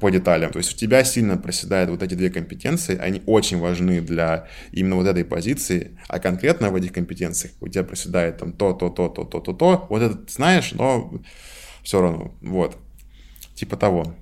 по 0.00 0.10
деталям. 0.10 0.52
То 0.52 0.58
есть 0.58 0.74
у 0.74 0.76
тебя 0.76 1.04
сильно 1.04 1.36
проседают 1.36 1.90
вот 1.90 2.02
эти 2.02 2.14
две 2.14 2.30
компетенции, 2.30 2.96
они 2.96 3.22
очень 3.26 3.58
важны 3.58 4.00
для 4.00 4.46
именно 4.70 4.96
вот 4.96 5.06
этой 5.06 5.24
позиции, 5.24 5.98
а 6.08 6.18
конкретно 6.18 6.70
в 6.70 6.76
этих 6.76 6.92
компетенциях 6.92 7.52
у 7.60 7.68
тебя 7.68 7.84
проседает 7.84 8.38
там 8.38 8.52
то, 8.52 8.72
то, 8.72 8.90
то, 8.90 9.08
то, 9.08 9.24
то, 9.24 9.40
то, 9.40 9.52
то, 9.52 9.86
вот 9.88 10.02
это 10.02 10.18
знаешь, 10.28 10.72
но 10.72 11.12
все 11.82 12.00
равно, 12.00 12.34
вот, 12.40 12.76
типа 13.54 13.76
того. 13.76 14.14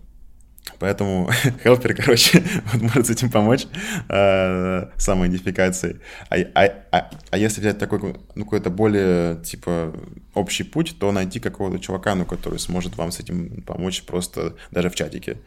Поэтому 0.79 1.31
хелпер, 1.63 1.95
короче, 1.95 2.43
вот 2.73 2.83
может 2.83 3.07
с 3.07 3.11
этим 3.11 3.31
помочь 3.31 3.67
э, 4.09 4.87
самоидентификацией. 4.97 6.01
А, 6.29 6.37
а, 6.55 6.73
а, 6.91 7.11
а 7.31 7.39
если 7.39 7.61
взять 7.61 7.79
такой, 7.79 8.17
ну, 8.35 8.45
какой-то 8.45 8.71
более, 8.71 9.37
типа, 9.43 9.93
общий 10.35 10.65
путь, 10.65 10.97
то 10.99 11.13
найти 11.13 11.39
какого-то 11.41 11.79
чувака, 11.79 12.15
ну, 12.15 12.25
который 12.25 12.59
сможет 12.59 12.97
вам 12.97 13.11
с 13.11 13.21
этим 13.21 13.63
помочь 13.63 14.03
просто 14.05 14.55
даже 14.71 14.91
в 14.91 14.95
чатике. 14.95 15.39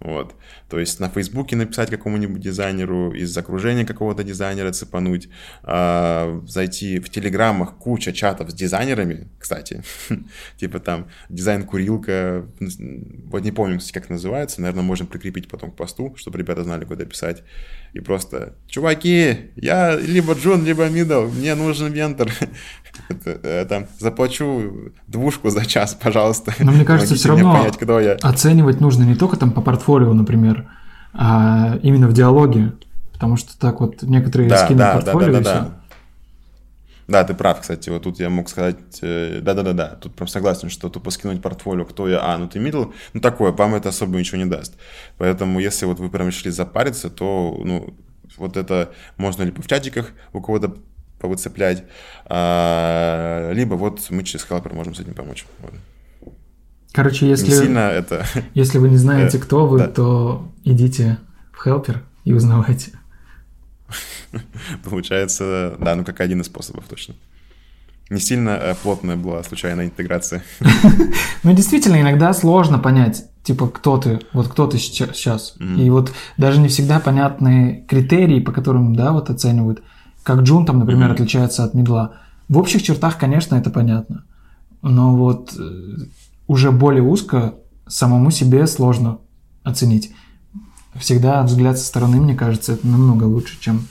Вот. 0.00 0.34
То 0.68 0.78
есть 0.78 1.00
на 1.00 1.08
Фейсбуке 1.08 1.56
написать 1.56 1.90
какому-нибудь 1.90 2.40
дизайнеру, 2.40 3.12
из 3.12 3.36
окружения 3.36 3.86
какого-то 3.86 4.24
дизайнера 4.24 4.70
цепануть, 4.72 5.28
э, 5.62 6.40
зайти 6.46 6.98
в 6.98 7.08
Телеграмах, 7.08 7.76
куча 7.76 8.12
чатов 8.12 8.50
с 8.50 8.54
дизайнерами, 8.54 9.28
кстати, 9.38 9.82
типа 10.58 10.80
там 10.80 11.06
дизайн-курилка, 11.30 12.46
вот 13.30 13.42
не 13.42 13.52
помню, 13.52 13.78
кстати, 13.78 13.94
как 13.94 14.10
называется, 14.10 14.60
наверное, 14.60 14.82
можем 14.82 15.06
прикрепить 15.06 15.48
потом 15.48 15.70
к 15.70 15.76
посту, 15.76 16.14
чтобы 16.16 16.38
ребята 16.38 16.62
знали, 16.62 16.84
куда 16.84 17.04
писать, 17.06 17.42
и 17.94 18.00
просто, 18.00 18.52
чуваки, 18.66 19.52
я 19.56 19.96
либо 19.96 20.34
джун, 20.34 20.64
либо 20.64 20.86
middle, 20.88 21.28
мне 21.28 21.54
нужен 21.54 21.92
ментор, 21.92 22.30
э, 23.24 23.64
там, 23.68 23.86
заплачу 23.98 24.92
двушку 25.06 25.48
за 25.50 25.64
час, 25.64 25.94
пожалуйста. 25.94 26.54
Но 26.58 26.72
мне 26.72 26.84
кажется, 26.84 27.14
все 27.14 27.28
равно 27.28 27.54
понять, 27.54 27.78
кто 27.78 27.98
я. 28.00 28.14
оценивать 28.20 28.80
нужно 28.80 29.04
не 29.04 29.14
только 29.14 29.36
там 29.36 29.50
по 29.50 29.62
портфолио, 29.62 29.85
например, 29.88 30.68
а 31.12 31.78
именно 31.82 32.08
в 32.08 32.12
диалоге, 32.12 32.72
потому 33.12 33.36
что 33.36 33.58
так 33.58 33.80
вот 33.80 34.02
некоторые 34.02 34.50
да, 34.50 34.64
скиллы 34.64 34.78
да, 34.78 34.94
портфолио 34.94 35.32
да, 35.32 35.40
да, 35.40 35.40
да, 35.40 35.60
да. 35.60 35.70
Да, 37.08 37.22
ты 37.22 37.34
прав, 37.34 37.60
кстати, 37.60 37.88
вот 37.88 38.02
тут 38.02 38.18
я 38.18 38.28
мог 38.28 38.48
сказать, 38.48 38.76
э, 39.00 39.38
да-да-да-да, 39.40 39.90
тут 40.00 40.16
прям 40.16 40.26
согласен, 40.26 40.70
что 40.70 40.88
тупо 40.88 41.10
скинуть 41.10 41.40
портфолио, 41.40 41.84
кто 41.84 42.08
я, 42.08 42.20
а, 42.20 42.36
ну 42.36 42.48
ты 42.48 42.58
middle, 42.58 42.92
ну 43.12 43.20
такое, 43.20 43.52
вам 43.52 43.76
это 43.76 43.90
особо 43.90 44.18
ничего 44.18 44.38
не 44.38 44.46
даст. 44.46 44.74
Поэтому 45.16 45.60
если 45.60 45.86
вот 45.86 46.00
вы 46.00 46.10
прям 46.10 46.26
решили 46.26 46.50
запариться, 46.50 47.08
то, 47.08 47.60
ну, 47.64 47.94
вот 48.36 48.56
это 48.56 48.90
можно 49.18 49.44
либо 49.44 49.62
в 49.62 49.68
чатиках 49.68 50.10
у 50.32 50.40
кого-то 50.40 50.74
повыцеплять, 51.20 51.84
а, 52.24 53.52
либо 53.52 53.74
вот 53.74 54.00
мы 54.10 54.24
через 54.24 54.44
Helper 54.44 54.74
можем 54.74 54.94
с 54.94 55.00
этим 55.00 55.14
помочь. 55.14 55.46
Вот. 55.60 55.74
Короче, 56.96 57.28
если, 57.28 57.50
Не 57.50 57.54
сильно 57.54 57.90
это... 57.90 58.24
если 58.54 58.78
вы 58.78 58.88
не 58.88 58.96
знаете, 58.96 59.38
кто 59.38 59.66
вы, 59.66 59.80
да. 59.80 59.88
то 59.88 60.50
идите 60.64 61.18
в 61.52 61.66
Helper 61.66 61.98
и 62.24 62.32
узнавайте. 62.32 62.92
Получается, 64.82 65.76
да, 65.78 65.94
ну 65.94 66.06
как 66.06 66.22
один 66.22 66.40
из 66.40 66.46
способов 66.46 66.86
точно. 66.88 67.14
Не 68.08 68.18
сильно 68.18 68.50
э, 68.50 68.74
плотная 68.82 69.16
была 69.16 69.42
случайная 69.42 69.84
интеграция. 69.84 70.42
Ну, 71.42 71.52
действительно, 71.54 72.00
иногда 72.00 72.32
сложно 72.32 72.78
понять, 72.78 73.26
типа, 73.44 73.68
кто 73.68 73.98
ты, 73.98 74.18
вот 74.32 74.48
кто 74.48 74.66
ты 74.66 74.78
сейчас. 74.78 75.54
И 75.60 75.90
вот 75.90 76.12
даже 76.38 76.60
не 76.60 76.68
всегда 76.68 76.98
понятны 76.98 77.84
критерии, 77.86 78.40
по 78.40 78.52
которым, 78.52 78.96
да, 78.96 79.12
вот 79.12 79.28
оценивают. 79.30 79.82
Как 80.24 80.40
Джун 80.40 80.64
там, 80.64 80.78
например, 80.78 81.10
отличается 81.12 81.62
от 81.62 81.74
Медла. 81.74 82.16
В 82.48 82.58
общих 82.58 82.82
чертах, 82.82 83.18
конечно, 83.18 83.54
это 83.54 83.70
понятно. 83.70 84.24
Но 84.82 85.14
вот 85.14 85.54
э, 85.56 86.06
уже 86.46 86.70
более 86.70 87.02
узко 87.02 87.54
самому 87.86 88.30
себе 88.30 88.66
сложно 88.66 89.18
оценить. 89.62 90.12
Всегда 90.94 91.42
взгляд 91.42 91.78
со 91.78 91.84
стороны, 91.84 92.18
мне 92.20 92.34
кажется, 92.34 92.72
это 92.72 92.86
намного 92.86 93.24
лучше, 93.24 93.60
чем 93.60 93.86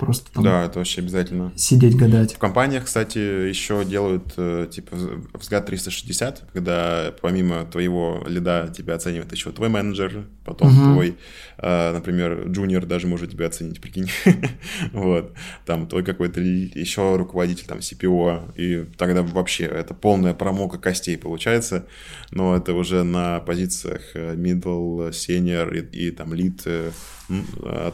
просто 0.00 0.32
там 0.32 0.42
Да, 0.42 0.64
это 0.64 0.78
вообще 0.78 1.02
обязательно. 1.02 1.52
Сидеть, 1.54 1.96
гадать. 1.96 2.34
В 2.34 2.38
компаниях, 2.38 2.86
кстати, 2.86 3.18
еще 3.18 3.84
делают 3.84 4.32
э, 4.36 4.66
типа 4.70 4.96
взгляд 5.34 5.66
360, 5.66 6.48
когда 6.52 7.14
помимо 7.20 7.64
твоего 7.66 8.24
лида 8.26 8.72
тебя 8.74 8.94
оценивает 8.94 9.30
еще 9.32 9.52
твой 9.52 9.68
менеджер, 9.68 10.26
потом 10.44 10.68
угу. 10.68 10.92
твой, 10.92 11.16
э, 11.58 11.92
например, 11.92 12.48
джуниор 12.48 12.86
даже 12.86 13.06
может 13.06 13.30
тебя 13.30 13.46
оценить, 13.46 13.80
прикинь. 13.80 14.10
вот. 14.92 15.34
Там 15.66 15.86
твой 15.86 16.02
какой-то 16.02 16.40
еще 16.40 17.16
руководитель, 17.16 17.66
там, 17.66 17.78
CPO, 17.78 18.54
и 18.56 18.86
тогда 18.96 19.22
вообще 19.22 19.64
это 19.64 19.94
полная 19.94 20.34
промока 20.34 20.78
костей 20.78 21.16
получается, 21.18 21.86
но 22.30 22.56
это 22.56 22.72
уже 22.72 23.04
на 23.04 23.40
позициях 23.40 24.02
э, 24.14 24.34
middle, 24.34 25.10
senior 25.10 25.76
и, 25.76 26.06
и 26.06 26.10
там 26.10 26.32
lead 26.32 26.92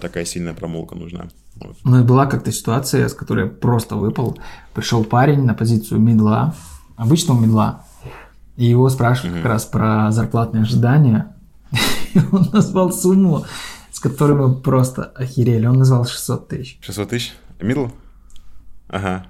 такая 0.01 0.25
сильная 0.25 0.55
промолка 0.55 0.95
нужна. 0.95 1.29
Ну 1.85 2.01
и 2.01 2.03
была 2.03 2.27
как-то 2.27 2.53
ситуация, 2.53 3.09
с 3.09 3.15
которой 3.15 3.45
я 3.45 3.51
просто 3.51 3.97
выпал. 3.97 4.39
Пришел 4.75 5.05
парень 5.05 5.43
на 5.45 5.55
позицию 5.55 6.01
медла, 6.01 6.55
обычного 6.97 7.41
медла, 7.41 7.85
и 8.57 8.65
его 8.65 8.89
спрашивают 8.89 9.37
mm 9.37 9.43
как 9.43 9.51
раз 9.51 9.65
про 9.65 10.11
зарплатные 10.11 10.63
ожидания. 10.63 11.35
И 12.15 12.21
он 12.33 12.51
назвал 12.53 12.93
сумму, 12.93 13.45
с 13.91 14.01
которой 14.01 14.37
мы 14.37 14.55
просто 14.55 15.05
охерели. 15.05 15.67
Он 15.67 15.79
назвал 15.79 16.07
600 16.07 16.49
тысяч. 16.49 16.79
600 16.83 17.09
тысяч? 17.09 17.35
Мидл? 17.61 17.87
Ага, 18.89 19.27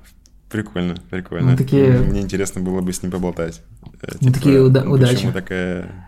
прикольно, 0.50 0.96
прикольно. 1.10 1.52
Мы 1.52 1.56
такие... 1.56 1.98
Мне 1.98 2.20
интересно 2.20 2.60
было 2.60 2.80
бы 2.80 2.92
с 2.92 3.02
ним 3.02 3.12
поболтать. 3.12 3.62
Мы 3.82 4.18
типа, 4.18 4.32
такие 4.34 4.62
уда- 4.62 4.84
ну, 4.84 4.92
удачи. 4.92 5.30
такая... 5.32 6.05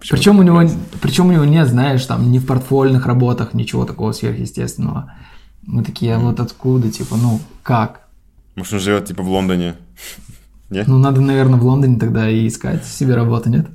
причем 0.00 0.38
у 0.38 0.42
него, 0.42 0.62
причем 1.02 1.28
у 1.28 1.32
него 1.32 1.44
нет, 1.44 1.68
знаешь, 1.68 2.04
там 2.06 2.32
ни 2.32 2.38
в 2.38 2.46
портфольных 2.46 3.06
работах 3.06 3.52
ничего 3.54 3.84
такого 3.84 4.12
сверхъестественного. 4.12 5.12
Мы 5.62 5.84
такие, 5.84 6.14
а 6.14 6.18
вот 6.18 6.40
откуда, 6.40 6.90
типа, 6.90 7.16
ну, 7.16 7.38
как? 7.62 8.08
Может, 8.56 8.74
он 8.74 8.80
живет, 8.80 9.04
типа, 9.04 9.22
в 9.22 9.28
Лондоне? 9.28 9.76
Нет? 10.70 10.88
Ну, 10.88 10.98
надо, 10.98 11.20
наверное, 11.20 11.58
в 11.58 11.64
Лондоне 11.64 11.98
тогда 11.98 12.30
и 12.30 12.46
искать 12.46 12.84
себе 12.84 13.14
работу, 13.14 13.50
нет? 13.50 13.66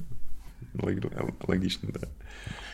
Логично, 1.45 1.89
да. 1.93 2.07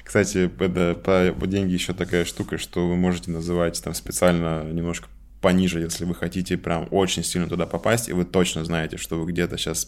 Кстати, 0.04 0.49
это, 0.60 1.34
по 1.34 1.47
деньги 1.47 1.74
еще 1.74 1.93
такая 1.93 2.26
штука, 2.26 2.60
что 2.60 2.88
вы 2.88 2.95
можете 2.95 3.32
называть 3.32 3.82
там 3.84 3.95
специально 3.95 4.64
немножко 4.72 5.08
пониже, 5.41 5.80
если 5.80 6.06
вы 6.06 6.14
хотите 6.14 6.58
прям 6.58 6.88
очень 6.91 7.24
сильно 7.24 7.47
туда 7.47 7.66
попасть, 7.66 8.10
и 8.10 8.14
вы 8.14 8.26
точно 8.26 8.64
знаете, 8.64 8.97
что 8.97 9.20
вы 9.20 9.32
где-то 9.32 9.58
сейчас 9.58 9.86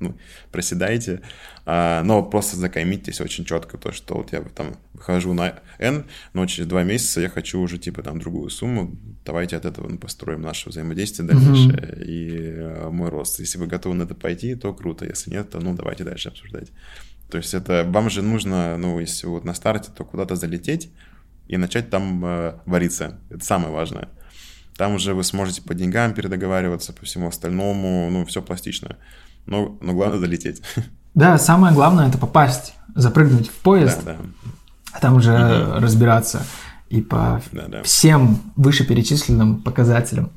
ну, 0.00 0.16
проседаете, 0.50 1.22
а, 1.64 2.02
но 2.02 2.22
просто 2.22 2.56
закоммитесь 2.56 3.20
очень 3.20 3.44
четко, 3.44 3.78
то, 3.78 3.92
что 3.92 4.14
вот 4.14 4.32
я 4.32 4.40
там 4.40 4.76
выхожу 4.94 5.32
на 5.32 5.60
N, 5.78 6.06
но 6.32 6.46
через 6.46 6.68
два 6.68 6.82
месяца 6.82 7.20
я 7.20 7.28
хочу 7.28 7.60
уже, 7.60 7.78
типа, 7.78 8.02
там, 8.02 8.18
другую 8.18 8.50
сумму, 8.50 8.96
давайте 9.24 9.56
от 9.56 9.64
этого 9.64 9.88
ну, 9.88 9.98
построим 9.98 10.42
наше 10.42 10.68
взаимодействие 10.68 11.28
дальнейшее 11.28 11.78
mm-hmm. 11.78 12.04
и 12.04 12.30
э, 12.56 12.88
мой 12.90 13.10
рост. 13.10 13.38
Если 13.38 13.58
вы 13.58 13.66
готовы 13.66 13.94
на 13.94 14.02
это 14.02 14.14
пойти, 14.14 14.54
то 14.54 14.74
круто, 14.74 15.04
если 15.06 15.30
нет, 15.30 15.50
то, 15.50 15.60
ну, 15.60 15.74
давайте 15.74 16.04
дальше 16.04 16.28
обсуждать. 16.28 16.70
То 17.30 17.38
есть 17.38 17.54
это, 17.54 17.84
вам 17.88 18.10
же 18.10 18.22
нужно, 18.22 18.76
ну, 18.76 18.98
если 19.00 19.26
вот 19.26 19.44
на 19.44 19.54
старте, 19.54 19.90
то 19.96 20.04
куда-то 20.04 20.36
залететь 20.36 20.90
и 21.46 21.56
начать 21.56 21.90
там 21.90 22.24
э, 22.24 22.54
вариться. 22.66 23.20
Это 23.30 23.44
самое 23.44 23.72
важное. 23.72 24.08
Там 24.76 24.94
уже 24.94 25.14
вы 25.14 25.22
сможете 25.22 25.62
по 25.62 25.74
деньгам 25.74 26.14
передоговариваться, 26.14 26.92
по 26.92 27.04
всему 27.04 27.28
остальному, 27.28 28.08
ну, 28.10 28.24
все 28.24 28.42
пластично 28.42 28.96
но, 29.46 29.76
но 29.80 29.92
главное 29.92 30.18
залететь. 30.18 30.62
Да, 31.14 31.36
самое 31.36 31.74
главное 31.74 32.08
это 32.08 32.16
попасть, 32.16 32.72
запрыгнуть 32.94 33.50
в 33.50 33.58
поезд, 33.58 34.00
да, 34.02 34.14
да. 34.14 34.18
а 34.94 34.98
там 34.98 35.16
уже 35.16 35.32
угу. 35.32 35.80
разбираться 35.80 36.42
и 36.88 37.02
по 37.02 37.42
да, 37.52 37.68
да. 37.68 37.82
всем 37.82 38.40
вышеперечисленным 38.56 39.60
показателям. 39.60 40.30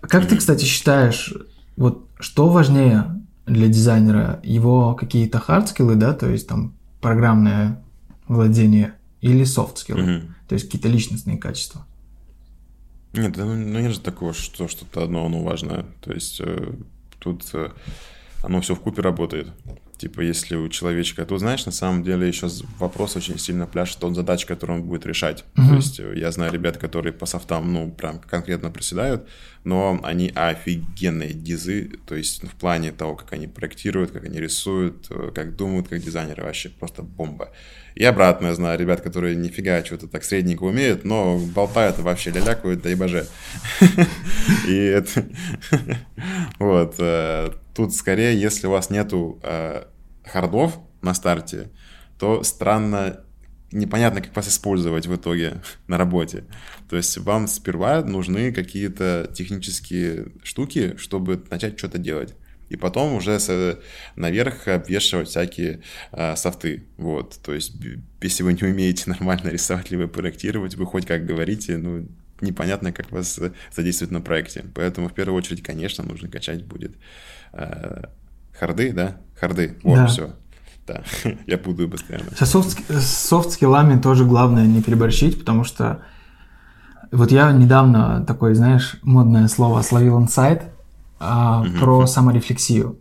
Как 0.00 0.22
угу. 0.22 0.30
ты, 0.30 0.36
кстати, 0.38 0.64
считаешь, 0.64 1.34
вот 1.76 2.08
что 2.18 2.48
важнее 2.48 3.22
для 3.44 3.68
дизайнера, 3.68 4.40
его 4.42 4.94
какие-то 4.94 5.38
hard 5.40 5.60
skill 5.60 5.86
ы, 5.86 5.96
да, 5.96 6.14
то 6.14 6.30
есть 6.30 6.48
там 6.48 6.72
программное 7.02 7.82
владение 8.28 8.94
или 9.20 9.44
софтскиллы, 9.44 10.16
угу. 10.16 10.26
то 10.48 10.54
есть 10.54 10.66
какие-то 10.66 10.88
личностные 10.88 11.36
качества? 11.36 11.84
Нет, 13.12 13.36
ну, 13.36 13.54
ну 13.54 13.78
нет 13.78 13.92
же 13.92 14.00
такого, 14.00 14.32
что 14.32 14.68
что-то 14.68 15.04
одно 15.04 15.26
оно 15.26 15.42
важное. 15.42 15.84
То 16.00 16.12
есть 16.12 16.40
э, 16.40 16.72
тут 17.22 17.44
э, 17.54 17.70
оно 18.42 18.60
все 18.60 18.74
в 18.74 18.80
купе 18.80 19.02
работает. 19.02 19.48
Типа, 20.02 20.20
если 20.20 20.56
у 20.56 20.68
человечка, 20.68 21.24
то 21.24 21.38
знаешь, 21.38 21.64
на 21.64 21.70
самом 21.70 22.02
деле 22.02 22.26
еще 22.26 22.48
вопрос 22.80 23.14
очень 23.14 23.38
сильно 23.38 23.68
пляшет 23.68 23.98
тот 24.00 24.16
задач, 24.16 24.44
которую 24.46 24.80
он 24.80 24.84
будет 24.88 25.06
решать. 25.06 25.44
Mm-hmm. 25.54 25.68
То 25.68 25.74
есть 25.76 26.00
э, 26.00 26.14
я 26.16 26.32
знаю 26.32 26.52
ребят, 26.52 26.76
которые 26.76 27.12
по 27.12 27.24
софтам, 27.24 27.72
ну, 27.72 27.88
прям 27.92 28.18
конкретно 28.18 28.72
проседают, 28.72 29.28
но 29.62 30.00
они 30.02 30.32
офигенные 30.34 31.32
дизы, 31.32 32.00
то 32.04 32.16
есть 32.16 32.42
в 32.42 32.56
плане 32.56 32.90
того, 32.90 33.14
как 33.14 33.32
они 33.32 33.46
проектируют, 33.46 34.10
как 34.10 34.24
они 34.24 34.40
рисуют, 34.40 35.06
э, 35.10 35.30
как 35.32 35.54
думают, 35.54 35.86
как 35.86 36.00
дизайнеры, 36.00 36.42
вообще 36.42 36.68
просто 36.68 37.02
бомба. 37.02 37.52
И 37.94 38.02
обратно 38.04 38.48
я 38.48 38.54
знаю 38.54 38.80
ребят, 38.80 39.02
которые 39.02 39.36
нифига 39.36 39.84
что-то 39.84 40.08
так 40.08 40.24
средненько 40.24 40.64
умеют, 40.64 41.04
но 41.04 41.38
болтают 41.38 42.00
вообще 42.00 42.30
лялякают, 42.30 42.82
да 42.82 42.90
и 42.90 42.96
боже. 42.96 43.28
И 44.66 44.74
это... 44.74 45.24
Вот. 46.58 46.96
Э, 46.98 47.50
тут 47.74 47.94
скорее, 47.94 48.40
если 48.40 48.66
у 48.66 48.70
вас 48.70 48.90
нету 48.90 49.40
хардов 50.24 50.78
на 51.00 51.14
старте, 51.14 51.70
то 52.18 52.42
странно 52.42 53.20
непонятно, 53.72 54.20
как 54.20 54.36
вас 54.36 54.48
использовать 54.48 55.06
в 55.06 55.16
итоге 55.16 55.62
на 55.86 55.98
работе. 55.98 56.44
То 56.88 56.96
есть 56.96 57.18
вам 57.18 57.48
сперва 57.48 58.02
нужны 58.02 58.52
какие-то 58.52 59.30
технические 59.34 60.26
штуки, 60.42 60.96
чтобы 60.96 61.42
начать 61.50 61.78
что-то 61.78 61.98
делать 61.98 62.34
и 62.72 62.76
потом 62.76 63.12
уже 63.14 63.38
с, 63.38 63.78
наверх 64.16 64.66
обвешивать 64.66 65.28
всякие 65.28 65.82
э, 66.10 66.36
софты. 66.36 66.86
Вот, 66.96 67.38
то 67.42 67.52
есть, 67.52 67.74
если 68.22 68.42
вы 68.42 68.54
не 68.54 68.64
умеете 68.64 69.04
нормально 69.10 69.50
рисовать 69.50 69.90
либо 69.90 70.08
проектировать, 70.08 70.74
вы 70.76 70.86
хоть 70.86 71.04
как 71.04 71.26
говорите, 71.26 71.76
ну, 71.76 72.08
непонятно, 72.40 72.90
как 72.92 73.12
вас 73.12 73.38
задействовать 73.76 74.10
на 74.10 74.22
проекте. 74.22 74.64
Поэтому 74.74 75.08
в 75.08 75.12
первую 75.12 75.36
очередь, 75.36 75.62
конечно, 75.62 76.02
нужно 76.02 76.28
качать 76.28 76.64
будет 76.64 76.92
э, 77.52 78.04
харды, 78.62 78.92
да? 78.92 79.16
Харды, 79.40 79.76
вот, 79.82 79.96
да. 79.96 80.06
все. 80.06 80.30
Да, 80.86 81.02
я 81.46 81.58
буду 81.58 81.88
постоянно. 81.88 82.30
Со 82.36 82.46
софт-скиллами 82.46 84.00
тоже 84.00 84.24
главное 84.24 84.66
не 84.66 84.82
переборщить, 84.82 85.38
потому 85.38 85.64
что 85.64 86.02
вот 87.10 87.32
я 87.32 87.50
недавно 87.50 88.24
такое, 88.24 88.54
знаешь, 88.54 88.96
модное 89.02 89.48
слово 89.48 89.82
словил 89.82 90.18
инсайт, 90.20 90.62
а, 91.18 91.64
про 91.80 92.06
саморефлексию. 92.06 92.98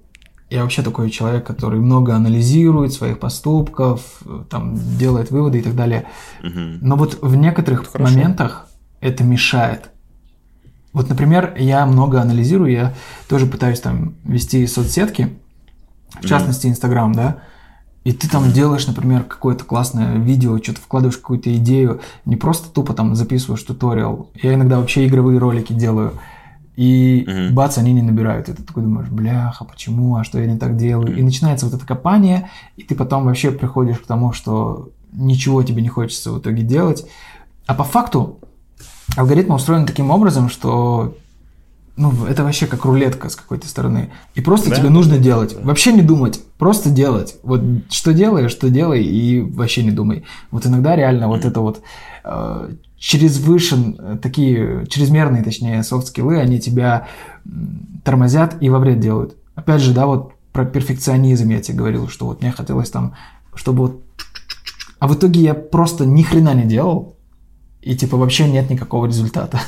Я 0.49 0.63
вообще 0.63 0.81
такой 0.81 1.11
человек, 1.11 1.45
который 1.45 1.79
много 1.79 2.15
анализирует 2.15 2.91
своих 2.91 3.19
поступков, 3.19 4.21
там 4.49 4.75
делает 4.97 5.31
выводы 5.31 5.59
и 5.59 5.61
так 5.61 5.75
далее. 5.75 6.07
Но 6.41 6.95
вот 6.95 7.19
в 7.21 7.35
некоторых 7.35 7.83
это 7.83 8.01
моментах 8.01 8.67
это 8.99 9.23
мешает. 9.23 9.91
Вот, 10.91 11.07
например, 11.07 11.55
я 11.57 11.85
много 11.85 12.19
анализирую, 12.19 12.71
я 12.71 12.93
тоже 13.29 13.45
пытаюсь 13.45 13.79
там 13.79 14.15
вести 14.25 14.67
соцсетки, 14.67 15.38
в 16.19 16.25
частности 16.25 16.67
Инстаграм, 16.67 17.13
да, 17.13 17.38
и 18.03 18.13
ты 18.13 18.27
там 18.27 18.51
делаешь, 18.51 18.88
например, 18.88 19.23
какое-то 19.23 19.63
классное 19.63 20.15
видео, 20.17 20.57
что-то 20.57 20.81
вкладываешь 20.81 21.17
какую-то 21.17 21.55
идею, 21.57 22.01
не 22.25 22.35
просто 22.35 22.69
тупо 22.69 22.93
там 22.93 23.15
записываешь 23.15 23.61
туториал. 23.61 24.29
Я 24.41 24.55
иногда 24.55 24.79
вообще 24.79 25.05
игровые 25.05 25.38
ролики 25.38 25.73
делаю. 25.73 26.13
и 26.75 27.27
угу. 27.27 27.53
бац, 27.53 27.77
они 27.77 27.93
не 27.93 28.01
набирают. 28.01 28.49
И 28.49 28.53
ты 28.53 28.63
такой 28.63 28.83
думаешь, 28.83 29.09
бляха, 29.09 29.65
почему, 29.65 30.15
а 30.15 30.23
что 30.23 30.39
я 30.39 30.47
не 30.47 30.57
так 30.57 30.77
делаю? 30.77 31.11
Угу. 31.11 31.19
И 31.19 31.21
начинается 31.21 31.67
вот 31.67 31.75
это 31.75 31.85
копание, 31.85 32.49
и 32.75 32.81
ты 32.81 32.95
потом 32.95 33.25
вообще 33.25 33.51
приходишь 33.51 33.99
к 33.99 34.07
тому, 34.07 34.33
что 34.33 34.89
ничего 35.11 35.61
тебе 35.61 35.83
не 35.83 35.89
хочется 35.89 36.31
в 36.31 36.39
итоге 36.39 36.63
делать. 36.63 37.05
А 37.67 37.75
по 37.75 37.83
факту 37.83 38.39
алгоритм 39.15 39.53
устроен 39.53 39.85
таким 39.85 40.09
образом, 40.09 40.49
что 40.49 41.15
ну, 41.97 42.26
это 42.26 42.43
вообще 42.43 42.68
как 42.68 42.85
рулетка 42.85 43.30
с 43.30 43.35
какой-то 43.35 43.68
стороны. 43.68 44.11
И 44.35 44.41
просто 44.41 44.69
да? 44.69 44.77
тебе 44.77 44.89
нужно 44.89 45.18
делать. 45.18 45.55
Вообще 45.61 45.91
не 45.93 46.01
думать, 46.01 46.41
просто 46.57 46.89
делать. 46.89 47.38
Вот 47.43 47.61
что 47.89 48.13
делаешь, 48.13 48.51
что 48.51 48.69
делай, 48.69 49.03
и 49.03 49.41
вообще 49.41 49.84
не 49.84 49.91
думай. 49.91 50.23
Вот 50.51 50.65
иногда 50.65 50.95
реально 50.95 51.27
вот 51.27 51.45
это 51.45 51.59
вот 51.59 51.81
э, 52.23 52.69
чрезвышен, 52.97 53.95
э, 53.99 54.18
такие 54.22 54.85
чрезмерные, 54.88 55.43
точнее, 55.43 55.84
софт-скиллы, 55.84 56.39
они 56.39 56.59
тебя 56.59 57.07
тормозят 58.03 58.57
и 58.61 58.69
во 58.69 58.80
вред 58.80 58.99
делают. 58.99 59.35
Опять 59.55 59.81
же, 59.81 59.93
да, 59.93 60.05
вот 60.05 60.34
про 60.53 60.65
перфекционизм 60.65 61.49
я 61.49 61.61
тебе 61.61 61.77
говорил, 61.77 62.07
что 62.07 62.26
вот 62.26 62.41
мне 62.41 62.51
хотелось 62.51 62.89
там, 62.89 63.15
чтобы 63.53 63.80
вот... 63.80 64.03
А 64.99 65.07
в 65.07 65.15
итоге 65.15 65.41
я 65.41 65.53
просто 65.53 66.05
ни 66.05 66.23
хрена 66.23 66.53
не 66.53 66.63
делал, 66.63 67.15
и 67.81 67.95
типа 67.95 68.18
вообще 68.18 68.47
нет 68.47 68.69
никакого 68.69 69.07
результата. 69.07 69.59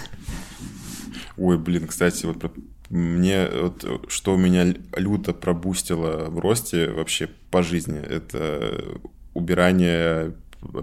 Ой, 1.38 1.58
блин, 1.58 1.88
кстати, 1.88 2.26
вот 2.26 2.44
мне 2.90 3.48
вот 3.48 4.06
что 4.08 4.38
меня 4.38 4.74
люто 4.96 5.34
пробустило 5.34 6.26
в 6.30 6.40
росте 6.40 6.90
вообще 6.90 7.30
по 7.50 7.64
жизни, 7.64 8.00
это 8.00 9.00
убирание 9.34 10.34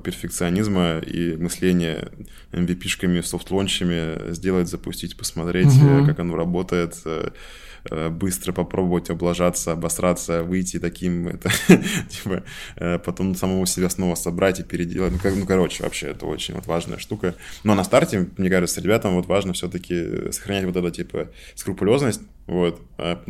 перфекционизма 0.04 0.98
и 0.98 1.36
мысления 1.36 2.10
MVP-шками, 2.52 3.22
софт-лончами 3.22 4.32
сделать, 4.32 4.68
запустить, 4.68 5.16
посмотреть, 5.16 5.68
угу. 5.68 6.06
как 6.06 6.18
оно 6.18 6.36
работает, 6.36 6.96
Э, 7.04 7.30
быстро 8.10 8.52
попробовать 8.52 9.10
облажаться, 9.10 9.72
обосраться, 9.72 10.42
выйти 10.42 10.78
таким, 10.78 11.28
это, 11.28 11.50
типа, 12.08 12.42
э, 12.76 12.98
потом 12.98 13.34
самого 13.34 13.66
себя 13.66 13.88
снова 13.88 14.14
собрать 14.14 14.60
и 14.60 14.62
переделать. 14.62 15.12
Ну, 15.12 15.18
как, 15.18 15.34
ну, 15.34 15.46
короче, 15.46 15.82
вообще 15.82 16.08
это 16.08 16.26
очень 16.26 16.54
вот 16.54 16.66
важная 16.66 16.98
штука. 16.98 17.34
Но 17.64 17.74
на 17.74 17.84
старте, 17.84 18.28
мне 18.36 18.50
кажется, 18.50 18.80
ребятам 18.80 19.14
вот 19.14 19.26
важно 19.26 19.52
все-таки 19.52 20.30
сохранять 20.30 20.64
вот 20.64 20.76
эту, 20.76 20.90
типа, 20.90 21.28
скрупулезность, 21.54 22.22
вот, 22.46 22.80
а, 22.98 23.22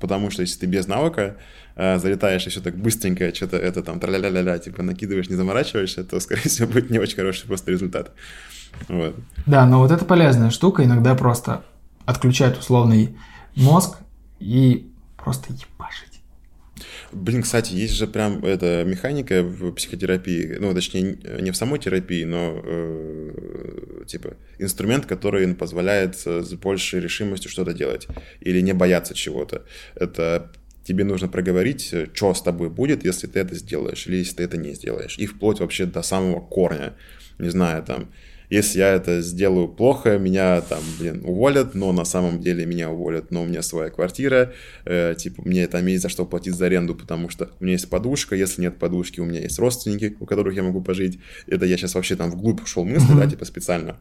потому 0.00 0.30
что 0.30 0.42
если 0.42 0.60
ты 0.60 0.66
без 0.66 0.86
навыка, 0.86 1.36
э, 1.76 1.98
залетаешь 1.98 2.46
и 2.46 2.50
все 2.50 2.60
так 2.60 2.76
быстренько, 2.76 3.34
что-то 3.34 3.56
это 3.56 3.82
там 3.82 4.00
тра-ля-ля-ля, 4.00 4.58
типа 4.58 4.82
накидываешь, 4.82 5.28
не 5.28 5.36
заморачиваешься, 5.36 6.04
то, 6.04 6.20
скорее 6.20 6.48
всего, 6.48 6.68
будет 6.72 6.90
не 6.90 6.98
очень 6.98 7.16
хороший 7.16 7.46
просто 7.46 7.70
результат. 7.70 8.12
Вот. 8.88 9.16
Да, 9.46 9.66
но 9.66 9.78
вот 9.78 9.90
это 9.90 10.04
полезная 10.04 10.50
штука, 10.50 10.84
иногда 10.84 11.14
просто 11.14 11.64
отключать 12.04 12.58
условный 12.58 13.16
мозг 13.56 13.98
и 14.38 14.90
просто 15.16 15.52
ебашить. 15.52 16.20
Блин, 17.12 17.42
кстати, 17.42 17.72
есть 17.72 17.94
же 17.94 18.06
прям 18.06 18.44
эта 18.44 18.84
механика 18.84 19.42
в 19.42 19.72
психотерапии, 19.72 20.56
ну, 20.60 20.74
точнее, 20.74 21.18
не 21.40 21.50
в 21.50 21.56
самой 21.56 21.78
терапии, 21.78 22.24
но 22.24 22.60
э, 22.62 24.04
типа 24.06 24.36
инструмент, 24.58 25.06
который 25.06 25.54
позволяет 25.54 26.16
с 26.16 26.52
большей 26.54 27.00
решимостью 27.00 27.50
что-то 27.50 27.72
делать 27.72 28.06
или 28.40 28.60
не 28.60 28.74
бояться 28.74 29.14
чего-то. 29.14 29.64
Это 29.94 30.52
тебе 30.84 31.04
нужно 31.04 31.28
проговорить, 31.28 31.94
что 32.12 32.34
с 32.34 32.42
тобой 32.42 32.70
будет, 32.70 33.04
если 33.04 33.26
ты 33.26 33.40
это 33.40 33.54
сделаешь 33.54 34.06
или 34.06 34.16
если 34.16 34.36
ты 34.36 34.42
это 34.44 34.56
не 34.56 34.74
сделаешь. 34.74 35.18
И 35.18 35.26
вплоть 35.26 35.60
вообще 35.60 35.86
до 35.86 36.02
самого 36.02 36.40
корня. 36.40 36.94
Не 37.38 37.50
знаю, 37.50 37.82
там, 37.82 38.08
если 38.50 38.78
я 38.78 38.94
это 38.94 39.20
сделаю 39.22 39.68
плохо, 39.68 40.18
меня 40.18 40.60
там, 40.60 40.80
блин, 40.98 41.22
уволят, 41.24 41.74
но 41.74 41.92
на 41.92 42.04
самом 42.04 42.40
деле 42.40 42.64
меня 42.66 42.90
уволят, 42.90 43.30
но 43.30 43.42
у 43.42 43.46
меня 43.46 43.62
своя 43.62 43.90
квартира, 43.90 44.52
э, 44.84 45.14
типа, 45.16 45.42
мне 45.44 45.66
там 45.66 45.86
есть 45.86 46.02
за 46.02 46.08
что 46.08 46.24
платить 46.24 46.54
за 46.54 46.66
аренду, 46.66 46.94
потому 46.94 47.28
что 47.28 47.50
у 47.60 47.64
меня 47.64 47.72
есть 47.72 47.90
подушка, 47.90 48.36
если 48.36 48.62
нет 48.62 48.78
подушки, 48.78 49.20
у 49.20 49.24
меня 49.24 49.40
есть 49.40 49.58
родственники, 49.58 50.16
у 50.20 50.26
которых 50.26 50.54
я 50.54 50.62
могу 50.62 50.80
пожить. 50.80 51.18
Это 51.46 51.66
я 51.66 51.76
сейчас 51.76 51.94
вообще 51.94 52.16
там 52.16 52.30
вглубь 52.30 52.62
ушел 52.62 52.84
мысли, 52.84 53.14
mm-hmm. 53.14 53.20
да, 53.20 53.30
типа 53.30 53.44
специально. 53.44 53.98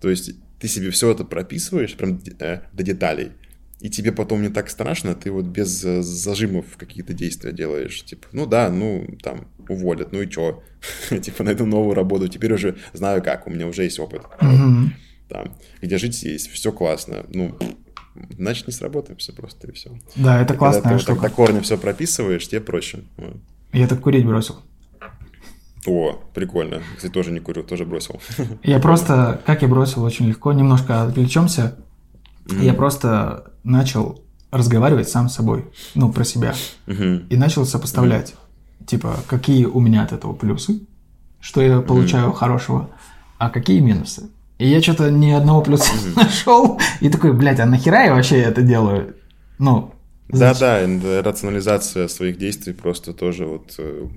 То 0.00 0.08
есть 0.08 0.32
ты 0.60 0.68
себе 0.68 0.90
все 0.90 1.10
это 1.10 1.24
прописываешь 1.24 1.94
прям 1.94 2.20
э, 2.40 2.60
до 2.72 2.82
деталей, 2.82 3.32
и 3.80 3.88
тебе 3.88 4.12
потом 4.12 4.42
не 4.42 4.48
так 4.48 4.70
страшно, 4.70 5.14
ты 5.14 5.30
вот 5.30 5.44
без 5.44 5.84
э, 5.84 6.02
зажимов 6.02 6.76
какие-то 6.76 7.12
действия 7.12 7.52
делаешь. 7.52 8.04
Типа, 8.04 8.26
ну 8.32 8.46
да, 8.46 8.70
ну 8.70 9.06
там 9.22 9.46
уволят, 9.68 10.12
ну 10.12 10.22
и 10.22 10.28
чё? 10.28 10.62
типа 11.22 11.44
найду 11.44 11.64
новую 11.64 11.94
работу, 11.94 12.28
теперь 12.28 12.52
уже 12.52 12.76
знаю 12.92 13.22
как, 13.22 13.46
у 13.46 13.50
меня 13.50 13.66
уже 13.66 13.84
есть 13.84 13.98
опыт. 13.98 14.22
Там, 15.28 15.54
где 15.82 15.98
жить 15.98 16.22
есть, 16.22 16.50
все 16.50 16.72
классно. 16.72 17.26
Ну, 17.28 17.54
значит, 18.36 18.66
не 18.66 18.72
сработаемся 18.72 19.32
просто, 19.32 19.68
и 19.68 19.72
все. 19.72 19.90
Да, 20.16 20.40
это 20.40 20.54
классно. 20.54 20.82
Когда 20.82 20.96
ты 20.96 21.02
штука. 21.02 21.22
до 21.22 21.30
корня 21.30 21.60
все 21.60 21.76
прописываешь, 21.76 22.48
тебе 22.48 22.62
проще. 22.62 23.04
Я 23.72 23.86
так 23.86 24.00
курить 24.00 24.24
бросил. 24.24 24.56
О, 25.86 26.18
прикольно. 26.34 26.82
Кстати, 26.96 27.12
тоже 27.12 27.30
не 27.30 27.40
курю, 27.40 27.62
тоже 27.62 27.84
бросил. 27.84 28.20
Я 28.62 28.78
просто, 28.80 29.40
как 29.46 29.62
я 29.62 29.68
бросил, 29.68 30.02
очень 30.02 30.26
легко. 30.26 30.52
Немножко 30.52 31.02
отвлечемся. 31.02 31.76
Mm-hmm. 32.48 32.64
Я 32.64 32.74
просто 32.74 33.52
начал 33.64 34.22
разговаривать 34.50 35.08
сам 35.08 35.28
с 35.28 35.34
собой, 35.34 35.66
ну, 35.94 36.12
про 36.12 36.24
себя. 36.24 36.54
Mm-hmm. 36.86 37.28
И 37.28 37.36
начал 37.36 37.66
сопоставлять, 37.66 38.30
mm-hmm. 38.30 38.86
типа, 38.86 39.16
какие 39.26 39.66
у 39.66 39.80
меня 39.80 40.02
от 40.02 40.12
этого 40.12 40.32
плюсы, 40.32 40.80
что 41.40 41.60
я 41.60 41.80
получаю 41.80 42.28
mm-hmm. 42.28 42.36
хорошего, 42.36 42.90
а 43.38 43.50
какие 43.50 43.80
минусы. 43.80 44.30
И 44.58 44.66
я 44.66 44.82
что-то 44.82 45.10
ни 45.10 45.30
одного 45.30 45.62
плюса 45.62 45.92
mm-hmm. 45.92 46.16
нашел. 46.16 46.80
И 47.00 47.08
такой, 47.10 47.32
блядь, 47.32 47.60
а 47.60 47.66
нахера 47.66 48.04
я 48.04 48.14
вообще 48.14 48.40
это 48.40 48.62
делаю? 48.62 49.14
Ну, 49.58 49.92
да-да, 50.28 50.80
рационализация 51.22 52.06
своих 52.08 52.36
действий 52.36 52.74
просто 52.74 53.14
тоже 53.14 53.46
вот 53.46 53.74
э, 53.78 54.08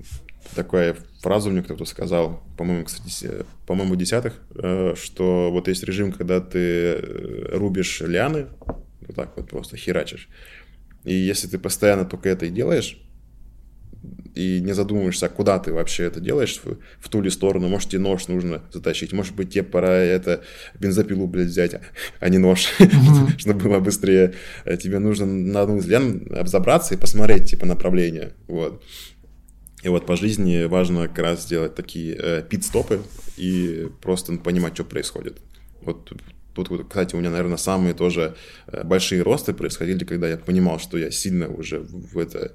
такая 0.54 0.96
фразу 1.22 1.50
мне 1.50 1.62
кто-то 1.62 1.84
сказал, 1.84 2.42
по-моему, 2.58 2.84
кстати, 2.84 3.46
по-моему, 3.66 3.94
десятых, 3.96 4.34
э, 4.56 4.94
что 4.96 5.50
вот 5.52 5.68
есть 5.68 5.84
режим, 5.84 6.12
когда 6.12 6.40
ты 6.40 6.58
э, 6.58 7.56
рубишь 7.56 8.00
лианы, 8.00 8.48
вот 9.06 9.16
так 9.16 9.36
вот 9.36 9.48
просто 9.48 9.76
херачишь. 9.76 10.28
И 11.04 11.14
если 11.14 11.46
ты 11.46 11.58
постоянно 11.58 12.04
только 12.04 12.28
это 12.28 12.46
и 12.46 12.50
делаешь, 12.50 12.98
и 14.34 14.60
не 14.60 14.72
задумываешься, 14.72 15.26
а 15.26 15.28
куда 15.28 15.58
ты 15.58 15.72
вообще 15.72 16.04
это 16.04 16.20
делаешь, 16.20 16.60
в, 16.64 16.78
в 16.98 17.08
ту 17.08 17.20
ли 17.20 17.30
сторону, 17.30 17.68
может, 17.68 17.90
тебе 17.90 18.00
нож 18.00 18.28
нужно 18.28 18.62
затащить, 18.72 19.12
может 19.12 19.34
быть, 19.34 19.52
тебе 19.52 19.62
пора 19.62 19.92
это 19.92 20.42
бензопилу, 20.78 21.26
блядь, 21.26 21.48
взять, 21.48 21.76
а 22.18 22.28
не 22.28 22.38
нож, 22.38 22.66
чтобы 23.38 23.60
было 23.60 23.78
быстрее. 23.78 24.34
Тебе 24.80 24.98
нужно 24.98 25.26
на 25.26 25.62
одну 25.62 25.78
из 25.78 25.86
лен 25.86 26.26
разобраться 26.30 26.94
и 26.94 26.96
посмотреть, 26.96 27.50
типа, 27.50 27.66
направление, 27.66 28.32
вот. 28.48 28.82
И 29.82 29.88
вот 29.88 30.06
по 30.06 30.16
жизни 30.16 30.64
важно 30.64 31.08
как 31.08 31.18
раз 31.18 31.42
сделать 31.42 31.74
такие 31.74 32.16
э, 32.16 32.42
пит-стопы 32.48 33.02
и 33.36 33.88
просто 34.00 34.32
понимать, 34.34 34.74
что 34.74 34.84
происходит. 34.84 35.38
Вот 35.80 36.12
тут, 36.54 36.88
кстати, 36.88 37.14
у 37.14 37.18
меня, 37.18 37.30
наверное, 37.30 37.56
самые 37.56 37.94
тоже 37.94 38.36
э, 38.68 38.84
большие 38.84 39.22
росты 39.22 39.52
происходили, 39.52 40.04
когда 40.04 40.28
я 40.28 40.36
понимал, 40.36 40.78
что 40.78 40.98
я 40.98 41.10
сильно 41.10 41.48
уже 41.48 41.80
в, 41.80 42.18
это 42.18 42.52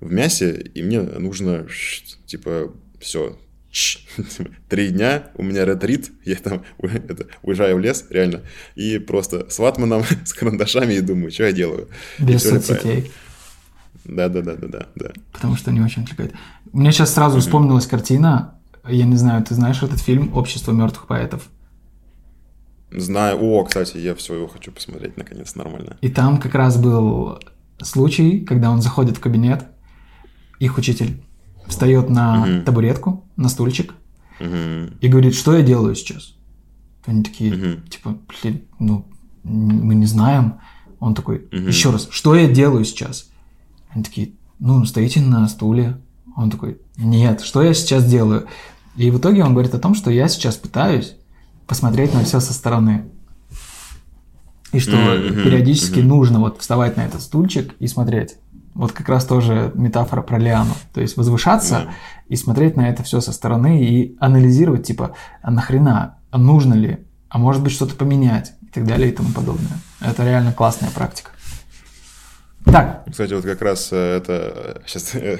в 0.00 0.12
мясе, 0.12 0.70
и 0.74 0.82
мне 0.82 1.00
нужно, 1.00 1.66
типа, 2.26 2.72
все, 3.00 3.38
три 4.68 4.88
дня, 4.88 5.30
у 5.36 5.42
меня 5.42 5.64
ретрит, 5.64 6.10
я 6.24 6.36
там 6.36 6.64
это, 6.82 7.28
уезжаю 7.42 7.76
в 7.76 7.80
лес, 7.80 8.06
реально, 8.10 8.42
и 8.74 8.98
просто 8.98 9.48
с 9.50 9.58
ватманом, 9.58 10.04
с 10.24 10.32
карандашами 10.32 10.94
и 10.94 11.00
думаю, 11.00 11.30
что 11.30 11.44
я 11.44 11.52
делаю. 11.52 11.88
Без 12.18 12.42
соцсетей. 12.42 13.10
Да, 14.08 14.28
да, 14.28 14.40
да, 14.42 14.56
да, 14.56 14.68
да, 14.68 14.86
да. 14.96 15.10
Потому 15.32 15.56
что 15.56 15.70
они 15.70 15.80
очень 15.80 16.02
отвлекают. 16.02 16.32
Мне 16.72 16.90
сейчас 16.92 17.14
сразу 17.14 17.40
вспомнилась 17.40 17.86
картина. 17.86 18.54
Я 18.88 19.04
не 19.04 19.16
знаю, 19.16 19.44
ты 19.44 19.54
знаешь 19.54 19.82
этот 19.82 20.00
фильм 20.00 20.34
«Общество 20.34 20.72
мертвых 20.72 21.06
поэтов»? 21.06 21.48
Знаю. 22.90 23.38
О, 23.38 23.64
кстати, 23.64 23.98
я 23.98 24.14
все 24.14 24.34
его 24.34 24.48
хочу 24.48 24.72
посмотреть 24.72 25.18
наконец 25.18 25.54
нормально. 25.54 25.98
И 26.00 26.08
там 26.08 26.38
как 26.38 26.54
раз 26.54 26.80
был 26.80 27.38
случай, 27.82 28.40
когда 28.40 28.70
он 28.70 28.80
заходит 28.80 29.18
в 29.18 29.20
кабинет, 29.20 29.66
их 30.58 30.78
учитель 30.78 31.22
встает 31.66 32.08
на 32.08 32.46
mm-hmm. 32.46 32.62
табуретку, 32.64 33.26
на 33.36 33.50
стульчик 33.50 33.94
mm-hmm. 34.40 34.96
и 35.02 35.08
говорит, 35.08 35.34
что 35.34 35.54
я 35.54 35.62
делаю 35.62 35.94
сейчас. 35.94 36.34
Они 37.04 37.22
такие, 37.22 37.52
mm-hmm. 37.52 37.88
типа, 37.90 38.18
блин, 38.42 38.62
ну, 38.78 39.06
мы 39.44 39.94
не 39.94 40.06
знаем. 40.06 40.60
Он 40.98 41.14
такой, 41.14 41.38
mm-hmm. 41.38 41.66
еще 41.68 41.90
раз, 41.90 42.08
что 42.10 42.34
я 42.34 42.48
делаю 42.48 42.84
сейчас? 42.84 43.30
Они 43.90 44.04
такие, 44.04 44.32
ну, 44.58 44.84
стоите 44.84 45.20
на 45.20 45.46
стуле. 45.48 45.98
Он 46.36 46.50
такой, 46.50 46.80
нет, 46.96 47.40
что 47.40 47.62
я 47.62 47.74
сейчас 47.74 48.04
делаю? 48.04 48.46
И 48.96 49.10
в 49.10 49.18
итоге 49.18 49.44
он 49.44 49.52
говорит 49.52 49.74
о 49.74 49.78
том, 49.78 49.94
что 49.94 50.10
я 50.10 50.28
сейчас 50.28 50.56
пытаюсь 50.56 51.16
посмотреть 51.66 52.14
на 52.14 52.24
все 52.24 52.40
со 52.40 52.52
стороны. 52.52 53.04
И 54.72 54.80
что 54.80 54.96
mm-hmm, 54.96 55.44
периодически 55.44 56.00
mm-hmm. 56.00 56.06
нужно 56.06 56.40
вот 56.40 56.60
вставать 56.60 56.96
на 56.96 57.02
этот 57.02 57.22
стульчик 57.22 57.74
и 57.78 57.86
смотреть. 57.86 58.36
Вот 58.74 58.92
как 58.92 59.08
раз 59.08 59.24
тоже 59.24 59.72
метафора 59.74 60.22
про 60.22 60.38
Лиану. 60.38 60.74
То 60.92 61.00
есть 61.00 61.16
возвышаться 61.16 61.74
yeah. 61.74 61.90
и 62.28 62.36
смотреть 62.36 62.76
на 62.76 62.88
это 62.88 63.02
все 63.02 63.20
со 63.20 63.32
стороны 63.32 63.82
и 63.82 64.16
анализировать, 64.20 64.86
типа, 64.86 65.14
а 65.42 65.50
нахрена, 65.50 66.18
а 66.30 66.38
нужно 66.38 66.74
ли, 66.74 66.98
а 67.28 67.38
может 67.38 67.62
быть 67.62 67.72
что-то 67.72 67.94
поменять 67.94 68.52
и 68.62 68.66
так 68.66 68.86
далее 68.86 69.10
и 69.10 69.12
тому 69.12 69.30
подобное. 69.30 69.78
Это 70.00 70.24
реально 70.24 70.52
классная 70.52 70.90
практика. 70.90 71.30
Так. 72.72 73.04
Кстати, 73.10 73.32
вот 73.32 73.44
как 73.44 73.62
раз 73.62 73.88
э, 73.92 74.16
это 74.16 74.82
сейчас 74.86 75.14
э, 75.14 75.38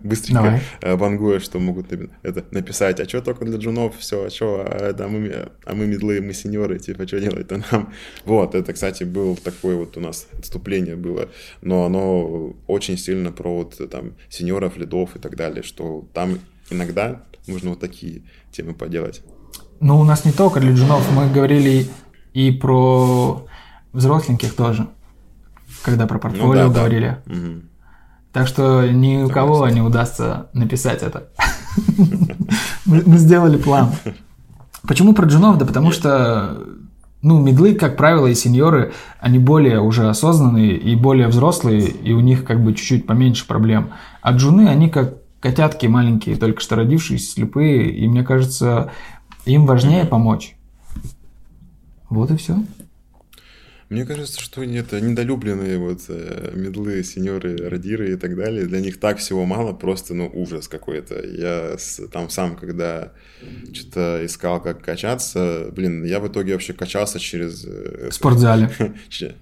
быстренько 0.00 0.60
Давай. 0.82 1.40
что 1.40 1.58
могут 1.58 1.86
это 2.22 2.44
написать, 2.50 3.00
а 3.00 3.08
что 3.08 3.22
только 3.22 3.44
для 3.46 3.56
джунов, 3.56 3.96
все, 3.98 4.26
а 4.26 4.30
что, 4.30 4.66
а, 4.66 5.08
мы, 5.08 5.48
а 5.64 5.74
мы 5.74 5.86
медлы, 5.86 6.20
мы 6.20 6.34
сеньоры, 6.34 6.78
типа, 6.78 7.06
что 7.06 7.18
делать-то 7.20 7.62
нам? 7.70 7.92
Вот, 8.24 8.54
это, 8.54 8.72
кстати, 8.72 9.04
был 9.04 9.36
такое 9.36 9.76
вот 9.76 9.96
у 9.96 10.00
нас 10.00 10.28
отступление 10.38 10.96
было, 10.96 11.28
но 11.62 11.86
оно 11.86 12.54
очень 12.66 12.98
сильно 12.98 13.32
про 13.32 13.56
вот 13.56 13.80
там 13.90 14.12
сеньоров, 14.28 14.76
лидов 14.76 15.16
и 15.16 15.18
так 15.18 15.36
далее, 15.36 15.62
что 15.62 16.06
там 16.12 16.40
иногда 16.68 17.22
нужно 17.46 17.70
вот 17.70 17.80
такие 17.80 18.22
темы 18.52 18.74
поделать. 18.74 19.22
Ну, 19.80 19.98
у 19.98 20.04
нас 20.04 20.26
не 20.26 20.32
только 20.32 20.60
для 20.60 20.72
джунов, 20.72 21.10
мы 21.12 21.30
говорили 21.30 21.86
и 22.34 22.50
про 22.50 23.46
взросленьких 23.92 24.54
тоже 24.54 24.88
когда 25.82 26.06
про 26.06 26.18
портфолио 26.18 26.68
ну, 26.68 26.72
да, 26.72 26.78
говорили. 26.80 27.18
Да. 27.26 27.32
Угу. 27.32 27.60
Так 28.32 28.46
что 28.46 28.86
ни 28.86 29.22
у 29.22 29.28
кого 29.28 29.68
не 29.68 29.80
удастся 29.80 30.48
написать 30.52 31.02
это. 31.02 31.28
Мы 32.86 33.18
сделали 33.18 33.56
план. 33.56 33.90
Почему 34.86 35.14
про 35.14 35.26
джунов? 35.26 35.58
Да 35.58 35.66
потому 35.66 35.90
что 35.90 36.58
ну, 37.22 37.40
медлы, 37.40 37.74
как 37.74 37.96
правило, 37.96 38.26
и 38.26 38.34
сеньоры, 38.34 38.92
они 39.18 39.38
более 39.38 39.80
уже 39.80 40.08
осознанные 40.08 40.76
и 40.76 40.96
более 40.96 41.28
взрослые, 41.28 41.82
и 41.82 42.12
у 42.12 42.20
них 42.20 42.44
как 42.44 42.62
бы 42.62 42.72
чуть-чуть 42.72 43.06
поменьше 43.06 43.46
проблем. 43.46 43.90
А 44.22 44.32
джуны, 44.32 44.68
они 44.68 44.88
как 44.88 45.16
котятки 45.40 45.86
маленькие, 45.86 46.36
только 46.36 46.60
что 46.60 46.76
родившиеся, 46.76 47.32
слепые, 47.32 47.90
и 47.90 48.08
мне 48.08 48.22
кажется, 48.22 48.90
им 49.44 49.66
важнее 49.66 50.04
помочь. 50.06 50.56
Вот 52.08 52.30
и 52.30 52.36
все. 52.36 52.56
Мне 53.90 54.06
кажется, 54.06 54.40
что 54.40 54.62
это 54.62 55.00
недолюбленные 55.00 55.76
вот 55.76 56.02
э, 56.06 56.52
медлы, 56.54 57.02
сеньоры, 57.02 57.56
радиры 57.56 58.12
и 58.12 58.16
так 58.16 58.36
далее. 58.36 58.66
Для 58.66 58.78
них 58.78 59.00
так 59.00 59.18
всего 59.18 59.44
мало, 59.44 59.72
просто, 59.72 60.14
ну, 60.14 60.30
ужас 60.32 60.68
какой-то. 60.68 61.20
Я 61.26 61.76
с, 61.76 62.00
там 62.06 62.30
сам, 62.30 62.54
когда 62.54 63.12
что-то 63.72 64.24
искал, 64.24 64.62
как 64.62 64.80
качаться, 64.80 65.70
блин, 65.72 66.04
я 66.04 66.20
в 66.20 66.28
итоге 66.28 66.52
вообще 66.52 66.72
качался 66.72 67.18
через... 67.18 67.64
Э, 67.66 68.10
в 68.10 68.14
спортзале. 68.14 68.70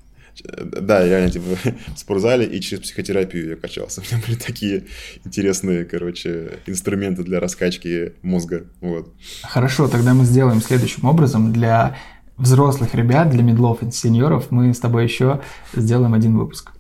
Да, 0.45 1.05
реально, 1.05 1.31
типа, 1.31 1.45
в 1.95 1.99
спортзале 1.99 2.47
и 2.47 2.61
через 2.61 2.83
психотерапию 2.83 3.51
я 3.51 3.57
качался. 3.57 4.01
У 4.11 4.15
меня 4.15 4.25
были 4.25 4.37
такие 4.37 4.85
интересные, 5.25 5.85
короче, 5.85 6.61
инструменты 6.67 7.23
для 7.23 7.41
раскачки 7.41 8.13
мозга, 8.23 8.65
вот. 8.81 9.13
Хорошо, 9.43 9.89
тогда 9.89 10.15
мы 10.15 10.25
сделаем 10.25 10.63
следующим 10.63 11.07
образом. 11.07 11.53
Для 11.53 11.97
взрослых 12.39 12.95
ребят, 12.95 13.31
для 13.31 13.43
медлов 13.43 13.83
и 13.83 13.91
сеньоров 13.91 14.51
мы 14.51 14.73
с 14.73 14.79
тобой 14.79 15.05
еще 15.05 15.41
сделаем 15.75 16.15
один 16.15 16.37
выпуск. 16.37 16.73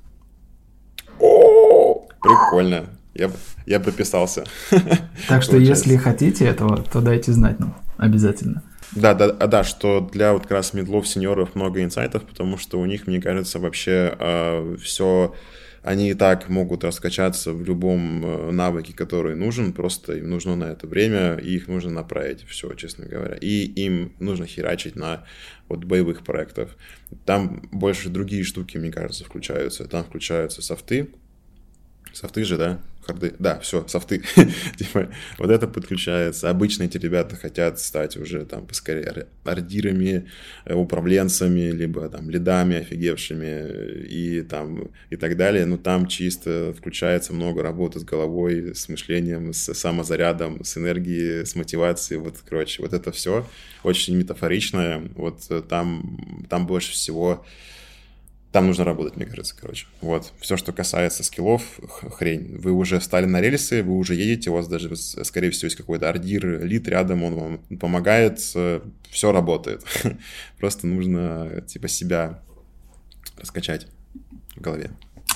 О, 1.20 2.06
прикольно. 2.20 2.86
Я, 3.14 3.30
я 3.66 3.80
подписался. 3.80 4.44
Так 5.28 5.42
что, 5.42 5.56
если 5.56 5.96
хотите 5.96 6.46
этого, 6.46 6.78
то 6.78 7.00
дайте 7.00 7.32
знать 7.32 7.58
нам 7.58 7.76
обязательно. 7.96 8.62
Да, 8.92 9.12
да, 9.14 9.26
а 9.26 9.46
да, 9.48 9.64
что 9.64 10.00
для 10.12 10.32
вот 10.32 10.42
как 10.42 10.52
раз 10.52 10.72
медлов, 10.72 11.06
сеньоров 11.06 11.54
много 11.54 11.82
инсайтов, 11.82 12.22
потому 12.22 12.56
что 12.56 12.80
у 12.80 12.86
них, 12.86 13.06
мне 13.06 13.20
кажется, 13.20 13.58
вообще 13.58 14.14
э, 14.18 14.76
все 14.82 15.34
они 15.88 16.10
и 16.10 16.14
так 16.14 16.50
могут 16.50 16.84
раскачаться 16.84 17.54
в 17.54 17.64
любом 17.64 18.22
э, 18.22 18.50
навыке, 18.50 18.92
который 18.92 19.34
нужен, 19.34 19.72
просто 19.72 20.18
им 20.18 20.28
нужно 20.28 20.54
на 20.54 20.64
это 20.64 20.86
время, 20.86 21.36
и 21.36 21.54
их 21.54 21.66
нужно 21.66 21.90
направить, 21.90 22.44
все, 22.46 22.74
честно 22.74 23.06
говоря. 23.06 23.38
И 23.40 23.64
им 23.64 24.12
нужно 24.20 24.44
херачить 24.44 24.96
на 24.96 25.24
вот 25.66 25.84
боевых 25.84 26.24
проектов. 26.24 26.76
Там 27.24 27.70
больше 27.72 28.10
другие 28.10 28.44
штуки, 28.44 28.76
мне 28.76 28.92
кажется, 28.92 29.24
включаются. 29.24 29.86
Там 29.86 30.04
включаются 30.04 30.60
софты, 30.60 31.08
софты 32.12 32.44
же, 32.44 32.58
да? 32.58 32.82
Харды. 33.08 33.34
Да, 33.38 33.58
все, 33.60 33.86
софты. 33.88 34.22
типа, 34.76 35.08
вот 35.38 35.50
это 35.50 35.66
подключается. 35.66 36.50
Обычно 36.50 36.84
эти 36.84 36.98
ребята 36.98 37.36
хотят 37.36 37.80
стать 37.80 38.16
уже 38.16 38.44
там 38.44 38.66
поскорее 38.66 39.26
ордирами, 39.44 40.28
э, 40.64 40.74
управленцами, 40.74 41.70
либо 41.70 42.08
там 42.08 42.30
лидами 42.30 42.76
офигевшими 42.76 44.04
и 44.06 44.42
там 44.42 44.90
и 45.10 45.16
так 45.16 45.36
далее. 45.36 45.64
Но 45.64 45.78
там 45.78 46.06
чисто 46.06 46.74
включается 46.76 47.32
много 47.32 47.62
работы 47.62 48.00
с 48.00 48.04
головой, 48.04 48.74
с 48.74 48.88
мышлением, 48.88 49.52
с 49.52 49.72
самозарядом, 49.74 50.62
с 50.64 50.76
энергией, 50.76 51.44
с 51.44 51.54
мотивацией. 51.54 52.20
Вот, 52.20 52.36
короче, 52.46 52.82
вот 52.82 52.92
это 52.92 53.10
все 53.12 53.46
очень 53.82 54.16
метафоричное. 54.16 55.08
Вот 55.14 55.46
э, 55.50 55.62
там, 55.62 56.46
там 56.48 56.66
больше 56.66 56.92
всего 56.92 57.44
там 58.52 58.66
нужно 58.66 58.84
работать, 58.84 59.16
мне 59.16 59.26
кажется, 59.26 59.54
короче. 59.58 59.86
Вот. 60.00 60.32
Все, 60.40 60.56
что 60.56 60.72
касается 60.72 61.22
скиллов, 61.22 61.62
хрень. 62.16 62.56
Вы 62.56 62.72
уже 62.72 62.98
встали 62.98 63.26
на 63.26 63.40
рельсы, 63.40 63.82
вы 63.82 63.96
уже 63.96 64.14
едете, 64.14 64.50
у 64.50 64.54
вас 64.54 64.68
даже, 64.68 64.96
скорее 64.96 65.50
всего, 65.50 65.66
есть 65.66 65.76
какой-то 65.76 66.08
ордир, 66.08 66.64
лид 66.64 66.88
рядом, 66.88 67.24
он 67.24 67.34
вам 67.34 67.58
помогает, 67.78 68.38
все 68.40 69.32
работает. 69.32 69.84
Просто 70.58 70.86
нужно, 70.86 71.62
типа, 71.66 71.88
себя 71.88 72.40
раскачать 73.38 73.86
в 74.56 74.60
голове. 74.60 74.90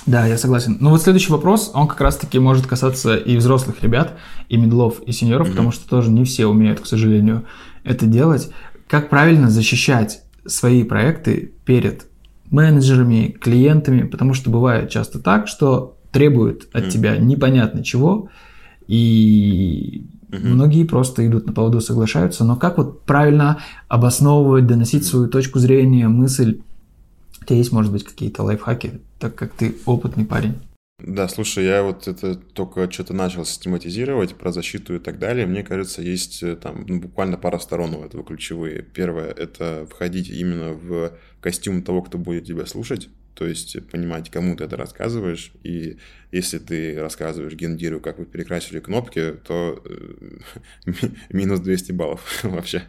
Да, 0.05 0.25
я 0.25 0.37
согласен. 0.37 0.77
Ну 0.81 0.89
вот 0.89 1.01
следующий 1.01 1.31
вопрос, 1.31 1.71
он 1.73 1.87
как 1.87 2.01
раз-таки 2.01 2.39
может 2.39 2.65
касаться 2.65 3.15
и 3.15 3.37
взрослых 3.37 3.81
ребят, 3.83 4.17
и 4.49 4.57
медлов, 4.57 5.01
и 5.05 5.11
сеньоров, 5.11 5.47
mm-hmm. 5.47 5.51
потому 5.51 5.71
что 5.71 5.87
тоже 5.87 6.09
не 6.09 6.25
все 6.25 6.47
умеют, 6.47 6.81
к 6.81 6.85
сожалению, 6.85 7.45
это 7.83 8.05
делать. 8.05 8.49
Как 8.87 9.09
правильно 9.09 9.49
защищать 9.49 10.23
свои 10.45 10.83
проекты 10.83 11.53
перед 11.63 12.07
менеджерами, 12.53 13.35
клиентами, 13.39 14.03
потому 14.07 14.33
что 14.33 14.49
бывает 14.49 14.89
часто 14.89 15.19
так, 15.19 15.47
что 15.47 15.97
требуют 16.11 16.69
от 16.71 16.85
mm. 16.85 16.89
тебя 16.89 17.17
непонятно 17.17 17.83
чего, 17.83 18.29
и 18.87 20.05
многие 20.29 20.83
просто 20.83 21.25
идут 21.27 21.47
на 21.47 21.53
поводу, 21.53 21.81
соглашаются. 21.81 22.43
Но 22.43 22.55
как 22.55 22.77
вот 22.77 23.03
правильно 23.03 23.59
обосновывать, 23.87 24.67
доносить 24.67 25.05
свою 25.05 25.27
точку 25.27 25.59
зрения, 25.59 26.07
мысль? 26.07 26.61
У 27.41 27.45
тебя 27.45 27.57
есть, 27.57 27.71
может 27.71 27.91
быть, 27.91 28.03
какие-то 28.03 28.43
лайфхаки, 28.43 29.01
так 29.19 29.35
как 29.35 29.53
ты 29.53 29.75
опытный 29.85 30.25
парень? 30.25 30.55
Да, 31.05 31.27
слушай, 31.27 31.65
я 31.65 31.83
вот 31.83 32.07
это 32.07 32.35
только 32.35 32.89
что-то 32.89 33.13
начал 33.13 33.43
систематизировать 33.43 34.35
про 34.35 34.53
защиту 34.53 34.95
и 34.95 34.99
так 34.99 35.19
далее. 35.19 35.45
Мне 35.45 35.61
кажется, 35.61 36.01
есть 36.01 36.41
э, 36.43 36.55
там 36.55 36.85
ну, 36.87 37.01
буквально 37.01 37.37
пара 37.37 37.59
сторон 37.59 37.93
у 37.93 38.05
этого 38.05 38.23
ключевые. 38.23 38.83
Первое– 38.83 39.29
это 39.37 39.85
входить 39.89 40.29
именно 40.29 40.71
в 40.71 41.11
костюм 41.41 41.83
того, 41.83 42.03
кто 42.03 42.17
будет 42.17 42.45
тебя 42.45 42.65
слушать 42.65 43.09
то 43.35 43.47
есть 43.47 43.75
понимать, 43.89 44.29
кому 44.29 44.55
ты 44.55 44.63
это 44.65 44.77
рассказываешь, 44.77 45.53
и 45.63 45.97
если 46.33 46.57
ты 46.57 46.99
рассказываешь 46.99 47.53
гендиру, 47.53 47.99
как 47.99 48.17
вы 48.17 48.25
перекрасили 48.25 48.79
кнопки, 48.79 49.35
то 49.45 49.81
э, 49.85 50.91
минус 51.29 51.59
200 51.59 51.91
баллов 51.91 52.39
вообще. 52.43 52.83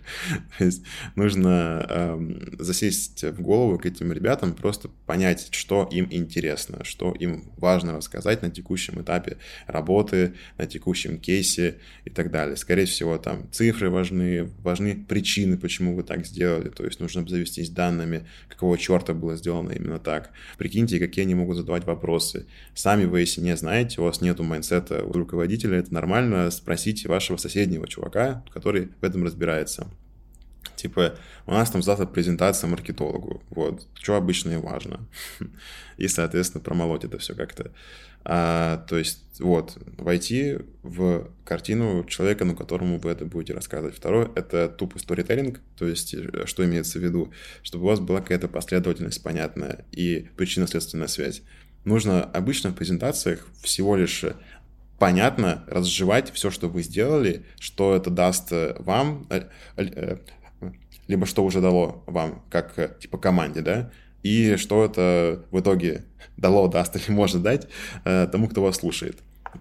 То 0.58 0.64
есть 0.64 0.82
нужно 1.14 1.86
э, 1.88 2.54
засесть 2.58 3.22
в 3.22 3.42
голову 3.42 3.78
к 3.78 3.84
этим 3.84 4.12
ребятам, 4.12 4.54
просто 4.54 4.88
понять, 5.04 5.48
что 5.50 5.86
им 5.92 6.08
интересно, 6.10 6.84
что 6.84 7.12
им 7.12 7.44
важно 7.58 7.98
рассказать 7.98 8.40
на 8.40 8.50
текущем 8.50 9.02
этапе 9.02 9.36
работы, 9.66 10.32
на 10.56 10.66
текущем 10.66 11.18
кейсе 11.18 11.76
и 12.06 12.10
так 12.10 12.30
далее. 12.30 12.56
Скорее 12.56 12.86
всего, 12.86 13.18
там 13.18 13.50
цифры 13.52 13.90
важны, 13.90 14.50
важны 14.62 15.04
причины, 15.06 15.58
почему 15.58 15.94
вы 15.94 16.02
так 16.02 16.24
сделали, 16.24 16.70
то 16.70 16.84
есть 16.84 16.98
нужно 16.98 17.28
завестись 17.28 17.68
данными, 17.68 18.26
какого 18.48 18.78
черта 18.78 19.12
было 19.12 19.36
сделано 19.36 19.72
именно 19.72 19.98
так. 19.98 20.30
Прикиньте, 20.56 20.98
какие 20.98 21.26
они 21.26 21.34
могут 21.34 21.58
задавать 21.58 21.84
вопросы. 21.84 22.46
Сами 22.74 23.04
вы, 23.04 23.33
если 23.34 23.46
не 23.46 23.56
знаете, 23.56 24.00
у 24.00 24.04
вас 24.04 24.20
нету 24.20 24.44
майнсета 24.44 25.02
у 25.04 25.12
руководителя, 25.12 25.78
это 25.78 25.92
нормально, 25.92 26.50
спросите 26.50 27.08
вашего 27.08 27.36
соседнего 27.36 27.88
чувака, 27.88 28.44
который 28.52 28.90
в 29.00 29.04
этом 29.04 29.24
разбирается. 29.24 29.88
Типа, 30.76 31.16
у 31.46 31.52
нас 31.52 31.70
там 31.70 31.82
завтра 31.82 32.06
презентация 32.06 32.68
маркетологу, 32.68 33.42
вот, 33.50 33.86
что 33.94 34.16
обычно 34.16 34.52
и 34.52 34.56
важно. 34.56 35.00
И, 35.96 36.08
соответственно, 36.08 36.62
промолоть 36.62 37.04
это 37.04 37.18
все 37.18 37.34
как-то. 37.34 37.72
А, 38.24 38.78
то 38.88 38.96
есть, 38.96 39.20
вот, 39.38 39.76
войти 39.98 40.58
в 40.82 41.30
картину 41.44 42.04
человека, 42.04 42.44
на 42.44 42.54
которому 42.54 42.98
вы 42.98 43.10
это 43.10 43.26
будете 43.26 43.52
рассказывать. 43.52 43.96
Второе— 43.96 44.30
это 44.34 44.68
тупо 44.68 44.98
сторителлинг, 44.98 45.60
то 45.76 45.86
есть, 45.86 46.14
э, 46.14 46.46
что 46.46 46.64
имеется 46.64 46.98
в 46.98 47.02
виду, 47.02 47.32
чтобы 47.62 47.84
у 47.84 47.88
вас 47.88 48.00
была 48.00 48.20
какая-то 48.20 48.48
последовательность 48.48 49.22
понятная 49.22 49.84
и 49.92 50.28
причинно-следственная 50.36 51.08
связь. 51.08 51.42
Нужно 51.84 52.24
обычно 52.24 52.70
в 52.70 52.74
презентациях 52.74 53.46
всего 53.62 53.96
лишь 53.96 54.24
понятно 54.98 55.64
разжевать 55.66 56.32
все, 56.32 56.50
что 56.50 56.68
вы 56.68 56.82
сделали, 56.82 57.44
что 57.58 57.94
это 57.94 58.10
даст 58.10 58.52
э, 58.52 58.74
вам, 58.78 59.26
э, 59.28 60.16
либо 61.08 61.26
что 61.26 61.44
уже 61.44 61.60
дало 61.60 62.02
вам, 62.06 62.42
как 62.48 62.98
типа 63.00 63.18
команде, 63.18 63.60
да, 63.60 63.90
и 64.22 64.56
что 64.56 64.84
это 64.84 65.44
в 65.50 65.60
итоге 65.60 66.04
дало, 66.36 66.68
даст 66.68 66.96
или 66.96 67.14
может 67.14 67.42
дать 67.42 67.68
э, 68.04 68.26
тому, 68.30 68.48
кто 68.48 68.62
вас 68.62 68.76
слушает. 68.76 69.18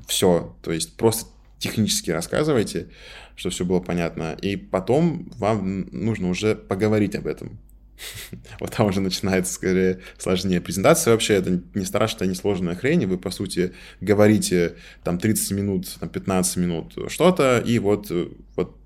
Все, 0.08 0.56
то 0.62 0.72
есть 0.72 0.95
просто 0.95 1.30
технически 1.60 2.12
рассказывайте, 2.12 2.90
что 3.36 3.50
все 3.50 3.66
было 3.66 3.80
понятно, 3.80 4.38
и 4.41 4.56
потом 4.56 5.30
вам 5.38 5.88
нужно 5.91 6.30
уже 6.30 6.56
поговорить 6.56 7.16
об 7.16 7.28
этом. 7.28 7.60
вот 8.60 8.72
там 8.72 8.88
уже 8.88 9.02
начинается 9.02 9.53
скорее 9.53 9.99
сложнее. 10.18 10.61
Презентация 10.61 11.11
вообще 11.11 11.36
это 11.36 11.61
не 11.74 11.86
страшная, 11.86 12.28
не 12.28 12.36
сложная 12.36 12.76
хрень. 12.76 13.06
Вы, 13.06 13.18
по 13.18 13.32
сути, 13.32 13.74
говорите 14.02 14.76
там 15.03 15.18
30 15.18 15.52
минут, 15.52 15.98
там 15.99 16.10
15 16.10 16.57
минут 16.57 16.94
что-то, 17.07 17.60
и 17.60 17.80
вот, 17.80 18.11
вот 18.56 18.78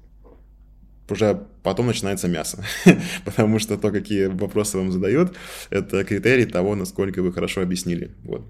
уже 1.09 1.47
потом 1.63 1.87
начинается 1.87 2.27
мясо. 2.27 2.63
Потому 3.25 3.59
что 3.59 3.77
то, 3.77 3.91
какие 3.91 4.25
вопросы 4.25 4.77
вам 4.77 4.91
задают, 4.91 5.35
это 5.69 6.03
критерий 6.03 6.45
того, 6.45 6.75
насколько 6.75 7.21
вы 7.21 7.31
хорошо 7.31 7.61
объяснили. 7.61 8.11
Вот 8.23 8.45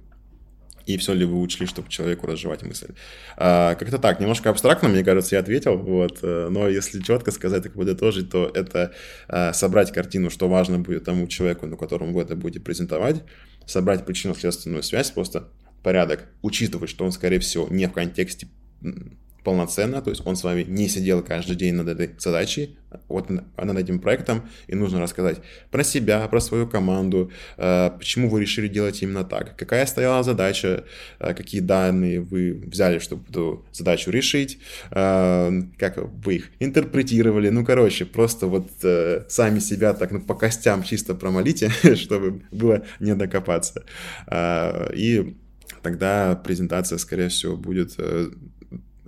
и 0.88 0.98
все 0.98 1.14
ли 1.14 1.26
вы 1.26 1.40
учли, 1.42 1.68
чтобы 1.68 1.90
человеку 1.90 2.26
разжевать 2.28 2.64
мысль. 2.64 2.88
А, 3.36 3.76
как-то 3.76 4.00
так, 4.00 4.20
немножко 4.20 4.50
абстрактно, 4.50 4.88
мне 4.88 5.04
кажется, 5.04 5.36
я 5.36 5.42
ответил, 5.42 5.78
вот, 5.78 6.20
э, 6.22 6.48
но 6.50 6.70
если 6.70 7.02
четко 7.02 7.32
сказать 7.32 7.66
и 7.66 7.70
подытожить, 7.70 8.32
то 8.32 8.50
это 8.54 8.94
а, 9.28 9.52
собрать 9.54 9.92
картину, 9.92 10.30
что 10.30 10.48
важно 10.48 10.80
будет 10.80 11.04
тому 11.04 11.28
человеку, 11.28 11.68
на 11.68 11.76
котором 11.76 12.14
вы 12.14 12.22
это 12.22 12.36
будете 12.38 12.62
презентовать, 12.62 13.24
собрать 13.66 14.06
причинно-следственную 14.06 14.82
связь, 14.82 15.12
просто 15.12 15.50
порядок, 15.84 16.30
учитывать, 16.42 16.90
что 16.90 17.04
он, 17.06 17.12
скорее 17.12 17.40
всего, 17.40 17.68
не 17.70 17.88
в 17.88 17.92
контексте 17.92 18.48
полноценно, 19.48 20.02
то 20.02 20.10
есть 20.10 20.24
он 20.26 20.36
с 20.36 20.44
вами 20.44 20.66
не 20.68 20.90
сидел 20.90 21.24
каждый 21.24 21.56
день 21.56 21.76
над 21.76 21.88
этой 21.88 22.10
задачей, 22.20 22.78
вот 23.08 23.30
над 23.30 23.78
этим 23.78 24.00
проектом, 24.00 24.42
и 24.68 24.76
нужно 24.76 25.00
рассказать 25.00 25.38
про 25.72 25.86
себя, 25.86 26.28
про 26.28 26.42
свою 26.42 26.68
команду, 26.68 27.32
э, 27.56 27.92
почему 27.98 28.30
вы 28.30 28.42
решили 28.42 28.68
делать 28.68 29.02
именно 29.02 29.24
так, 29.24 29.56
какая 29.56 29.86
стояла 29.86 30.24
задача, 30.24 30.84
э, 31.20 31.34
какие 31.34 31.62
данные 31.62 32.20
вы 32.20 32.62
взяли, 32.66 33.00
чтобы 33.00 33.24
эту 33.30 33.66
задачу 33.72 34.12
решить, 34.12 34.60
э, 34.92 35.62
как 35.78 35.98
вы 36.26 36.36
их 36.36 36.50
интерпретировали, 36.60 37.48
ну, 37.48 37.66
короче, 37.66 38.04
просто 38.04 38.48
вот 38.48 38.70
сами 39.30 39.60
себя 39.60 39.94
так, 39.94 40.12
ну, 40.12 40.20
по 40.20 40.36
костям 40.36 40.84
чисто 40.84 41.16
промолите, 41.16 41.70
чтобы 41.96 42.42
было 42.52 42.84
не 43.00 43.16
докопаться. 43.16 43.84
И 44.94 45.38
тогда 45.82 46.36
презентация, 46.36 46.98
скорее 46.98 47.30
всего, 47.30 47.56
будет 47.56 47.98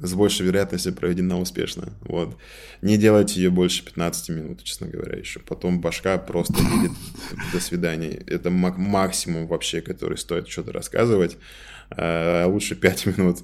с 0.02 0.14
большей 0.14 0.46
вероятностью 0.46 0.94
проведена 0.94 1.40
успешно. 1.40 1.94
Вот. 2.02 2.38
Не 2.82 2.98
делайте 2.98 3.42
ее 3.42 3.50
больше 3.50 3.84
15 3.84 4.30
минут, 4.30 4.64
честно 4.64 4.88
говоря, 4.88 5.18
еще. 5.18 5.40
Потом 5.40 5.82
башка 5.82 6.18
просто 6.18 6.56
видит 6.56 6.92
до 7.54 7.60
свидания. 7.60 8.22
Это 8.28 8.50
максимум 8.50 9.48
вообще, 9.48 9.82
который 9.82 10.18
стоит 10.18 10.48
что-то 10.48 10.72
рассказывать. 10.72 11.38
А 11.92 12.46
лучше 12.48 12.76
5 12.76 13.06
минут. 13.18 13.40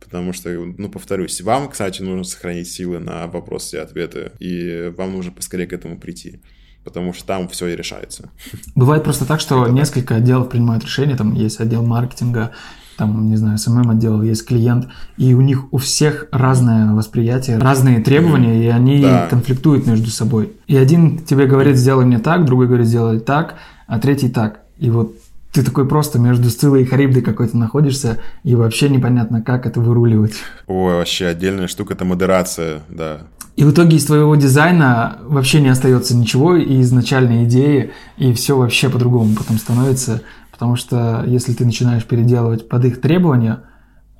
Потому 0.00 0.32
что, 0.32 0.48
ну, 0.50 0.88
повторюсь, 0.88 1.40
вам, 1.42 1.68
кстати, 1.68 2.00
нужно 2.00 2.24
сохранить 2.24 2.68
силы 2.68 2.98
на 2.98 3.26
вопросы 3.26 3.76
и 3.76 3.80
ответы, 3.80 4.32
и 4.38 4.92
вам 4.96 5.12
нужно 5.12 5.30
поскорее 5.30 5.66
к 5.66 5.72
этому 5.72 5.98
прийти 5.98 6.40
потому 6.84 7.12
что 7.12 7.26
там 7.26 7.48
все 7.48 7.68
и 7.68 7.76
решается. 7.76 8.30
Бывает 8.74 9.04
просто 9.04 9.26
так, 9.26 9.40
что 9.40 9.64
Это 9.64 9.72
несколько 9.72 10.14
так. 10.14 10.18
отделов 10.18 10.48
принимают 10.48 10.84
решения, 10.84 11.16
там 11.16 11.34
есть 11.34 11.60
отдел 11.60 11.82
маркетинга, 11.82 12.52
там, 13.00 13.30
не 13.30 13.36
знаю, 13.36 13.56
СММ 13.56 13.88
отдел, 13.92 14.20
есть 14.20 14.46
клиент, 14.46 14.88
и 15.16 15.32
у 15.32 15.40
них 15.40 15.72
у 15.72 15.78
всех 15.78 16.26
разное 16.32 16.92
восприятие, 16.92 17.56
разные 17.56 18.00
требования, 18.00 18.62
и 18.62 18.68
они 18.68 19.00
да. 19.00 19.26
конфликтуют 19.26 19.86
между 19.86 20.10
собой. 20.10 20.52
И 20.66 20.76
один 20.76 21.16
тебе 21.16 21.46
говорит, 21.46 21.78
сделай 21.78 22.04
мне 22.04 22.18
так, 22.18 22.44
другой 22.44 22.66
говорит, 22.66 22.86
сделай 22.86 23.18
так, 23.18 23.54
а 23.86 23.98
третий 23.98 24.28
так. 24.28 24.60
И 24.76 24.90
вот 24.90 25.14
ты 25.50 25.62
такой 25.62 25.88
просто 25.88 26.18
между 26.18 26.50
Сциллой 26.50 26.82
и 26.82 26.84
Харибдой 26.84 27.22
какой-то 27.22 27.56
находишься, 27.56 28.18
и 28.44 28.54
вообще 28.54 28.90
непонятно, 28.90 29.40
как 29.40 29.64
это 29.64 29.80
выруливать. 29.80 30.34
Ой, 30.66 30.96
вообще 30.96 31.28
отдельная 31.28 31.68
штука, 31.68 31.94
это 31.94 32.04
модерация, 32.04 32.82
да. 32.90 33.22
И 33.56 33.64
в 33.64 33.72
итоге 33.72 33.96
из 33.96 34.04
твоего 34.04 34.36
дизайна 34.36 35.16
вообще 35.22 35.62
не 35.62 35.70
остается 35.70 36.14
ничего, 36.14 36.54
и 36.54 36.82
изначальной 36.82 37.44
идеи, 37.44 37.92
и 38.18 38.34
все 38.34 38.58
вообще 38.58 38.90
по-другому 38.90 39.34
потом 39.36 39.56
становится. 39.56 40.20
Потому 40.60 40.76
что 40.76 41.24
если 41.26 41.54
ты 41.54 41.64
начинаешь 41.64 42.04
переделывать 42.04 42.68
под 42.68 42.84
их 42.84 43.00
требования, 43.00 43.62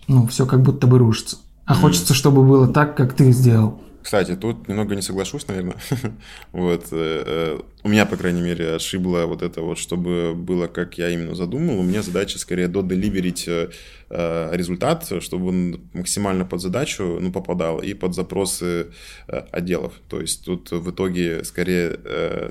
ну, 0.09 0.27
все 0.27 0.47
как 0.47 0.63
будто 0.63 0.87
бы 0.87 0.97
рушится. 0.97 1.37
А 1.67 1.75
mm. 1.75 1.81
хочется, 1.83 2.15
чтобы 2.15 2.43
было 2.43 2.67
так, 2.67 2.97
как 2.97 3.13
ты 3.13 3.31
сделал. 3.31 3.79
Кстати, 4.03 4.37
тут 4.37 4.67
немного 4.67 4.95
не 4.95 5.03
соглашусь, 5.03 5.47
наверное. 5.49 5.77
вот. 6.53 6.87
Э, 6.93 7.25
э, 7.27 7.61
у 7.83 7.89
меня, 7.91 8.07
по 8.07 8.17
крайней 8.17 8.41
мере, 8.41 8.77
ошибло 8.77 9.27
вот 9.27 9.43
это 9.43 9.61
вот, 9.61 9.77
чтобы 9.77 10.33
было, 10.35 10.67
как 10.67 10.97
я 10.97 11.11
именно 11.11 11.35
задумал. 11.35 11.79
У 11.79 11.83
меня 11.83 12.01
задача 12.01 12.39
скорее 12.39 12.69
доделиверить 12.69 13.47
э, 13.47 13.69
результат, 14.09 15.13
чтобы 15.21 15.49
он 15.49 15.81
максимально 15.93 16.47
под 16.47 16.63
задачу 16.63 17.19
ну, 17.21 17.31
попадал 17.31 17.81
и 17.81 17.93
под 17.93 18.15
запросы 18.15 18.93
отделов. 19.27 19.93
То 20.09 20.23
есть 20.23 20.47
тут 20.47 20.71
в 20.71 20.91
итоге 20.91 21.45
скорее 21.45 21.99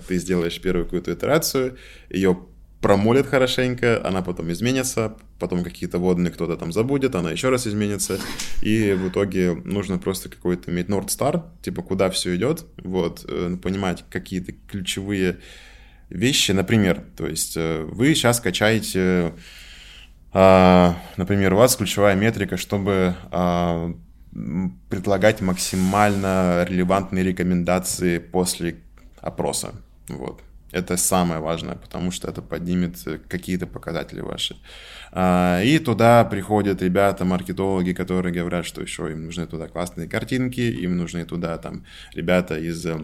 ты 0.08 0.20
сделаешь 0.20 0.62
первую 0.62 0.86
какую-то 0.86 1.12
итерацию, 1.12 1.76
ее 2.12 2.38
промолит 2.82 3.28
хорошенько, 3.28 4.06
она 4.06 4.22
потом 4.22 4.52
изменится, 4.52 5.18
потом 5.38 5.64
какие-то 5.64 6.00
водные 6.00 6.32
кто-то 6.32 6.56
там 6.56 6.72
забудет, 6.72 7.16
она 7.16 7.32
еще 7.32 7.50
раз 7.50 7.68
изменится, 7.68 8.20
и 8.62 8.94
в 8.94 9.10
итоге 9.10 9.54
нужно 9.54 9.98
просто 9.98 10.30
какой-то 10.30 10.72
иметь 10.72 10.88
North 10.88 11.08
Star, 11.08 11.44
типа 11.62 11.82
куда 11.82 12.10
все 12.10 12.36
идет, 12.36 12.66
вот, 12.78 13.26
э, 13.28 13.58
понимать 13.62 14.06
какие-то 14.10 14.54
ключевые 14.54 15.40
вещи, 16.10 16.52
например, 16.54 17.04
то 17.18 17.28
есть 17.28 17.58
э, 17.58 17.84
вы 17.84 18.16
сейчас 18.16 18.40
качаете, 18.40 19.34
а, 20.32 20.96
например, 21.18 21.54
у 21.54 21.58
вас 21.58 21.76
ключевая 21.76 22.16
метрика, 22.16 22.56
чтобы 22.56 23.16
а, 23.32 23.94
предлагать 24.90 25.42
максимально 25.42 26.66
релевантные 26.70 27.24
рекомендации 27.24 28.20
после 28.20 28.78
опроса, 29.22 29.74
вот. 30.08 30.42
Это 30.72 30.98
самое 30.98 31.42
важное, 31.42 31.76
потому 31.76 32.12
что 32.12 32.28
это 32.28 32.42
поднимет 32.42 32.96
э, 33.08 33.18
какие-то 33.28 33.66
показатели 33.68 34.22
ваши. 34.22 34.56
А, 35.12 35.62
и 35.64 35.80
туда 35.80 36.24
приходят 36.26 36.82
ребята, 36.82 37.26
маркетологи, 37.26 37.94
которые 37.94 38.34
говорят, 38.34 38.66
что 38.66 38.82
еще 38.82 39.12
им 39.12 39.26
нужны 39.26 39.48
туда 39.48 39.68
классные 39.68 40.08
картинки, 40.08 40.62
им 40.62 40.98
нужны 40.98 41.26
туда 41.26 41.58
там 41.58 41.86
ребята 42.14 42.58
из 42.58 42.86
э, 42.86 43.00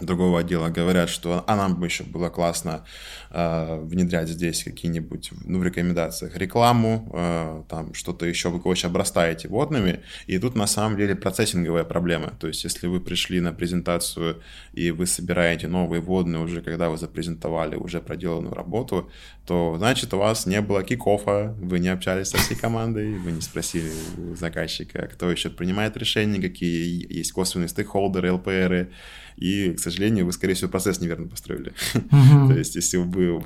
другого 0.00 0.40
отдела 0.40 0.68
говорят, 0.68 1.08
что 1.08 1.44
а 1.46 1.56
нам 1.56 1.78
бы 1.78 1.86
еще 1.86 2.04
было 2.04 2.28
классно 2.28 2.84
э, 3.30 3.80
внедрять 3.82 4.28
здесь 4.28 4.64
какие-нибудь, 4.64 5.30
ну, 5.44 5.58
в 5.58 5.64
рекомендациях 5.64 6.36
рекламу, 6.36 7.10
э, 7.12 7.62
там 7.68 7.94
что-то 7.94 8.26
еще, 8.26 8.48
вы, 8.48 8.60
короче, 8.60 8.86
обрастаете 8.86 9.48
водными, 9.48 10.00
и 10.26 10.38
тут 10.38 10.56
на 10.56 10.66
самом 10.66 10.96
деле 10.96 11.14
процессинговая 11.14 11.84
проблема, 11.84 12.32
то 12.38 12.48
есть 12.48 12.64
если 12.64 12.86
вы 12.86 13.00
пришли 13.00 13.40
на 13.40 13.52
презентацию 13.52 14.42
и 14.72 14.90
вы 14.90 15.06
собираете 15.06 15.68
новые 15.68 16.00
водные 16.00 16.42
уже, 16.42 16.62
когда 16.62 16.88
вы 16.88 16.96
запрезентовали 16.96 17.76
уже 17.76 18.00
проделанную 18.00 18.54
работу, 18.54 19.10
то 19.46 19.74
значит 19.76 20.14
у 20.14 20.18
вас 20.18 20.46
не 20.46 20.60
было 20.60 20.82
кик-оффа, 20.82 21.54
вы 21.60 21.78
не 21.78 21.88
общались 21.88 22.28
со 22.28 22.38
всей 22.38 22.54
командой, 22.54 23.18
вы 23.18 23.32
не 23.32 23.40
спросили 23.40 23.90
у 24.16 24.34
заказчика, 24.34 25.08
кто 25.12 25.30
еще 25.30 25.50
принимает 25.50 25.96
решения, 25.96 26.40
какие 26.40 27.06
есть 27.12 27.32
косвенные 27.32 27.68
стейкхолдеры, 27.68 28.32
ЛПРы, 28.32 28.90
и, 29.36 29.72
к 29.72 29.80
сожалению, 29.80 30.26
вы, 30.26 30.32
скорее 30.32 30.54
всего, 30.54 30.70
процесс 30.70 31.00
неверно 31.00 31.28
построили. 31.28 31.72
То 32.10 32.54
есть, 32.54 32.76
если 32.76 32.98
вы 32.98 33.42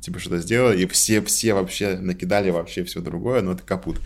типа 0.00 0.18
что-то 0.18 0.38
сделали, 0.38 0.82
и 0.82 0.86
все, 0.86 1.22
все 1.22 1.54
вообще 1.54 1.98
накидали 1.98 2.50
вообще 2.50 2.84
все 2.84 3.00
другое, 3.00 3.42
но 3.42 3.52
это 3.52 3.62
капут. 3.62 4.00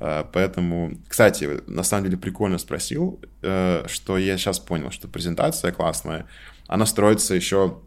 А, 0.00 0.24
поэтому, 0.24 0.98
кстати, 1.08 1.60
на 1.66 1.82
самом 1.82 2.06
деле 2.06 2.16
прикольно 2.16 2.58
спросил, 2.58 3.20
э, 3.42 3.84
что 3.88 4.18
я 4.18 4.36
сейчас 4.36 4.58
понял, 4.58 4.90
что 4.90 5.06
презентация 5.08 5.72
классная, 5.72 6.26
она 6.66 6.86
строится 6.86 7.34
еще 7.34 7.80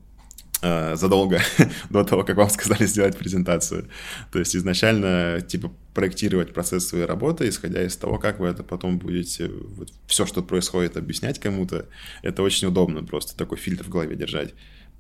Э, 0.65 0.95
задолго 0.95 1.41
до 1.90 2.06
того, 2.06 2.23
как 2.23 2.38
вам 2.38 2.49
сказали 2.49 2.85
сделать 2.85 3.18
презентацию. 3.18 3.90
То 4.31 4.40
есть 4.40 4.56
изначально, 4.56 5.41
типа, 5.41 5.73
проектировать 5.94 6.53
процесс 6.53 6.88
своей 6.88 7.03
работы, 7.03 7.49
исходя 7.49 7.84
из 7.84 7.98
того, 7.98 8.18
как 8.18 8.40
вы 8.40 8.48
это 8.48 8.64
потом 8.64 8.98
будете, 8.98 9.49
вот, 9.49 9.91
все, 10.07 10.26
что 10.26 10.41
происходит, 10.41 10.95
объяснять 10.95 11.38
кому-то, 11.38 11.90
это 12.22 12.44
очень 12.44 12.69
удобно 12.69 13.03
просто 13.03 13.35
такой 13.35 13.57
фильтр 13.57 13.84
в 13.84 13.90
голове 13.90 14.15
держать. 14.15 14.53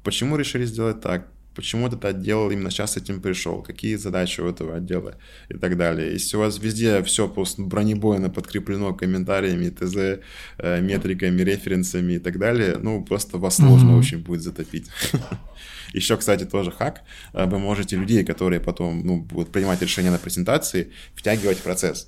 Почему 0.03 0.35
решили 0.35 0.65
сделать 0.65 0.99
так? 0.99 1.27
Почему 1.55 1.87
этот 1.87 2.03
отдел 2.05 2.49
именно 2.51 2.69
сейчас 2.69 2.93
с 2.93 2.97
этим 2.97 3.21
пришел, 3.21 3.61
какие 3.61 3.95
задачи 3.95 4.41
у 4.41 4.49
этого 4.49 4.75
отдела 4.75 5.15
и 5.49 5.57
так 5.57 5.77
далее. 5.77 6.13
Если 6.13 6.37
у 6.37 6.39
вас 6.39 6.59
везде 6.59 7.03
все 7.03 7.27
просто 7.27 7.61
бронебойно 7.61 8.29
подкреплено 8.29 8.93
комментариями, 8.93 9.69
ТЗ, 9.69 10.23
э, 10.57 10.81
метриками, 10.81 11.41
референсами 11.41 12.13
и 12.13 12.19
так 12.19 12.39
далее, 12.39 12.77
ну, 12.81 13.03
просто 13.03 13.37
вас 13.37 13.57
сложно 13.57 13.91
mm-hmm. 13.91 13.99
очень 13.99 14.17
будет 14.19 14.41
затопить. 14.41 14.87
Еще, 15.93 16.17
кстати, 16.17 16.45
тоже 16.45 16.71
хак. 16.71 17.01
Э, 17.33 17.45
вы 17.45 17.59
можете 17.59 17.95
людей, 17.95 18.23
которые 18.23 18.59
потом 18.59 19.05
ну, 19.05 19.21
будут 19.21 19.51
принимать 19.51 19.81
решения 19.81 20.11
на 20.11 20.17
презентации, 20.17 20.91
втягивать 21.15 21.59
в 21.59 21.63
процесс. 21.63 22.07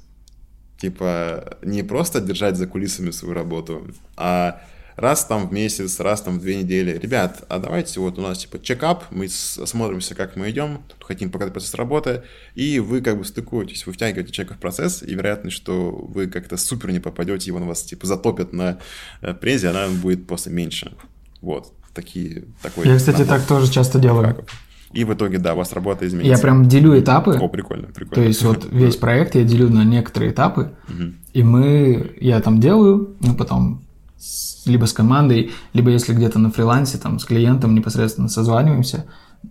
Типа, 0.78 1.58
не 1.64 1.84
просто 1.84 2.20
держать 2.20 2.58
за 2.58 2.68
кулисами 2.68 3.12
свою 3.12 3.34
работу, 3.34 3.88
а 4.18 4.62
раз 4.96 5.26
там 5.26 5.48
в 5.48 5.54
месяц, 5.54 6.00
раз 6.00 6.22
там 6.22 6.40
в 6.40 6.42
две 6.42 6.58
недели. 6.58 6.98
Ребят, 6.98 7.44
а 7.50 7.60
давайте 7.60 8.00
вот 8.00 8.18
у 8.18 8.22
нас 8.22 8.40
типа 8.40 8.60
чекап, 8.62 9.06
мы 9.12 9.28
смотримся, 9.28 10.16
как 10.16 10.36
мы 10.36 10.50
идем, 10.50 10.82
хотим 11.02 11.30
показать 11.30 11.54
процесс 11.54 11.74
работы, 11.76 12.24
и 12.56 12.80
вы 12.80 13.02
как 13.02 13.18
бы 13.18 13.26
стыкуетесь, 13.26 13.86
вы 13.86 13.94
втягиваете 13.94 14.32
человека 14.32 14.56
в 14.56 14.60
процесс, 14.60 15.04
и 15.04 15.14
вероятность, 15.14 15.56
что 15.56 15.92
вы 15.92 16.28
как-то 16.28 16.58
супер 16.58 16.92
не 16.92 17.00
попадете, 17.00 17.50
и 17.50 17.54
он 17.54 17.66
вас 17.66 17.84
типа 17.84 18.08
затопит 18.08 18.54
на 18.54 18.80
э, 19.22 19.34
презе, 19.34 19.70
она 19.70 19.88
будет 19.88 20.28
просто 20.28 20.50
меньше. 20.50 20.94
Вот. 21.42 21.74
такие, 21.94 22.44
такой... 22.62 22.88
Я, 22.88 22.98
кстати, 22.98 23.24
так 23.24 23.46
тоже 23.46 23.72
часто 23.72 24.00
делаю. 24.00 24.46
И 24.92 25.04
в 25.04 25.14
итоге, 25.14 25.40
да, 25.40 25.54
у 25.54 25.58
вас 25.58 25.74
работа 25.74 26.08
изменится. 26.08 26.32
Я 26.32 26.38
прям 26.38 26.68
делю 26.70 26.98
этапы. 26.98 27.38
О, 27.38 27.50
прикольно, 27.50 27.88
прикольно. 27.88 28.16
То 28.16 28.22
есть 28.22 28.44
вот 28.44 28.66
весь 28.72 28.96
проект 28.96 29.36
я 29.36 29.44
делю 29.44 29.70
на 29.70 29.84
некоторые 29.84 30.32
этапы, 30.32 30.72
и 31.34 31.44
мы, 31.44 32.16
я 32.22 32.40
там 32.40 32.60
делаю, 32.60 33.16
мы 33.20 33.36
потом 33.36 33.85
либо 34.66 34.86
с 34.86 34.94
командой, 34.94 35.52
либо 35.74 35.92
если 35.92 36.14
где-то 36.14 36.40
на 36.40 36.52
фрилансе, 36.52 36.98
там 36.98 37.20
с 37.20 37.26
клиентом 37.26 37.76
непосредственно 37.76 38.30
созваниваемся 38.30 39.06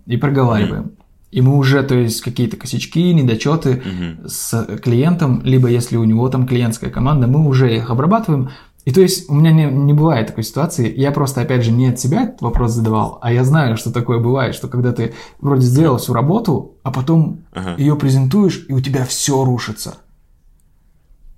и 0.05 0.17
проговариваем. 0.17 0.91
И 1.31 1.41
мы 1.41 1.57
уже, 1.57 1.83
то 1.83 1.95
есть, 1.95 2.21
какие-то 2.21 2.55
косячки, 2.55 3.13
недочеты 3.13 3.81
угу. 3.81 4.29
с 4.29 4.65
клиентом, 4.81 5.41
либо 5.43 5.67
если 5.67 5.97
у 5.97 6.05
него 6.05 6.29
там 6.29 6.47
клиентская 6.47 6.89
команда, 6.89 7.27
мы 7.27 7.45
уже 7.45 7.75
их 7.75 7.89
обрабатываем. 7.89 8.51
И 8.85 8.91
то 8.91 9.01
есть 9.01 9.29
у 9.29 9.33
меня 9.33 9.51
не, 9.51 9.65
не 9.65 9.93
бывает 9.93 10.27
такой 10.27 10.43
ситуации. 10.43 10.93
Я 10.95 11.11
просто, 11.11 11.41
опять 11.41 11.65
же, 11.65 11.71
не 11.71 11.87
от 11.87 11.99
себя 11.99 12.23
этот 12.23 12.41
вопрос 12.41 12.71
задавал, 12.71 13.17
а 13.21 13.33
я 13.33 13.43
знаю, 13.43 13.77
что 13.77 13.91
такое 13.91 14.19
бывает, 14.19 14.53
что 14.53 14.67
когда 14.67 14.93
ты 14.93 15.13
вроде 15.41 15.65
сделал 15.65 15.97
всю 15.97 16.13
работу, 16.13 16.77
а 16.83 16.91
потом 16.91 17.45
ага. 17.51 17.75
ее 17.77 17.95
презентуешь, 17.95 18.65
и 18.69 18.73
у 18.73 18.79
тебя 18.79 19.03
все 19.03 19.43
рушится. 19.43 19.95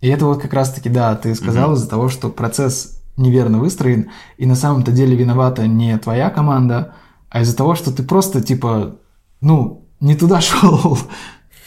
И 0.01 0.09
это 0.09 0.25
вот 0.25 0.41
как 0.41 0.53
раз-таки, 0.53 0.89
да, 0.89 1.15
ты 1.15 1.33
сказал 1.33 1.69
угу. 1.69 1.77
из-за 1.77 1.89
того, 1.89 2.09
что 2.09 2.29
процесс 2.29 2.96
неверно 3.17 3.59
выстроен, 3.59 4.11
и 4.37 4.45
на 4.45 4.55
самом-то 4.55 4.91
деле 4.91 5.15
виновата 5.15 5.67
не 5.67 5.97
твоя 5.97 6.29
команда, 6.29 6.93
а 7.29 7.41
из-за 7.41 7.55
того, 7.55 7.75
что 7.75 7.91
ты 7.91 8.03
просто, 8.03 8.41
типа, 8.41 8.97
ну, 9.41 9.85
не 9.99 10.15
туда 10.15 10.39
шел, 10.41 10.97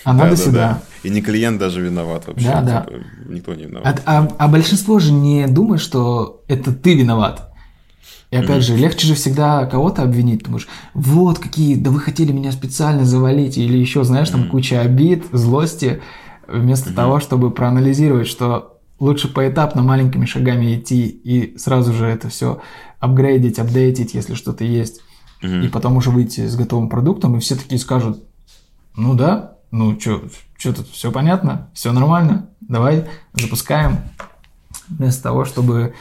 а 0.05 0.12
надо 0.12 0.31
да, 0.31 0.36
сюда. 0.36 0.52
Да. 0.52 0.82
И 1.02 1.10
не 1.10 1.20
клиент 1.20 1.59
даже 1.59 1.81
виноват 1.81 2.27
вообще. 2.27 2.47
Да, 2.47 2.60
да. 2.62 2.82
Типа, 2.82 3.01
никто 3.28 3.55
не 3.55 3.64
виноват. 3.64 4.02
А, 4.06 4.18
а, 4.18 4.36
а 4.39 4.48
большинство 4.48 4.98
же 4.98 5.12
не 5.12 5.47
думает, 5.47 5.81
что 5.81 6.43
это 6.48 6.72
ты 6.72 6.94
виноват. 6.94 7.52
И 8.31 8.36
опять 8.36 8.59
mm-hmm. 8.59 8.60
же, 8.60 8.77
легче 8.77 9.06
же 9.09 9.14
всегда 9.14 9.66
кого-то 9.66 10.02
обвинить. 10.02 10.40
Ты 10.40 10.44
думаешь, 10.47 10.68
вот 10.94 11.40
какие, 11.40 11.74
да 11.74 11.90
вы 11.90 11.98
хотели 11.98 12.31
меня 12.31 12.52
специально 12.52 13.05
завалить, 13.05 13.59
или 13.59 13.77
еще, 13.77 14.05
знаешь, 14.05 14.31
там 14.31 14.43
mm-hmm. 14.43 14.51
куча 14.51 14.81
обид, 14.81 15.24
злости, 15.32 16.01
вместо 16.47 16.90
mm-hmm. 16.90 16.94
того, 16.94 17.20
чтобы 17.20 17.51
проанализировать, 17.51 18.28
что 18.28 18.80
лучше 19.01 19.32
поэтапно 19.32 19.82
маленькими 19.82 20.27
шагами 20.27 20.77
идти 20.77 21.09
и 21.09 21.56
сразу 21.59 21.93
же 21.93 22.06
это 22.06 22.28
все 22.28 22.60
апгрейдить, 23.01 23.59
апдейтить, 23.59 24.14
если 24.14 24.35
что-то 24.35 24.62
есть 24.64 25.01
угу. 25.43 25.52
и 25.52 25.68
потом 25.68 25.97
уже 25.97 26.10
выйти 26.10 26.47
с 26.47 26.55
готовым 26.55 26.89
продуктом, 26.89 27.36
и 27.36 27.40
все 27.40 27.56
такие 27.56 27.78
скажут, 27.78 28.22
ну 28.94 29.14
да, 29.14 29.56
ну 29.70 29.98
что, 29.98 30.22
что 30.56 30.74
тут, 30.74 30.89
все 30.89 31.10
понятно, 31.10 31.70
все 31.74 31.93
нормально, 31.93 32.51
давай 32.60 33.06
запускаем. 33.32 33.98
Вместо 34.89 35.22
того, 35.22 35.44
чтобы... 35.44 35.94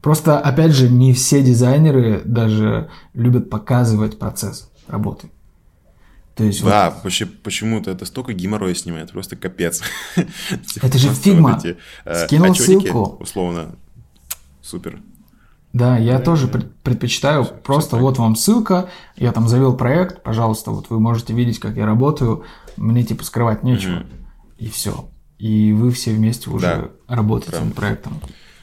Просто, 0.00 0.38
опять 0.38 0.72
же, 0.72 0.90
не 0.90 1.14
все 1.14 1.42
дизайнеры 1.42 2.20
даже 2.26 2.90
любят 3.14 3.48
показывать 3.48 4.18
процесс 4.18 4.70
работы. 4.86 5.30
То 6.34 6.44
есть 6.44 6.64
да, 6.64 6.90
вот... 6.90 7.12
почему-то 7.42 7.90
это 7.90 8.04
столько 8.06 8.32
геморроя 8.32 8.74
снимает, 8.74 9.12
просто 9.12 9.36
капец. 9.36 9.82
Это 10.82 10.98
же 10.98 11.10
Figma. 11.10 11.60
Э, 12.04 12.26
Скинул 12.26 12.54
ссылку. 12.54 13.16
Условно. 13.20 13.76
Супер. 14.60 15.00
Да, 15.72 15.98
я 15.98 16.18
да, 16.18 16.24
тоже 16.24 16.48
да. 16.48 16.60
предпочитаю 16.84 17.44
все, 17.44 17.52
просто 17.52 17.96
все 17.96 17.98
вот 17.98 18.18
вам 18.18 18.36
ссылка, 18.36 18.88
я 19.16 19.32
там 19.32 19.48
завел 19.48 19.76
проект, 19.76 20.22
пожалуйста, 20.22 20.70
вот 20.70 20.88
вы 20.88 21.00
можете 21.00 21.34
видеть, 21.34 21.58
как 21.58 21.76
я 21.76 21.84
работаю, 21.84 22.44
мне 22.76 23.02
типа 23.02 23.24
скрывать 23.24 23.64
нечего, 23.64 23.98
угу. 23.98 24.06
и 24.58 24.68
все. 24.68 25.08
И 25.38 25.72
вы 25.72 25.90
все 25.90 26.12
вместе 26.12 26.48
уже 26.48 26.66
да, 27.08 27.14
работаете 27.14 27.60
над 27.60 27.74
проектом. 27.74 28.20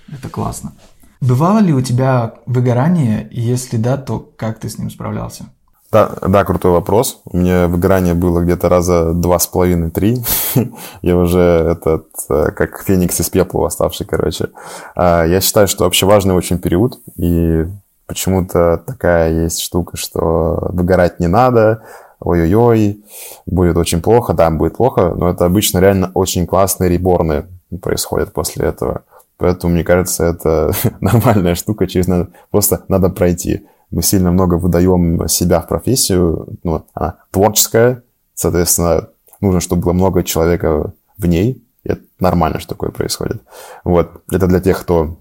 Это 0.08 0.30
классно. 0.30 0.74
Бывало 1.20 1.60
ли 1.60 1.74
у 1.74 1.82
тебя 1.82 2.36
выгорание, 2.46 3.30
и 3.30 3.42
если 3.42 3.76
да, 3.76 3.98
то 3.98 4.20
как 4.20 4.60
ты 4.60 4.70
с 4.70 4.78
ним 4.78 4.90
справлялся? 4.90 5.54
Да, 5.92 6.10
да, 6.26 6.46
крутой 6.46 6.72
вопрос. 6.72 7.22
У 7.26 7.38
меня 7.38 7.68
выгорание 7.68 8.14
было 8.14 8.40
где-то 8.40 8.70
раза 8.70 9.14
два 9.14 9.38
с 9.40 9.48
половиной-три. 9.48 10.24
Я 11.02 11.18
уже 11.18 11.40
этот, 11.40 12.08
э, 12.30 12.52
как 12.56 12.84
феникс 12.84 13.20
из 13.20 13.30
пепла 13.30 13.68
оставший, 13.68 14.06
короче. 14.06 14.50
А, 14.96 15.26
я 15.26 15.42
считаю, 15.42 15.68
что 15.68 15.84
вообще 15.84 16.06
важный 16.06 16.34
очень 16.34 16.60
период. 16.60 17.00
И 17.18 17.66
почему-то 18.08 18.82
такая 18.88 19.44
есть 19.44 19.60
штука, 19.60 19.98
что 19.98 20.70
выгорать 20.72 21.20
не 21.20 21.28
надо, 21.28 21.84
ой-ой-ой, 22.22 23.04
будет 23.46 23.76
очень 23.76 24.02
плохо, 24.02 24.34
да, 24.34 24.50
будет 24.50 24.78
плохо, 24.78 25.14
но 25.16 25.30
это 25.30 25.44
обычно 25.46 25.80
реально 25.80 26.12
очень 26.14 26.48
классные 26.48 26.90
реборны 26.90 27.48
происходят 27.82 28.32
после 28.32 28.68
этого. 28.68 29.02
Поэтому, 29.36 29.74
мне 29.74 29.84
кажется, 29.84 30.24
это 30.24 30.72
нормальная 31.02 31.56
штука, 31.56 31.86
через 31.86 32.08
надо, 32.08 32.30
просто 32.50 32.84
надо 32.88 33.10
пройти 33.10 33.66
мы 33.92 34.02
сильно 34.02 34.32
много 34.32 34.56
выдаем 34.56 35.28
себя 35.28 35.60
в 35.62 35.68
профессию, 35.68 36.48
ну, 36.64 36.86
она 36.94 37.18
творческая, 37.32 38.04
соответственно, 38.34 39.10
нужно, 39.42 39.60
чтобы 39.60 39.84
было 39.84 39.94
много 39.94 40.24
человека 40.24 40.94
в 41.18 41.26
ней, 41.26 41.64
и 41.84 41.90
это 41.90 42.02
нормально, 42.20 42.60
что 42.60 42.70
такое 42.70 42.92
происходит. 42.92 43.42
Вот, 43.84 44.24
это 44.32 44.48
для 44.48 44.60
тех, 44.62 44.80
кто 44.80 45.18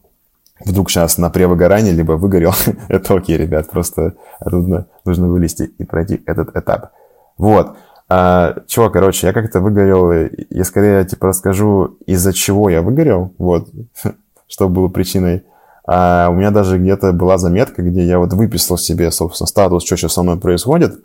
вдруг 0.65 0.91
сейчас 0.91 1.19
на 1.19 1.31
превыгорании, 1.31 1.91
либо 1.91 2.13
выгорел, 2.13 2.53
это 2.89 3.15
окей, 3.15 3.37
ребят, 3.37 3.71
просто 3.71 4.15
нужно, 4.45 4.87
нужно 5.05 5.29
вылезти 5.29 5.65
и 5.79 5.85
пройти 5.85 6.23
этот 6.27 6.57
этап. 6.57 6.93
Вот. 7.37 7.77
А, 8.09 8.57
чего, 8.67 8.91
короче, 8.91 9.29
я 9.29 9.33
как-то 9.33 9.61
выгорел, 9.61 10.29
я 10.51 10.65
скорее, 10.65 11.05
типа, 11.05 11.29
расскажу, 11.29 11.97
из-за 12.07 12.33
чего 12.33 12.69
я 12.69 12.83
выгорел, 12.83 13.33
вот, 13.39 13.69
что 14.49 14.69
было 14.69 14.89
причиной. 14.89 15.45
А 15.93 16.29
у 16.31 16.35
меня 16.35 16.53
даже 16.53 16.79
где-то 16.79 17.13
была 17.13 17.37
заметка, 17.37 17.83
где 17.83 18.05
я 18.05 18.21
вот 18.21 18.33
выписал 18.33 18.79
себе, 18.79 19.11
собственно, 19.11 19.49
статус, 19.49 19.85
что 19.85 19.97
сейчас 19.97 20.13
со 20.13 20.23
мной 20.23 20.39
происходит. 20.39 21.01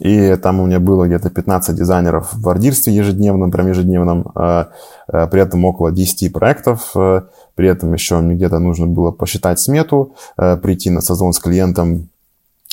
И 0.00 0.34
там 0.42 0.58
у 0.58 0.66
меня 0.66 0.80
было 0.80 1.06
где-то 1.06 1.30
15 1.30 1.76
дизайнеров 1.76 2.30
в 2.32 2.48
ордирстве 2.48 2.92
ежедневном, 2.92 3.52
прям 3.52 3.68
ежедневном, 3.68 4.32
а, 4.34 4.70
а, 5.06 5.28
при 5.28 5.40
этом 5.40 5.64
около 5.64 5.92
10 5.92 6.32
проектов, 6.32 6.90
а, 6.96 7.28
при 7.54 7.68
этом 7.68 7.92
еще 7.92 8.18
мне 8.18 8.34
где-то 8.34 8.58
нужно 8.58 8.88
было 8.88 9.12
посчитать 9.12 9.60
смету, 9.60 10.16
прийти 10.36 10.90
на 10.90 11.00
созвон 11.00 11.32
с 11.32 11.38
клиентом, 11.38 12.08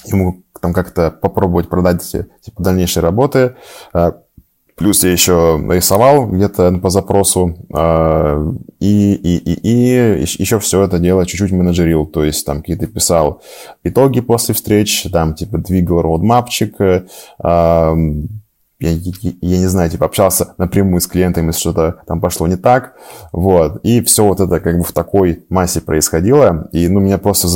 ему 0.06 0.42
там 0.60 0.74
как-то 0.74 1.12
попробовать 1.12 1.70
продать 1.70 2.02
типа, 2.10 2.64
дальнейшие 2.64 3.04
работы, 3.04 3.56
Плюс 4.76 5.06
я 5.06 5.12
еще 5.12 5.64
рисовал 5.70 6.28
где-то 6.28 6.80
по 6.80 6.90
запросу, 6.90 7.56
э, 7.74 8.54
и, 8.82 9.14
и, 9.14 9.38
и, 9.38 9.60
и 9.64 10.22
еще 10.22 10.60
все 10.60 10.84
это 10.84 11.00
дело 11.00 11.26
чуть-чуть 11.26 11.54
менеджерил, 11.54 12.06
то 12.06 12.26
есть 12.26 12.46
там 12.46 12.60
какие-то 12.60 12.86
писал 12.88 13.42
итоги 13.86 14.20
после 14.20 14.54
встреч, 14.54 15.08
там 15.14 15.34
типа 15.34 15.60
двигал 15.60 16.02
роудмапчик, 16.02 16.76
э, 16.82 17.06
я, 17.40 18.90
я 19.42 19.58
не 19.58 19.68
знаю, 19.68 19.90
типа 19.90 20.08
общался 20.08 20.56
напрямую 20.58 21.00
с 21.00 21.08
клиентами, 21.08 21.48
если 21.48 21.62
что-то 21.62 22.02
там 22.06 22.20
пошло 22.20 22.46
не 22.46 22.58
так, 22.58 22.96
вот, 23.32 23.80
и 23.84 24.02
все 24.02 24.26
вот 24.26 24.42
это 24.42 24.60
как 24.60 24.78
бы 24.78 24.84
в 24.84 24.92
такой 24.92 25.46
массе 25.48 25.80
происходило, 25.80 26.68
и 26.74 26.90
ну 26.90 27.00
меня 27.00 27.18
просто 27.18 27.48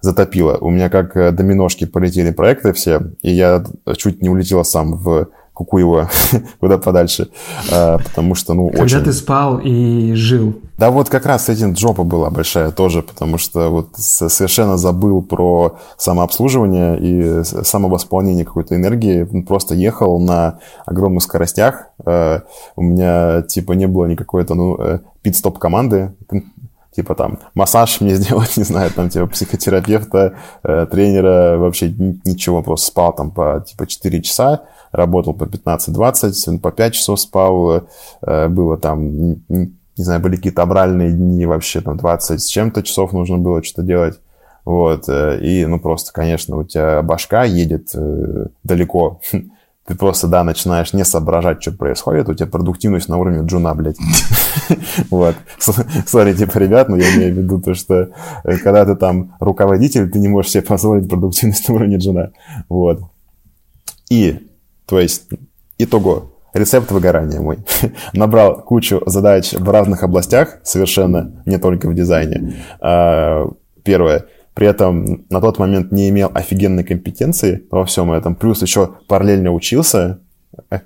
затопило. 0.00 0.56
У 0.60 0.70
меня 0.70 0.88
как 0.88 1.34
доминошки 1.34 1.84
полетели 1.84 2.30
проекты 2.30 2.72
все, 2.72 3.10
и 3.22 3.32
я 3.32 3.64
чуть 3.96 4.22
не 4.22 4.28
улетел 4.28 4.64
сам 4.64 4.96
в 4.96 5.30
Кукуева 5.56 6.10
куда 6.60 6.76
подальше, 6.76 7.30
а, 7.72 7.96
потому 7.96 8.34
что, 8.34 8.52
ну, 8.52 8.68
Когда 8.68 8.82
очень... 8.82 9.02
ты 9.02 9.12
спал 9.14 9.58
и 9.58 10.12
жил. 10.12 10.60
Да 10.76 10.90
вот 10.90 11.08
как 11.08 11.24
раз 11.24 11.48
этим 11.48 11.72
джопа 11.72 12.04
была 12.04 12.28
большая 12.28 12.70
тоже, 12.70 13.00
потому 13.00 13.38
что 13.38 13.70
вот 13.70 13.88
совершенно 13.96 14.76
забыл 14.76 15.22
про 15.22 15.78
самообслуживание 15.96 16.98
и 17.00 17.42
самовосполнение 17.42 18.44
какой-то 18.44 18.76
энергии, 18.76 19.24
просто 19.40 19.74
ехал 19.74 20.20
на 20.20 20.58
огромных 20.84 21.22
скоростях, 21.22 21.86
а, 22.04 22.42
у 22.76 22.82
меня 22.82 23.40
типа 23.40 23.72
не 23.72 23.86
было 23.86 24.04
никакой-то, 24.04 24.54
ну, 24.54 24.76
э, 24.78 24.98
пит-стоп 25.22 25.58
команды, 25.58 26.12
типа 26.96 27.14
там 27.14 27.38
массаж 27.54 28.00
мне 28.00 28.14
сделать, 28.16 28.56
не 28.56 28.64
знаю, 28.64 28.90
там 28.90 29.08
типа 29.08 29.26
психотерапевта, 29.26 30.34
э, 30.62 30.86
тренера, 30.90 31.56
вообще 31.58 31.88
ничего, 31.88 32.62
просто 32.62 32.88
спал 32.88 33.14
там 33.14 33.30
по 33.30 33.64
типа 33.66 33.86
4 33.86 34.22
часа, 34.22 34.62
работал 34.96 35.34
по 35.34 35.44
15-20, 35.44 36.58
по 36.58 36.72
5 36.72 36.94
часов 36.94 37.20
спал, 37.20 37.88
э, 38.22 38.48
было 38.48 38.76
там, 38.78 39.36
не 39.48 40.04
знаю, 40.04 40.20
были 40.20 40.36
какие-то 40.36 40.62
абральные 40.62 41.12
дни 41.12 41.46
вообще, 41.46 41.80
там 41.80 41.96
20 41.96 42.40
с 42.40 42.46
чем-то 42.46 42.82
часов 42.82 43.12
нужно 43.12 43.38
было 43.38 43.62
что-то 43.62 43.82
делать. 43.82 44.18
Вот, 44.64 45.08
э, 45.08 45.38
и, 45.42 45.64
ну, 45.66 45.78
просто, 45.78 46.12
конечно, 46.12 46.56
у 46.56 46.64
тебя 46.64 47.00
башка 47.02 47.44
едет 47.44 47.90
э, 47.94 48.46
далеко. 48.64 49.20
Ты 49.86 49.94
просто, 49.94 50.26
да, 50.26 50.42
начинаешь 50.42 50.92
не 50.92 51.04
соображать, 51.04 51.62
что 51.62 51.70
происходит, 51.70 52.28
у 52.28 52.34
тебя 52.34 52.48
продуктивность 52.48 53.08
на 53.08 53.18
уровне 53.18 53.46
джуна, 53.46 53.74
блядь. 53.74 53.98
Вот. 55.10 55.36
Сори, 56.06 56.32
типа, 56.32 56.58
ребят, 56.58 56.88
но 56.88 56.96
я 56.96 57.14
имею 57.14 57.34
в 57.34 57.38
виду 57.38 57.60
то, 57.60 57.74
что 57.74 58.08
когда 58.42 58.84
ты 58.84 58.96
там 58.96 59.36
руководитель, 59.38 60.10
ты 60.10 60.18
не 60.18 60.26
можешь 60.26 60.50
себе 60.50 60.62
позволить 60.62 61.08
продуктивность 61.08 61.68
на 61.68 61.74
уровне 61.76 61.98
джуна. 61.98 62.32
Вот. 62.68 63.02
И 64.10 64.48
то 64.86 65.00
есть, 65.00 65.28
итого, 65.78 66.36
рецепт 66.56 66.90
выгорания 66.90 67.40
мой. 67.40 67.58
Набрал 68.12 68.62
кучу 68.62 69.02
задач 69.06 69.52
в 69.52 69.68
разных 69.70 70.02
областях, 70.02 70.58
совершенно 70.62 71.42
не 71.46 71.58
только 71.58 71.88
в 71.88 71.94
дизайне. 71.94 72.54
А, 72.80 73.48
первое. 73.84 74.26
при 74.54 74.66
этом 74.66 75.26
на 75.28 75.40
тот 75.40 75.58
момент 75.58 75.92
не 75.92 76.08
имел 76.08 76.30
офигенной 76.32 76.84
компетенции 76.84 77.64
во 77.70 77.84
всем 77.84 78.10
этом, 78.12 78.34
плюс 78.34 78.62
еще 78.62 78.90
параллельно 79.06 79.52
учился 79.52 80.20
э, 80.70 80.80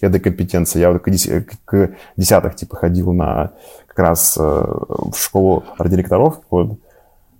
этой 0.00 0.20
компетенции. 0.20 0.78
Я 0.78 0.92
вот 0.92 1.02
к, 1.02 1.90
десятых 2.16 2.54
типа 2.54 2.76
ходил 2.76 3.12
на 3.12 3.52
как 3.88 3.98
раз 3.98 4.36
э, 4.38 4.40
в 4.40 5.16
школу 5.16 5.64
директоров, 5.84 6.40
вот, 6.50 6.78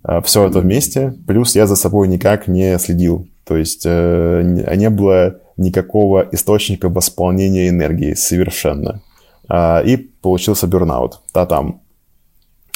э, 0.03 0.21
все 0.23 0.47
это 0.47 0.59
вместе, 0.59 1.13
плюс 1.25 1.55
я 1.55 1.67
за 1.67 1.75
собой 1.75 2.07
никак 2.09 2.47
не 2.47 2.77
следил, 2.79 3.27
то 3.45 3.55
есть 3.55 3.85
не 3.85 4.89
было 4.89 5.39
никакого 5.57 6.27
источника 6.31 6.89
восполнения 6.89 7.69
энергии 7.69 8.13
совершенно. 8.13 9.01
И 9.51 10.09
получился 10.21 10.67
бернаут. 10.67 11.21
Да, 11.33 11.45
там 11.45 11.81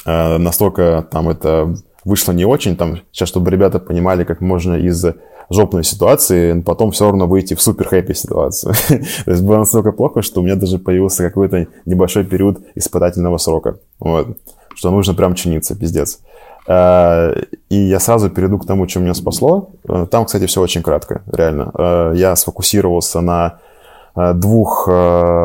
настолько 0.04 1.06
там 1.10 1.28
это 1.28 1.76
вышло 2.04 2.32
не 2.32 2.44
очень. 2.44 2.76
Там 2.76 3.00
сейчас, 3.12 3.28
чтобы 3.28 3.50
ребята 3.50 3.78
понимали, 3.78 4.24
как 4.24 4.40
можно 4.40 4.74
из 4.74 5.04
жопной 5.50 5.84
ситуации 5.84 6.60
потом 6.60 6.90
все 6.90 7.06
равно 7.06 7.26
выйти 7.26 7.54
в 7.54 7.62
супер 7.62 7.88
хэппи 7.88 8.14
ситуацию. 8.14 8.74
То 9.24 9.30
есть 9.30 9.42
было 9.42 9.58
настолько 9.58 9.92
плохо, 9.92 10.22
что 10.22 10.40
у 10.40 10.44
меня 10.44 10.56
даже 10.56 10.78
появился 10.78 11.22
какой-то 11.22 11.66
небольшой 11.84 12.24
период 12.24 12.60
испытательного 12.74 13.38
срока. 13.38 13.78
Вот. 14.00 14.38
Что 14.74 14.90
нужно 14.90 15.14
прям 15.14 15.34
чиниться, 15.34 15.78
пиздец. 15.78 16.20
А, 16.66 17.34
и 17.68 17.76
я 17.76 17.98
сразу 17.98 18.30
перейду 18.30 18.58
к 18.58 18.66
тому, 18.66 18.88
что 18.88 19.00
меня 19.00 19.14
спасло. 19.14 19.70
А, 19.88 20.06
там, 20.06 20.24
кстати, 20.24 20.46
все 20.46 20.60
очень 20.60 20.82
кратко, 20.82 21.22
реально. 21.32 21.70
А, 21.74 22.12
я 22.12 22.36
сфокусировался 22.36 23.20
на 23.20 23.58
двух 24.34 24.86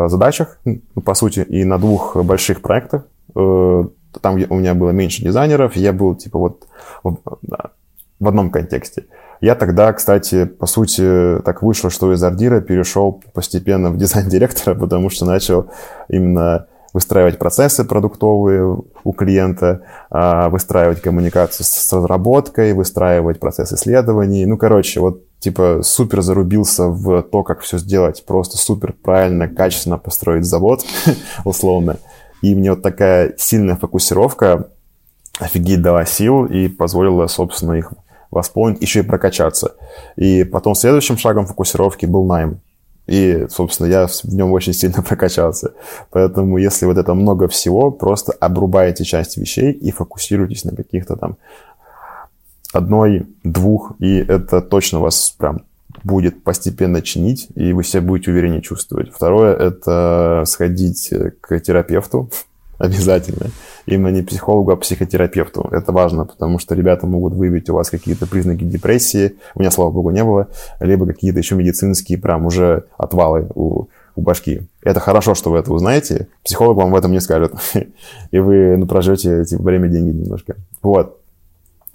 задачах, 0.09 0.59
ну, 0.65 0.81
по 1.01 1.13
сути, 1.13 1.39
и 1.39 1.63
на 1.63 1.77
двух 1.77 2.17
больших 2.17 2.61
проектах 2.61 3.03
там 3.33 4.35
у 4.49 4.55
меня 4.55 4.73
было 4.73 4.89
меньше 4.89 5.23
дизайнеров, 5.23 5.77
я 5.77 5.93
был 5.93 6.15
типа 6.15 6.37
вот 6.37 6.67
в 7.03 8.27
одном 8.27 8.49
контексте. 8.49 9.05
Я 9.39 9.55
тогда, 9.55 9.93
кстати, 9.93 10.45
по 10.45 10.65
сути, 10.65 11.39
так 11.45 11.61
вышло, 11.61 11.89
что 11.89 12.11
из 12.11 12.23
ардира 12.23 12.59
перешел 12.59 13.23
постепенно 13.33 13.91
в 13.91 13.97
дизайн-директора, 13.97 14.75
потому 14.79 15.09
что 15.09 15.25
начал 15.25 15.69
именно 16.09 16.67
выстраивать 16.97 17.37
процессы 17.37 17.83
продуктовые 17.83 18.81
у 19.03 19.11
клиента, 19.11 19.83
а, 20.09 20.49
выстраивать 20.49 20.99
коммуникацию 20.99 21.63
с 21.63 21.93
разработкой, 21.93 22.73
выстраивать 22.73 23.39
процесс 23.39 23.71
исследований. 23.71 24.47
Ну, 24.47 24.57
короче, 24.57 24.99
вот 24.99 25.21
типа 25.37 25.81
супер 25.83 26.23
зарубился 26.23 26.87
в 26.87 27.21
то, 27.21 27.43
как 27.43 27.59
все 27.59 27.77
сделать, 27.77 28.25
просто 28.25 28.57
супер 28.57 28.93
правильно, 28.93 29.47
качественно 29.47 29.99
построить 29.99 30.45
завод, 30.45 30.83
условно. 31.45 31.97
И 32.41 32.55
мне 32.55 32.71
вот 32.71 32.81
такая 32.81 33.35
сильная 33.37 33.75
фокусировка 33.75 34.69
офигеть 35.39 35.83
дала 35.83 36.03
сил 36.05 36.45
и 36.45 36.67
позволила, 36.67 37.27
собственно, 37.27 37.73
их 37.73 37.93
восполнить, 38.31 38.81
еще 38.81 39.01
и 39.01 39.03
прокачаться. 39.03 39.75
И 40.15 40.43
потом 40.45 40.73
следующим 40.73 41.15
шагом 41.19 41.45
фокусировки 41.45 42.07
был 42.07 42.25
найм. 42.25 42.59
И, 43.07 43.47
собственно, 43.49 43.87
я 43.87 44.07
в 44.07 44.25
нем 44.25 44.51
очень 44.51 44.73
сильно 44.73 45.01
прокачался. 45.07 45.73
Поэтому, 46.11 46.57
если 46.57 46.85
вот 46.85 46.97
это 46.97 47.13
много 47.13 47.47
всего, 47.47 47.89
просто 47.91 48.33
обрубаете 48.33 49.03
часть 49.03 49.37
вещей 49.37 49.71
и 49.71 49.91
фокусируйтесь 49.91 50.65
на 50.65 50.75
каких-то 50.75 51.15
там 51.15 51.37
одной, 52.73 53.25
двух, 53.43 53.93
и 53.99 54.17
это 54.17 54.61
точно 54.61 54.99
вас 54.99 55.33
прям 55.37 55.61
будет 56.03 56.43
постепенно 56.43 57.01
чинить, 57.01 57.47
и 57.55 57.73
вы 57.73 57.83
себя 57.83 58.01
будете 58.01 58.31
увереннее 58.31 58.61
чувствовать. 58.61 59.11
Второе– 59.11 59.55
это 59.57 60.43
сходить 60.45 61.11
к 61.41 61.59
терапевту 61.59 62.29
обязательно. 62.79 63.47
Именно 63.85 64.09
не 64.09 64.21
психологу, 64.21 64.71
а 64.71 64.75
психотерапевту. 64.75 65.67
Это 65.71 65.91
важно, 65.91 66.25
потому 66.25 66.59
что 66.59 66.75
ребята 66.75 67.07
могут 67.07 67.33
выявить 67.33 67.69
у 67.69 67.73
вас 67.73 67.89
какие-то 67.89 68.27
признаки 68.27 68.63
депрессии, 68.63 69.35
у 69.55 69.59
меня, 69.59 69.71
слава 69.71 69.91
богу, 69.91 70.11
не 70.11 70.23
было, 70.23 70.47
либо 70.79 71.05
какие-то 71.05 71.39
еще 71.39 71.55
медицинские 71.55 72.17
прям 72.17 72.45
уже 72.45 72.85
отвалы 72.97 73.47
у, 73.55 73.85
у 74.15 74.21
башки. 74.21 74.61
Это 74.83 74.99
хорошо, 74.99 75.35
что 75.35 75.51
вы 75.51 75.59
это 75.59 75.71
узнаете. 75.71 76.27
Психолог 76.43 76.77
вам 76.77 76.91
в 76.91 76.95
этом 76.95 77.11
не 77.11 77.21
скажет. 77.21 77.53
И 78.31 78.39
вы 78.39 78.77
ну, 78.77 78.87
проживете 78.87 79.45
типа, 79.45 79.63
время, 79.63 79.87
деньги 79.87 80.15
немножко. 80.15 80.55
Вот. 80.81 81.16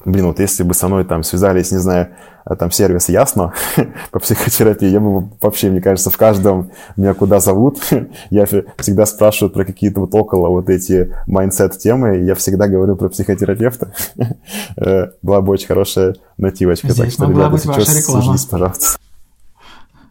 Блин, 0.05 0.27
вот 0.27 0.41
если 0.41 0.63
бы 0.63 0.75
со 0.75 0.89
мной 0.89 1.05
там 1.05 1.23
связались, 1.23 1.71
не 1.71 1.79
знаю, 1.79 2.09
э, 2.45 2.57
там 2.57 2.71
сервис 2.71 3.09
Ясно 3.09 3.53
по 4.11 4.19
психотерапии, 4.19 4.89
я 4.89 5.01
бы 5.01 5.29
вообще, 5.41 5.71
мне 5.71 5.81
кажется, 5.81 6.11
в 6.11 6.17
каждом 6.17 6.73
меня 6.97 7.15
куда 7.15 7.41
зовут, 7.41 7.79
я 8.31 8.47
всегда 8.47 9.07
спрашиваю 9.07 9.53
про 9.53 9.65
какие-то 9.65 10.01
вот 10.01 10.15
около 10.15 10.49
вот 10.49 10.69
эти 10.69 11.15
mindset 11.27 11.79
темы, 11.79 12.19
я 12.19 12.35
всегда 12.35 12.69
говорю 12.69 12.97
про 12.97 13.09
психотерапевта. 13.09 13.93
Э, 14.77 15.11
была 15.23 15.41
бы 15.41 15.53
очень 15.53 15.67
хорошая 15.67 16.17
нативочка. 16.39 16.89
Здесь 16.89 17.15
так 17.17 17.27
что, 17.27 17.31
ребята, 17.31 17.57
реклама. 17.57 18.23
Сужись, 18.23 18.45
пожалуйста. 18.47 18.99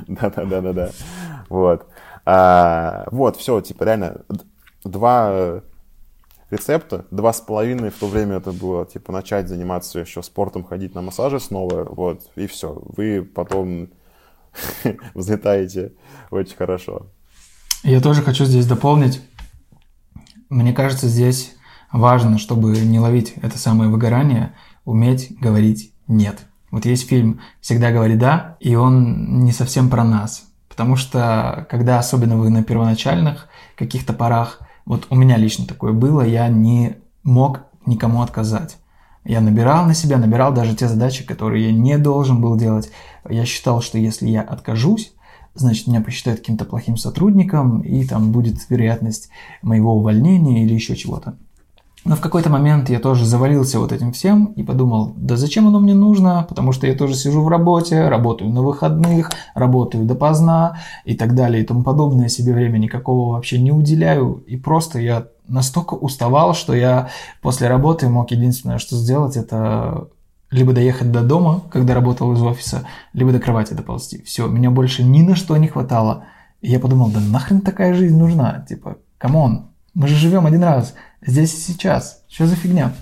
Да-да-да-да-да. 0.07 0.89
Вот. 1.49 1.85
А, 2.25 3.05
вот, 3.11 3.37
все, 3.37 3.59
типа, 3.61 3.83
реально, 3.83 4.21
два 4.83 5.61
рецепта. 6.51 7.05
Два 7.09 7.33
с 7.33 7.41
половиной 7.41 7.89
в 7.89 7.97
то 7.97 8.07
время 8.07 8.37
это 8.37 8.51
было, 8.51 8.85
типа, 8.85 9.11
начать 9.11 9.47
заниматься 9.47 9.99
еще 9.99 10.21
спортом, 10.21 10.63
ходить 10.63 10.93
на 10.93 11.01
массажи 11.01 11.39
снова, 11.39 11.85
вот, 11.85 12.29
и 12.35 12.45
все. 12.45 12.81
Вы 12.85 13.23
потом 13.23 13.89
взлетаете 15.15 15.93
очень 16.29 16.55
хорошо. 16.55 17.07
Я 17.83 18.01
тоже 18.01 18.21
хочу 18.21 18.45
здесь 18.45 18.67
дополнить. 18.67 19.21
Мне 20.49 20.73
кажется, 20.73 21.07
здесь 21.07 21.55
важно, 21.91 22.37
чтобы 22.37 22.77
не 22.77 22.99
ловить 22.99 23.33
это 23.41 23.57
самое 23.57 23.89
выгорание, 23.89 24.53
уметь 24.85 25.35
говорить 25.39 25.93
«нет». 26.07 26.45
Вот 26.69 26.85
есть 26.85 27.07
фильм 27.07 27.41
«Всегда 27.59 27.91
говори 27.91 28.15
да», 28.15 28.57
и 28.59 28.75
он 28.75 29.43
не 29.43 29.51
совсем 29.51 29.89
про 29.89 30.03
нас. 30.03 30.45
Потому 30.69 30.95
что, 30.95 31.67
когда 31.69 31.99
особенно 31.99 32.37
вы 32.37 32.49
на 32.49 32.63
первоначальных 32.63 33.47
каких-то 33.75 34.13
порах– 34.13 34.59
вот 34.91 35.07
у 35.09 35.15
меня 35.15 35.37
лично 35.37 35.65
такое 35.65 35.93
было, 35.93 36.21
я 36.21 36.49
не 36.49 36.97
мог 37.23 37.61
никому 37.85 38.21
отказать. 38.23 38.75
Я 39.23 39.39
набирал 39.39 39.85
на 39.85 39.93
себя, 39.93 40.17
набирал 40.17 40.53
даже 40.53 40.75
те 40.75 40.89
задачи, 40.89 41.25
которые 41.25 41.67
я 41.67 41.71
не 41.71 41.97
должен 41.97 42.41
был 42.41 42.57
делать. 42.57 42.91
Я 43.29 43.45
считал, 43.45 43.81
что 43.81 43.97
если 43.97 44.27
я 44.27 44.41
откажусь, 44.41 45.13
значит, 45.55 45.87
меня 45.87 46.01
посчитают 46.01 46.41
каким-то 46.41 46.65
плохим 46.65 46.97
сотрудником, 46.97 47.79
и 47.79 48.03
там 48.03 48.33
будет 48.33 48.69
вероятность 48.69 49.29
моего 49.61 49.95
увольнения 49.95 50.65
или 50.65 50.73
еще 50.73 50.97
чего-то. 50.97 51.37
Но 52.03 52.15
в 52.15 52.19
какой-то 52.19 52.49
момент 52.49 52.89
я 52.89 52.99
тоже 52.99 53.25
завалился 53.25 53.79
вот 53.79 53.91
этим 53.91 54.11
всем 54.11 54.53
и 54.55 54.63
подумал, 54.63 55.13
да 55.17 55.37
зачем 55.37 55.67
оно 55.67 55.79
мне 55.79 55.93
нужно, 55.93 56.45
потому 56.49 56.71
что 56.71 56.87
я 56.87 56.95
тоже 56.95 57.13
сижу 57.13 57.43
в 57.43 57.47
работе, 57.47 58.09
работаю 58.09 58.49
на 58.51 58.63
выходных, 58.63 59.29
работаю 59.53 60.05
допоздна 60.05 60.79
и 61.05 61.15
так 61.15 61.35
далее 61.35 61.61
и 61.61 61.65
тому 61.65 61.83
подобное, 61.83 62.27
себе 62.27 62.53
время 62.53 62.79
никакого 62.79 63.33
вообще 63.33 63.59
не 63.59 63.71
уделяю. 63.71 64.43
И 64.47 64.57
просто 64.57 64.97
я 64.99 65.27
настолько 65.47 65.93
уставал, 65.93 66.55
что 66.55 66.73
я 66.73 67.09
после 67.41 67.67
работы 67.67 68.09
мог 68.09 68.31
единственное, 68.31 68.79
что 68.79 68.95
сделать, 68.95 69.37
это 69.37 70.07
либо 70.49 70.73
доехать 70.73 71.11
до 71.11 71.21
дома, 71.21 71.61
когда 71.69 71.93
работал 71.93 72.33
из 72.33 72.41
офиса, 72.41 72.85
либо 73.13 73.31
до 73.31 73.39
кровати 73.39 73.73
доползти. 73.73 74.23
Все, 74.23 74.47
меня 74.47 74.71
больше 74.71 75.03
ни 75.03 75.21
на 75.21 75.35
что 75.35 75.55
не 75.55 75.67
хватало. 75.67 76.25
И 76.61 76.71
я 76.71 76.79
подумал, 76.79 77.09
да 77.09 77.19
нахрен 77.19 77.61
такая 77.61 77.93
жизнь 77.93 78.17
нужна? 78.17 78.65
Типа, 78.67 78.97
come 79.17 79.48
on, 79.48 79.70
мы 79.93 80.07
же 80.07 80.15
живем 80.15 80.45
один 80.45 80.63
раз– 80.63 80.93
здесь 81.21 81.53
и 81.53 81.57
сейчас. 81.57 82.23
Что 82.27 82.47
за 82.47 82.55
фигня? 82.55 82.93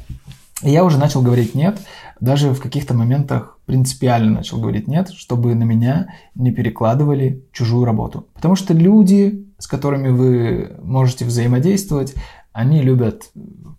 И 0.62 0.72
я 0.72 0.84
уже 0.84 0.98
начал 0.98 1.22
говорить 1.22 1.56
нет, 1.56 1.80
даже 2.20 2.54
в 2.54 2.62
каких-то 2.62 2.94
моментах 2.94 3.60
принципиально 3.66 4.32
начал 4.32 4.60
говорить 4.60 4.88
нет, 4.88 5.10
чтобы 5.10 5.56
на 5.56 5.64
меня 5.64 6.14
не 6.36 6.52
перекладывали 6.52 7.46
чужую 7.54 7.86
работу. 7.86 8.28
Потому 8.34 8.56
что 8.56 8.74
люди, 8.74 9.48
с 9.58 9.68
которыми 9.68 10.10
вы 10.10 10.76
можете 10.82 11.24
взаимодействовать, 11.24 12.14
они 12.52 12.82
любят 12.82 13.32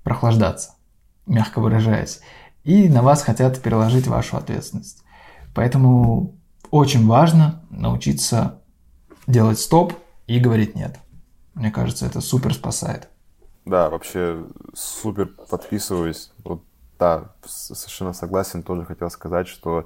прохлаждаться, 0.03 0.75
мягко 1.27 1.61
выражаясь, 1.61 2.21
и 2.65 2.89
на 2.89 3.03
вас 3.03 3.23
хотят 3.23 3.61
переложить 3.61 4.07
вашу 4.07 4.39
ответственность. 4.39 5.03
Поэтому 5.55 6.35
очень 6.71 7.07
важно 7.07 7.63
научиться 7.69 8.61
делать 9.27 9.59
стоп 9.59 9.93
и 10.27 10.39
говорить 10.39 10.75
нет. 10.75 10.99
Мне 11.61 11.71
кажется, 11.71 12.07
это 12.07 12.23
супер 12.23 12.55
спасает. 12.55 13.11
Да, 13.67 13.91
вообще 13.91 14.47
супер 14.73 15.27
подписываюсь. 15.27 16.33
Вот, 16.43 16.63
да, 16.99 17.33
совершенно 17.45 18.15
согласен. 18.15 18.63
Тоже 18.63 18.87
хотел 18.87 19.11
сказать, 19.11 19.47
что 19.47 19.85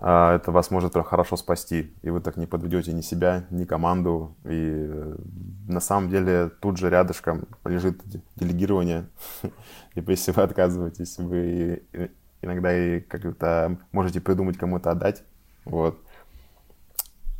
а, 0.00 0.36
это 0.36 0.50
вас 0.50 0.70
может 0.70 0.94
хорошо 0.94 1.36
спасти, 1.36 1.92
и 2.00 2.08
вы 2.08 2.20
так 2.20 2.38
не 2.38 2.46
подведете 2.46 2.94
ни 2.94 3.02
себя, 3.02 3.44
ни 3.50 3.66
команду. 3.66 4.34
И 4.46 4.86
э, 4.88 5.16
на 5.68 5.80
самом 5.80 6.08
деле 6.08 6.48
тут 6.48 6.78
же 6.78 6.88
рядышком 6.88 7.44
лежит 7.66 8.00
делегирование. 8.36 9.10
И 9.94 10.02
если 10.06 10.32
вы 10.32 10.42
отказываетесь, 10.42 11.18
вы 11.18 11.82
иногда 12.40 12.74
и 12.74 13.00
как-то 13.00 13.76
можете 13.92 14.22
придумать 14.22 14.56
кому-то 14.56 14.90
отдать. 14.90 15.22
Вот. 15.66 16.00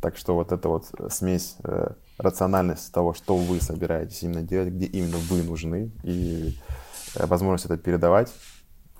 Так 0.09 0.17
что 0.17 0.33
вот 0.33 0.51
эта 0.51 0.67
вот 0.69 0.87
смесь 1.09 1.55
э, 1.63 1.91
рациональность 2.17 2.91
того, 2.91 3.13
что 3.13 3.37
вы 3.37 3.61
собираетесь 3.61 4.23
именно 4.23 4.41
делать, 4.41 4.69
где 4.69 4.87
именно 4.87 5.17
вы 5.29 5.43
нужны, 5.43 5.91
и 6.01 6.57
э, 7.13 7.27
возможность 7.27 7.65
это 7.65 7.77
передавать, 7.77 8.33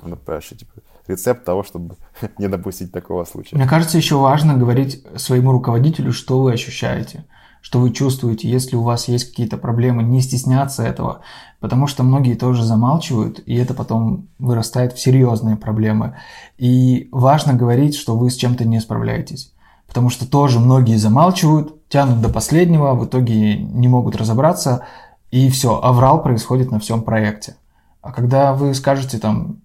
ну, 0.03 0.15
понимаешь, 0.15 0.49
типа, 0.49 0.71
рецепт 1.07 1.43
того, 1.45 1.63
чтобы 1.63 1.95
не 2.37 2.47
допустить 2.47 2.91
такого 2.91 3.23
случая. 3.23 3.55
Мне 3.55 3.65
кажется, 3.65 3.97
еще 3.97 4.17
важно 4.17 4.53
говорить 4.53 5.03
своему 5.15 5.51
руководителю, 5.51 6.13
что 6.13 6.43
вы 6.43 6.53
ощущаете, 6.53 7.25
что 7.61 7.79
вы 7.79 7.89
чувствуете, 7.89 8.47
если 8.47 8.75
у 8.75 8.83
вас 8.83 9.07
есть 9.07 9.31
какие-то 9.31 9.57
проблемы, 9.57 10.03
не 10.03 10.21
стесняться 10.21 10.83
этого, 10.83 11.21
потому 11.59 11.87
что 11.87 12.03
многие 12.03 12.35
тоже 12.35 12.63
замалчивают, 12.63 13.41
и 13.47 13.55
это 13.55 13.73
потом 13.73 14.29
вырастает 14.37 14.93
в 14.93 14.99
серьезные 14.99 15.55
проблемы. 15.55 16.17
И 16.59 17.09
важно 17.11 17.55
говорить, 17.55 17.95
что 17.95 18.15
вы 18.15 18.29
с 18.29 18.35
чем-то 18.35 18.63
не 18.63 18.79
справляетесь, 18.79 19.55
потому 19.89 20.09
что 20.09 20.29
тоже 20.29 20.59
многие 20.59 20.95
замалчивают, 20.95 21.89
тянут 21.89 22.21
до 22.21 22.29
последнего, 22.29 22.93
в 22.93 23.05
итоге 23.05 23.57
не 23.57 23.87
могут 23.87 24.15
разобраться, 24.15 24.85
и 25.31 25.49
все, 25.49 25.81
аврал 25.81 26.23
происходит 26.23 26.71
на 26.71 26.79
всем 26.79 27.01
проекте. 27.01 27.55
А 28.01 28.11
когда 28.11 28.53
вы 28.53 28.73
скажете 28.75 29.17
там, 29.17 29.57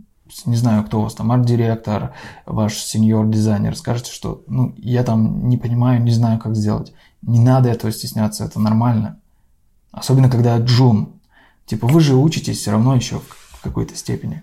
не 0.46 0.56
знаю, 0.56 0.82
кто 0.84 1.00
у 1.00 1.02
вас 1.04 1.14
там, 1.14 1.30
арт-директор, 1.30 2.12
ваш 2.46 2.74
сеньор-дизайнер, 2.78 3.76
скажете, 3.76 4.10
что 4.10 4.42
ну, 4.48 4.74
я 4.78 5.04
там 5.04 5.48
не 5.48 5.58
понимаю, 5.58 6.02
не 6.02 6.10
знаю, 6.10 6.38
как 6.38 6.56
сделать. 6.56 6.92
Не 7.22 7.40
надо 7.40 7.68
этого 7.68 7.92
стесняться, 7.92 8.44
это 8.44 8.58
нормально. 8.58 9.18
Особенно, 9.92 10.28
когда 10.28 10.58
джун. 10.58 11.12
Типа, 11.66 11.86
вы 11.86 12.00
же 12.00 12.16
учитесь 12.16 12.58
все 12.58 12.72
равно 12.72 12.96
еще 12.96 13.20
в 13.20 13.60
какой-то 13.62 13.94
степени. 13.94 14.42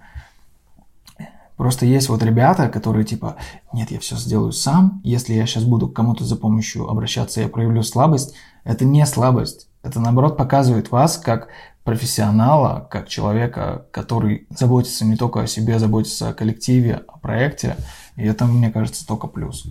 Просто 1.62 1.86
есть 1.86 2.10
вот 2.10 2.24
ребята, 2.24 2.70
которые 2.70 3.06
типа, 3.06 3.36
нет, 3.72 3.92
я 3.92 4.00
все 4.00 4.16
сделаю 4.16 4.52
сам, 4.52 5.00
если 5.04 5.36
я 5.36 5.46
сейчас 5.46 5.64
буду 5.64 5.88
к 5.88 5.96
кому-то 5.96 6.24
за 6.24 6.36
помощью 6.36 6.90
обращаться, 6.90 7.40
я 7.40 7.50
проявлю 7.50 7.84
слабость. 7.84 8.34
Это 8.64 8.84
не 8.84 9.06
слабость. 9.06 9.70
Это 9.84 10.00
наоборот 10.00 10.38
показывает 10.38 10.90
вас 10.90 11.20
как 11.20 11.50
профессионала, 11.84 12.88
как 12.90 13.08
человека, 13.08 13.86
который 13.92 14.48
заботится 14.50 15.06
не 15.06 15.16
только 15.16 15.42
о 15.42 15.46
себе, 15.46 15.78
заботится 15.78 16.30
о 16.30 16.34
коллективе, 16.34 17.04
о 17.08 17.20
проекте. 17.20 17.76
И 18.16 18.24
это, 18.24 18.46
мне 18.46 18.72
кажется, 18.72 19.06
только 19.06 19.28
плюс. 19.28 19.68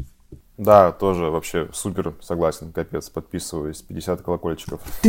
Да, 0.59 0.93
тоже 0.93 1.25
вообще 1.25 1.71
супер 1.73 2.15
согласен, 2.21 2.71
капец, 2.71 3.11
подписываюсь, 3.11 3.83
50 3.83 4.23
колокольчиков. 4.23 4.81
А, 4.85 5.01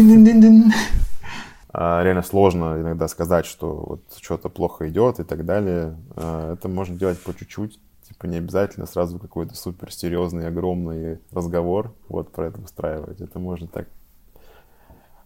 реально 1.73 2.21
сложно 2.21 2.79
иногда 2.79 3.07
сказать, 3.07 3.45
что 3.45 3.75
вот 3.75 4.01
что-то 4.19 4.49
плохо 4.49 4.89
идет 4.89 5.19
и 5.19 5.23
так 5.23 5.45
далее. 5.45 5.97
А, 6.15 6.53
это 6.53 6.67
можно 6.67 6.97
делать 6.97 7.19
по 7.21 7.33
чуть-чуть, 7.33 7.79
типа 8.07 8.25
не 8.25 8.37
обязательно 8.37 8.85
сразу 8.85 9.19
какой-то 9.19 9.55
супер 9.55 9.91
серьезный, 9.91 10.47
огромный 10.47 11.19
разговор 11.31 11.93
вот 12.09 12.31
про 12.31 12.47
это 12.47 12.61
устраивать. 12.61 13.21
Это 13.21 13.39
можно 13.39 13.67
так 13.67 13.87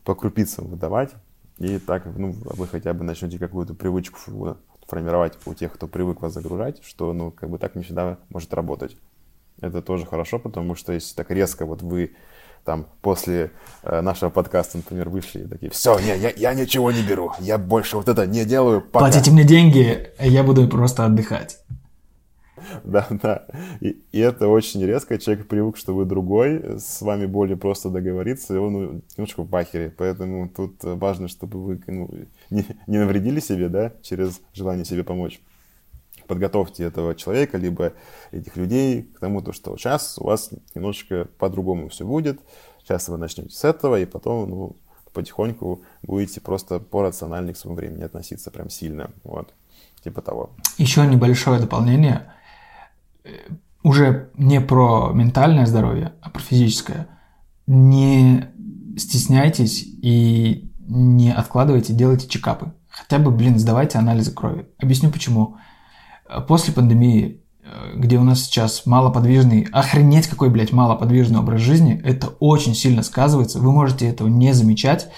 по 0.04 0.14
крупицам 0.16 0.68
выдавать. 0.68 1.14
И 1.58 1.80
так, 1.80 2.06
ну, 2.06 2.34
вы 2.34 2.68
хотя 2.68 2.94
бы 2.94 3.04
начнете 3.04 3.40
какую-то 3.40 3.74
привычку 3.74 4.58
формировать 4.88 5.38
у 5.46 5.54
тех, 5.54 5.74
кто 5.74 5.88
привык 5.88 6.22
вас 6.22 6.34
загружать, 6.34 6.84
что, 6.84 7.14
ну, 7.14 7.32
как 7.32 7.50
бы 7.50 7.58
так 7.58 7.76
не 7.76 7.84
всегда 7.84 8.20
может 8.30 8.54
работать. 8.54 8.98
Это 9.62 9.82
тоже 9.82 10.06
хорошо, 10.06 10.38
потому 10.38 10.76
что 10.76 10.92
если 10.94 11.16
так 11.16 11.32
резко 11.32 11.66
вот 11.66 11.82
вы 11.82 12.16
там 12.66 12.88
после 13.02 13.52
э, 13.84 14.02
нашего 14.02 14.30
подкаста, 14.30 14.78
например, 14.78 15.10
вышли 15.10 15.42
и 15.42 15.48
такие, 15.48 15.72
все, 15.72 15.98
не, 16.00 16.18
я, 16.18 16.32
я 16.36 16.54
ничего 16.54 16.92
не 16.92 17.04
беру, 17.04 17.32
я 17.40 17.58
больше 17.58 17.96
вот 17.96 18.10
это 18.10 18.26
не 18.26 18.44
делаю. 18.44 18.82
Пока. 18.82 19.06
Платите 19.06 19.32
мне 19.32 19.44
деньги, 19.44 20.10
я 20.20 20.44
буду 20.44 20.68
просто 20.68 21.06
отдыхать. 21.06 21.60
Да, 22.84 23.08
да. 23.10 23.46
И, 23.80 24.02
и 24.12 24.20
это 24.20 24.48
очень 24.48 24.84
резко. 24.84 25.18
Человек 25.20 25.48
привык, 25.48 25.78
что 25.78 25.94
вы 25.94 26.06
другой, 26.06 26.80
с 26.80 27.02
вами 27.02 27.28
более 27.28 27.58
просто 27.58 27.90
договориться, 27.90 28.56
и 28.56 28.58
он 28.58 29.04
немножко 29.16 29.44
в 29.44 29.50
бахере. 29.50 29.94
Поэтому 29.96 30.50
тут 30.50 30.78
важно, 30.82 31.28
чтобы 31.28 31.64
вы 31.64 31.82
ну, 31.88 32.10
не, 32.50 32.66
не 32.88 32.98
навредили 32.98 33.40
себе, 33.40 33.70
да, 33.70 33.92
через 34.02 34.42
желание 34.54 34.86
себе 34.86 35.04
помочь. 35.04 35.40
Подготовьте 36.28 36.84
этого 36.84 37.16
человека, 37.16 37.58
либо 37.58 37.94
этих 38.32 38.56
людей 38.58 39.04
к 39.04 39.20
тому, 39.20 39.42
то, 39.42 39.52
что 39.54 39.78
сейчас 39.78 40.18
у 40.18 40.26
вас 40.26 40.50
немножечко 40.74 41.28
по-другому 41.38 41.90
все 41.90 42.06
будет. 42.06 42.40
Сейчас 42.80 43.10
вы 43.10 43.18
начнете 43.18 43.50
с 43.50 43.64
этого, 43.64 44.00
и 44.00 44.06
потом, 44.06 44.50
ну, 44.50 44.76
потихоньку 45.14 45.82
будете 46.04 46.42
просто 46.42 46.80
по 46.80 47.02
рациональному 47.02 47.54
к 47.54 47.58
своему 47.58 47.78
времени 47.78 48.04
относиться 48.04 48.52
прям 48.52 48.70
сильно. 48.70 49.12
Вот. 49.24 49.54
Типа 50.04 50.22
того. 50.22 50.52
Еще 50.78 51.06
небольшое 51.08 51.60
дополнение 51.60 52.32
уже 53.82 54.30
не 54.36 54.62
про 54.62 55.12
ментальное 55.14 55.66
здоровье, 55.66 56.14
а 56.22 56.30
про 56.30 56.42
физическое. 56.42 57.08
Не 57.68 58.46
стесняйтесь 58.98 59.84
и 59.84 60.72
не 60.88 61.32
откладывайте, 61.32 61.94
делайте 61.94 62.28
чекапы. 62.28 62.72
Хотя 62.90 63.20
бы, 63.20 63.32
блин, 63.32 63.60
сдавайте 63.60 63.98
анализы 63.98 64.32
крови. 64.32 64.68
Объясню 64.80 65.12
почему. 65.12 65.58
После 66.48 66.74
пандемии, 66.74 67.42
э, 67.64 67.94
где 67.96 68.18
у 68.18 68.24
нас 68.24 68.44
сейчас 68.44 68.86
малоподвижный, 68.86 69.68
охренеть 69.72 70.28
какой, 70.28 70.50
блядь, 70.50 70.72
малоподвижный 70.72 71.40
образ 71.40 71.62
жизни, 71.62 72.02
это 72.04 72.30
очень 72.40 72.76
сильно 72.76 73.04
сказывается. 73.04 73.60
Вы 73.60 73.72
можете 73.72 74.08
этого 74.08 74.28
не 74.28 74.54
замечать, 74.54 75.10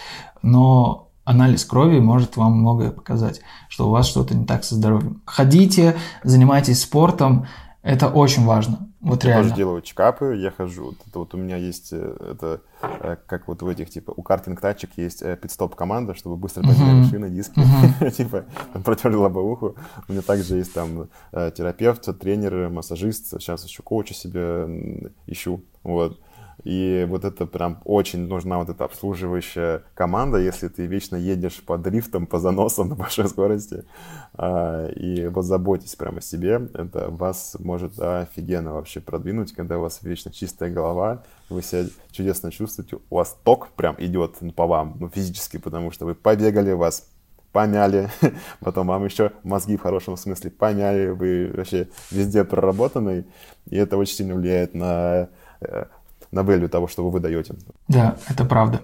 но 0.42 1.12
анализ 1.24 1.66
крови 1.66 2.00
может 2.00 2.38
вам 2.38 2.60
многое 2.60 2.92
показать, 2.92 3.42
что 3.68 3.88
у 3.88 3.92
вас 3.92 4.08
что-то 4.08 4.36
не 4.36 4.46
так 4.46 4.64
со 4.64 4.76
здоровьем. 4.76 5.22
Ходите, 5.26 5.98
занимайтесь 6.24 6.82
спортом, 6.82 7.48
это 7.88 8.10
очень 8.10 8.46
важно. 8.46 8.88
Вот 9.00 9.24
я 9.24 9.30
реально. 9.30 9.44
тоже 9.44 9.56
делаю 9.56 9.82
чекапы, 9.82 10.36
я 10.38 10.52
хожу. 10.52 10.96
Это 11.08 11.20
вот 11.20 11.34
у 11.34 11.38
меня 11.38 11.56
есть, 11.56 11.90
э, 11.94 12.32
это 12.32 12.62
э, 12.82 13.16
как 13.26 13.48
вот 13.48 13.62
в 13.62 13.68
этих, 13.68 13.90
типа, 13.90 14.12
у 14.16 14.24
картинг 14.24 14.60
тачек 14.60 14.90
есть 14.98 15.22
э, 15.22 15.38
пидстоп 15.38 15.76
команда, 15.76 16.16
чтобы 16.16 16.36
быстро 16.36 16.64
поменять 16.64 17.06
uh-huh. 17.06 17.10
шины, 17.10 17.30
диски, 17.30 17.60
uh-huh. 17.60 18.12
типа, 18.18 18.46
протерли 18.84 19.16
лобовуху. 19.16 19.76
У 20.08 20.12
меня 20.12 20.22
также 20.22 20.58
есть 20.58 20.74
там 20.74 21.10
терапевт, 21.32 22.20
тренер, 22.20 22.70
массажист, 22.70 23.30
сейчас 23.40 23.64
еще 23.66 23.84
коуча 23.84 24.14
себе 24.14 25.12
ищу, 25.28 25.62
вот. 25.84 26.20
И 26.64 27.06
вот 27.08 27.24
это 27.24 27.46
прям 27.46 27.82
очень 27.86 28.28
нужна 28.28 28.58
вот 28.58 28.70
эта 28.70 28.86
обслуживающая 28.86 29.84
команда, 29.94 30.38
если 30.40 30.68
ты 30.68 30.88
вечно 30.88 31.16
едешь 31.16 31.62
по 31.64 31.78
дрифтам, 31.78 32.26
по 32.26 32.40
заносам 32.40 32.90
на 32.90 32.96
большой 32.96 33.30
скорости. 33.30 33.86
А, 34.34 34.88
и 34.88 35.28
вот 35.28 35.44
заботьтесь 35.44 35.96
прямо 35.96 36.18
о 36.18 36.22
себе. 36.22 36.70
Это 36.74 37.10
вас 37.10 37.56
может 37.60 38.00
офигенно 38.00 38.74
вообще 38.74 39.00
продвинуть, 39.00 39.54
когда 39.54 39.78
у 39.78 39.82
вас 39.82 40.02
вечно 40.02 40.32
чистая 40.32 40.72
голова, 40.72 41.24
вы 41.50 41.62
себя 41.62 41.86
чудесно 42.12 42.52
чувствуете, 42.52 42.98
у 43.10 43.16
вас 43.16 43.38
ток 43.44 43.70
прям 43.70 43.96
идет 44.00 44.38
по 44.56 44.66
вам, 44.66 44.98
ну, 45.00 45.10
физически, 45.10 45.58
потому 45.58 45.92
что 45.92 46.06
вы 46.06 46.16
побегали, 46.16 46.74
вас 46.74 47.08
помяли, 47.52 48.10
потом 48.60 48.88
вам 48.88 49.06
еще 49.06 49.32
мозги 49.44 49.78
в 49.78 49.82
хорошем 49.82 50.18
смысле 50.18 50.52
помяли, 50.52 51.10
вы 51.10 51.52
вообще 51.54 51.88
везде 52.12 52.44
проработанный, 52.44 53.26
и 53.70 53.78
это 53.78 53.98
очень 53.98 54.16
сильно 54.16 54.36
влияет 54.36 54.74
на 54.74 55.30
э, 55.62 55.86
на 56.32 56.40
value 56.42 56.68
того, 56.68 56.88
что 56.88 57.04
вы 57.04 57.12
выдаете. 57.12 57.56
Да, 57.88 58.18
это 58.28 58.46
правда. 58.46 58.82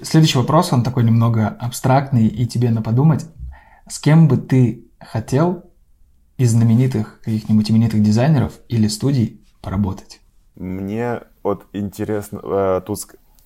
Следующий 0.00 0.38
вопрос, 0.38 0.72
он 0.72 0.82
такой 0.82 1.04
немного 1.04 1.48
абстрактный 1.48 2.26
и 2.26 2.46
тебе 2.46 2.70
на 2.70 2.82
подумать. 2.82 3.26
С 3.88 3.98
кем 3.98 4.28
бы 4.28 4.36
ты 4.36 4.84
хотел 4.98 5.64
из 6.36 6.50
знаменитых 6.50 7.20
каких-нибудь 7.20 7.70
именитых 7.70 8.02
дизайнеров 8.02 8.54
или 8.68 8.88
студий 8.88 9.40
поработать? 9.60 10.20
Мне 10.56 11.20
вот 11.42 11.66
интересно, 11.72 12.40
э, 12.42 12.80
тут 12.86 12.98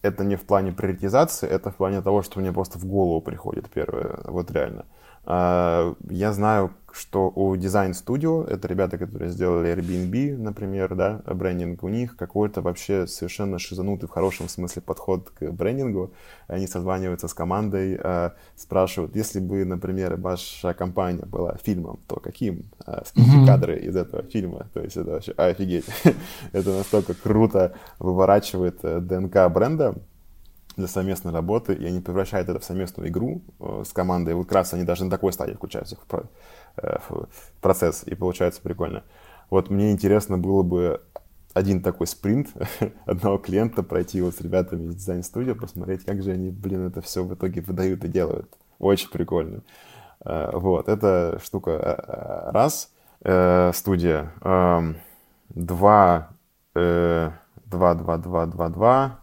это 0.03 0.25
не 0.25 0.37
в 0.37 0.43
плане 0.43 0.73
приоритизации, 0.73 1.49
это 1.49 1.71
в 1.71 1.77
плане 1.77 2.01
того, 2.01 2.23
что 2.23 2.41
мне 2.41 2.53
просто 2.53 2.79
в 2.79 2.85
голову 2.85 3.21
приходит 3.21 3.69
первое, 3.69 4.21
вот 4.25 4.51
реально. 4.51 4.85
Э, 5.29 5.95
я 6.11 6.33
знаю 6.33 6.73
что 6.99 7.31
у 7.35 7.55
Design 7.55 7.93
Studio, 7.93 8.47
это 8.47 8.67
ребята, 8.67 8.99
которые 8.99 9.31
сделали 9.31 9.73
Airbnb, 9.73 10.37
например, 10.37 10.95
да, 10.95 11.23
брендинг, 11.27 11.83
у 11.85 11.89
них 11.89 12.17
какой-то 12.17 12.61
вообще 12.61 13.07
совершенно 13.07 13.59
шизанутый 13.59 14.09
в 14.09 14.13
хорошем 14.13 14.49
смысле 14.49 14.83
подход 14.83 15.31
к 15.31 15.51
брендингу. 15.53 16.13
Они 16.49 16.67
созваниваются 16.67 17.29
с 17.29 17.35
командой, 17.35 17.99
э, 18.03 18.31
спрашивают, 18.57 19.15
если 19.15 19.39
бы, 19.39 19.65
например, 19.65 20.17
ваша 20.17 20.75
компания 20.75 21.25
была 21.25 21.57
фильмом, 21.63 22.01
то 22.09 22.17
каким? 22.17 22.65
Скиньте 23.05 23.37
mm-hmm. 23.37 23.47
кадры 23.47 23.79
из 23.79 23.97
этого 23.97 24.23
фильма. 24.23 24.67
То 24.75 24.81
есть 24.81 24.97
это 24.97 25.11
вообще 25.11 25.33
офигеть. 25.33 25.85
это 26.53 26.71
настолько 26.71 27.15
круто 27.15 27.75
выворачивает 27.99 28.79
э, 28.83 29.01
ДНК 29.01 29.49
бренда, 29.53 29.95
для 30.79 30.89
совместной 30.89 31.33
работы, 31.33 31.75
и 31.75 31.85
они 31.85 32.01
превращают 32.01 32.49
это 32.49 32.61
в 32.61 32.65
совместную 32.65 33.11
игру 33.11 33.43
э, 33.61 33.83
с 33.87 33.93
командой. 33.93 34.35
Вот 34.35 34.45
как 34.45 34.55
раз 34.55 34.73
они 34.73 34.85
даже 34.85 35.05
на 35.05 35.11
такой 35.11 35.33
стадии 35.33 35.55
включаются 35.55 35.97
э, 36.77 36.99
в 37.09 37.29
процесс, 37.61 38.05
и 38.07 38.15
получается 38.15 38.63
прикольно. 38.63 39.05
Вот 39.51 39.71
мне 39.71 39.93
интересно 39.93 40.39
было 40.39 40.63
бы 40.63 41.03
один 41.53 41.83
такой 41.83 42.07
спринт 42.07 42.49
одного 43.07 43.39
клиента 43.39 43.83
пройти 43.83 44.21
вот 44.23 44.35
с 44.35 44.41
ребятами 44.41 44.87
из 44.87 44.97
дизайн-студии, 44.97 45.53
посмотреть, 45.53 46.05
как 46.05 46.23
же 46.23 46.31
они, 46.31 46.51
блин, 46.51 46.87
это 46.87 47.01
все 47.03 47.25
в 47.25 47.35
итоге 47.35 47.61
выдают 47.61 48.05
и 48.05 48.09
делают. 48.09 48.49
Очень 48.79 49.11
прикольно. 49.11 49.63
Э, 50.25 50.51
вот, 50.55 50.89
это 50.89 51.41
штука 51.43 52.51
раз. 52.53 52.93
Студия. 53.21 54.33
Эм, 54.43 54.97
два, 55.49 56.31
два, 56.73 57.35
два, 57.67 58.17
два, 58.17 58.47
два, 58.47 58.69
два, 58.69 59.19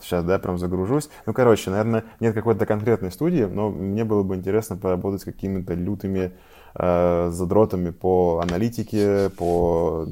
Сейчас, 0.00 0.24
да, 0.24 0.38
прям 0.38 0.58
загружусь. 0.58 1.08
Ну, 1.26 1.32
короче, 1.32 1.70
наверное, 1.70 2.04
нет 2.20 2.34
какой-то 2.34 2.66
конкретной 2.66 3.10
студии, 3.10 3.44
но 3.44 3.70
мне 3.70 4.04
было 4.04 4.22
бы 4.22 4.36
интересно 4.36 4.76
поработать 4.76 5.22
с 5.22 5.24
какими-то 5.24 5.74
лютыми 5.74 6.32
э, 6.74 7.30
задротами 7.32 7.90
по 7.90 8.40
аналитике, 8.40 9.30
по, 9.30 10.06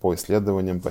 по 0.00 0.14
исследованиям. 0.14 0.80
По... 0.80 0.90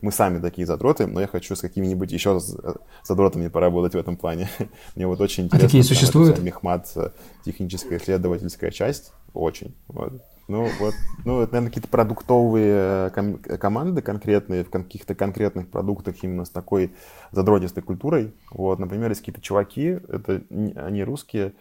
Мы 0.00 0.12
сами 0.12 0.40
такие 0.40 0.66
задроты, 0.66 1.06
но 1.06 1.20
я 1.20 1.26
хочу 1.26 1.56
с 1.56 1.60
какими-нибудь 1.60 2.12
еще 2.12 2.38
э, 2.38 2.72
задротами 3.04 3.48
поработать 3.48 3.94
в 3.94 3.98
этом 3.98 4.16
плане. 4.16 4.48
Мне 4.96 5.06
вот 5.06 5.20
очень 5.20 5.44
интересно. 5.44 5.66
А 5.66 5.68
такие 5.68 5.84
существуют? 5.84 6.40
Мехмат, 6.40 6.90
э, 6.96 7.10
техническая 7.44 7.98
исследовательская 7.98 8.70
часть. 8.70 9.12
Очень. 9.32 9.74
Вот. 9.88 10.12
Ну, 10.50 10.68
вот, 10.80 10.96
ну, 11.24 11.42
это, 11.42 11.52
наверное, 11.52 11.68
какие-то 11.68 11.86
продуктовые 11.86 12.74
э, 13.06 13.10
ком- 13.14 13.38
команды 13.38 14.02
конкретные, 14.02 14.64
в 14.64 14.70
каких-то 14.70 15.14
конкретных 15.14 15.68
продуктах 15.68 16.16
именно 16.24 16.44
с 16.44 16.50
такой 16.50 16.92
задротистой 17.30 17.84
культурой. 17.84 18.34
Вот, 18.50 18.80
например, 18.80 19.10
есть 19.10 19.20
какие-то 19.20 19.40
чуваки, 19.40 20.00
это 20.08 20.42
они 20.74 21.04
русские, 21.04 21.52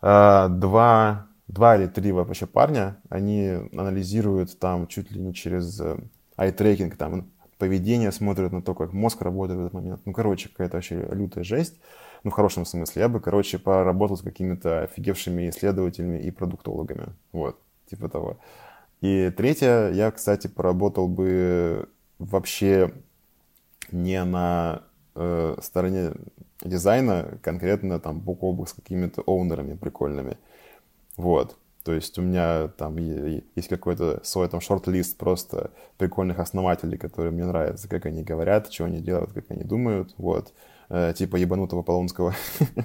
а, 0.00 0.48
два, 0.48 1.26
два 1.48 1.76
или 1.76 1.86
три 1.86 2.12
вообще 2.12 2.46
парня, 2.46 2.96
они 3.10 3.68
анализируют 3.76 4.58
там 4.58 4.86
чуть 4.86 5.10
ли 5.10 5.20
не 5.20 5.34
через 5.34 5.82
ай-трекинг, 6.38 6.96
там 6.96 7.26
поведение 7.58 8.10
смотрят 8.10 8.52
на 8.52 8.62
то, 8.62 8.74
как 8.74 8.94
мозг 8.94 9.20
работает 9.20 9.58
в 9.58 9.62
этот 9.64 9.74
момент. 9.74 10.00
Ну, 10.06 10.14
короче, 10.14 10.48
какая-то 10.48 10.78
вообще 10.78 11.06
лютая 11.12 11.44
жесть. 11.44 11.74
Ну, 12.22 12.30
в 12.30 12.32
хорошем 12.32 12.64
смысле. 12.64 13.02
Я 13.02 13.10
бы, 13.10 13.20
короче, 13.20 13.58
поработал 13.58 14.16
с 14.16 14.22
какими-то 14.22 14.84
офигевшими 14.84 15.50
исследователями 15.50 16.18
и 16.20 16.30
продуктологами. 16.30 17.08
Вот 17.30 17.58
типа 17.94 18.08
того. 18.08 18.38
И 19.00 19.30
третье, 19.36 19.90
я, 19.92 20.10
кстати, 20.10 20.46
поработал 20.46 21.08
бы 21.08 21.88
вообще 22.18 22.92
не 23.92 24.24
на 24.24 24.82
э, 25.14 25.56
стороне 25.60 26.12
дизайна, 26.62 27.38
конкретно 27.42 28.00
там 28.00 28.20
бок 28.20 28.42
о 28.42 28.52
бок 28.52 28.68
с 28.68 28.72
какими-то 28.72 29.22
оунерами 29.22 29.74
прикольными. 29.74 30.38
Вот. 31.16 31.56
То 31.84 31.92
есть 31.92 32.18
у 32.18 32.22
меня 32.22 32.68
там 32.68 32.96
есть 32.96 33.68
какой-то 33.68 34.20
свой 34.24 34.48
там 34.48 34.62
шорт-лист 34.62 35.18
просто 35.18 35.70
прикольных 35.98 36.38
основателей, 36.38 36.96
которые 36.96 37.30
мне 37.30 37.44
нравятся, 37.44 37.88
как 37.88 38.06
они 38.06 38.22
говорят, 38.22 38.72
что 38.72 38.86
они 38.86 39.00
делают, 39.00 39.32
как 39.32 39.50
они 39.50 39.64
думают. 39.64 40.14
Вот. 40.16 40.54
Э, 40.88 41.12
типа 41.16 41.36
ебанутого 41.36 41.82
Полонского. 41.82 42.34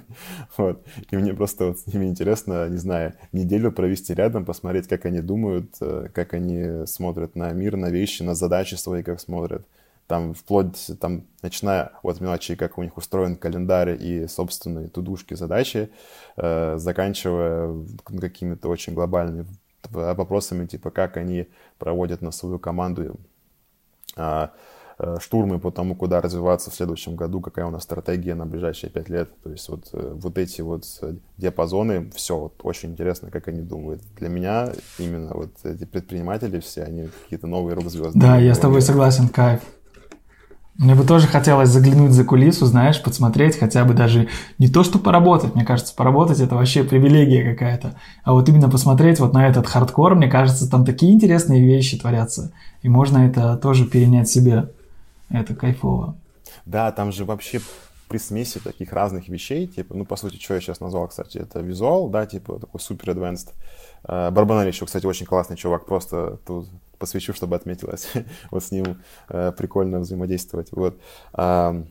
вот. 0.58 0.86
И 1.12 1.18
мне 1.18 1.34
просто 1.34 1.68
вот 1.68 1.80
с 1.80 1.88
ними 1.88 2.06
интересно, 2.06 2.68
не 2.70 2.78
знаю, 2.78 3.14
неделю 3.32 3.72
провести 3.72 4.14
рядом, 4.14 4.46
посмотреть, 4.46 4.88
как 4.88 5.06
они 5.06 5.22
думают, 5.22 5.76
э, 5.82 6.10
как 6.14 6.34
они 6.34 6.86
смотрят 6.86 7.36
на 7.36 7.52
мир, 7.52 7.76
на 7.76 7.90
вещи, 7.90 8.24
на 8.24 8.36
задачи 8.36 8.76
свои, 8.76 9.04
как 9.04 9.20
смотрят. 9.20 9.66
Там 10.08 10.34
вплоть, 10.34 10.92
там, 11.00 11.28
начиная 11.44 11.92
от 12.02 12.20
мелочей, 12.20 12.56
как 12.56 12.78
у 12.78 12.84
них 12.84 12.98
устроен 12.98 13.36
календарь 13.36 13.96
и 14.02 14.28
собственные 14.28 14.88
тудушки, 14.88 15.36
задачи, 15.36 15.90
э, 16.38 16.78
заканчивая 16.78 17.86
какими-то 18.20 18.70
очень 18.70 18.94
глобальными 18.94 19.46
вопросами, 19.92 20.66
типа, 20.68 20.92
как 20.92 21.18
они 21.18 21.48
проводят 21.78 22.22
на 22.22 22.32
свою 22.32 22.60
команду 22.60 23.18
Э, 24.20 24.50
штурмы 25.22 25.60
по 25.60 25.72
тому, 25.72 25.96
куда 25.96 26.22
развиваться 26.22 26.72
в 26.72 26.76
следующем 26.76 27.16
году, 27.16 27.40
какая 27.42 27.66
у 27.66 27.70
нас 27.70 27.84
стратегия 27.84 28.36
на 28.36 28.46
ближайшие 28.46 28.90
пять 28.90 29.10
лет. 29.10 29.30
То 29.44 29.52
есть 29.52 29.70
вот, 29.70 29.90
э, 29.94 30.14
вот 30.16 30.38
эти 30.38 30.62
вот 30.62 30.84
э, 31.02 31.16
диапазоны, 31.38 32.10
все, 32.16 32.38
вот, 32.38 32.54
очень 32.64 32.90
интересно, 32.90 33.32
как 33.32 33.48
они 33.48 33.62
думают. 33.62 34.02
Для 34.18 34.30
меня 34.30 34.70
именно 34.98 35.32
вот 35.34 35.52
эти 35.64 35.86
предприниматели 35.86 36.60
все, 36.60 36.84
они 36.84 37.10
какие-то 37.24 37.48
новые 37.48 37.76
рок-звезды. 37.76 38.20
Да, 38.20 38.38
я 38.38 38.54
с 38.54 38.60
тобой 38.60 38.82
согласен, 38.82 39.30
кайф. 39.30 39.62
Мне 40.76 40.96
бы 40.96 41.04
тоже 41.04 41.28
хотелось 41.28 41.70
заглянуть 41.70 42.12
за 42.12 42.24
кулису, 42.24 42.66
знаешь, 42.66 43.04
подсмотреть, 43.04 43.60
хотя 43.60 43.84
бы 43.84 43.94
даже 43.94 44.30
не 44.60 44.70
то, 44.70 44.84
что 44.84 44.98
поработать. 44.98 45.54
Мне 45.54 45.66
кажется, 45.66 45.94
поработать 45.94 46.40
это 46.40 46.56
вообще 46.56 46.86
привилегия 46.86 47.44
какая-то. 47.44 47.96
А 48.24 48.32
вот 48.32 48.48
именно 48.48 48.70
посмотреть 48.70 49.20
вот 49.20 49.34
на 49.34 49.46
этот 49.46 49.68
хардкор, 49.68 50.16
мне 50.16 50.30
кажется, 50.30 50.70
там 50.70 50.86
такие 50.86 51.14
интересные 51.14 51.62
вещи 51.62 52.00
творятся. 52.00 52.54
И 52.82 52.88
можно 52.88 53.28
это 53.28 53.58
тоже 53.58 53.86
перенять 53.86 54.30
себе. 54.30 54.70
Это 55.30 55.56
кайфово. 55.56 56.16
Да, 56.66 56.92
там 56.92 57.12
же 57.12 57.26
вообще 57.26 57.62
при 58.10 58.18
смеси 58.18 58.60
таких 58.60 58.92
разных 58.92 59.30
вещей, 59.30 59.68
типа, 59.68 59.94
ну, 59.96 60.04
по 60.04 60.16
сути, 60.16 60.38
что 60.38 60.56
я 60.56 60.62
сейчас 60.62 60.80
назвал, 60.80 61.08
кстати, 61.08 61.38
это 61.38 61.60
визуал, 61.60 62.10
да, 62.10 62.26
типа, 62.26 62.60
такой 62.60 62.82
супер 62.82 63.12
advanced. 63.12 63.54
Uh, 64.04 64.32
Барбанель 64.32 64.70
еще, 64.70 64.86
кстати, 64.86 65.06
очень 65.06 65.28
классный 65.28 65.58
чувак, 65.58 65.86
просто 65.86 66.40
тут 66.46 66.68
посвящу, 66.98 67.34
чтобы 67.34 67.56
отметилось. 67.56 68.12
вот 68.52 68.64
с 68.64 68.72
ним 68.72 69.02
uh, 69.30 69.52
прикольно 69.52 70.00
взаимодействовать. 70.00 70.72
Вот. 70.72 71.00
Uh, 71.34 71.86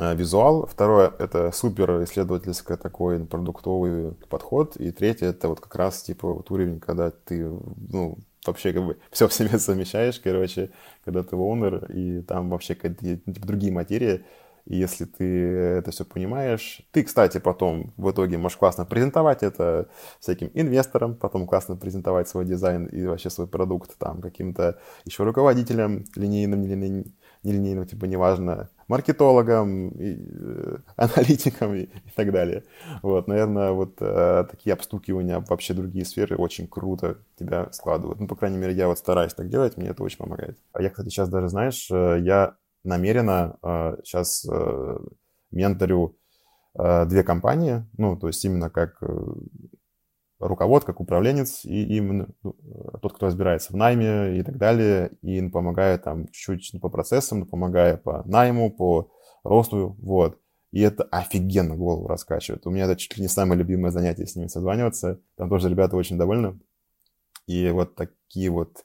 визуал. 0.00 0.66
Второе— 0.66 1.12
это 1.20 1.52
супер 1.52 2.02
исследовательский 2.02 2.76
такой 2.76 3.24
продуктовый 3.24 4.12
подход. 4.28 4.76
И 4.76 4.90
третье— 4.90 5.26
это 5.28 5.48
вот 5.48 5.60
как 5.60 5.76
раз 5.76 6.02
типа 6.02 6.32
вот 6.32 6.50
уровень, 6.50 6.80
когда 6.80 7.12
ты, 7.12 7.48
ну, 7.88 8.18
вообще 8.46 8.72
как 8.72 8.84
бы 8.84 8.98
все 9.10 9.28
в 9.28 9.32
себе 9.32 9.58
совмещаешь, 9.58 10.20
короче, 10.20 10.70
когда 11.04 11.22
ты 11.22 11.36
оунер, 11.36 11.90
и 11.90 12.22
там 12.22 12.50
вообще 12.50 12.74
типа, 12.74 13.22
другие 13.26 13.72
материи, 13.72 14.24
и 14.66 14.76
если 14.76 15.04
ты 15.04 15.24
это 15.24 15.90
все 15.90 16.04
понимаешь, 16.04 16.80
ты, 16.90 17.04
кстати, 17.04 17.38
потом 17.38 17.92
в 17.98 18.10
итоге 18.10 18.38
можешь 18.38 18.56
классно 18.56 18.86
презентовать 18.86 19.42
это 19.42 19.88
всяким 20.20 20.50
инвесторам, 20.54 21.16
потом 21.16 21.46
классно 21.46 21.76
презентовать 21.76 22.28
свой 22.28 22.46
дизайн 22.46 22.86
и 22.86 23.04
вообще 23.06 23.28
свой 23.28 23.46
продукт 23.46 23.98
там 23.98 24.22
каким-то 24.22 24.78
еще 25.04 25.24
руководителям 25.24 26.04
линейным, 26.16 26.62
нелинейным, 27.44 27.86
типа 27.86 28.06
неважно, 28.06 28.70
маркетологам, 28.88 29.88
и, 29.90 30.16
э, 30.18 30.76
аналитикам 30.96 31.74
и, 31.74 31.82
и 31.82 32.10
так 32.16 32.32
далее. 32.32 32.64
Вот, 33.02 33.28
наверное, 33.28 33.72
вот 33.72 33.96
э, 34.00 34.44
такие 34.50 34.72
обстукивания 34.72 35.40
вообще 35.40 35.74
другие 35.74 36.04
сферы 36.04 36.36
очень 36.36 36.66
круто 36.66 37.18
тебя 37.38 37.68
складывают. 37.72 38.20
Ну, 38.20 38.26
по 38.26 38.36
крайней 38.36 38.58
мере, 38.58 38.72
я 38.74 38.88
вот 38.88 38.98
стараюсь 38.98 39.34
так 39.34 39.48
делать, 39.48 39.76
мне 39.76 39.88
это 39.88 40.02
очень 40.02 40.18
помогает. 40.18 40.58
А 40.72 40.82
я, 40.82 40.90
кстати, 40.90 41.08
сейчас 41.08 41.28
даже, 41.28 41.48
знаешь, 41.48 41.88
э, 41.90 42.18
я 42.20 42.56
намеренно 42.82 43.56
э, 43.62 43.96
сейчас 44.04 44.46
э, 44.50 44.98
менторю 45.50 46.16
э, 46.78 47.06
две 47.06 47.22
компании, 47.22 47.84
ну, 47.96 48.16
то 48.16 48.26
есть 48.28 48.44
именно 48.44 48.70
как 48.70 48.96
э, 49.02 49.06
руковод, 50.48 50.84
как 50.84 51.00
управленец, 51.00 51.64
и 51.64 51.84
именно 51.96 52.28
ну, 52.42 52.54
тот, 53.00 53.14
кто 53.14 53.26
разбирается 53.26 53.72
в 53.72 53.76
найме 53.76 54.38
и 54.38 54.42
так 54.42 54.58
далее, 54.58 55.10
и 55.22 55.40
помогает 55.48 56.04
там 56.04 56.28
чуть-чуть 56.28 56.80
по 56.80 56.88
процессам, 56.88 57.46
помогая 57.46 57.96
по 57.96 58.22
найму, 58.26 58.70
по 58.70 59.10
росту, 59.42 59.96
вот. 60.00 60.38
И 60.70 60.80
это 60.80 61.04
офигенно 61.04 61.76
голову 61.76 62.08
раскачивает. 62.08 62.66
У 62.66 62.70
меня 62.70 62.84
это 62.84 62.96
чуть 62.96 63.16
ли 63.16 63.22
не 63.22 63.28
самое 63.28 63.58
любимое 63.58 63.92
занятие 63.92 64.26
с 64.26 64.34
ними 64.34 64.48
созваниваться. 64.48 65.20
Там 65.36 65.48
тоже 65.48 65.68
ребята 65.68 65.96
очень 65.96 66.18
довольны. 66.18 66.58
И 67.46 67.70
вот 67.70 67.94
такие 67.94 68.50
вот 68.50 68.84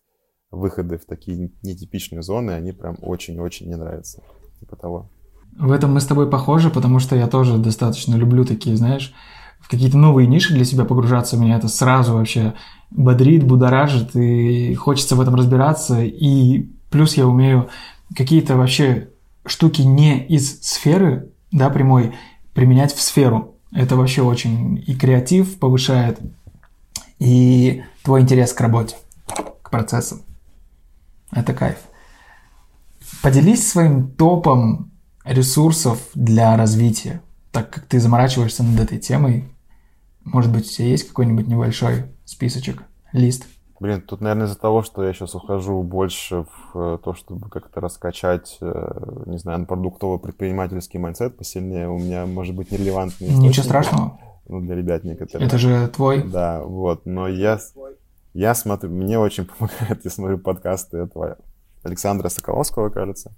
выходы 0.51 0.97
в 0.97 1.05
такие 1.05 1.51
нетипичные 1.63 2.21
зоны, 2.21 2.51
они 2.51 2.73
прям 2.73 2.97
очень-очень 3.01 3.67
мне 3.67 3.77
нравятся. 3.77 4.21
Типа 4.59 4.75
того. 4.75 5.09
В 5.57 5.71
этом 5.71 5.93
мы 5.93 5.99
с 5.99 6.05
тобой 6.05 6.29
похожи, 6.29 6.69
потому 6.69 6.99
что 6.99 7.15
я 7.15 7.27
тоже 7.27 7.57
достаточно 7.57 8.15
люблю 8.15 8.45
такие, 8.45 8.75
знаешь, 8.77 9.13
в 9.59 9.69
какие-то 9.69 9.97
новые 9.97 10.27
ниши 10.27 10.53
для 10.53 10.65
себя 10.65 10.85
погружаться. 10.85 11.37
Меня 11.37 11.57
это 11.57 11.67
сразу 11.67 12.13
вообще 12.13 12.53
бодрит, 12.91 13.43
будоражит, 13.43 14.15
и 14.15 14.73
хочется 14.75 15.15
в 15.15 15.21
этом 15.21 15.35
разбираться. 15.35 16.01
И 16.01 16.69
плюс 16.89 17.15
я 17.15 17.27
умею 17.27 17.69
какие-то 18.15 18.55
вообще 18.55 19.09
штуки 19.45 19.81
не 19.81 20.25
из 20.25 20.61
сферы, 20.61 21.29
да, 21.51 21.69
прямой, 21.69 22.13
применять 22.53 22.93
в 22.93 23.01
сферу. 23.01 23.55
Это 23.71 23.95
вообще 23.95 24.21
очень 24.21 24.83
и 24.85 24.95
креатив 24.95 25.59
повышает, 25.59 26.19
и 27.19 27.83
твой 28.03 28.21
интерес 28.21 28.53
к 28.53 28.61
работе, 28.61 28.95
к 29.61 29.69
процессам. 29.69 30.21
Это 31.31 31.53
кайф. 31.53 31.77
Поделись 33.21 33.69
своим 33.69 34.09
топом 34.09 34.91
ресурсов 35.23 35.99
для 36.15 36.55
развития, 36.57 37.21
так 37.51 37.69
как 37.69 37.85
ты 37.85 37.99
заморачиваешься 37.99 38.63
над 38.63 38.79
этой 38.79 38.99
темой. 38.99 39.45
Может 40.23 40.51
быть, 40.51 40.65
у 40.65 40.69
тебя 40.69 40.87
есть 40.87 41.07
какой-нибудь 41.07 41.47
небольшой 41.47 42.05
списочек, 42.25 42.83
лист? 43.13 43.45
Блин, 43.79 44.01
тут, 44.01 44.19
наверное, 44.19 44.45
из-за 44.45 44.59
того, 44.59 44.83
что 44.83 45.05
я 45.05 45.13
сейчас 45.13 45.35
ухожу 45.35 45.81
больше 45.83 46.43
в 46.43 46.77
э, 46.77 46.97
то, 47.01 47.13
чтобы 47.13 47.49
как-то 47.49 47.79
раскачать, 47.79 48.57
э, 48.59 49.23
не 49.25 49.37
знаю, 49.37 49.65
продуктовый 49.65 50.19
предпринимательский 50.19 50.99
mindset 50.99 51.37
посильнее, 51.37 51.89
у 51.89 51.97
меня, 51.97 52.25
может 52.25 52.55
быть, 52.55 52.71
нерелевантные 52.71 53.31
Ничего 53.31 53.63
страшного. 53.63 54.19
Ну, 54.49 54.59
для 54.61 54.75
ребят 54.75 55.05
некоторых. 55.05 55.47
Это 55.47 55.57
же 55.57 55.87
твой. 55.87 56.23
Да, 56.23 56.61
вот. 56.61 57.05
Но 57.05 57.29
я, 57.29 57.57
я 58.33 58.53
смотрю, 58.53 58.89
мне 58.89 59.17
очень 59.17 59.45
помогает, 59.57 60.03
я 60.03 60.11
смотрю 60.11 60.39
подкасты 60.39 60.97
этого 60.97 61.37
Александра 61.83 62.27
Соколовского, 62.27 62.89
кажется. 62.89 63.31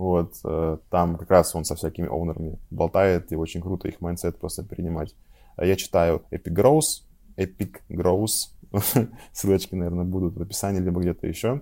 Вот, 0.00 0.32
э, 0.44 0.78
там 0.88 1.16
как 1.16 1.30
раз 1.30 1.54
он 1.54 1.66
со 1.66 1.74
всякими 1.74 2.08
owner 2.08 2.39
ами 2.39 2.58
болтает, 2.70 3.32
и 3.32 3.36
очень 3.36 3.60
круто 3.60 3.86
их 3.86 4.00
mindset 4.00 4.38
просто 4.38 4.64
перенимать. 4.64 5.14
А 5.56 5.66
я 5.66 5.76
читаю 5.76 6.22
Epic 6.30 6.54
Growth, 6.54 7.02
Epic 7.36 7.82
Growth, 7.90 8.48
ссылочки, 9.34 9.74
наверное, 9.74 10.06
будут 10.06 10.38
в 10.38 10.40
описании, 10.40 10.80
либо 10.80 11.02
где-то 11.02 11.26
еще. 11.26 11.60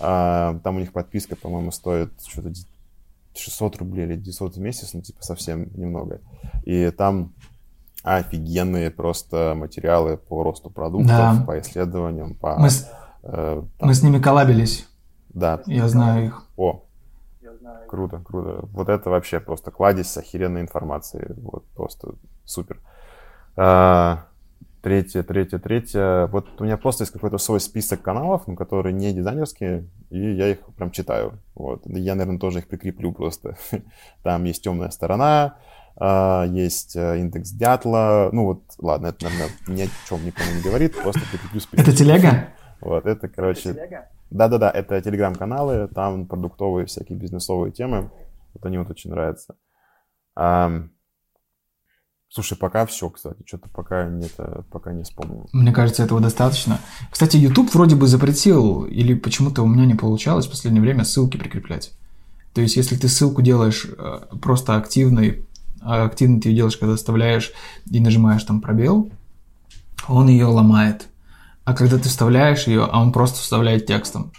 А, 0.00 0.60
там 0.62 0.76
у 0.76 0.80
них 0.80 0.92
подписка, 0.92 1.34
по-моему, 1.34 1.70
стоит 1.70 2.12
что-то 2.26 2.52
600 3.34 3.76
рублей 3.78 4.04
или 4.04 4.16
900 4.16 4.56
в 4.56 4.60
месяц, 4.60 4.92
ну, 4.92 5.00
типа, 5.00 5.22
совсем 5.22 5.70
немного. 5.74 6.20
И 6.64 6.90
там 6.90 7.32
офигенные 8.02 8.90
просто 8.90 9.54
материалы 9.56 10.18
по 10.18 10.42
росту 10.42 10.68
продуктов, 10.68 11.08
Да. 11.08 11.42
по 11.46 11.58
исследованиям, 11.58 12.34
по... 12.34 12.58
Мы 12.58 12.68
с, 12.68 12.86
э, 13.22 13.62
там, 13.78 13.88
мы 13.88 13.94
с 13.94 14.02
ними 14.02 14.20
коллабились. 14.20 14.86
да. 15.30 15.62
Я 15.64 15.88
знаю 15.88 16.26
их. 16.26 16.44
О, 16.58 16.82
круто, 17.88 18.20
круто. 18.24 18.60
Вот 18.72 18.88
это 18.88 19.10
вообще 19.10 19.40
просто 19.40 19.70
кладезь 19.70 20.16
охеренной 20.16 20.60
информации. 20.60 21.34
Вот 21.38 21.64
просто 21.74 22.14
супер. 22.44 22.78
А, 23.56 24.28
Третье, 24.80 25.24
третье, 25.24 25.58
третье. 25.58 26.26
Вот 26.28 26.60
у 26.60 26.64
меня 26.64 26.76
просто 26.76 27.02
есть 27.02 27.12
какой-то 27.12 27.38
свой 27.38 27.58
список 27.58 28.00
каналов, 28.00 28.46
ну, 28.46 28.54
которые 28.54 28.92
не 28.92 29.12
дизайнерские, 29.12 29.88
и 30.10 30.34
я 30.34 30.50
их 30.50 30.60
прям 30.76 30.92
читаю. 30.92 31.40
Вот. 31.56 31.82
Я, 31.86 32.14
наверное, 32.14 32.38
тоже 32.38 32.60
их 32.60 32.68
прикреплю 32.68 33.12
просто. 33.12 33.56
Там 34.22 34.44
есть 34.44 34.62
темная 34.62 34.90
сторона, 34.90 35.56
а, 35.96 36.44
есть 36.44 36.94
э, 36.94 37.18
индекс 37.18 37.50
дятла. 37.50 38.30
Ну 38.32 38.44
вот, 38.44 38.62
ладно, 38.78 39.08
это, 39.08 39.24
наверное, 39.24 39.50
ни 39.66 39.82
о 39.82 39.88
чем 40.08 40.24
никому 40.24 40.52
не 40.52 40.62
говорит, 40.62 40.96
просто 40.96 41.22
прикреплю 41.32 41.60
список. 41.60 41.88
Это 41.88 41.96
телега? 41.96 42.48
Вот, 42.80 43.04
это, 43.04 43.28
короче... 43.28 43.74
Да-да-да, 44.30 44.70
это 44.70 45.00
телеграм-каналы, 45.00 45.88
там 45.88 46.26
продуктовые 46.26 46.86
всякие 46.86 47.18
бизнесовые 47.18 47.72
темы. 47.72 48.10
Вот 48.54 48.66
они 48.66 48.78
вот 48.78 48.90
очень 48.90 49.10
нравятся. 49.10 49.56
Ам, 50.34 50.90
Слушай, 52.30 52.58
пока 52.58 52.84
все, 52.84 53.08
кстати, 53.08 53.42
что-то 53.46 53.70
пока 53.70 54.04
не, 54.04 54.26
это, 54.26 54.62
пока 54.70 54.92
не 54.92 55.02
вспомнил. 55.02 55.48
Мне 55.52 55.72
кажется, 55.72 56.02
этого 56.02 56.20
достаточно. 56.20 56.78
Кстати, 57.10 57.38
YouTube 57.38 57.72
вроде 57.72 57.96
бы 57.96 58.06
запретил, 58.06 58.84
или 58.84 59.14
почему-то 59.14 59.62
у 59.62 59.66
меня 59.66 59.86
не 59.86 59.94
получалось 59.94 60.46
в 60.46 60.50
последнее 60.50 60.82
время 60.82 61.04
ссылки 61.04 61.38
прикреплять. 61.38 61.92
То 62.52 62.60
есть, 62.60 62.76
если 62.76 62.96
ты 62.96 63.08
ссылку 63.08 63.40
делаешь 63.40 63.86
э, 63.86 64.20
просто 64.42 64.76
активной, 64.76 65.46
а 65.80 66.04
активно 66.04 66.40
ты 66.40 66.50
ее 66.50 66.56
делаешь, 66.56 66.76
когда 66.76 66.96
вставляешь 66.96 67.52
и 67.90 67.98
нажимаешь 67.98 68.42
там 68.44 68.60
пробел, 68.60 69.10
он 70.06 70.28
ее 70.28 70.46
ломает. 70.46 71.08
А 71.68 71.74
когда 71.74 71.98
ты 71.98 72.08
вставляешь 72.08 72.66
ее, 72.66 72.88
а 72.90 72.98
он 72.98 73.12
просто 73.12 73.40
вставляет 73.40 73.84
текстом. 73.84 74.32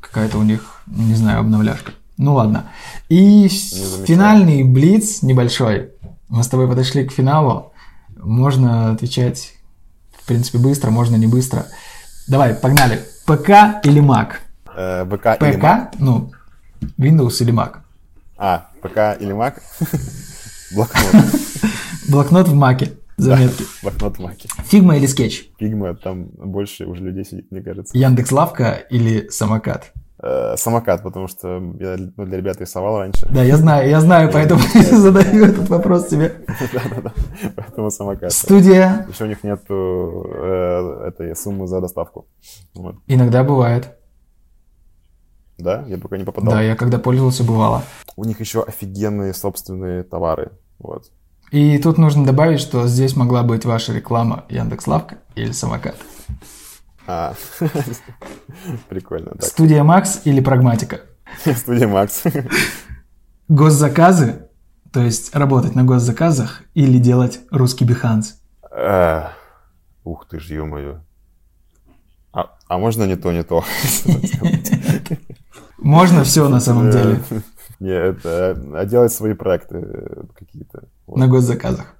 Какая-то 0.00 0.38
у 0.38 0.44
них, 0.44 0.82
не 0.86 1.16
знаю, 1.16 1.40
обновляшка. 1.40 1.90
Ну 2.16 2.34
ладно. 2.34 2.70
И 3.08 3.48
финальный 3.48 4.62
блиц 4.62 5.22
небольшой. 5.22 5.90
Мы 6.28 6.44
с 6.44 6.46
тобой 6.46 6.68
подошли 6.68 7.04
к 7.04 7.10
финалу. 7.10 7.72
Можно 8.16 8.92
отвечать, 8.92 9.54
в 10.16 10.26
принципе, 10.26 10.58
быстро, 10.58 10.90
можно 10.92 11.16
не 11.16 11.26
быстро. 11.26 11.66
Давай, 12.28 12.54
погнали. 12.54 13.00
ПК 13.26 13.82
или 13.82 14.00
Mac? 14.00 14.34
Э, 14.76 15.04
ВК 15.06 15.42
или 15.42 15.58
Mac? 15.58 15.88
ПК, 15.90 15.96
ну, 15.98 16.30
Windows 16.98 17.42
или 17.42 17.52
Mac? 17.52 17.78
А, 18.36 18.68
ПК 18.80 19.20
или 19.20 19.34
Mac? 19.34 19.54
Блокнот. 20.72 21.24
Блокнот 22.08 22.46
в 22.46 22.54
Mac 22.54 22.77
е. 22.77 22.92
Заметки. 23.18 23.64
Блокнот 23.82 24.16
в 24.18 24.20
Mac 24.20 24.48
е. 24.64 24.73
Figma 24.73 24.96
или 24.96 25.06
Sketch? 25.06 25.50
Figma, 25.58 25.94
там 25.94 26.26
больше 26.26 26.86
уже 26.86 27.02
людей 27.02 27.24
сидит, 27.24 27.50
мне 27.50 27.60
кажется. 27.60 27.96
Яндекс 27.96 28.32
Лавка 28.32 28.72
или 28.90 29.28
самокат? 29.28 29.92
Э, 30.20 30.56
Самокат, 30.56 31.02
потому 31.04 31.28
что 31.28 31.60
я 31.78 31.96
ну, 32.16 32.24
для 32.24 32.38
ребят 32.38 32.60
рисовал 32.60 32.98
раньше. 32.98 33.28
Да, 33.30 33.42
я 33.42 33.56
знаю, 33.56 33.88
я 33.88 34.00
знаю, 34.00 34.30
поэтому 34.32 34.60
задаю 34.74 35.44
этот 35.44 35.68
вопрос 35.68 36.08
тебе. 36.08 36.34
Да-да-да, 36.72 37.12
поэтому 37.54 37.90
самокат. 37.90 38.32
Студия 38.32 39.06
Еще 39.08 39.24
у 39.24 39.26
них 39.28 39.44
нету 39.44 40.26
э, 40.34 41.08
этой 41.08 41.36
суммы 41.36 41.68
за 41.68 41.80
доставку. 41.80 42.26
Иногда 43.06 43.44
бывает. 43.44 43.96
Да, 45.56 45.84
я 45.86 45.98
пока 45.98 46.16
не 46.16 46.24
попадал. 46.24 46.52
Да, 46.52 46.62
я 46.62 46.74
когда 46.74 46.98
пользовался, 46.98 47.44
бывало. 47.44 47.82
У 48.16 48.24
них 48.24 48.40
еще 48.40 48.62
офигенные 48.62 49.34
собственные 49.34 50.02
товары. 50.02 50.50
Вот. 50.78 51.10
И 51.50 51.78
тут 51.78 51.98
нужно 51.98 52.24
добавить, 52.24 52.60
что 52.60 52.86
здесь 52.86 53.16
могла 53.16 53.42
быть 53.42 53.64
ваша 53.64 53.92
реклама 53.92 54.44
Яндекс 54.48 54.86
Лавка 54.86 55.18
или 55.34 55.52
самокат. 55.52 55.96
А, 57.06 57.34
прикольно. 58.88 59.30
Так, 59.30 59.44
Студия 59.44 59.82
Макс 59.82 60.20
или 60.24 60.40
Прагматика? 60.40 61.00
студия 61.56 61.88
Макс. 61.88 62.22
Госзаказы, 63.48 64.48
то 64.92 65.00
есть 65.00 65.34
работать 65.34 65.74
на 65.74 65.84
госзаказах 65.84 66.62
или 66.74 66.98
делать 66.98 67.40
русский 67.50 67.84
биханс? 67.86 68.40
Э, 68.70 69.28
Ух 70.04 70.26
ты 70.26 70.40
ж, 70.40 70.50
ё-моё. 70.50 71.00
А, 72.32 72.56
а 72.68 72.78
можно 72.78 73.04
не 73.04 73.16
то, 73.16 73.32
не 73.32 73.42
то? 73.42 73.64
Можно 75.78 76.24
все 76.24 76.48
на 76.48 76.60
самом 76.60 76.90
деле 76.90 77.20
Не, 77.78 77.92
это... 77.92 78.58
А 78.74 78.84
делать 78.84 79.12
свои 79.12 79.34
проекты 79.34 80.26
какие-то. 80.34 80.88
Вот. 81.08 81.16
на 81.16 81.26
госзаказах. 81.26 81.96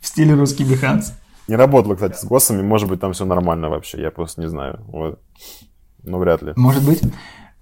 В 0.00 0.06
стиле 0.06 0.34
русский 0.34 0.64
биханс. 0.64 1.14
Не 1.48 1.56
работала, 1.56 1.94
кстати, 1.94 2.16
с 2.16 2.24
ГОСами. 2.24 2.62
Может 2.62 2.88
быть, 2.88 3.00
там 3.00 3.12
все 3.12 3.24
нормально 3.24 3.68
вообще. 3.68 4.00
Я 4.00 4.10
просто 4.10 4.40
не 4.40 4.48
знаю. 4.48 4.80
Вот. 4.86 5.20
Но 6.02 6.18
вряд 6.18 6.42
ли. 6.42 6.52
Может 6.56 6.84
быть. 6.84 7.02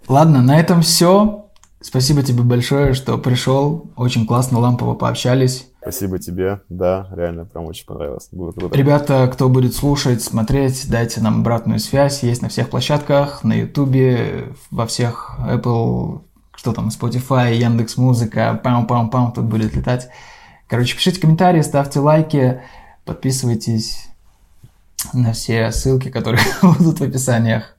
Ладно, 0.09 0.43
на 0.43 0.61
этом 0.61 0.83
все. 0.83 1.47
Спасибо 1.81 2.23
тебе 2.23 2.43
большое, 2.43 2.93
что 2.93 3.19
пришел. 3.19 3.91
Очень 3.97 4.27
классно, 4.27 4.59
лампово 4.61 4.95
пообщались. 4.95 5.69
Спасибо 5.81 6.21
тебе. 6.21 6.61
Да, 6.69 7.09
реально, 7.13 7.45
прям 7.45 7.65
очень 7.65 7.87
понравилось. 7.87 8.29
Было 8.31 8.53
круто. 8.53 8.77
Ребята, 8.77 9.29
кто 9.33 9.49
будет 9.49 9.75
слушать, 9.75 10.23
смотреть, 10.23 10.89
дайте 10.89 11.21
нам 11.21 11.41
обратную 11.41 11.81
связь. 11.81 12.23
Есть 12.23 12.41
на 12.41 12.49
всех 12.49 12.71
площадках, 12.71 13.43
на 13.43 13.55
Ютубе, 13.55 14.55
во 14.71 14.87
всех 14.87 15.37
Apple, 15.41 16.21
что 16.55 16.73
там, 16.73 16.89
Spotify, 16.89 17.57
Яндекс 17.57 17.97
Музыка, 17.97 18.61
пам-пам-пам, 18.63 19.33
тут 19.35 19.47
будет 19.47 19.75
летать. 19.75 20.09
Короче, 20.73 20.97
пишите 20.97 21.21
комментарии, 21.21 21.61
ставьте 21.61 22.01
лайки, 22.01 22.63
подписывайтесь 23.05 24.09
на 25.13 25.35
все 25.35 25.71
ссылки, 25.71 26.09
которые 26.09 26.43
будут 26.63 26.99
в 26.99 27.03
описаниях. 27.03 27.77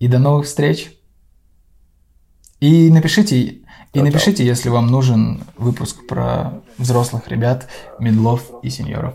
И 0.00 0.06
до 0.06 0.18
новых 0.18 0.44
встреч. 0.44 0.98
И 2.60 2.90
напишите, 2.90 3.38
и 3.40 3.64
Чао-чао. 3.94 4.02
напишите, 4.02 4.44
если 4.44 4.68
вам 4.68 4.88
нужен 4.88 5.44
выпуск 5.56 6.06
про 6.06 6.60
взрослых 6.76 7.26
ребят, 7.28 7.70
медлов 7.98 8.50
и 8.62 8.68
сеньоров. 8.68 9.14